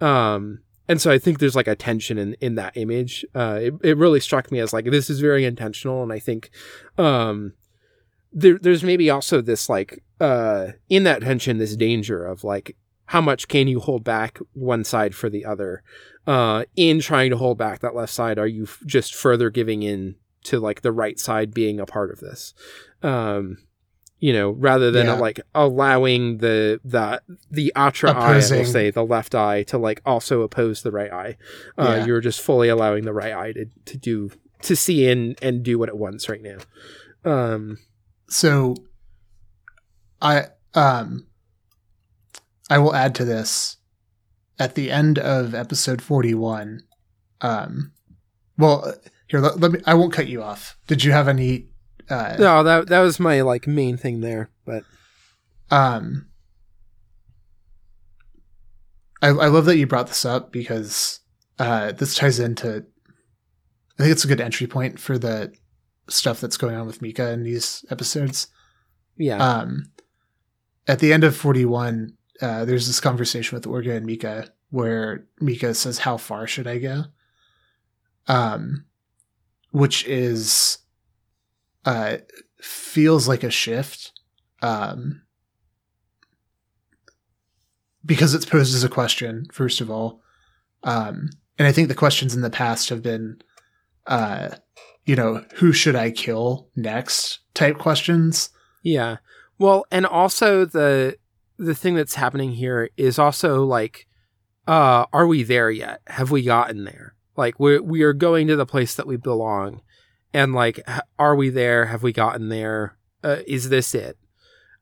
[0.00, 0.60] Um,
[0.90, 3.24] and so I think there's like a tension in, in that image.
[3.32, 6.02] Uh, it, it really struck me as like, this is very intentional.
[6.02, 6.50] And I think,
[6.98, 7.52] um,
[8.32, 13.20] there, there's maybe also this like, uh, in that tension, this danger of like, how
[13.20, 15.84] much can you hold back one side for the other?
[16.26, 19.84] Uh, in trying to hold back that left side, are you f- just further giving
[19.84, 22.52] in to like the right side being a part of this?
[23.00, 23.58] Um,
[24.20, 25.14] you know, rather than Yeah.
[25.14, 30.00] like allowing the the the atra eye, I will say the left eye to like
[30.06, 31.36] also oppose the right eye.
[31.78, 32.06] Uh, Yeah.
[32.06, 34.30] You're just fully allowing the right eye to to do
[34.62, 36.58] to see in and do what it wants right now.
[37.24, 37.78] Um,
[38.28, 38.74] so
[40.20, 41.26] I um
[42.68, 43.78] I will add to this
[44.58, 46.82] at the end of episode 41
[47.40, 47.92] um
[48.58, 48.94] well
[49.28, 50.76] here let, let me I won't cut you off.
[50.86, 51.69] Did you have any
[52.10, 54.84] uh no, that that was my like main thing there, but
[55.70, 56.26] um
[59.22, 61.20] I I love that you brought this up because
[61.58, 62.84] uh this ties into
[63.98, 65.52] I think it's a good entry point for the
[66.08, 68.48] stuff that's going on with Mika in these episodes.
[69.16, 69.92] yeah, Um,
[70.88, 75.74] at the end of 41, uh, there's this conversation with Orga and Mika where Mika
[75.74, 77.04] says, How far should I go?
[78.26, 78.86] Um,
[79.70, 80.78] which is,
[81.84, 82.18] uh,
[82.60, 84.12] feels like a shift.
[84.62, 85.22] Um,
[88.04, 90.20] because it's posed as a question, first of all.
[90.82, 93.40] Um, and I think the questions in the past have been,
[94.06, 94.56] uh,
[95.04, 98.50] you know, who should I kill next type questions.
[98.82, 99.18] Yeah.
[99.58, 101.16] Well, and also the
[101.58, 104.06] the thing that's happening here is also like
[104.66, 106.00] uh are we there yet?
[106.06, 107.14] Have we gotten there?
[107.36, 109.82] Like we we are going to the place that we belong.
[110.32, 110.80] And like
[111.18, 111.86] are we there?
[111.86, 112.96] Have we gotten there?
[113.22, 114.16] Uh, is this it?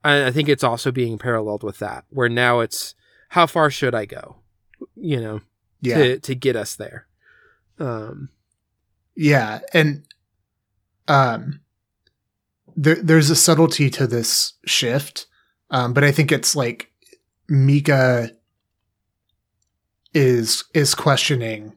[0.05, 2.95] And I think it's also being paralleled with that where now it's
[3.31, 4.37] how far should I go?
[4.95, 5.41] You know,
[5.81, 5.97] Yeah.
[5.99, 7.07] to to get us there.
[7.79, 8.29] Um
[9.17, 10.05] Yeah, and
[11.09, 11.61] um,
[12.77, 15.27] there there's a subtlety to this shift,
[15.71, 16.93] um, but I think it's like
[17.49, 18.31] Mika
[20.15, 21.75] is is questioning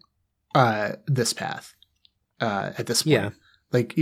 [0.56, 1.74] uh this path
[2.40, 3.14] uh at this point.
[3.14, 3.30] Yeah.
[3.72, 3.98] Like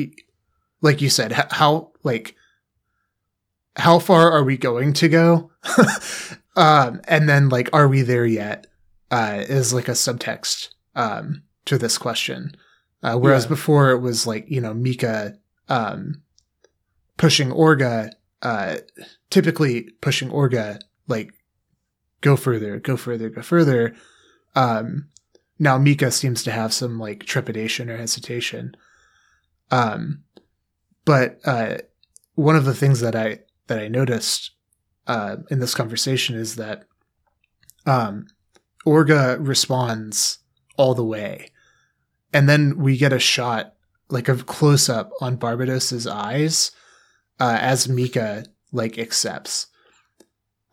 [0.82, 2.36] like you said, how like
[3.76, 5.52] how far are we going to go?
[6.56, 8.68] um, and then like, are we there yet?
[9.12, 12.56] Uh, is like a subtext um, to this question.
[13.02, 13.50] Uh, whereas Yeah.
[13.50, 16.22] before it was like you know Mika um,
[17.18, 18.78] pushing Orga, uh,
[19.30, 21.34] typically pushing Orga like
[22.22, 23.96] go further, go further, go further.
[24.56, 25.08] Um,
[25.58, 28.76] now Mika seems to have some like trepidation or hesitation.
[29.72, 30.24] Um,
[31.06, 31.78] but uh,
[32.36, 34.52] one of the things that I that I noticed
[35.08, 36.86] uh, in this conversation is that
[37.86, 38.28] um,
[38.86, 40.40] Orga responds
[40.78, 41.52] all the way,
[42.34, 43.74] and then we get a shot
[44.10, 46.72] like a close up on Barbatos's eyes
[47.40, 49.68] uh, as Mika like accepts.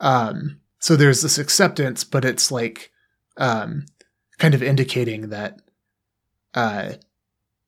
[0.01, 2.91] Um, so there's this acceptance, but it's like
[3.37, 3.87] um,
[4.39, 5.61] kind of indicating that
[6.55, 6.93] uh,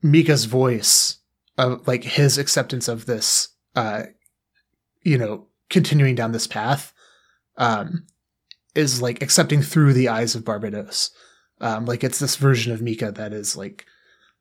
[0.02, 1.17] Mika's voice,
[1.58, 4.04] of like his acceptance of this, uh,
[5.02, 6.94] you know, continuing down this path,
[7.56, 8.06] um,
[8.74, 11.10] is like accepting through the eyes of Barbatos.
[11.60, 13.84] Um, like it's this version of Mika that is like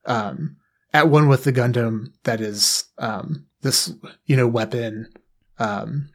[0.06, 0.58] um,
[0.94, 3.92] at one with the Gundam that is um, this
[4.28, 5.10] you know weapon
[5.58, 6.10] um,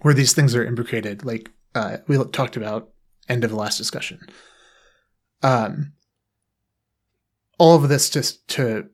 [0.00, 2.88] where these things are imbricated, like uh, we talked about
[3.28, 4.20] end of the last discussion.
[5.42, 5.92] Um,
[7.58, 8.88] all of this just to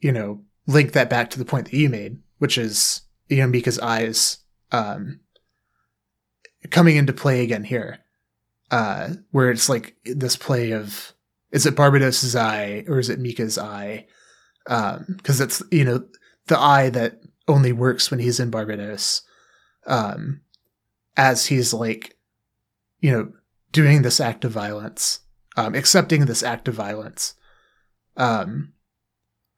[0.00, 4.38] you know link that back to the point that you made, which is Mika's eyes
[4.72, 5.20] um,
[6.70, 7.98] coming into play again here,
[8.70, 11.12] uh, where it's like this play of
[11.50, 14.06] is it Barbatos's eye or is it Mika's eye?
[14.64, 16.04] Because it's you know
[16.46, 19.22] the eye that only works when he's in Barbados,
[19.86, 20.42] um,
[21.16, 22.16] as he's like
[23.00, 23.32] you know
[23.72, 25.20] doing this act of violence,
[25.56, 27.34] um, accepting this act of violence.
[28.16, 28.72] Um,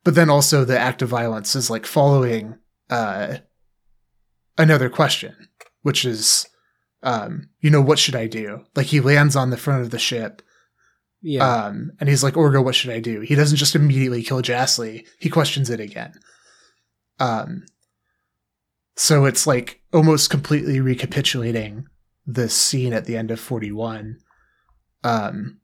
[0.04, 2.56] but then also the act of violence is like following
[2.90, 3.36] uh,
[4.58, 5.34] another question,
[5.82, 6.46] which is,
[7.02, 8.64] um, you know, what should I do?
[8.74, 10.42] Like he lands on the front of the ship,
[11.22, 11.46] Yeah.
[11.66, 13.20] um, and he's like, Orga, what should I do?
[13.20, 15.06] He doesn't just immediately kill Jasley.
[15.18, 16.12] He questions it again.
[17.20, 17.64] Um,
[18.96, 21.86] so it's like almost completely recapitulating
[22.26, 24.18] the scene at the end of 41.
[25.04, 25.60] Um,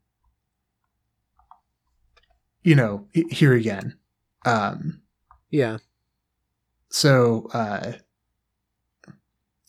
[2.63, 3.98] you know, here again.
[4.45, 5.01] Um,
[5.49, 5.77] yeah.
[6.89, 7.93] so, uh,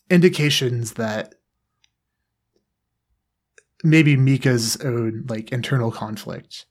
[0.09, 1.35] indications that
[3.83, 6.65] maybe Mika's own like internal conflict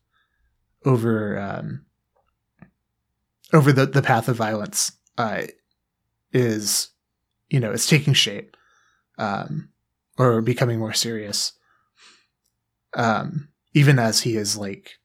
[0.84, 1.84] over um,
[3.52, 5.42] over the the path of violence uh,
[6.32, 6.90] is
[7.48, 8.56] you know it's taking shape
[9.18, 9.70] um,
[10.18, 11.52] or becoming more serious
[12.94, 14.99] um, even as he is like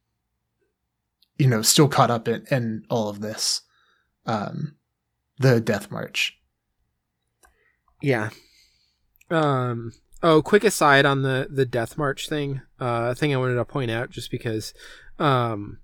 [1.37, 3.61] you know still caught up in, in all of this
[4.25, 4.75] um,
[5.39, 6.37] the death march
[8.01, 8.29] Yeah.
[9.31, 9.93] Um.
[10.21, 12.61] Oh, quick aside on the the death march thing.
[12.79, 14.73] Uh, thing I wanted to point out just because,
[15.19, 15.79] um,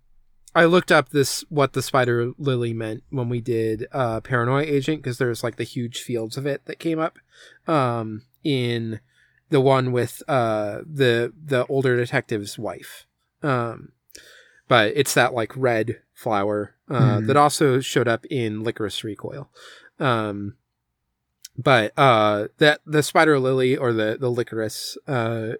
[0.56, 5.02] I looked up this what the spider lily meant when we did uh paranoia agent
[5.02, 7.18] because there's like the huge fields of it that came up,
[7.68, 9.00] um, in
[9.50, 13.06] the one with uh the the older detective's wife.
[13.44, 13.94] Um,
[14.72, 17.28] but it's that like red flower uh, Mhm.
[17.28, 19.50] that also showed up in Lycoris Recoil.
[20.00, 20.56] Um,
[21.58, 25.54] but uh that the spider lily or the the licorice uh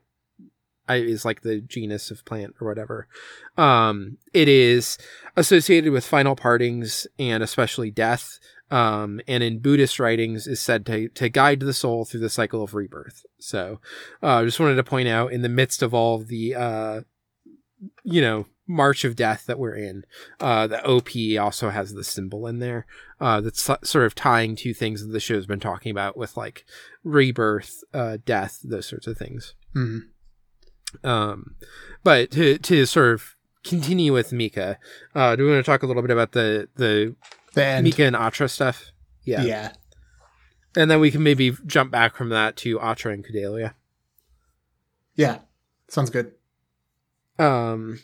[0.88, 3.08] is like the genus of plant or whatever
[3.58, 4.98] um it is
[5.36, 8.40] associated with final partings and especially death
[8.72, 12.64] um and in buddhist writings is said to to guide the soul through the cycle
[12.64, 13.82] of rebirth so
[14.24, 17.02] uh i just wanted to point out in the midst of all the uh
[18.04, 20.04] you know march of death that we're in
[20.40, 21.10] uh the op
[21.44, 22.86] also has the symbol in there
[23.20, 26.66] uh, that's sort of tying two things that the show's been talking about with like
[27.04, 29.54] rebirth, uh, death, those sorts of things.
[29.76, 30.02] Mhm.
[31.04, 31.56] Um,
[32.04, 34.80] but to to sort of continue with Mika,
[35.14, 37.16] uh, do we want to talk a little bit about the the
[37.54, 38.92] the Mika and Atra stuff?
[39.24, 39.44] Yeah.
[39.44, 39.72] yeah
[40.76, 43.74] and then we can maybe jump back from that to Atra and Kudelia.
[45.16, 45.40] yeah
[45.90, 46.32] sounds good
[47.38, 48.00] Um,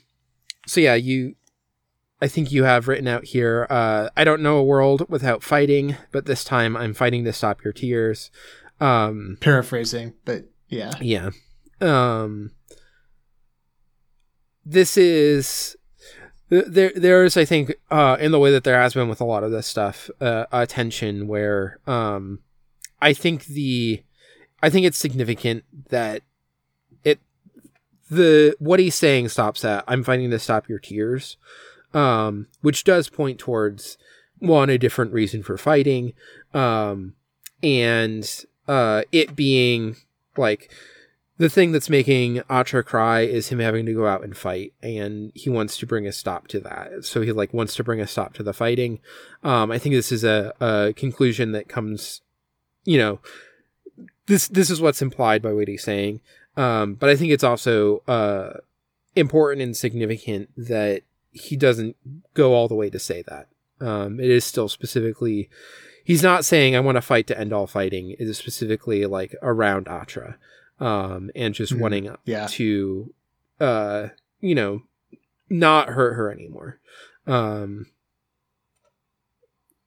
[0.67, 1.35] so yeah, you,
[2.21, 3.65] I think you have written out here.
[3.69, 7.63] Uh, I don't know a world without fighting, but this time I'm fighting to stop
[7.63, 8.29] your tears.
[8.79, 11.31] Um, paraphrasing but yeah Yeah.
[11.81, 12.51] Um
[14.65, 15.75] this is
[16.49, 19.43] there there's I think uh in the way that there has been with a lot
[19.43, 22.39] of this stuff uh, a tension where um
[23.01, 24.03] I think the
[24.61, 26.21] I think it's significant that
[28.09, 31.37] the what he's saying stops at I'm fighting to stop your tears
[31.93, 33.97] um which does point towards
[34.39, 36.13] one a different reason for fighting,
[36.53, 37.13] um,
[37.63, 39.95] and uh, it being
[40.35, 40.71] like
[41.37, 45.31] the thing that's making Atra cry is him having to go out and fight, and
[45.35, 47.05] he wants to bring a stop to that.
[47.05, 48.99] So he like wants to bring a stop to the fighting.
[49.43, 52.21] Um, I think this is a, a conclusion that comes,
[52.85, 53.19] you know,
[54.27, 56.21] this this is what's implied by what he's saying.
[56.57, 58.57] Um, but I think it's also uh,
[59.15, 61.95] important and significant that he doesn't
[62.33, 63.47] go all the way to say that.
[63.79, 65.49] Um, it is still specifically,
[66.03, 68.11] he's not saying I want to fight to end all fighting.
[68.11, 70.37] It is specifically like around Atra
[70.79, 72.47] um, and just Mm, wanting yeah.
[72.47, 73.13] to,
[73.59, 74.07] uh,
[74.41, 74.81] you know,
[75.49, 76.79] not hurt her anymore.
[77.27, 77.87] Um,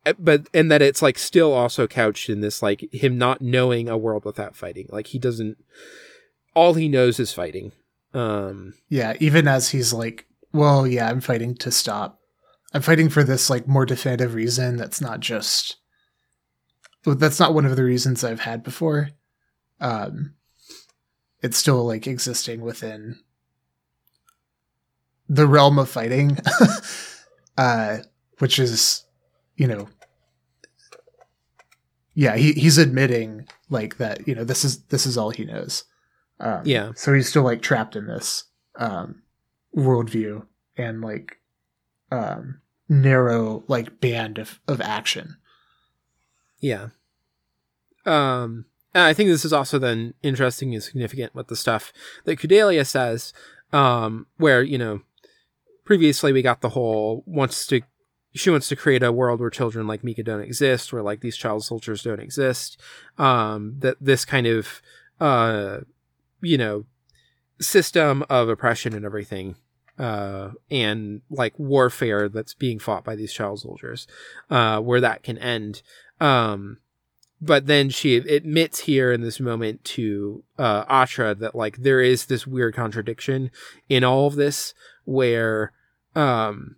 [0.06, 3.88] eh, but and that it's like still also couched in this like him not knowing
[3.88, 4.86] a world without fighting.
[4.90, 5.56] Like he doesn't.
[6.54, 7.72] All he knows is fighting.
[8.12, 12.18] Um, Yeah, even as he's like, well, yeah, I'm fighting to stop.
[12.72, 15.76] I'm fighting for this like more definitive reason that's not just
[17.04, 19.10] that's not one of the reasons I've had before.
[19.80, 20.34] Um
[21.42, 23.18] it's still like existing within
[25.28, 26.38] the realm of fighting.
[27.58, 27.98] uh
[28.38, 29.04] which is,
[29.56, 29.88] you know,
[32.14, 35.84] yeah, he, he's admitting like that, you know, this is this is all he knows.
[36.40, 36.92] Um, Yeah.
[36.96, 38.44] So he's still like trapped in this
[38.76, 39.22] um,
[39.76, 40.46] worldview
[40.76, 41.36] and like
[42.10, 45.36] um, narrow like band of, of action.
[46.58, 46.88] Yeah.
[48.06, 51.92] Um, I think this is also then interesting and significant with the stuff
[52.24, 53.32] that Kudelia says,
[53.72, 55.02] um, where, you know,
[55.84, 57.82] previously we got the whole wants to,
[58.34, 61.36] she wants to create a world where children like Mika don't exist, where like these
[61.36, 62.80] child soldiers don't exist.
[63.18, 64.82] Um, that this kind of,
[65.20, 65.80] uh,
[66.40, 66.84] you know,
[67.60, 69.56] system of oppression and everything,
[69.98, 74.06] uh, and like warfare that's being fought by these child soldiers,
[74.50, 75.82] uh, where that can end.
[76.20, 76.78] Um,
[77.40, 82.26] but then she admits here in this moment to uh, Atra that like there is
[82.26, 83.50] this weird contradiction
[83.88, 85.72] in all of this where
[86.14, 86.76] um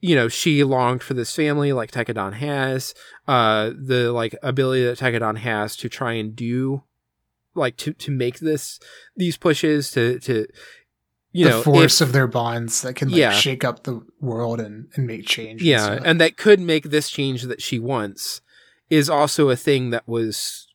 [0.00, 2.94] you know she longed for this family like Tekkadan has
[3.28, 6.82] uh the like ability that Tekkadan has to try and do
[7.54, 8.78] like to to make this
[9.16, 10.46] these pushes to to
[11.32, 13.32] you the know force if- of their bonds that can like Yeah.
[13.32, 15.60] shake up the world and, and make change.
[15.60, 16.02] and yeah stuff.
[16.04, 18.40] and that could make this change that she wants
[18.90, 20.68] is also a thing that was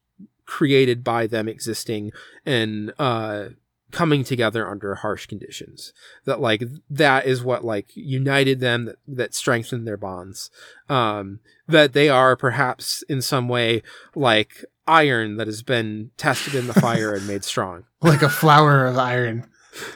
[0.45, 2.11] created by them existing
[2.45, 3.49] and uh
[3.91, 5.93] coming together under harsh conditions
[6.25, 10.49] that like that is what like united them that, that strengthened their bonds
[10.89, 13.81] um that they are perhaps in some way
[14.15, 18.85] like iron that has been tested in the fire and made strong like a flower
[18.85, 19.47] of iron.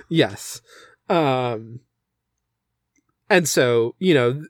[0.10, 0.62] yes
[1.10, 1.80] um
[3.30, 4.44] and so you know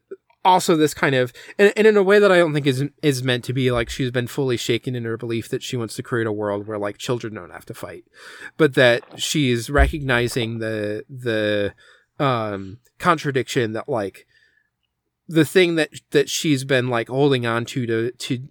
[0.44, 3.24] also this kind of and, and in a way that i don't think is is
[3.24, 6.03] meant to be like she's been fully shaken in her belief that she wants to
[6.03, 8.03] create a world where like children don't have to fight
[8.58, 11.74] but that she's recognizing the the
[12.20, 14.26] um contradiction that like
[15.28, 18.48] the thing that that she's been like holding on to to to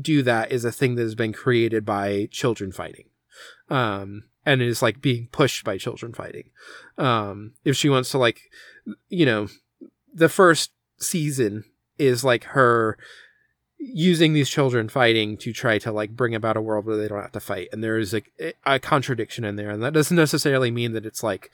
[0.00, 3.06] do that is a thing that has been created by children fighting.
[3.68, 6.50] Um and is like being pushed by children fighting.
[6.98, 8.50] Um if she wants to like
[9.08, 9.48] you know
[10.12, 11.64] the first season
[11.98, 12.98] is like her
[13.78, 17.20] using these children fighting to try to like bring about a world where they don't
[17.20, 17.68] have to fight.
[17.70, 18.22] And there is a,
[18.64, 19.68] a contradiction in there.
[19.68, 21.50] And that doesn't necessarily mean that it's like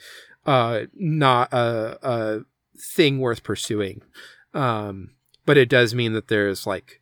[0.47, 2.41] uh not a, a
[2.79, 4.03] thing worth pursuing.
[4.55, 5.11] Um
[5.47, 7.00] but it does mean that there's like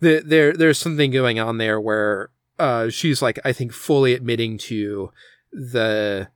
[0.00, 4.58] the, there there's something going on there where uh she's like i think fully admitting
[4.58, 5.10] to
[5.52, 6.28] the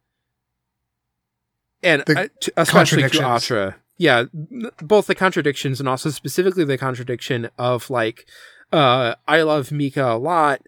[1.83, 3.23] and The uh, to, especially to.
[3.23, 4.25] Atra, yeah,
[4.83, 8.27] both the contradictions and also specifically the contradiction of like,
[8.73, 10.63] uh, I love Mika a lot.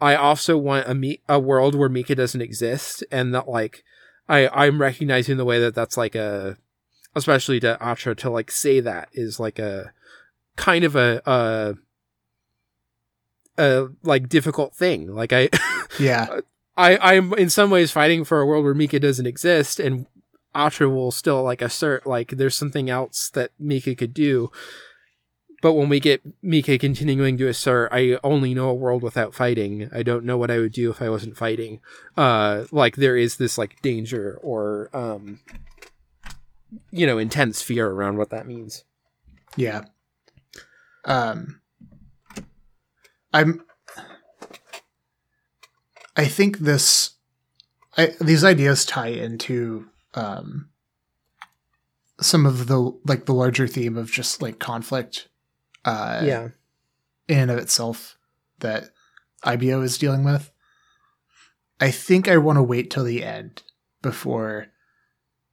[0.00, 3.82] I also want a Mi- a world where Mika doesn't exist, and that like,
[4.28, 6.56] I I'm recognizing the way that that's like a,
[7.14, 9.92] especially to Atra to like say that is like a
[10.56, 11.74] kind of a a,
[13.58, 15.14] a like difficult thing.
[15.14, 15.48] Like I.
[15.98, 16.40] Yeah.
[16.76, 20.06] I, I'm in some ways fighting for a world where Mika doesn't exist, and
[20.54, 24.50] Atra will still like assert like there's something else that Mika could do.
[25.62, 29.88] But when we get Mika continuing to assert, I only know a world without fighting.
[29.92, 31.80] I don't know what I would do if I wasn't fighting.
[32.16, 35.40] Uh, like there is this like danger or um,
[36.90, 38.84] you know, intense fear around what that means.
[39.56, 39.84] Yeah.
[41.06, 41.60] Um
[43.36, 43.62] I'm
[46.16, 47.10] I think this
[47.96, 50.68] I, these ideas tie into um
[52.20, 55.28] some of the like the larger theme of just like conflict
[55.84, 56.48] uh yeah.
[57.28, 58.16] in and of itself
[58.60, 58.90] that
[59.42, 60.50] IBO is dealing with.
[61.78, 63.62] I think I want to wait till the end
[64.00, 64.68] before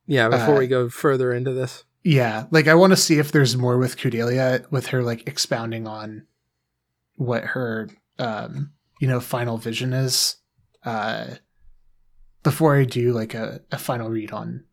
[0.08, 1.84] Yeah, before Uh, we go further into this.
[2.04, 5.86] yeah, like I want to see if there's more with Kudelia with her like expounding
[5.86, 6.26] on
[7.16, 10.36] what her um you know final vision is
[10.86, 11.26] uh
[12.44, 14.66] before I do like a, a final read on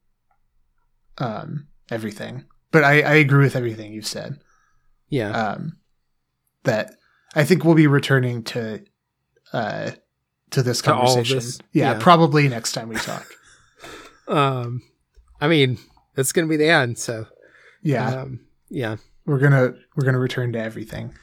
[1.18, 2.44] um everything.
[2.72, 4.38] But I, I agree with everything you've said.
[5.08, 5.30] Yeah.
[5.30, 5.76] um,
[6.62, 6.94] that
[7.34, 8.84] I think we'll be returning to
[9.52, 9.90] uh,
[10.50, 11.36] to this To conversation.
[11.36, 11.58] this?
[11.72, 11.98] Yeah, Yeah.
[12.00, 13.26] probably next time we talk.
[14.28, 14.82] um
[15.40, 15.78] I mean,
[16.16, 17.26] it's gonna be the end, so
[17.82, 18.96] Yeah, um yeah.
[19.26, 21.14] we're gonna we're gonna return to everything.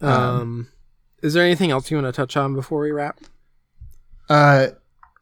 [0.00, 0.68] Um, Um,
[1.22, 3.20] is there anything else you want to touch on before we wrap?
[4.28, 4.68] Uh,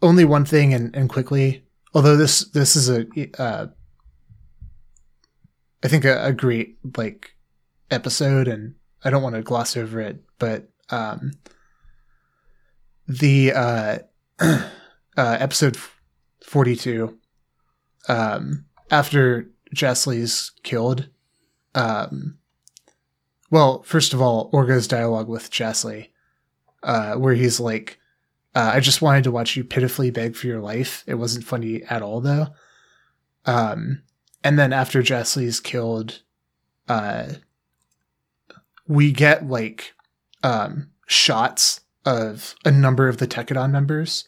[0.03, 1.65] only one thing, and, and quickly.
[1.95, 3.07] Although this this is a
[3.43, 3.67] uh,
[5.83, 7.35] I think a, a great like
[7.91, 11.33] episode, and I don't want to gloss over it, but um,
[13.07, 13.99] the uh,
[14.41, 14.61] uh,
[15.17, 15.79] episode
[16.45, 17.19] forty two,
[18.09, 21.09] um, after Jasley's killed,
[21.75, 22.39] um,
[23.51, 26.09] well, first of all, Orga's dialogue with Jasley,
[26.83, 27.99] uh, where he's like.
[28.55, 31.05] Uh, I just wanted to watch you pitifully beg for your life.
[31.07, 32.49] It wasn't funny at all, though.
[33.45, 34.03] Um,
[34.43, 36.23] and then after Jasley's killed,
[36.89, 37.27] uh,
[38.87, 39.95] we get like
[40.43, 44.27] um, shots of a number of the Tekkadan members.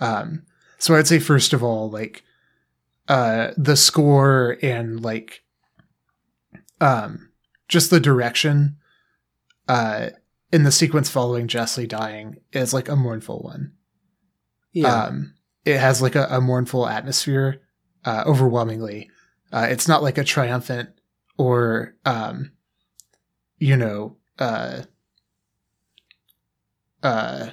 [0.00, 0.44] Um,
[0.78, 2.24] so I'd say first of all, like
[3.08, 5.42] uh, the score and like
[6.80, 7.30] um,
[7.72, 8.76] just the direction.
[9.66, 10.10] Uh,
[10.52, 13.72] in the sequence following Jasley dying is like a mournful one.
[14.72, 15.04] Yeah.
[15.04, 15.34] Um,
[15.64, 17.62] it has like a, a mournful atmosphere,
[18.04, 19.10] uh, overwhelmingly.
[19.50, 20.90] Uh, it's not like a triumphant
[21.38, 22.52] or, um,
[23.58, 24.82] you know, uh,
[27.02, 27.50] uh,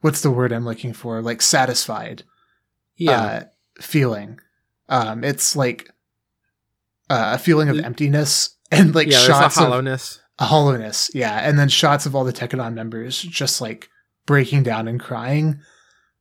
[0.00, 1.22] what's the word I'm looking for?
[1.22, 2.24] Like satisfied,
[2.96, 3.20] yeah.
[3.20, 3.44] uh,
[3.80, 4.40] feeling.
[4.88, 5.90] Um, it's like
[7.08, 9.68] uh, a feeling of emptiness and like yeah, shots a of
[10.38, 11.38] a hollowness yeah.
[11.48, 13.88] And then shots of all the tekkadan members just like
[14.26, 15.60] breaking down and crying.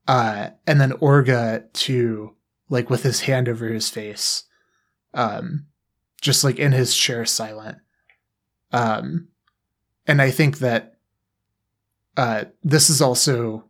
[0.07, 2.35] Uh and then orga to
[2.69, 4.43] like with his hand over his face
[5.13, 5.65] um
[6.21, 7.77] just like in his chair silent.
[8.71, 9.27] Um
[10.07, 10.95] and i think that
[12.17, 13.65] uh this is also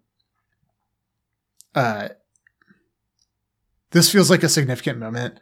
[1.75, 2.09] uh
[3.91, 5.39] this feels like a significant moment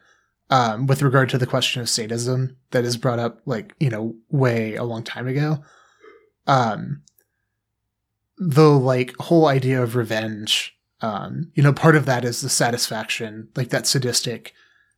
[0.52, 4.16] um, with regard to the question of sadism that is brought up like you know
[4.30, 5.64] way a long time ago.
[6.46, 7.02] Um
[8.38, 13.48] the like whole idea of revenge um you know part of that is the satisfaction
[13.56, 14.54] like that sadistic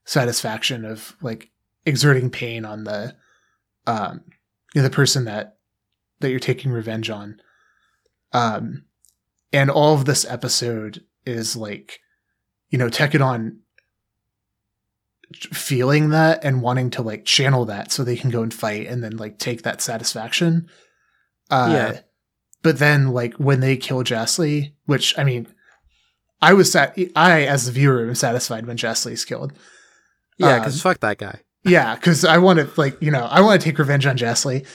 [0.06, 1.52] satisfaction of like
[1.86, 3.14] exerting pain on the
[3.86, 4.22] um
[4.74, 5.58] you know, the person that
[6.20, 7.40] that you're taking revenge on.
[8.32, 8.86] Um
[9.52, 12.00] and all of this episode is like
[12.70, 13.58] you know tekkadan
[15.36, 19.04] feeling that and wanting to like channel that so they can go and fight and
[19.04, 20.68] then like take that satisfaction.
[21.50, 22.00] Uh, Yeah.
[22.62, 25.48] But then like when they kill Jasley, which I mean,
[26.42, 26.98] I was sat.
[27.16, 29.52] I as the viewer am satisfied when Jasley's killed.
[30.38, 31.42] Yeah, um, because fuck that guy.
[31.66, 34.66] Yeah, because I want to like you know I want to take revenge on Jasley.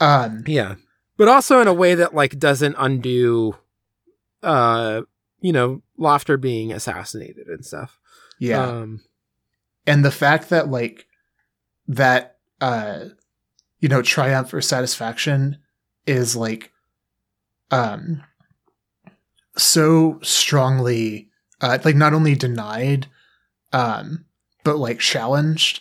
[0.00, 0.76] Um, Yeah.
[1.16, 3.56] But also in a way that like doesn't undo
[4.42, 5.02] uh
[5.40, 7.98] you know, Lafter being assassinated and stuff.
[8.38, 9.00] yeah, Um
[9.86, 11.06] and the fact that like
[11.86, 13.06] that uh
[13.80, 15.58] you know triumph or satisfaction
[16.06, 16.70] is like
[17.70, 18.22] um
[19.56, 21.28] so strongly
[21.60, 23.06] uh like not only denied
[23.72, 24.24] um
[24.64, 25.80] but like challenged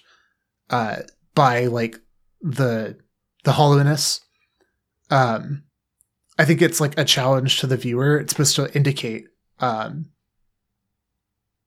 [0.69, 0.97] uh
[1.35, 1.99] by like
[2.41, 2.97] the
[3.43, 4.21] the hollowness
[5.09, 5.63] um
[6.37, 8.17] i think it's like a challenge to the viewer.
[8.17, 9.25] It's supposed to indicate
[9.59, 10.09] um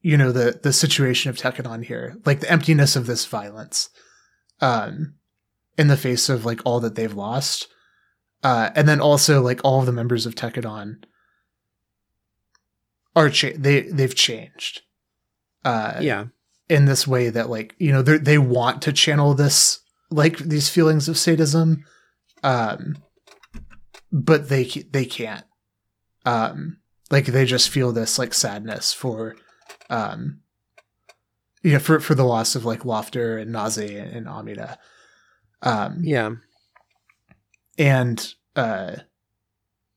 [0.06, 3.90] you know the the situation of Tekkadan here, like the emptiness of this violence,
[4.60, 5.14] um,
[5.76, 7.66] in the face of like all that they've lost,
[8.44, 11.02] uh, and then also like all of the members of Tekkadan
[13.16, 14.82] are cha- they they've changed,
[15.64, 16.26] uh, yeah.
[16.68, 19.80] in this way that like you know they they want to channel this
[20.12, 21.84] like these feelings of sadism,
[22.44, 22.96] um,
[24.12, 25.46] but they they can't,
[26.24, 26.76] um,
[27.10, 29.34] like they just feel this like sadness for
[29.90, 30.40] um
[31.62, 34.78] you know for for the loss of like Lafter and Naze and, and Amida.
[35.62, 36.30] Um Yeah.
[37.78, 38.96] and uh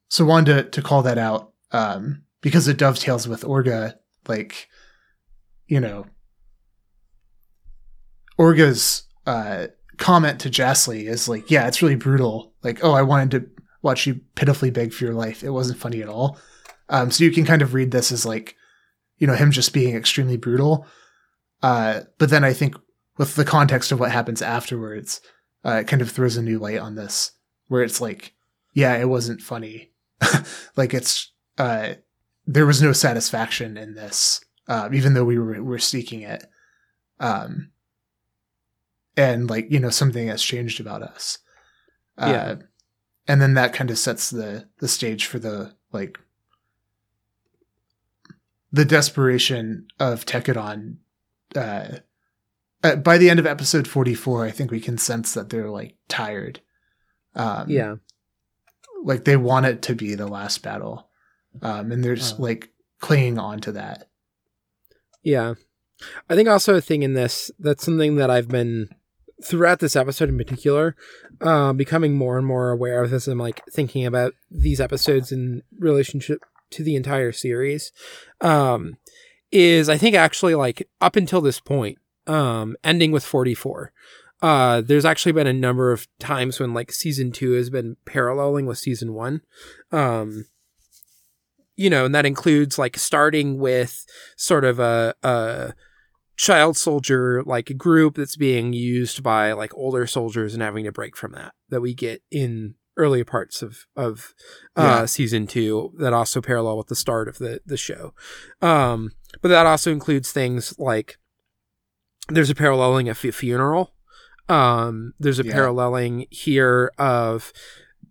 [0.09, 3.95] so wanted to, to call that out um because it dovetails with Orga
[4.27, 4.67] like
[5.67, 6.05] you know
[8.39, 12.53] Orga's uh, comment to Jasley is like, yeah, it's really brutal.
[12.63, 13.49] Like, oh, I wanted to
[13.81, 15.43] watch you pitifully beg for your life.
[15.43, 16.39] It wasn't funny at all.
[16.87, 18.55] Um, so you can kind of read this as like,
[19.19, 20.87] you know, him just being extremely brutal.
[21.61, 22.75] Uh, but then I think
[23.17, 25.21] with the context of what happens afterwards,
[25.65, 27.33] uh, it kind of throws a new light on this,
[27.67, 28.33] where it's like,
[28.73, 29.91] yeah, it wasn't funny.
[30.75, 31.93] like it's, uh,
[32.47, 36.45] there was no satisfaction in this, uh, even though we were, were seeking it.
[37.19, 37.71] Um,
[39.17, 41.39] and like, you know, something has changed about us.
[42.17, 42.55] Uh, Yeah.
[43.27, 46.17] And then that kind of sets the, the stage for the, like,
[48.71, 50.97] the desperation of Tekkadan.
[51.55, 51.97] Uh,
[52.83, 55.95] uh, by the end of episode 44, I think we can sense that they're like
[56.07, 56.61] tired.
[57.35, 57.95] Um, Yeah.
[59.03, 61.09] Like they want it to be the last battle.
[61.61, 62.43] Um, and they're just Uh.
[62.43, 64.09] like clinging on to that.
[65.23, 65.55] Yeah.
[66.29, 68.89] I think also a thing in this that's something that I've been
[69.43, 70.95] throughout this episode in particular,
[71.41, 75.63] uh, becoming more and more aware of as I'm like thinking about these episodes in
[75.77, 77.91] relationship to the entire series.
[78.41, 78.97] Um,
[79.51, 83.91] is I think actually like up until this point, um, ending with 44.
[84.41, 88.65] Uh, there's actually been a number of times when like season two has been paralleling
[88.65, 89.41] with season one.
[89.91, 90.45] Um,
[91.75, 94.05] you know, and that includes like starting with
[94.37, 95.73] sort of a, a
[96.37, 101.17] child soldier like group that's being used by like older soldiers and having to break
[101.17, 104.33] from that that we get in earlier parts of of
[104.75, 105.05] uh, Yeah.
[105.05, 108.13] season two that also parallel with the start of the the show.
[108.61, 111.17] Um, but that also includes things like
[112.27, 113.93] there's a paralleling of a funeral.
[114.47, 115.53] Um, there's a Yeah.
[115.53, 117.51] paralleling here of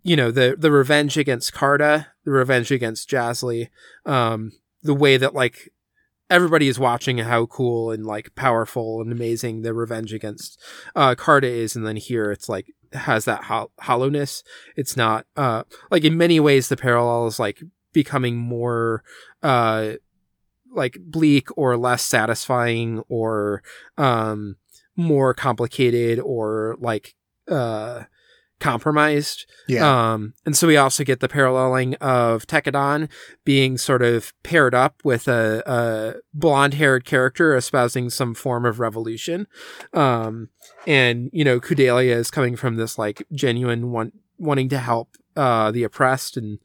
[0.03, 3.69] you know the the revenge against Carta, the revenge against Jasley,
[4.05, 4.51] um,
[4.83, 5.71] the way that like
[6.29, 10.61] everybody is watching how cool and like powerful and amazing the revenge against
[10.95, 14.43] uh Carta is, and then here it's like has that hol- hollowness.
[14.75, 17.61] It's not uh like in many ways the parallel is like
[17.93, 19.03] becoming more
[19.43, 19.93] uh
[20.71, 23.63] like bleak or less satisfying or
[23.97, 24.55] um
[24.95, 27.15] more complicated or like
[27.49, 28.03] uh
[28.59, 30.11] compromised Yeah.
[30.13, 33.09] um, and so we also get the paralleling of Tekkadan
[33.45, 38.79] being sort of paired up with a, a blonde haired character espousing some form of
[38.79, 39.47] revolution.
[39.93, 40.49] Um,
[40.85, 45.71] and, you know, Kudelia is coming from this like genuine want, wanting to help, uh,
[45.71, 46.59] the oppressed and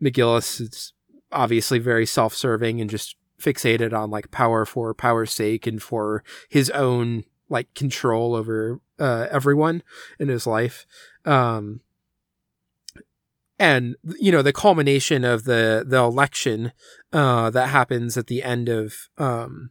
[0.00, 0.92] McGillis is
[1.32, 6.22] obviously very self serving and just fixated on like power for power's sake and for
[6.48, 9.82] his own like control over, uh, everyone
[10.18, 10.86] in his life.
[11.24, 11.80] Um,
[13.62, 16.72] and you know the culmination of the the election
[17.12, 19.70] uh that happens at the end of um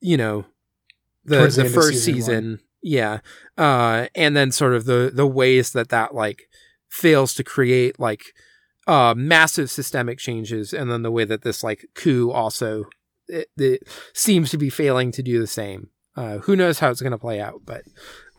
[0.00, 0.44] you know
[1.24, 3.18] the Towards the the first season season, yeah.
[3.58, 6.48] Uh and then sort of the the ways that that like
[6.88, 8.26] fails to create like
[8.86, 12.84] uh massive systemic changes and then the way that this like coup also
[13.28, 15.90] it, it seems to be failing to do the same.
[16.16, 17.82] Uh who knows how it's going to play out but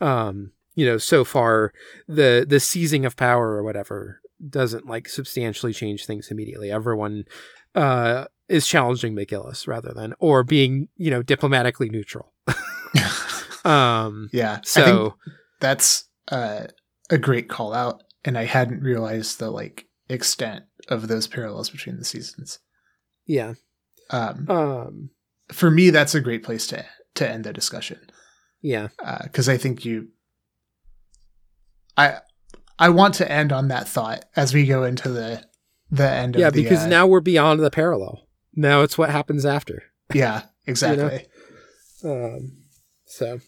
[0.00, 1.72] um you know so far
[2.08, 7.24] the the seizing of power or whatever doesn't like substantially change things immediately everyone
[7.74, 12.32] uh is challenging McGillis rather than or being you know diplomatically neutral
[13.64, 14.60] um yeah.
[14.64, 15.14] So
[15.60, 16.66] that's uh,
[17.10, 21.96] a great call out, and I hadn't realized the like extent of those parallels between
[21.96, 22.58] the seasons.
[23.26, 23.54] yeah
[24.10, 25.10] Um, um
[25.52, 28.00] for me, that's a great place to to end the discussion
[28.60, 28.88] yeah
[29.22, 30.08] because I think you,
[31.96, 32.18] I,
[32.78, 35.44] I want to end on that thought as we go into the
[35.90, 36.34] the end.
[36.36, 36.70] yeah of the, year.
[36.70, 41.26] Yeah, because uh, now we're beyond the parallel now it's what happens after yeah, exactly.
[42.04, 42.58] Um,
[43.06, 43.40] so,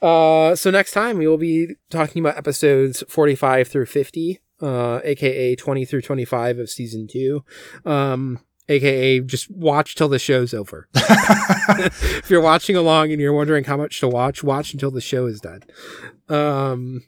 [0.00, 5.56] uh, so next time we will be talking about episodes 45 through 50, uh, aka
[5.56, 7.44] 20 through 25 of season two.
[7.84, 10.88] Um, aka just watch till the show's over.
[10.94, 15.26] if you're watching along and you're wondering how much to watch, watch until the show
[15.26, 15.64] is done.
[16.28, 17.02] Um,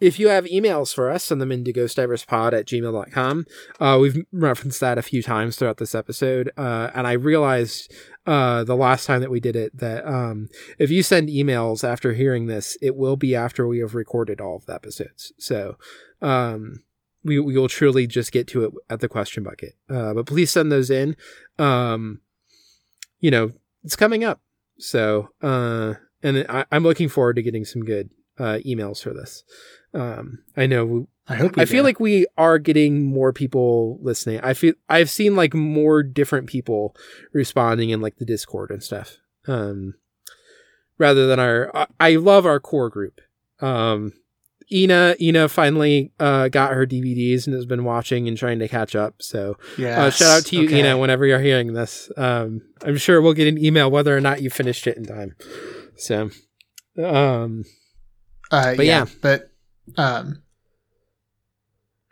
[0.00, 3.46] if you have emails for us, send them into ghostdiverspod at gmail.com.
[3.80, 6.50] Uh, we've referenced that a few times throughout this episode.
[6.56, 7.92] Uh, and I realized,
[8.26, 10.48] uh, the last time that we did it that, um,
[10.78, 14.56] if you send emails after hearing this, it will be after we have recorded all
[14.56, 15.32] of the episodes.
[15.38, 15.76] So,
[16.22, 16.82] um,
[17.26, 19.74] we, we will truly just get to it at the question bucket.
[19.90, 21.16] Uh, but please send those in.
[21.58, 22.20] Um,
[23.20, 23.50] you know,
[23.84, 24.40] it's coming up.
[24.78, 29.44] So, uh, and I, I'm looking forward to getting some good, uh, emails for this.
[29.94, 31.56] Um, I know I hope.
[31.56, 34.40] We I feel like we are getting more people listening.
[34.42, 36.94] I feel I've seen like more different people
[37.32, 39.16] responding in like the Discord and stuff.
[39.48, 39.94] Um,
[40.98, 41.70] rather than our.
[41.74, 43.20] I- I love our core group.
[43.60, 44.12] Um,
[44.72, 48.96] Ina Ina finally uh, got her DVDs and has been watching and trying to catch
[48.96, 49.14] up.
[49.22, 50.04] So Yeah.
[50.04, 50.80] uh, shout out to you, okay.
[50.80, 52.10] Ina, whenever you're hearing this.
[52.16, 55.36] Um, I'm sure we'll get an email whether or not you finished it in time.
[55.96, 56.30] So,
[57.02, 57.64] um,
[58.50, 59.14] Uh, But yeah, yeah.
[59.22, 59.50] but
[59.96, 60.42] um,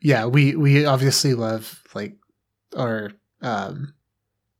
[0.02, 2.16] yeah, we we obviously love like
[2.76, 3.94] our um,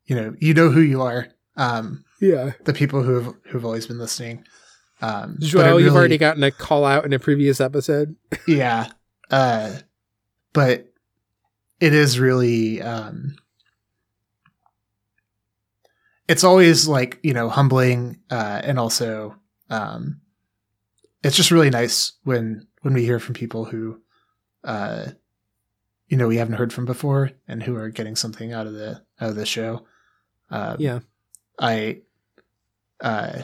[0.07, 1.29] you know, you know who you are.
[1.57, 2.53] Um, yeah.
[2.65, 4.45] the people who have who've always been listening.
[5.01, 8.17] Um, but I Joel, you've already gotten a call out in a previous episode.
[8.47, 8.89] yeah,
[9.31, 9.75] uh,
[10.53, 10.87] but
[11.81, 13.37] it is really um,
[16.29, 19.37] it's always like you know humbling uh, and also
[19.69, 20.21] um,
[21.25, 24.01] it's just really nice when when we hear from people who
[24.63, 25.07] uh,
[26.09, 29.03] you know we haven't heard from before and who are getting something out of the
[29.21, 29.87] out of the show.
[30.51, 31.01] Um, Yeah.
[31.59, 32.03] I
[33.01, 33.43] uh,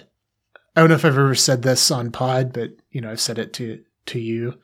[0.76, 3.38] I don't know if I've ever said this on pod, but you know I've said
[3.38, 4.58] it to to you.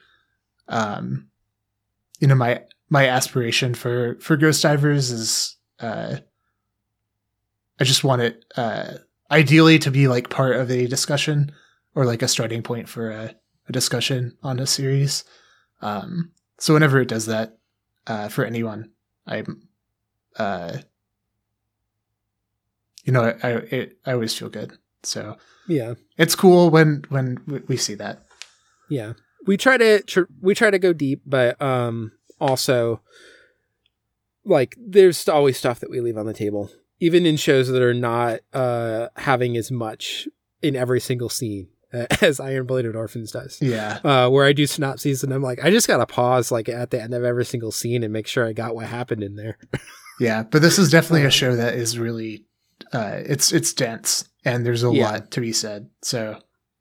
[0.69, 1.29] Um,
[2.21, 6.17] you know my my aspiration for for Ghost Divers is uh,
[7.81, 8.95] I just want it uh,
[9.31, 11.53] ideally to be like part of a discussion
[11.97, 13.35] or like a starting point for a,
[13.69, 15.25] a discussion on a series.
[15.83, 17.59] Um, so whenever it does that
[18.07, 18.91] uh, for anyone,
[19.27, 19.67] I'm
[20.39, 20.79] uh,
[23.05, 24.73] you know I I, it, I always feel good.
[25.03, 25.37] So
[25.69, 25.95] Yeah.
[26.19, 28.23] it's cool when when we- see that.
[28.89, 29.15] Yeah.
[29.47, 33.01] We try to tr- we try to go deep, but um also
[34.45, 37.95] like there's always stuff that we leave on the table, even in shows that are
[37.95, 40.29] not uh having as much
[40.63, 41.69] in every single scene
[42.23, 43.59] as Iron Blooded Orphans does.
[43.63, 46.91] Yeah, Uh, where I do synopses and I'm like, I just gotta pause like at
[46.91, 49.59] the end of every single scene and make sure I got what happened in there.
[50.21, 50.43] yeah.
[50.43, 52.45] But this is definitely Uh, a show that is really
[52.93, 55.11] uh, it's it's dense and there's a Yeah.
[55.13, 55.89] lot to be said.
[56.03, 56.39] So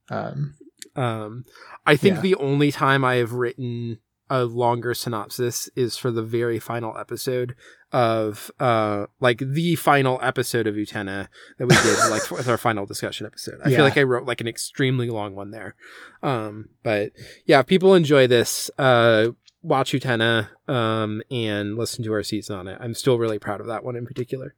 [0.09, 0.55] um,
[0.95, 1.45] Um,
[1.85, 2.21] I think Yeah.
[2.21, 7.55] the only time I have written a longer synopsis is for the very final episode
[7.95, 12.85] of uh like the final episode of Utena that we did like with our final
[12.85, 13.59] discussion episode.
[13.63, 13.77] I Yeah.
[13.77, 15.75] feel like I wrote like an extremely long one there.
[16.21, 17.13] Um but
[17.45, 19.29] yeah, if people enjoy this, uh
[19.61, 22.77] watch Utena um and listen to our season on it.
[22.81, 24.53] I'm still really proud of that one in particular.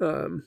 [0.00, 0.44] Um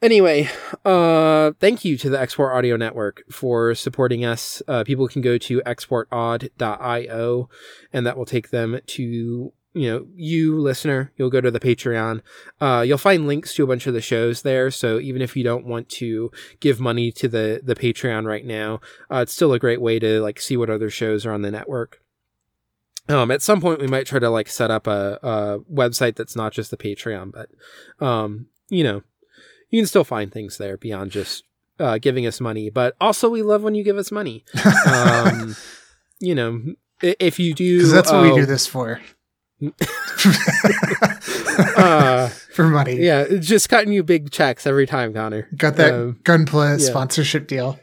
[0.00, 0.48] Anyway,
[0.84, 4.60] uh, thank you to the Export Audio Network for supporting us.
[4.66, 7.48] Uh, people can go to exportaud.io
[7.92, 12.20] and that will take them to, you know, you listener, you'll go to the Patreon.
[12.60, 14.70] Uh, you'll find links to a bunch of the shows there.
[14.70, 18.80] So even if you don't want to give money to the, the Patreon right now,
[19.10, 21.50] uh, it's still a great way to like see what other shows are on the
[21.50, 22.02] network.
[23.08, 26.36] Um, at some point we might try to like set up a, a website that's
[26.36, 27.50] not just the Patreon, but,
[28.04, 29.02] um, you know,
[29.70, 31.44] you can still find things there beyond just
[31.80, 32.68] uh, giving us money.
[32.70, 34.44] But also, we love when you give us money.
[34.86, 35.56] Um,
[36.20, 36.62] you know,
[37.00, 39.00] if you do, because that's what we uh, do this for.
[41.76, 42.96] Uh, for money.
[42.96, 45.48] yeah, just cutting you big checks every time, Connor.
[45.56, 46.86] Got that Um, Gunpla yeah.
[46.86, 47.78] sponsorship deal.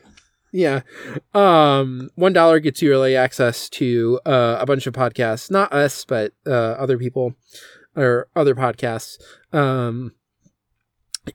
[0.51, 0.81] Yeah.
[1.33, 6.05] Um, one dollar gets you early access to uh, a bunch of podcasts, not us,
[6.05, 7.35] but uh, other people
[7.95, 9.17] or other podcasts.
[9.53, 10.13] Um,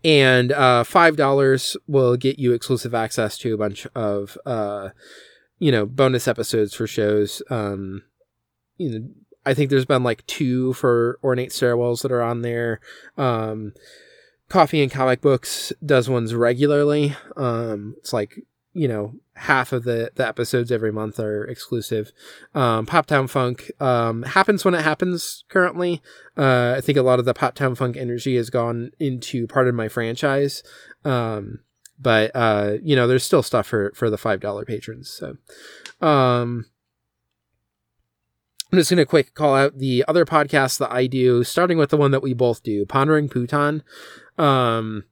[0.02, 4.88] and uh, five dollars will get you exclusive access to a bunch of uh,
[5.60, 7.40] you know bonus episodes for shows.
[7.50, 8.02] Um,
[8.76, 9.08] you know,
[9.46, 12.80] I think there's been like two for ornate stairwells that are on there.
[13.16, 13.72] Um,
[14.48, 17.16] Coffee and Comic Books does ones regularly.
[17.36, 18.38] Um, it's like
[18.74, 22.12] you know half of the the episodes every month are exclusive
[22.54, 26.02] um pop town funk um happens when it happens currently
[26.36, 29.68] uh i think a lot of the pop town funk energy has gone into part
[29.68, 30.62] of my franchise
[31.04, 31.60] um
[32.00, 35.36] but uh you know there's still stuff for for the five dollar patrons so
[36.06, 36.66] um
[38.74, 41.90] I'm just going to quick call out the other podcasts that I do, starting with
[41.90, 43.82] the one that we both do, Pondering Pootan.
[44.36, 45.04] Um,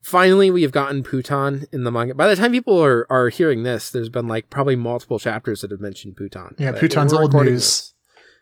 [0.00, 2.14] finally we have gotten Pootan in the manga.
[2.14, 5.70] By the time people are, are hearing this, there's been like probably multiple chapters that
[5.70, 6.58] have mentioned Pootan.
[6.58, 6.80] Yeah, But
[7.12, 7.50] old news.
[7.50, 7.94] this.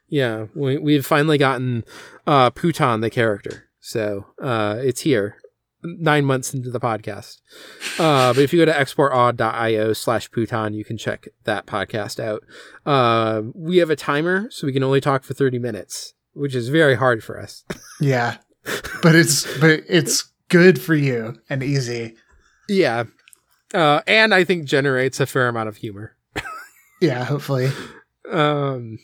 [0.07, 1.83] Yeah, we, we've finally gotten
[2.25, 3.69] uh, Pootan, the character.
[3.81, 5.39] So uh, it's here
[5.83, 7.39] nine months into the podcast.
[7.99, 12.45] Uh, but if you go to exportaud.io slash Pootan, you can check that podcast out.
[12.85, 16.69] Uh, we have a timer, so we can only talk for 30 minutes, which is
[16.69, 17.65] very hard for us.
[18.01, 18.37] Yeah,
[19.03, 22.15] but it's but it's good for you and easy.
[22.69, 23.05] Yeah.
[23.75, 26.17] Uh, and I think generates a fair amount of humor.
[27.01, 27.71] Yeah, hopefully.
[28.31, 28.99] Um,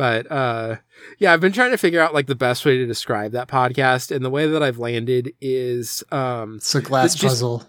[0.00, 0.76] but uh,
[1.18, 4.10] yeah, I've been trying to figure out like the best way to describe that podcast,
[4.10, 7.66] and the way that I've landed is um, It's a glass just- puzzle.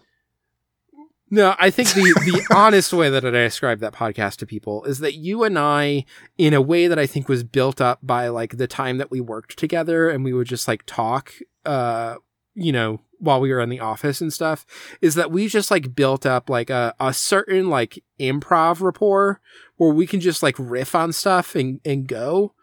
[1.29, 4.99] No, I think the the honest way that I describe that podcast to people is
[4.99, 6.05] that you and I,
[6.37, 9.19] in a way that I think was built up by like the time that we
[9.19, 11.33] worked together and we would just like talk,
[11.65, 12.15] uh,
[12.55, 14.65] you know, while we were in the office and stuff,
[14.99, 19.39] is that we just like built up like a, a certain like improv rapport
[19.77, 22.53] where we can just like riff on stuff and, and go.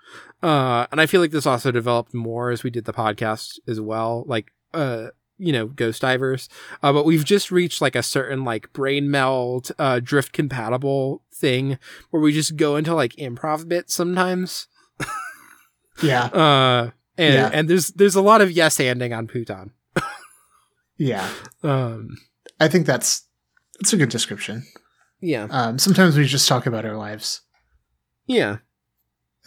[0.43, 3.81] Uh, and I feel like this also developed more as we did the podcast as
[3.81, 4.25] well.
[4.27, 6.49] Like, uh, you know, ghost divers.
[6.83, 11.79] Uh, but we've just reached like a certain like brain meld, uh, drift compatible thing
[12.11, 14.67] where we just go into like improv bits sometimes.
[16.03, 16.27] Yeah.
[16.33, 17.51] Uh, and, Yeah.
[17.53, 19.71] and there's, there's a lot of yes anding on Pootan.
[20.99, 21.29] Yeah.
[21.63, 22.17] Um,
[22.61, 23.23] I think that's
[23.79, 24.65] that's a good description.
[25.21, 25.47] yeah.
[25.51, 27.43] Um, sometimes we just talk about our lives.
[28.27, 28.57] Yeah.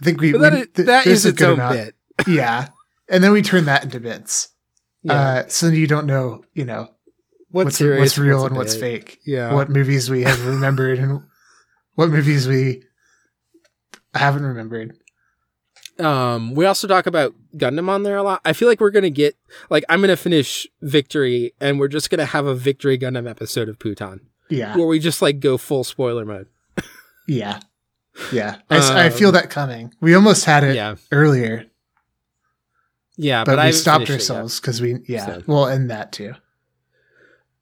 [0.01, 1.75] I think we, But we that is, th- that is a its good own amount-
[1.75, 1.95] bit.
[2.27, 2.69] Yeah.
[3.09, 4.47] And then we turn that into bits.
[5.03, 5.13] Yeah.
[5.13, 6.87] Uh, so you don't know, you know,
[7.49, 9.19] what's, serious, what's real a and what's fake.
[9.25, 9.53] Yeah.
[9.53, 11.21] What movies we have remembered and
[11.95, 12.83] what movies we
[14.13, 14.95] haven't remembered.
[15.99, 18.41] Um, we also talk about Gundam on there a lot.
[18.45, 19.35] I feel like we're gonna get
[19.69, 23.77] like I'm gonna finish Victory, and we're just gonna have a Victory Gundam episode of
[23.77, 24.75] Pootan Yeah.
[24.77, 26.47] where we just like go full spoiler mode.
[27.27, 27.59] Yeah.
[28.31, 28.57] Yeah.
[28.69, 29.93] I feel Um, that coming.
[30.01, 31.65] We almost had it Yeah, earlier,
[33.17, 34.35] yeah, but, I we stopped finished it yet.
[34.37, 35.43] ourselves because we, yeah, So.
[35.47, 36.33] well, end that too.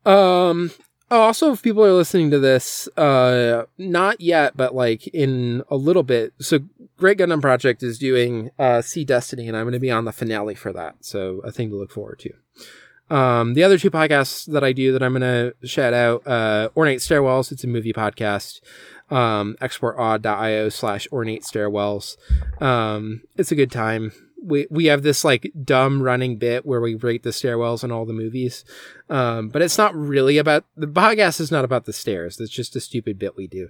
[0.06, 0.72] Um.
[1.12, 5.76] Oh, also, if people are listening to this, uh, not yet, but like in a
[5.76, 6.34] little bit.
[6.40, 6.60] So,
[6.98, 10.12] Great Gundam Project is doing uh, SEED Destiny, and I'm going to be on the
[10.12, 10.98] finale for that.
[11.02, 13.16] So, a thing to look forward to.
[13.16, 16.70] Um, the other two podcasts that I do that I'm going to shout out, uh,
[16.78, 17.52] Ornate Stairwells.
[17.52, 18.62] It's a movie podcast.
[19.10, 22.18] Um, exportaud.io slash ornate stairwells.
[22.62, 24.12] Um, it's a good time.
[24.42, 28.06] We, we have this like dumb running bit where we rate the stairwells in all
[28.06, 28.64] the movies.
[29.10, 32.40] Um, but it's not really about the podcast is not about the stairs.
[32.40, 33.70] It's just a stupid bit we do.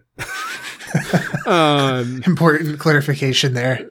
[1.46, 3.90] um, Important clarification there.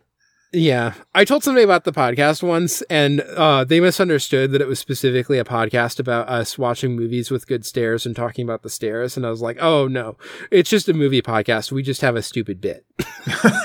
[0.53, 4.79] yeah, I told somebody about the podcast once, and uh, they misunderstood that it was
[4.79, 9.17] specifically a podcast about us watching movies with good stairs and talking about the stairs.
[9.17, 10.17] And I was like, "Oh no,
[10.51, 11.71] it's just a movie podcast.
[11.71, 12.87] We just have a stupid bit."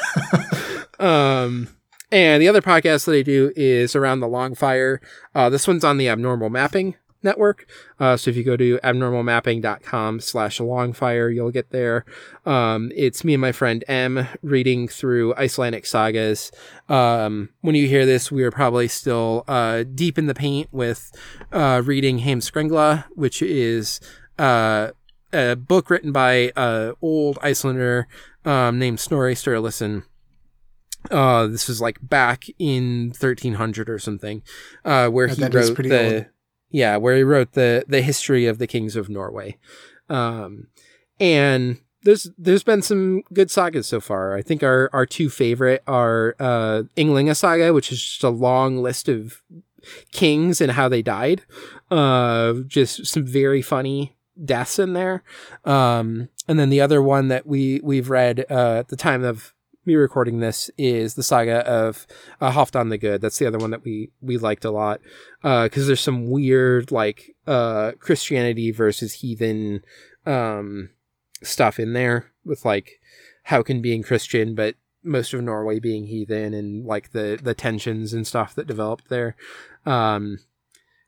[1.00, 1.70] um,
[2.14, 5.02] and the other podcast that I do is around the long fire.
[5.34, 7.66] Uh, this one's on the Abnormal Mapping Network.
[8.00, 12.06] Uh, so if you go to abnormalmapping.com slash longfire, you'll get there.
[12.46, 16.52] Um, it's me and my friend M reading through Icelandic sagas.
[16.90, 21.12] Um, when you hear this, we are probably still, uh, deep in the paint with,
[21.52, 24.00] uh, reading Heimskringla, which is,
[24.38, 24.90] uh,
[25.32, 28.08] a book written by an old Icelander,
[28.46, 30.04] um, named Snorri Sturluson.
[31.12, 34.42] Uh, this is like back in 1300 or something,
[34.86, 36.26] uh, where Yeah, he that is wrote the, old.
[36.70, 39.58] yeah, where he wrote the, the history of the kings of Norway.
[40.10, 40.68] Um,
[41.20, 44.36] and there's, there's been some good sagas so far.
[44.36, 48.78] I think our, our two favorite are, uh, Ynglinga saga, which is just a long
[48.78, 49.42] list of
[50.12, 51.44] kings and how they died.
[51.92, 55.24] Uh, just some very funny deaths in there.
[55.64, 59.53] Um, and then the other one that we, we've read, uh, at the time of
[59.86, 62.08] me recording this is the saga of
[62.42, 63.22] uh, the Good.
[63.22, 65.02] That's the other one that we, we liked a lot.
[65.44, 69.84] Uh, cause there's some weird, like, uh, Christianity versus heathen,
[70.26, 70.90] um,
[71.42, 73.00] stuff in there with like
[73.66, 78.26] can being Christian, but most of Norway being heathen and like the, the tensions and
[78.26, 79.36] stuff that developed there.
[79.86, 80.40] Um,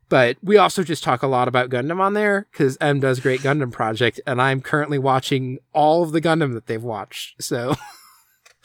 [0.07, 3.41] but we also just talk a lot about Gundam on there because M does Great
[3.41, 7.41] Gundam Project, and I'm currently watching all of the Gundam that they've watched.
[7.41, 7.75] So,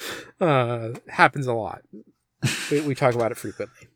[0.40, 1.82] uh, happens a lot.
[2.70, 3.88] we, we talk about it frequently.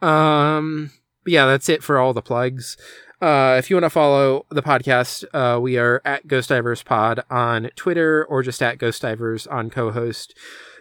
[0.00, 0.90] Um,
[1.24, 2.76] but yeah, that's it for all the plugs.
[3.20, 7.22] Uh, if you want to follow the podcast, uh, we are at Ghost Divers Pod
[7.30, 10.36] on Twitter or just at Ghost Divers on co-host.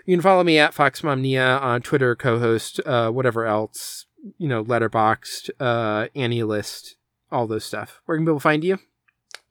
[0.08, 4.08] You can follow me at Fox Foxmomnia on Twitter, co-host, uh, whatever else,
[4.40, 6.96] you know, Letterboxd, uh, AniList,
[7.32, 8.02] all those stuff.
[8.06, 8.80] Where can people find you?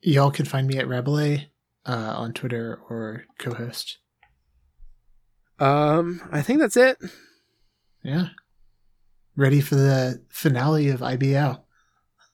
[0.01, 1.45] Y'all can find me at rabbleais
[1.85, 3.99] uh, on Twitter or co-host.
[5.61, 6.97] Um, I think that's it.
[8.03, 8.27] Yeah.
[9.35, 11.63] Ready for the finale of IBO.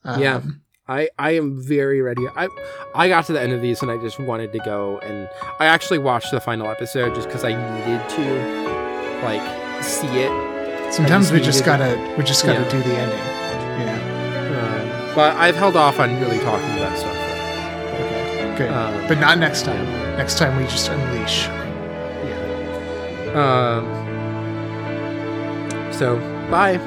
[0.04, 0.42] Um, Yeah.
[0.90, 2.26] I, I am very ready.
[2.38, 2.48] I
[2.96, 5.28] I got to the end of these and I just wanted to go and
[5.60, 10.94] I actually watched the final episode just because I needed to like see it.
[10.94, 13.20] Sometimes just we just gotta we just gotta do the ending.
[13.80, 15.10] You know.
[15.10, 17.18] Um, but I've held off on really talking about stuff.
[17.94, 18.56] Okay.
[18.58, 18.72] Good.
[18.72, 19.84] Um, but not next time.
[20.16, 21.50] Next time we just unleash.
[23.38, 23.86] Um,
[25.92, 26.18] so,
[26.50, 26.80] bye.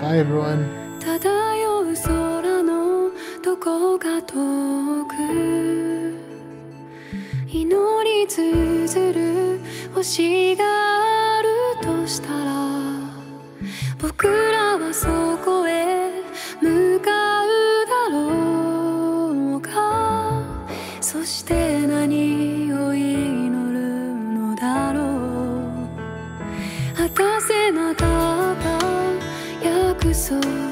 [0.00, 0.64] Bye, everyone.
[0.98, 3.10] 漂う空の
[3.44, 5.12] どこか遠く
[7.46, 9.60] 祈り綴る
[9.94, 10.64] 星が
[11.36, 11.48] ある
[11.82, 12.50] としたら
[13.98, 16.22] 僕らはそこへ
[16.62, 17.48] 向かう
[17.86, 20.42] だろうか
[21.02, 22.67] そして何
[27.40, 30.67] せなかった約束。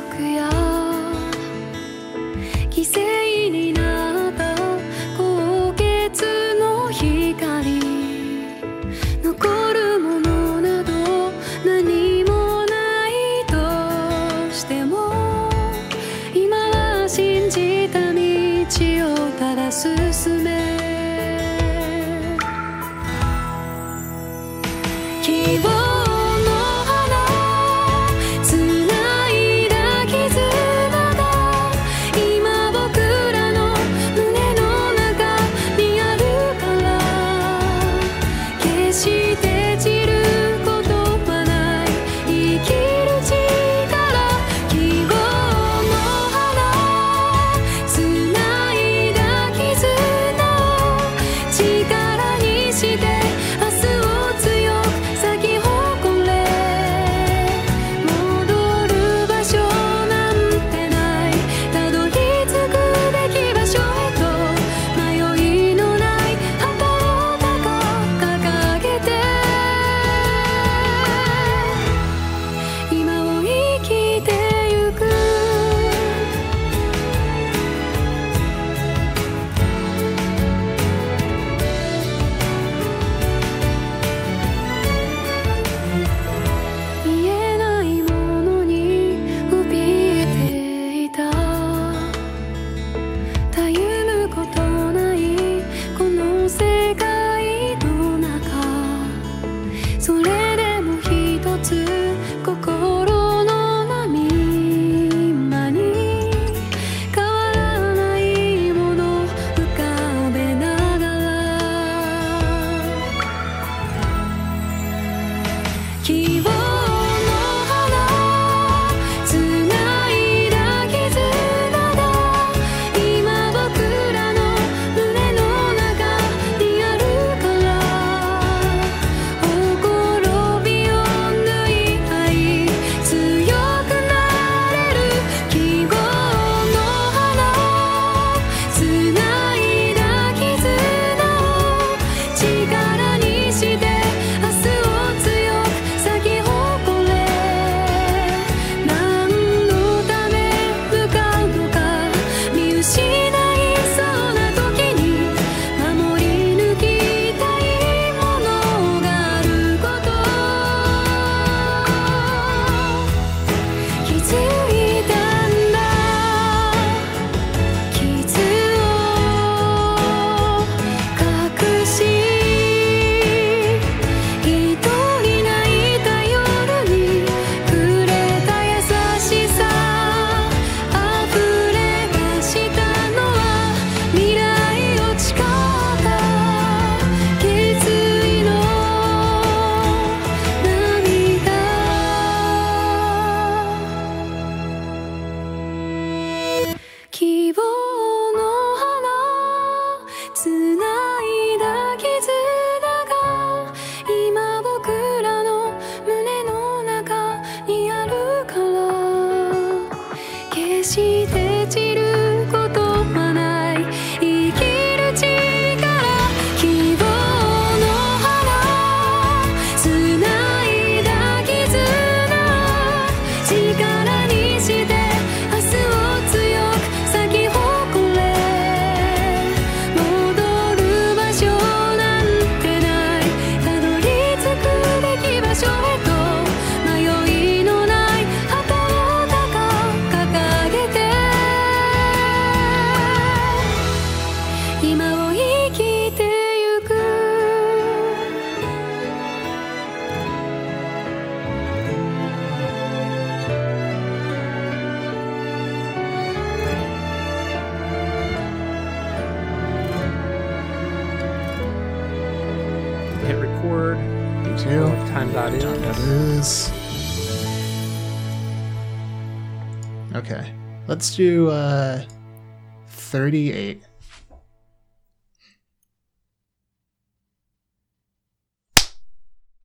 [273.27, 273.83] 38.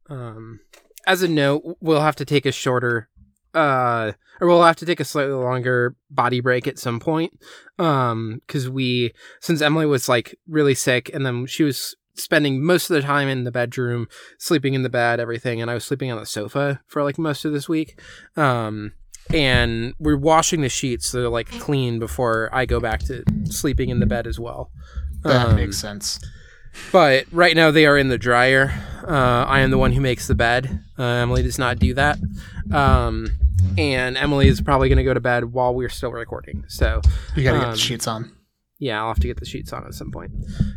[0.09, 0.61] Um,
[1.05, 3.07] as a note, we'll have to take a shorter,
[3.53, 7.39] uh, or we'll have to take a slightly longer body break at some point.
[7.77, 12.89] Um, because we, since Emily was like really sick, and then she was spending most
[12.89, 14.07] of the time in the bedroom,
[14.39, 17.45] sleeping in the bed, everything, and I was sleeping on the sofa for like most
[17.45, 18.01] of this week.
[18.35, 18.93] Um,
[19.33, 23.89] and we're washing the sheets so they're like clean before I go back to sleeping
[23.89, 24.71] in the bed as well.
[25.23, 26.19] That Um, makes sense.
[26.91, 28.71] but right now they are in the dryer.
[29.07, 30.79] Uh, I am the one who makes the bed.
[30.97, 32.17] Uh, Emily does not do that.
[32.71, 33.27] Um,
[33.77, 36.63] and Emily is probably going to go to bed while we're still recording.
[36.67, 37.01] So
[37.35, 38.31] You gotta get um, the sheets on.
[38.79, 40.31] yeah, I'll have to get the sheets on at some point.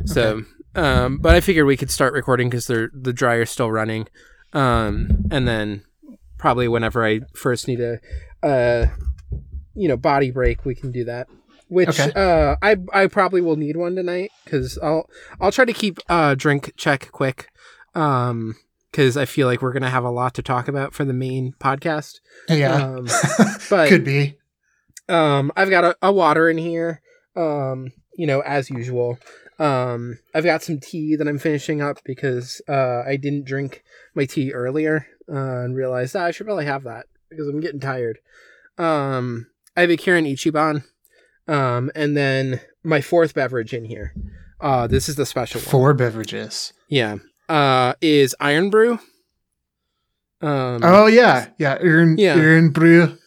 [0.05, 0.43] So,
[0.75, 4.07] um, but I figured we could start recording because the the dryer's still running.
[4.53, 5.83] Um, and then
[6.39, 7.99] probably whenever I first need a,
[8.45, 8.87] uh,
[9.75, 11.27] you know, body break, we can do that.
[11.69, 12.13] Which Okay.
[12.15, 15.09] uh, I I probably will need one tonight because I'll
[15.41, 17.49] I'll try to keep uh drink check quick.
[17.95, 18.57] Um,
[18.91, 21.55] because I feel like we're gonna have a lot to talk about for the main
[21.59, 22.21] podcast.
[22.49, 22.75] Yeah.
[22.77, 23.09] Um,
[23.71, 24.37] but Could be.
[25.09, 27.01] um, I've got a, a water in here.
[27.35, 29.19] Um, you know, as usual.
[29.59, 33.83] Um, I've got some tea that I'm finishing up because uh, I didn't drink
[34.15, 37.07] my tea earlier uh, and realized ah, I should probably have that
[37.37, 38.19] because I'm getting tired.
[38.79, 39.47] Um,
[39.77, 40.85] I have a Kirin Ichiban.
[41.47, 44.15] Um, and then my fourth beverage in here.
[44.61, 45.69] Uh, this is the special one.
[45.69, 46.73] Four beverages.
[46.89, 47.17] Yeah.
[47.49, 48.93] Uh, is Irn-Bru.
[50.41, 51.79] Um, Oh yeah, yeah.
[51.81, 52.35] Iron, Yeah.
[52.37, 53.19] Irn-Bru.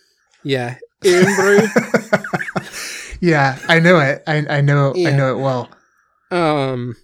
[0.43, 0.75] yeah.
[1.05, 1.59] Irn-Bru.
[3.21, 4.23] yeah, I know it.
[4.27, 5.69] I I know I know it well.
[6.31, 6.95] Um,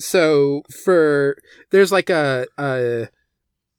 [0.00, 1.36] so for
[1.70, 3.08] there's like a a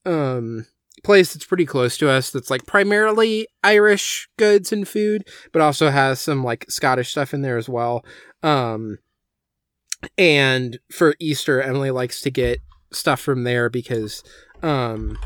[0.05, 0.65] um
[1.05, 5.89] place that's pretty close to us that's like primarily Irish goods and food, but also
[5.89, 8.03] has some like Scottish stuff in there as well.
[8.43, 8.99] Um,
[10.17, 12.59] and for Easter, Emily likes to get
[12.91, 14.23] stuff from there because
[14.63, 15.17] um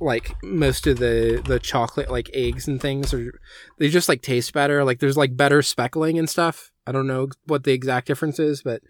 [0.00, 3.40] like most of the the chocolate like eggs and things are
[3.78, 7.28] they just like taste better like there's like better speckling and stuff i don't know
[7.46, 8.82] what the exact difference is but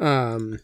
[0.00, 0.58] um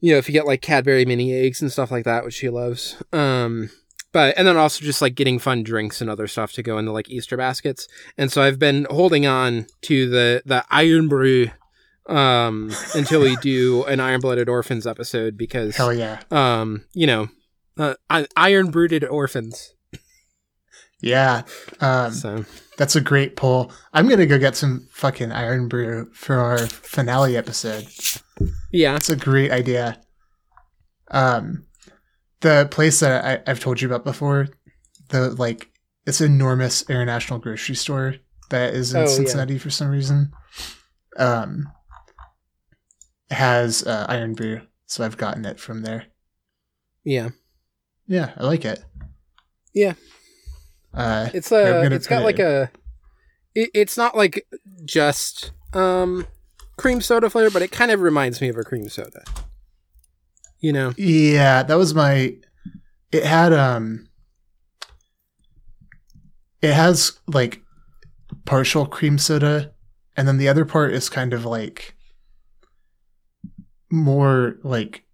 [0.00, 2.48] you know if you get like cadbury mini eggs and stuff like that which she
[2.48, 3.68] loves um
[4.14, 6.92] but and then also just like getting fun drinks and other stuff to go into
[6.92, 7.86] like easter baskets
[8.16, 11.48] and so i've been holding on to the the Irn-Bru
[12.08, 16.22] um until we do an iron blooded orphans episode because Hell yeah.
[16.30, 17.28] um you know
[17.76, 17.94] uh,
[18.36, 19.74] iron brooded orphans
[21.04, 21.42] Yeah.
[21.82, 22.44] Um, so
[22.78, 23.70] that's a great pull.
[23.92, 27.86] I'm gonna go get some fucking Irn-Bru for our finale episode.
[28.72, 30.00] yeah That's a great idea.
[31.10, 31.66] Um,
[32.44, 34.48] the place that I, I've told you about before,
[35.08, 35.70] the like,
[36.06, 38.14] it's enormous international grocery store
[38.50, 39.08] that is in Oh, yeah.
[39.08, 40.30] Cincinnati for some reason.
[41.16, 41.72] Um,
[43.30, 46.06] has uh, Irn-Bru, so I've gotten it from there.
[47.04, 47.30] yeah
[48.06, 48.84] Yeah, I like it.
[49.72, 49.94] Yeah.
[50.92, 52.70] Uh, it's a it's got put like it- a
[53.56, 54.46] it, it's not like
[54.84, 56.26] just um
[56.76, 59.24] cream soda flavor but it kind of reminds me of a cream soda
[60.64, 62.36] you know Yeah, that was my.
[63.12, 64.08] It had um.
[66.62, 67.60] It has like
[68.46, 69.74] partial cream soda,
[70.16, 71.94] and then the other part is kind of like
[73.90, 75.04] more like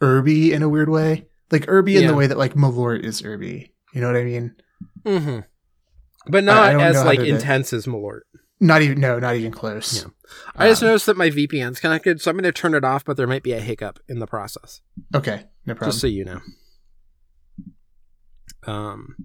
[0.00, 3.72] herby in a weird way, like herby in the way that like Malort is herby.
[3.94, 4.56] You know what I mean?
[5.04, 5.38] mm-hmm.
[6.26, 8.22] but not don't as like intense as malort
[8.58, 10.02] Not even no, not even close.
[10.02, 10.10] Yeah.
[10.56, 13.04] i just Um, noticed that my vpn's connected so i'm going to turn it off
[13.04, 14.80] but there might be a hiccup in the process
[15.14, 15.90] Okay, no problem.
[15.90, 16.40] just so you know
[18.66, 19.16] um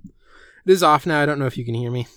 [0.65, 2.07] it is off now i don't know if you can hear me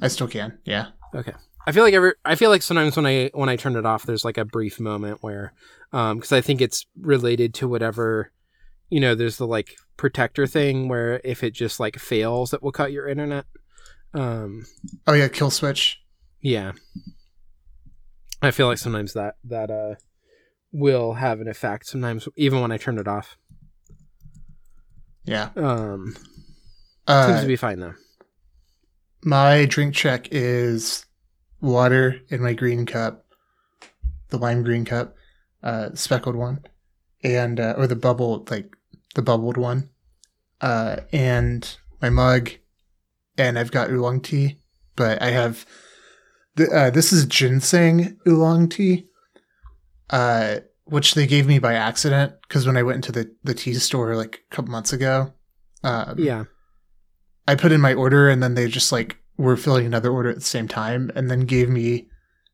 [0.00, 0.56] I still can.
[0.64, 0.86] Yeah.
[1.14, 1.34] Okay.
[1.66, 4.04] I feel like every I feel like sometimes when I when I turn it off,
[4.06, 5.52] there's like a brief moment where,
[5.92, 8.32] um, because I think it's related to whatever,
[8.88, 12.72] you know, there's the like protector thing where if it just like fails, it will
[12.72, 13.44] cut your internet.
[14.14, 14.64] Um,
[15.06, 16.00] Oh yeah, kill switch.
[16.42, 16.72] Yeah.
[18.42, 19.94] I feel like sometimes that that uh
[20.72, 21.86] will have an effect.
[21.86, 23.36] Sometimes even when I turn it off.
[25.24, 25.50] Yeah.
[25.56, 26.16] Um,
[27.06, 27.94] Uh, seems to be fine though.
[29.24, 31.06] My drink check is
[31.60, 33.24] water in my green cup,
[34.30, 35.14] the lime green cup,
[35.62, 36.64] uh, speckled one,
[37.22, 38.76] and uh, or the bubble like
[39.14, 39.90] the bubbled one,
[40.60, 42.50] uh, and my mug,
[43.38, 44.58] and I've got oolong tea,
[44.96, 45.64] but I have
[46.58, 49.06] uh, this is ginseng oolong tea,
[50.10, 53.74] uh, which they gave me by accident because when I went into the the tea
[53.74, 55.32] store like a couple months ago,
[55.82, 56.44] um, Yeah.
[57.48, 60.36] I put in my order and then they just like were filling another order at
[60.36, 62.08] the same time and then gave me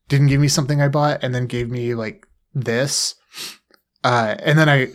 [0.07, 3.15] didn't give me something I bought and then gave me like this.
[4.03, 4.87] Uh and then I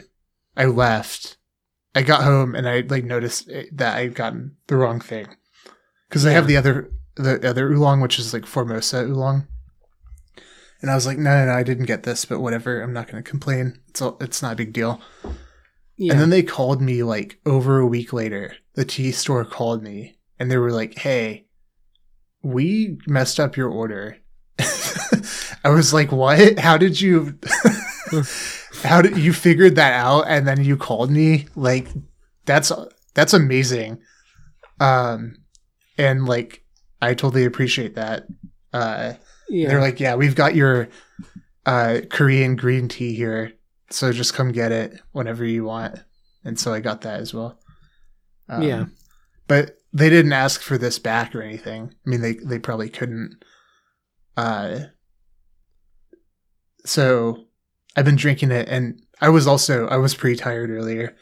[0.56, 1.36] I left
[1.94, 5.26] I got home and I like noticed it- that I'd gotten the wrong thing
[6.08, 9.46] because I have the other the other oolong, which is like Formosa oolong.
[10.80, 12.82] And I was like, no, no, no, I didn't get this, but whatever.
[12.82, 13.78] I'm not going to complain.
[13.88, 15.00] It's all, it's not a big deal.
[15.96, 16.12] Yeah.
[16.12, 18.56] And then they called me like over a week later.
[18.74, 21.46] The tea store called me and they were like, "Hey,
[22.42, 24.18] we messed up your order."
[25.64, 26.58] I was like, "What?
[26.58, 27.38] How did you
[28.82, 31.88] How did you figured that out and then you called me?" Like
[32.44, 32.72] that's
[33.14, 34.02] that's amazing.
[34.80, 35.36] Um
[35.96, 36.63] and like
[37.04, 38.26] I totally appreciate that.
[38.72, 39.14] Uh
[39.48, 39.68] yeah.
[39.68, 40.88] they're like, "Yeah, we've got your
[41.66, 43.52] uh Korean green tea here.
[43.90, 46.02] So just come get it whenever you want."
[46.44, 47.58] And so I got that as well.
[48.48, 48.84] Um, Yeah.
[49.48, 51.94] But they didn't ask for this back or anything.
[52.06, 53.36] I mean, they they probably couldn't.
[54.36, 54.80] Uh
[56.84, 57.46] so
[57.96, 61.14] I've been drinking it and I was also I was pretty tired earlier.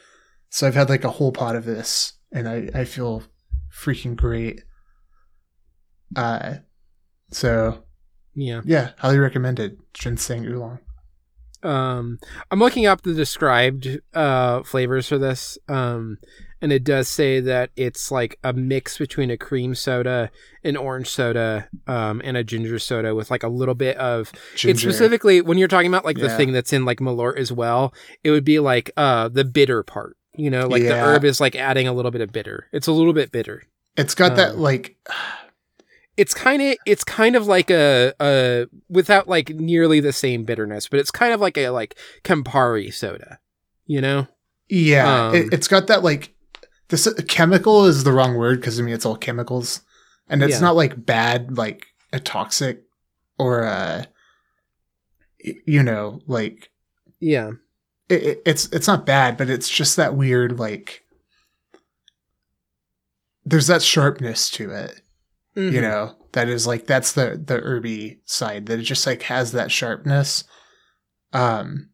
[0.49, 3.23] So I've had like a whole pot of this and I I feel
[3.73, 4.63] freaking great.
[6.15, 6.55] Uh
[7.31, 7.83] so
[8.35, 8.61] yeah.
[8.65, 10.79] yeah, highly recommended ginseng oolong.
[11.61, 12.19] Um,
[12.51, 16.17] I'm looking up the described uh, flavors for this, um,
[16.61, 20.29] and it does say that it's like a mix between a cream soda,
[20.63, 24.31] an orange soda, um, and a ginger soda with like a little bit of.
[24.63, 27.93] It's specifically when you're talking about like the thing that's in like Malort as well.
[28.23, 30.17] It would be like uh the bitter part.
[30.35, 32.67] You know, like the herb is like adding a little bit of bitter.
[32.73, 33.63] It's a little bit bitter.
[33.95, 34.97] It's got that um, like
[36.17, 40.87] it's kind of it's kind of like a a without like nearly the same bitterness,
[40.87, 43.39] but it's kind of like a like Campari soda,
[43.85, 44.27] you know?
[44.69, 46.33] Yeah, Um, it, it's got that like
[46.89, 49.81] this chemical is the wrong word because I mean it's all chemicals,
[50.29, 50.59] and it's Yeah.
[50.61, 52.83] not like bad, like a toxic
[53.39, 54.07] or a
[55.65, 56.69] you know like
[57.19, 57.51] Yeah,
[58.09, 61.03] it, it- it's it's not bad, but it's just that weird like
[63.45, 65.01] there's that sharpness to it,
[65.55, 65.81] you Mhm.
[65.81, 69.71] know, that is like that's the the herby side that it just like has that
[69.71, 70.43] sharpness.
[71.31, 71.89] Um,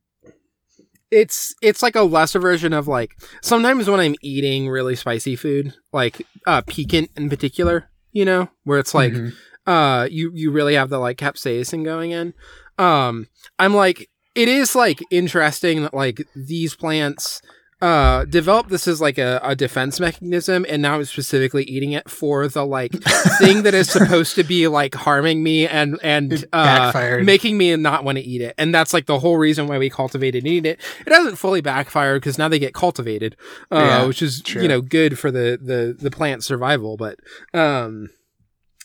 [1.12, 5.74] it's it's like a lesser version of like sometimes when I'm eating really spicy food,
[5.92, 9.34] like uh piquant in particular, you know, where it's like mhm.
[9.66, 12.34] uh you you really have the like capsaicin going in
[12.78, 13.28] um
[13.60, 17.42] i'm like it is like interesting that like these plants
[17.82, 22.10] uh develop this as like a, a defense mechanism and now i'm specifically eating it
[22.10, 22.92] for the like
[23.40, 26.92] thing that is supposed to be like harming me and and uh
[27.26, 29.90] making me not want to eat it and that's like the whole reason why we
[29.90, 33.38] cultivated and eat it it hasn't fully backfired because now they get cultivated
[33.72, 34.62] uh Yeah, which is true.
[34.62, 37.18] you know good for the the the plant survival but
[37.54, 38.10] um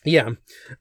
[0.06, 0.32] yeah.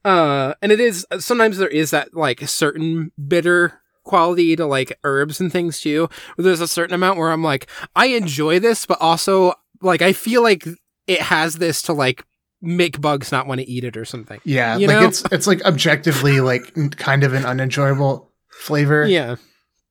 [0.04, 5.40] Uh, and it is sometimes there is that like certain bitter quality to like herbs
[5.40, 6.08] and things too.
[6.36, 10.42] There's a certain amount where I'm like, I enjoy this, but also like I feel
[10.42, 10.64] like
[11.06, 12.24] it has this to like
[12.62, 14.40] make bugs not want to eat it or something.
[14.44, 15.08] Yeah, You like know?
[15.08, 19.06] it's it's like objectively like kind of an unenjoyable flavor.
[19.06, 19.36] Yeah.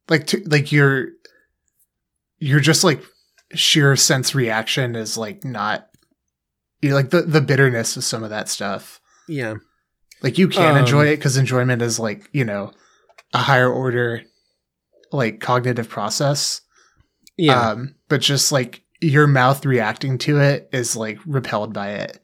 [0.09, 1.09] like to, like you're
[2.39, 3.03] you're just like
[3.53, 5.87] sheer sense reaction is like not
[6.81, 8.99] you like the the bitterness of some of that stuff.
[9.27, 9.55] Yeah.
[10.21, 12.71] Like you can Um, enjoy it because enjoyment is like you know
[13.33, 14.23] a higher order
[15.11, 16.61] like cognitive process.
[17.37, 17.69] Yeah.
[17.71, 22.19] Um, but just like your mouth reacting to it is like repelled by it.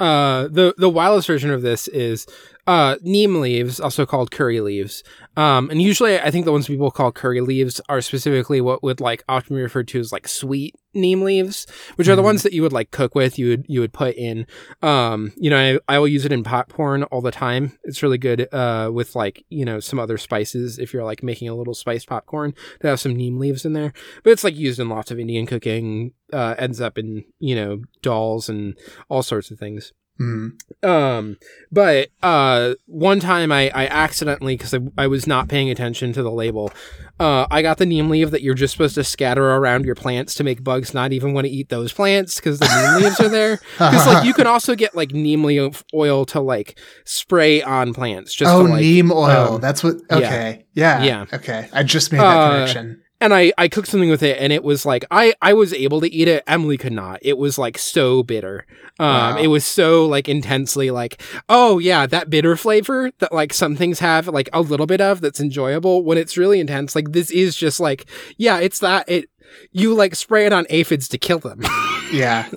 [0.00, 2.26] uh the the wildest version of this is
[2.66, 5.02] uh neem leaves also called curry leaves.
[5.36, 9.00] Um and usually i think the ones people call curry leaves are specifically what would
[9.00, 12.26] like often be referred to as like sweet neem leaves which are the Mhm.
[12.26, 14.46] ones that you would like cook with you would you would put in.
[14.80, 17.76] Um you know I, I will use it in popcorn all the time.
[17.84, 21.48] It's really good uh with like you know some other spices if you're like making
[21.48, 23.92] a little spiced popcorn to have some neem leaves in there.
[24.22, 27.82] But it's like used in lots of indian cooking uh ends up in you know
[28.02, 28.78] dolls and
[29.10, 30.52] all sorts of things Mm.
[30.84, 31.36] um,
[31.72, 36.22] but uh, one time I, I accidentally, because I, I was not paying attention to
[36.22, 36.72] the label,
[37.18, 40.34] uh, I got the neem leaf that you're just supposed to scatter around your plants
[40.36, 43.28] to make bugs not even want to eat those plants because the neem leaves are
[43.28, 43.58] there.
[43.72, 48.34] Because like you can also get like neem leaf oil to like spray on plants.
[48.34, 49.54] Just oh, to, like, neem oil.
[49.54, 49.96] um, That's what.
[50.10, 50.16] yeah.
[50.16, 50.64] Okay.
[50.74, 51.02] Yeah.
[51.02, 51.24] Yeah.
[51.32, 51.68] Okay.
[51.72, 53.02] I just made that Uh, connection.
[53.24, 56.00] And I, I cooked something with it and it was like I, I was able
[56.00, 58.66] to eat it emily could not it was like so bitter
[58.98, 59.38] um Wow.
[59.38, 63.98] it was so like intensely like oh yeah that bitter flavor that like some things
[64.00, 67.56] have like a little bit of that's enjoyable when it's really intense like this is
[67.56, 69.28] just like yeah it's that it
[69.72, 71.60] you like spray it on aphids to kill them
[72.12, 72.48] Yeah.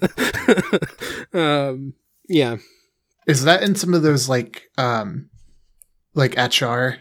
[1.33, 1.93] um
[2.27, 2.57] yeah
[3.25, 5.29] Is that in some of those like um
[6.13, 6.97] like achar?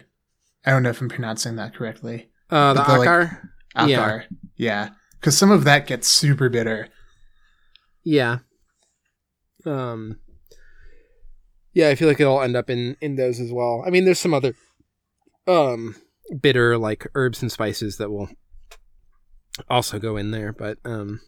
[0.65, 2.29] I don't know if I'm pronouncing that correctly.
[2.49, 3.29] uh the the, like,
[3.77, 3.87] Akar.
[3.87, 4.23] Yeah.
[4.57, 4.89] Yeah.
[5.19, 6.89] because some of that gets super bitter.
[8.03, 8.39] Yeah.
[9.65, 10.19] Um.
[11.73, 13.83] Yeah, I feel like it'll end up in in those as well.
[13.85, 14.53] I mean, there's some other
[15.45, 15.95] um
[16.41, 18.29] bitter like herbs and spices that will
[19.69, 21.19] also go in there, but um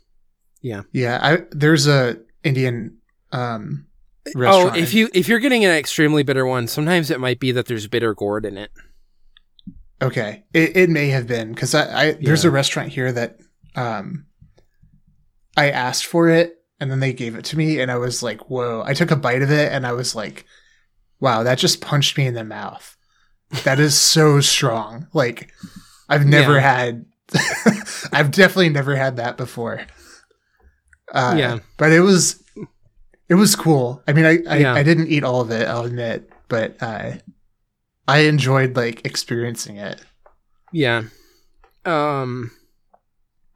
[0.62, 2.98] Yeah, Yeah, I there's a Indian
[3.32, 3.88] um
[4.36, 7.68] oh, if you if you're getting an extremely bitter one, sometimes it might be that
[7.68, 8.72] there's bitter gourd in it.
[10.02, 12.50] Okay, it, it may have been because I, I there's Yeah.
[12.50, 13.40] a restaurant here that
[13.76, 14.26] um
[15.58, 18.50] I asked for it and then they gave it to me and I was like,
[18.50, 18.82] whoa!
[18.86, 20.46] I took a bite of it and I was like,
[21.20, 22.96] wow, that just punched me in the mouth.
[23.66, 25.08] That is so strong.
[25.14, 25.52] Like
[26.08, 26.62] I've never Yeah.
[26.62, 27.06] had.
[28.14, 29.82] I've definitely never had that before.
[31.14, 31.60] Uh, Yeah.
[31.78, 32.42] but it was
[33.28, 34.02] it was cool.
[34.08, 34.74] I mean, I I, Yeah.
[34.74, 35.68] I didn't eat all of it.
[35.68, 37.14] I'll admit, but uh,
[38.10, 40.02] I enjoyed like experiencing it.
[40.72, 41.04] Yeah.
[41.86, 42.52] Um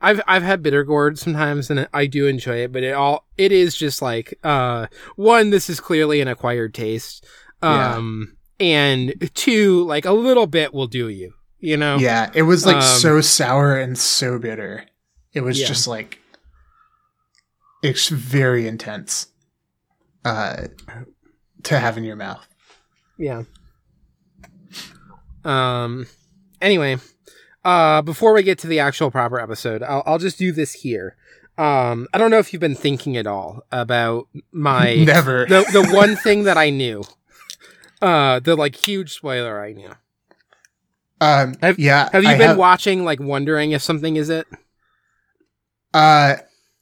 [0.01, 3.51] I've I've had bitter gourd sometimes and I do enjoy it, but it all it
[3.51, 7.25] is just like uh one this is clearly an acquired taste.
[7.61, 7.95] Yeah.
[7.95, 11.97] Um and two like a little bit will do you, you know?
[11.97, 14.85] Yeah, it was like Um, so sour and so bitter.
[15.33, 15.67] It was Yeah.
[15.67, 16.19] just like
[17.81, 19.27] it's very intense
[20.25, 20.67] uh
[21.63, 22.45] to have in your mouth.
[23.17, 23.43] Yeah.
[25.45, 26.07] Um
[26.61, 26.97] anyway,
[27.65, 31.15] uh before we get to the actual proper episode, I'll I'll just do this here.
[31.57, 35.45] Um I don't know if you've been thinking at all about my Never.
[35.45, 37.03] the the one thing that I knew.
[38.01, 39.91] Uh the like huge spoiler I knew.
[41.21, 42.09] um Have- yeah.
[42.11, 44.47] Have you I been watching like wondering if something is it?
[45.93, 46.35] uh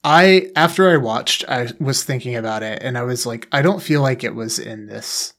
[0.03, 3.81] I after I watched I was thinking about it and I was like I don't
[3.83, 5.33] feel like it was in this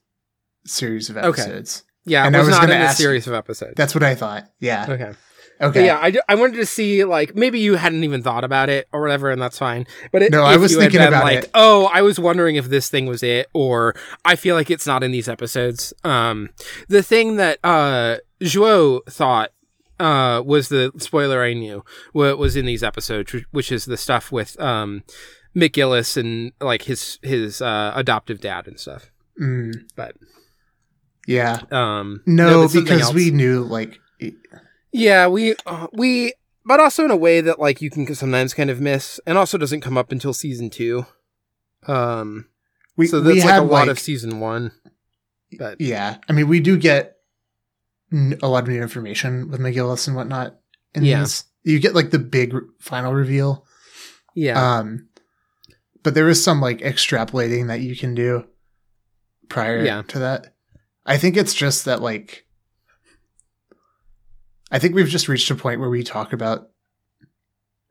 [0.66, 1.62] series of Okay.
[2.04, 3.74] Yeah, And it I was, was not in ask- series of episodes.
[3.76, 4.48] That's what I thought.
[4.60, 4.86] Yeah.
[4.88, 5.12] okay.
[5.60, 5.80] Okay.
[5.80, 8.88] But yeah, I, I wanted to see like maybe you hadn't even thought about it
[8.92, 9.86] or whatever, and that's fine.
[10.10, 11.50] But it, No, I was thinking been about like, it.
[11.54, 15.04] oh, I was wondering if this thing was it, or I feel like it's not
[15.04, 15.92] in these episodes.
[16.02, 16.48] Um,
[16.88, 19.50] the thing that uh Joe thought
[20.00, 24.32] uh was the spoiler I knew what was in these episodes, which- is the stuff
[24.32, 25.04] with um
[25.54, 29.12] McGillis and like his his uh, adoptive dad and stuff.
[29.40, 30.16] Mm, But
[31.26, 31.60] yeah.
[31.70, 34.34] um, No, something because we knew like it-
[34.92, 36.34] Yeah, we uh, we
[36.64, 39.58] but also in a way that like you can sometimes kind of miss and also
[39.58, 41.04] doesn't come up until season 2.
[41.86, 42.46] Um
[42.96, 44.70] we so we that's like had a lot like, of season 1.
[45.58, 47.16] But Yeah, I mean, we do get
[48.42, 50.58] a lot of new information with McGillis and whatnot.
[50.94, 51.26] In Yeah.
[51.64, 53.66] you get like the big final reveal.
[54.34, 54.78] yeah.
[54.78, 55.08] Um,
[56.02, 58.44] but there is some like extrapolating that you can do
[59.48, 60.02] prior Yeah.
[60.08, 60.54] to that.
[61.04, 62.46] I think it's just that like,
[64.70, 66.70] I think we've just reached a point where we talk about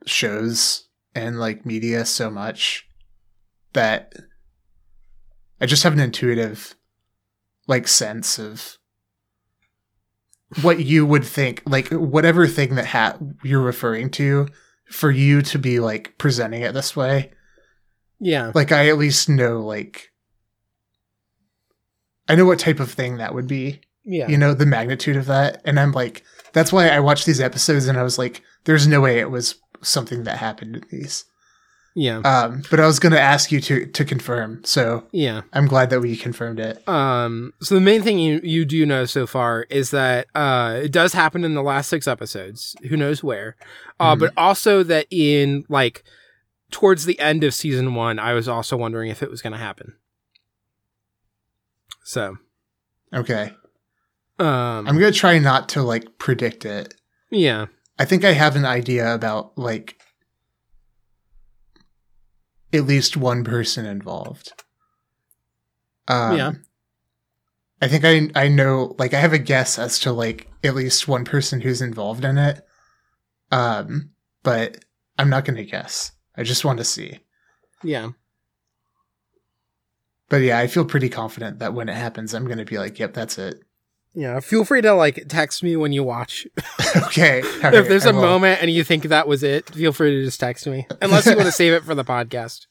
[0.05, 2.87] shows and like media so much
[3.73, 4.13] that
[5.59, 6.75] I just have an intuitive
[7.67, 8.77] like sense of
[10.61, 14.47] what you would think like whatever thing that ha- you're referring to
[14.89, 17.31] for you to be like presenting it this way
[18.19, 18.51] yeah.
[18.53, 20.10] like i at least know like
[22.31, 24.27] i know what type of thing that would be Yeah.
[24.27, 27.87] you know the magnitude of that and i'm like that's why i watched these episodes
[27.87, 31.25] and i was like there's no way it was something that happened in these
[31.95, 32.19] yeah.
[32.19, 35.41] um but i was going to ask you to to confirm so yeah.
[35.53, 39.03] i'm glad that we confirmed it Um so the main thing you you do know
[39.05, 42.75] so far is that uh it does happen in the last 6 episodes.
[42.89, 43.55] Who knows where.
[43.99, 44.19] Uh Mhm.
[44.21, 46.03] but also that in like
[46.71, 49.59] towards the end of season 1 I was also wondering if it was going to
[49.69, 49.93] happen.
[52.03, 52.37] So,
[53.13, 53.53] okay
[54.39, 56.95] um i'm going to try not to like predict it
[57.31, 57.67] yeah.
[57.97, 59.97] I think I have an idea about like
[62.73, 64.53] at least one person involved.
[66.07, 66.51] Um, Yeah.
[67.81, 71.07] I think I I know like I have a guess as to like at least
[71.07, 72.63] one person who's involved in it.
[73.51, 74.11] Um,
[74.43, 74.83] but
[75.17, 76.11] I'm not going to guess.
[76.35, 77.19] I just want to see.
[77.83, 78.09] Yeah.
[80.31, 82.97] But yeah, I feel pretty confident that when it happens, I'm going to be like,
[82.97, 83.61] "Yep, that's it."
[84.13, 86.47] Yeah, feel free to like text me when you watch.
[86.95, 87.41] okay.
[87.63, 88.21] All if there's I a will.
[88.21, 90.87] moment and you think that was it, feel free to just text me.
[91.01, 92.67] Unless you want to save it for the podcast.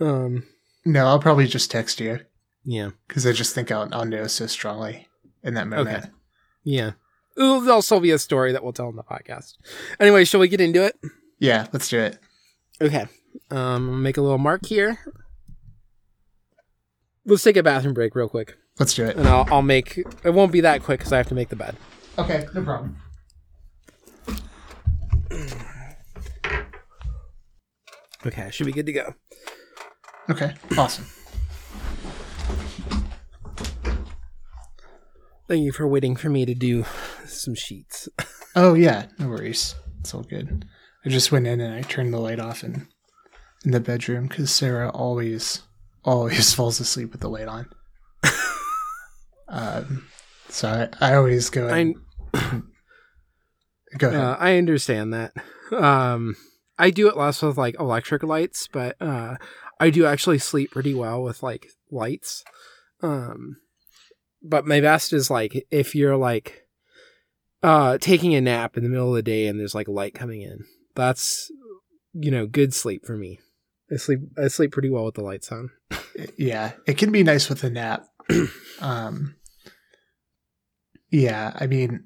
[0.00, 0.42] Um,
[0.84, 2.20] No, I'll probably just text you
[2.64, 5.06] yeah, because I just think I'll, I'll know so strongly
[5.44, 5.96] in that moment.
[5.98, 6.08] Okay.
[6.64, 6.92] yeah.
[7.36, 9.54] There'll still be a story that we'll tell in the podcast.
[10.00, 10.96] Anyway, shall we get into it?
[11.38, 12.18] Yeah, let's do it.
[12.80, 13.06] Okay.
[13.50, 14.98] Um, I'll make a little mark here.
[17.28, 19.16] Let's take a bathroom break real quick, Let's do it.
[19.16, 19.98] and I'll I'll make.
[20.24, 21.76] It won't be that quick because I have to make the bed.
[22.18, 22.96] Okay, no problem.
[28.26, 29.14] Okay, should be good to go.
[30.30, 31.06] Okay, awesome.
[35.46, 36.84] Thank you for waiting for me to do
[37.26, 38.08] some sheets.
[38.56, 39.76] Oh yeah, no worries.
[40.00, 40.64] It's all good.
[41.04, 42.88] I just went in and I turned the light off in
[43.64, 45.62] in the bedroom because Sarah always
[46.04, 47.68] always falls asleep with the light on.
[49.48, 50.06] um,
[50.48, 51.68] so I, I always go.
[51.68, 51.94] I
[53.98, 54.20] go ahead.
[54.20, 55.32] uh, I understand that.
[55.72, 56.36] Um,
[56.78, 59.36] I do it less with like electric lights, but uh,
[59.80, 62.44] I do actually sleep pretty well with like lights.
[63.02, 63.56] Um,
[64.42, 66.64] but my best is like if you're like
[67.62, 70.42] uh taking a nap in the middle of the day and there's like light coming
[70.42, 70.64] in.
[70.94, 71.50] That's
[72.12, 73.40] you know good sleep for me.
[73.92, 75.70] I sleep I sleep pretty well with the lights on.
[76.36, 78.06] yeah, it can be nice with a nap.
[78.80, 79.36] um,
[81.10, 82.04] yeah, I mean,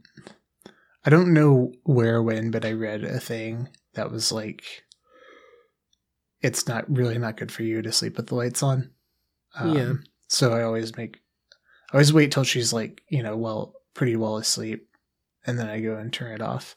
[1.05, 4.63] I don't know where when, but I read a thing that was like,
[6.41, 8.91] it's not really not good for you to sleep with the lights on.
[9.55, 9.93] Um, Yeah.
[10.29, 11.19] So I always make,
[11.91, 14.89] I always wait till she's like, you know, well, pretty well asleep,
[15.45, 16.77] and then I go and turn it off.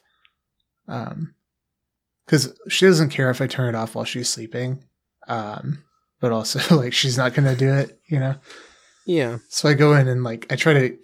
[0.88, 1.34] Um,
[2.26, 4.82] because she doesn't care if I turn it off while she's sleeping.
[5.28, 5.82] Um,
[6.20, 8.36] but also like she's not gonna do it, you know.
[9.06, 9.38] Yeah.
[9.48, 10.96] So I go in and like I try to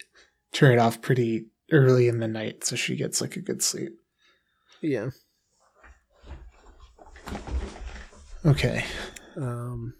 [0.52, 3.92] turn it off pretty early in the night so she gets like a good sleep.
[4.81, 5.10] Yeah.
[8.44, 8.84] Okay.
[9.36, 9.94] Um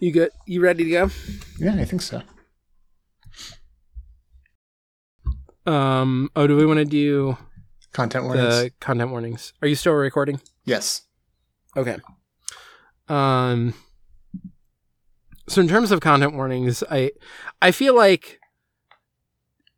[0.00, 0.30] You good?
[0.46, 1.10] You ready to go?
[1.58, 2.22] Yeah, I think so.
[5.64, 7.36] Um oh do we want to do
[7.92, 8.54] Content warnings.
[8.62, 9.52] the content warnings?
[9.62, 10.40] Are you still recording?
[10.64, 11.02] yes.
[11.76, 11.96] Okay.
[13.12, 13.74] Um
[15.48, 17.12] so in terms of content warnings, I
[17.60, 18.40] I feel like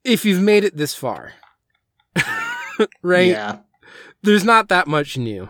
[0.04, 1.32] if you've made it this far,
[3.02, 3.28] right?
[3.28, 3.58] Yeah.
[4.22, 5.48] There's not that much new.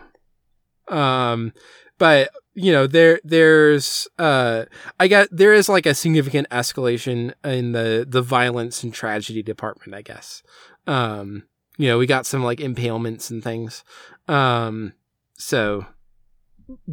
[0.87, 1.53] Um
[1.99, 4.65] but you know there there's uh
[4.99, 9.93] I got there is like a significant escalation in the the violence and tragedy department,
[9.93, 10.41] I guess.
[10.87, 11.43] Um
[11.77, 13.83] you know, we got some like impalements and things.
[14.27, 14.93] Um
[15.37, 15.85] so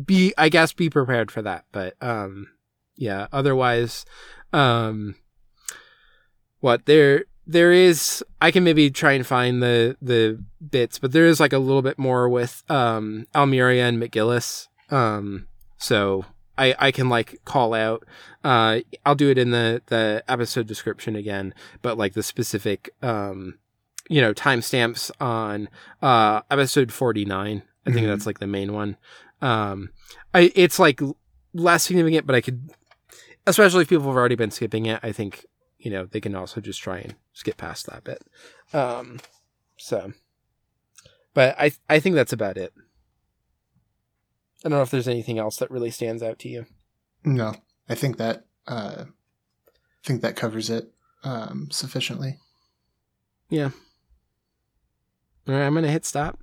[0.04, 2.48] be I guess be prepared for that, but um
[2.96, 4.04] yeah, otherwise
[4.52, 5.14] um
[6.60, 11.26] what there there is I can maybe try and find the the bits, but there
[11.26, 14.68] is like a little bit more with um Almiria and McGillis.
[14.90, 16.24] Um so
[16.56, 18.04] I I can like call out
[18.44, 23.58] uh I'll do it in the the episode description again, but like the specific um
[24.08, 25.68] you know timestamps on
[26.00, 27.62] uh episode 49.
[27.84, 28.10] I think Mhm.
[28.10, 28.96] that's like the main one.
[29.42, 29.90] Um
[30.32, 31.00] I it's like
[31.52, 32.70] less significant, but I could
[33.46, 35.44] especially if people have already been skipping it, I think
[35.78, 38.22] you know they can also just try and skip past that bit
[38.72, 39.18] um
[39.76, 40.12] so
[41.34, 42.72] but i i think that's about it
[44.64, 46.66] i don't know if there's anything else that really stands out to you
[47.24, 47.54] No.
[47.88, 50.92] I think that uh I think that covers it
[51.24, 52.38] um sufficiently.
[53.50, 53.70] Yeah.
[55.48, 56.38] All right i'm gonna hit stop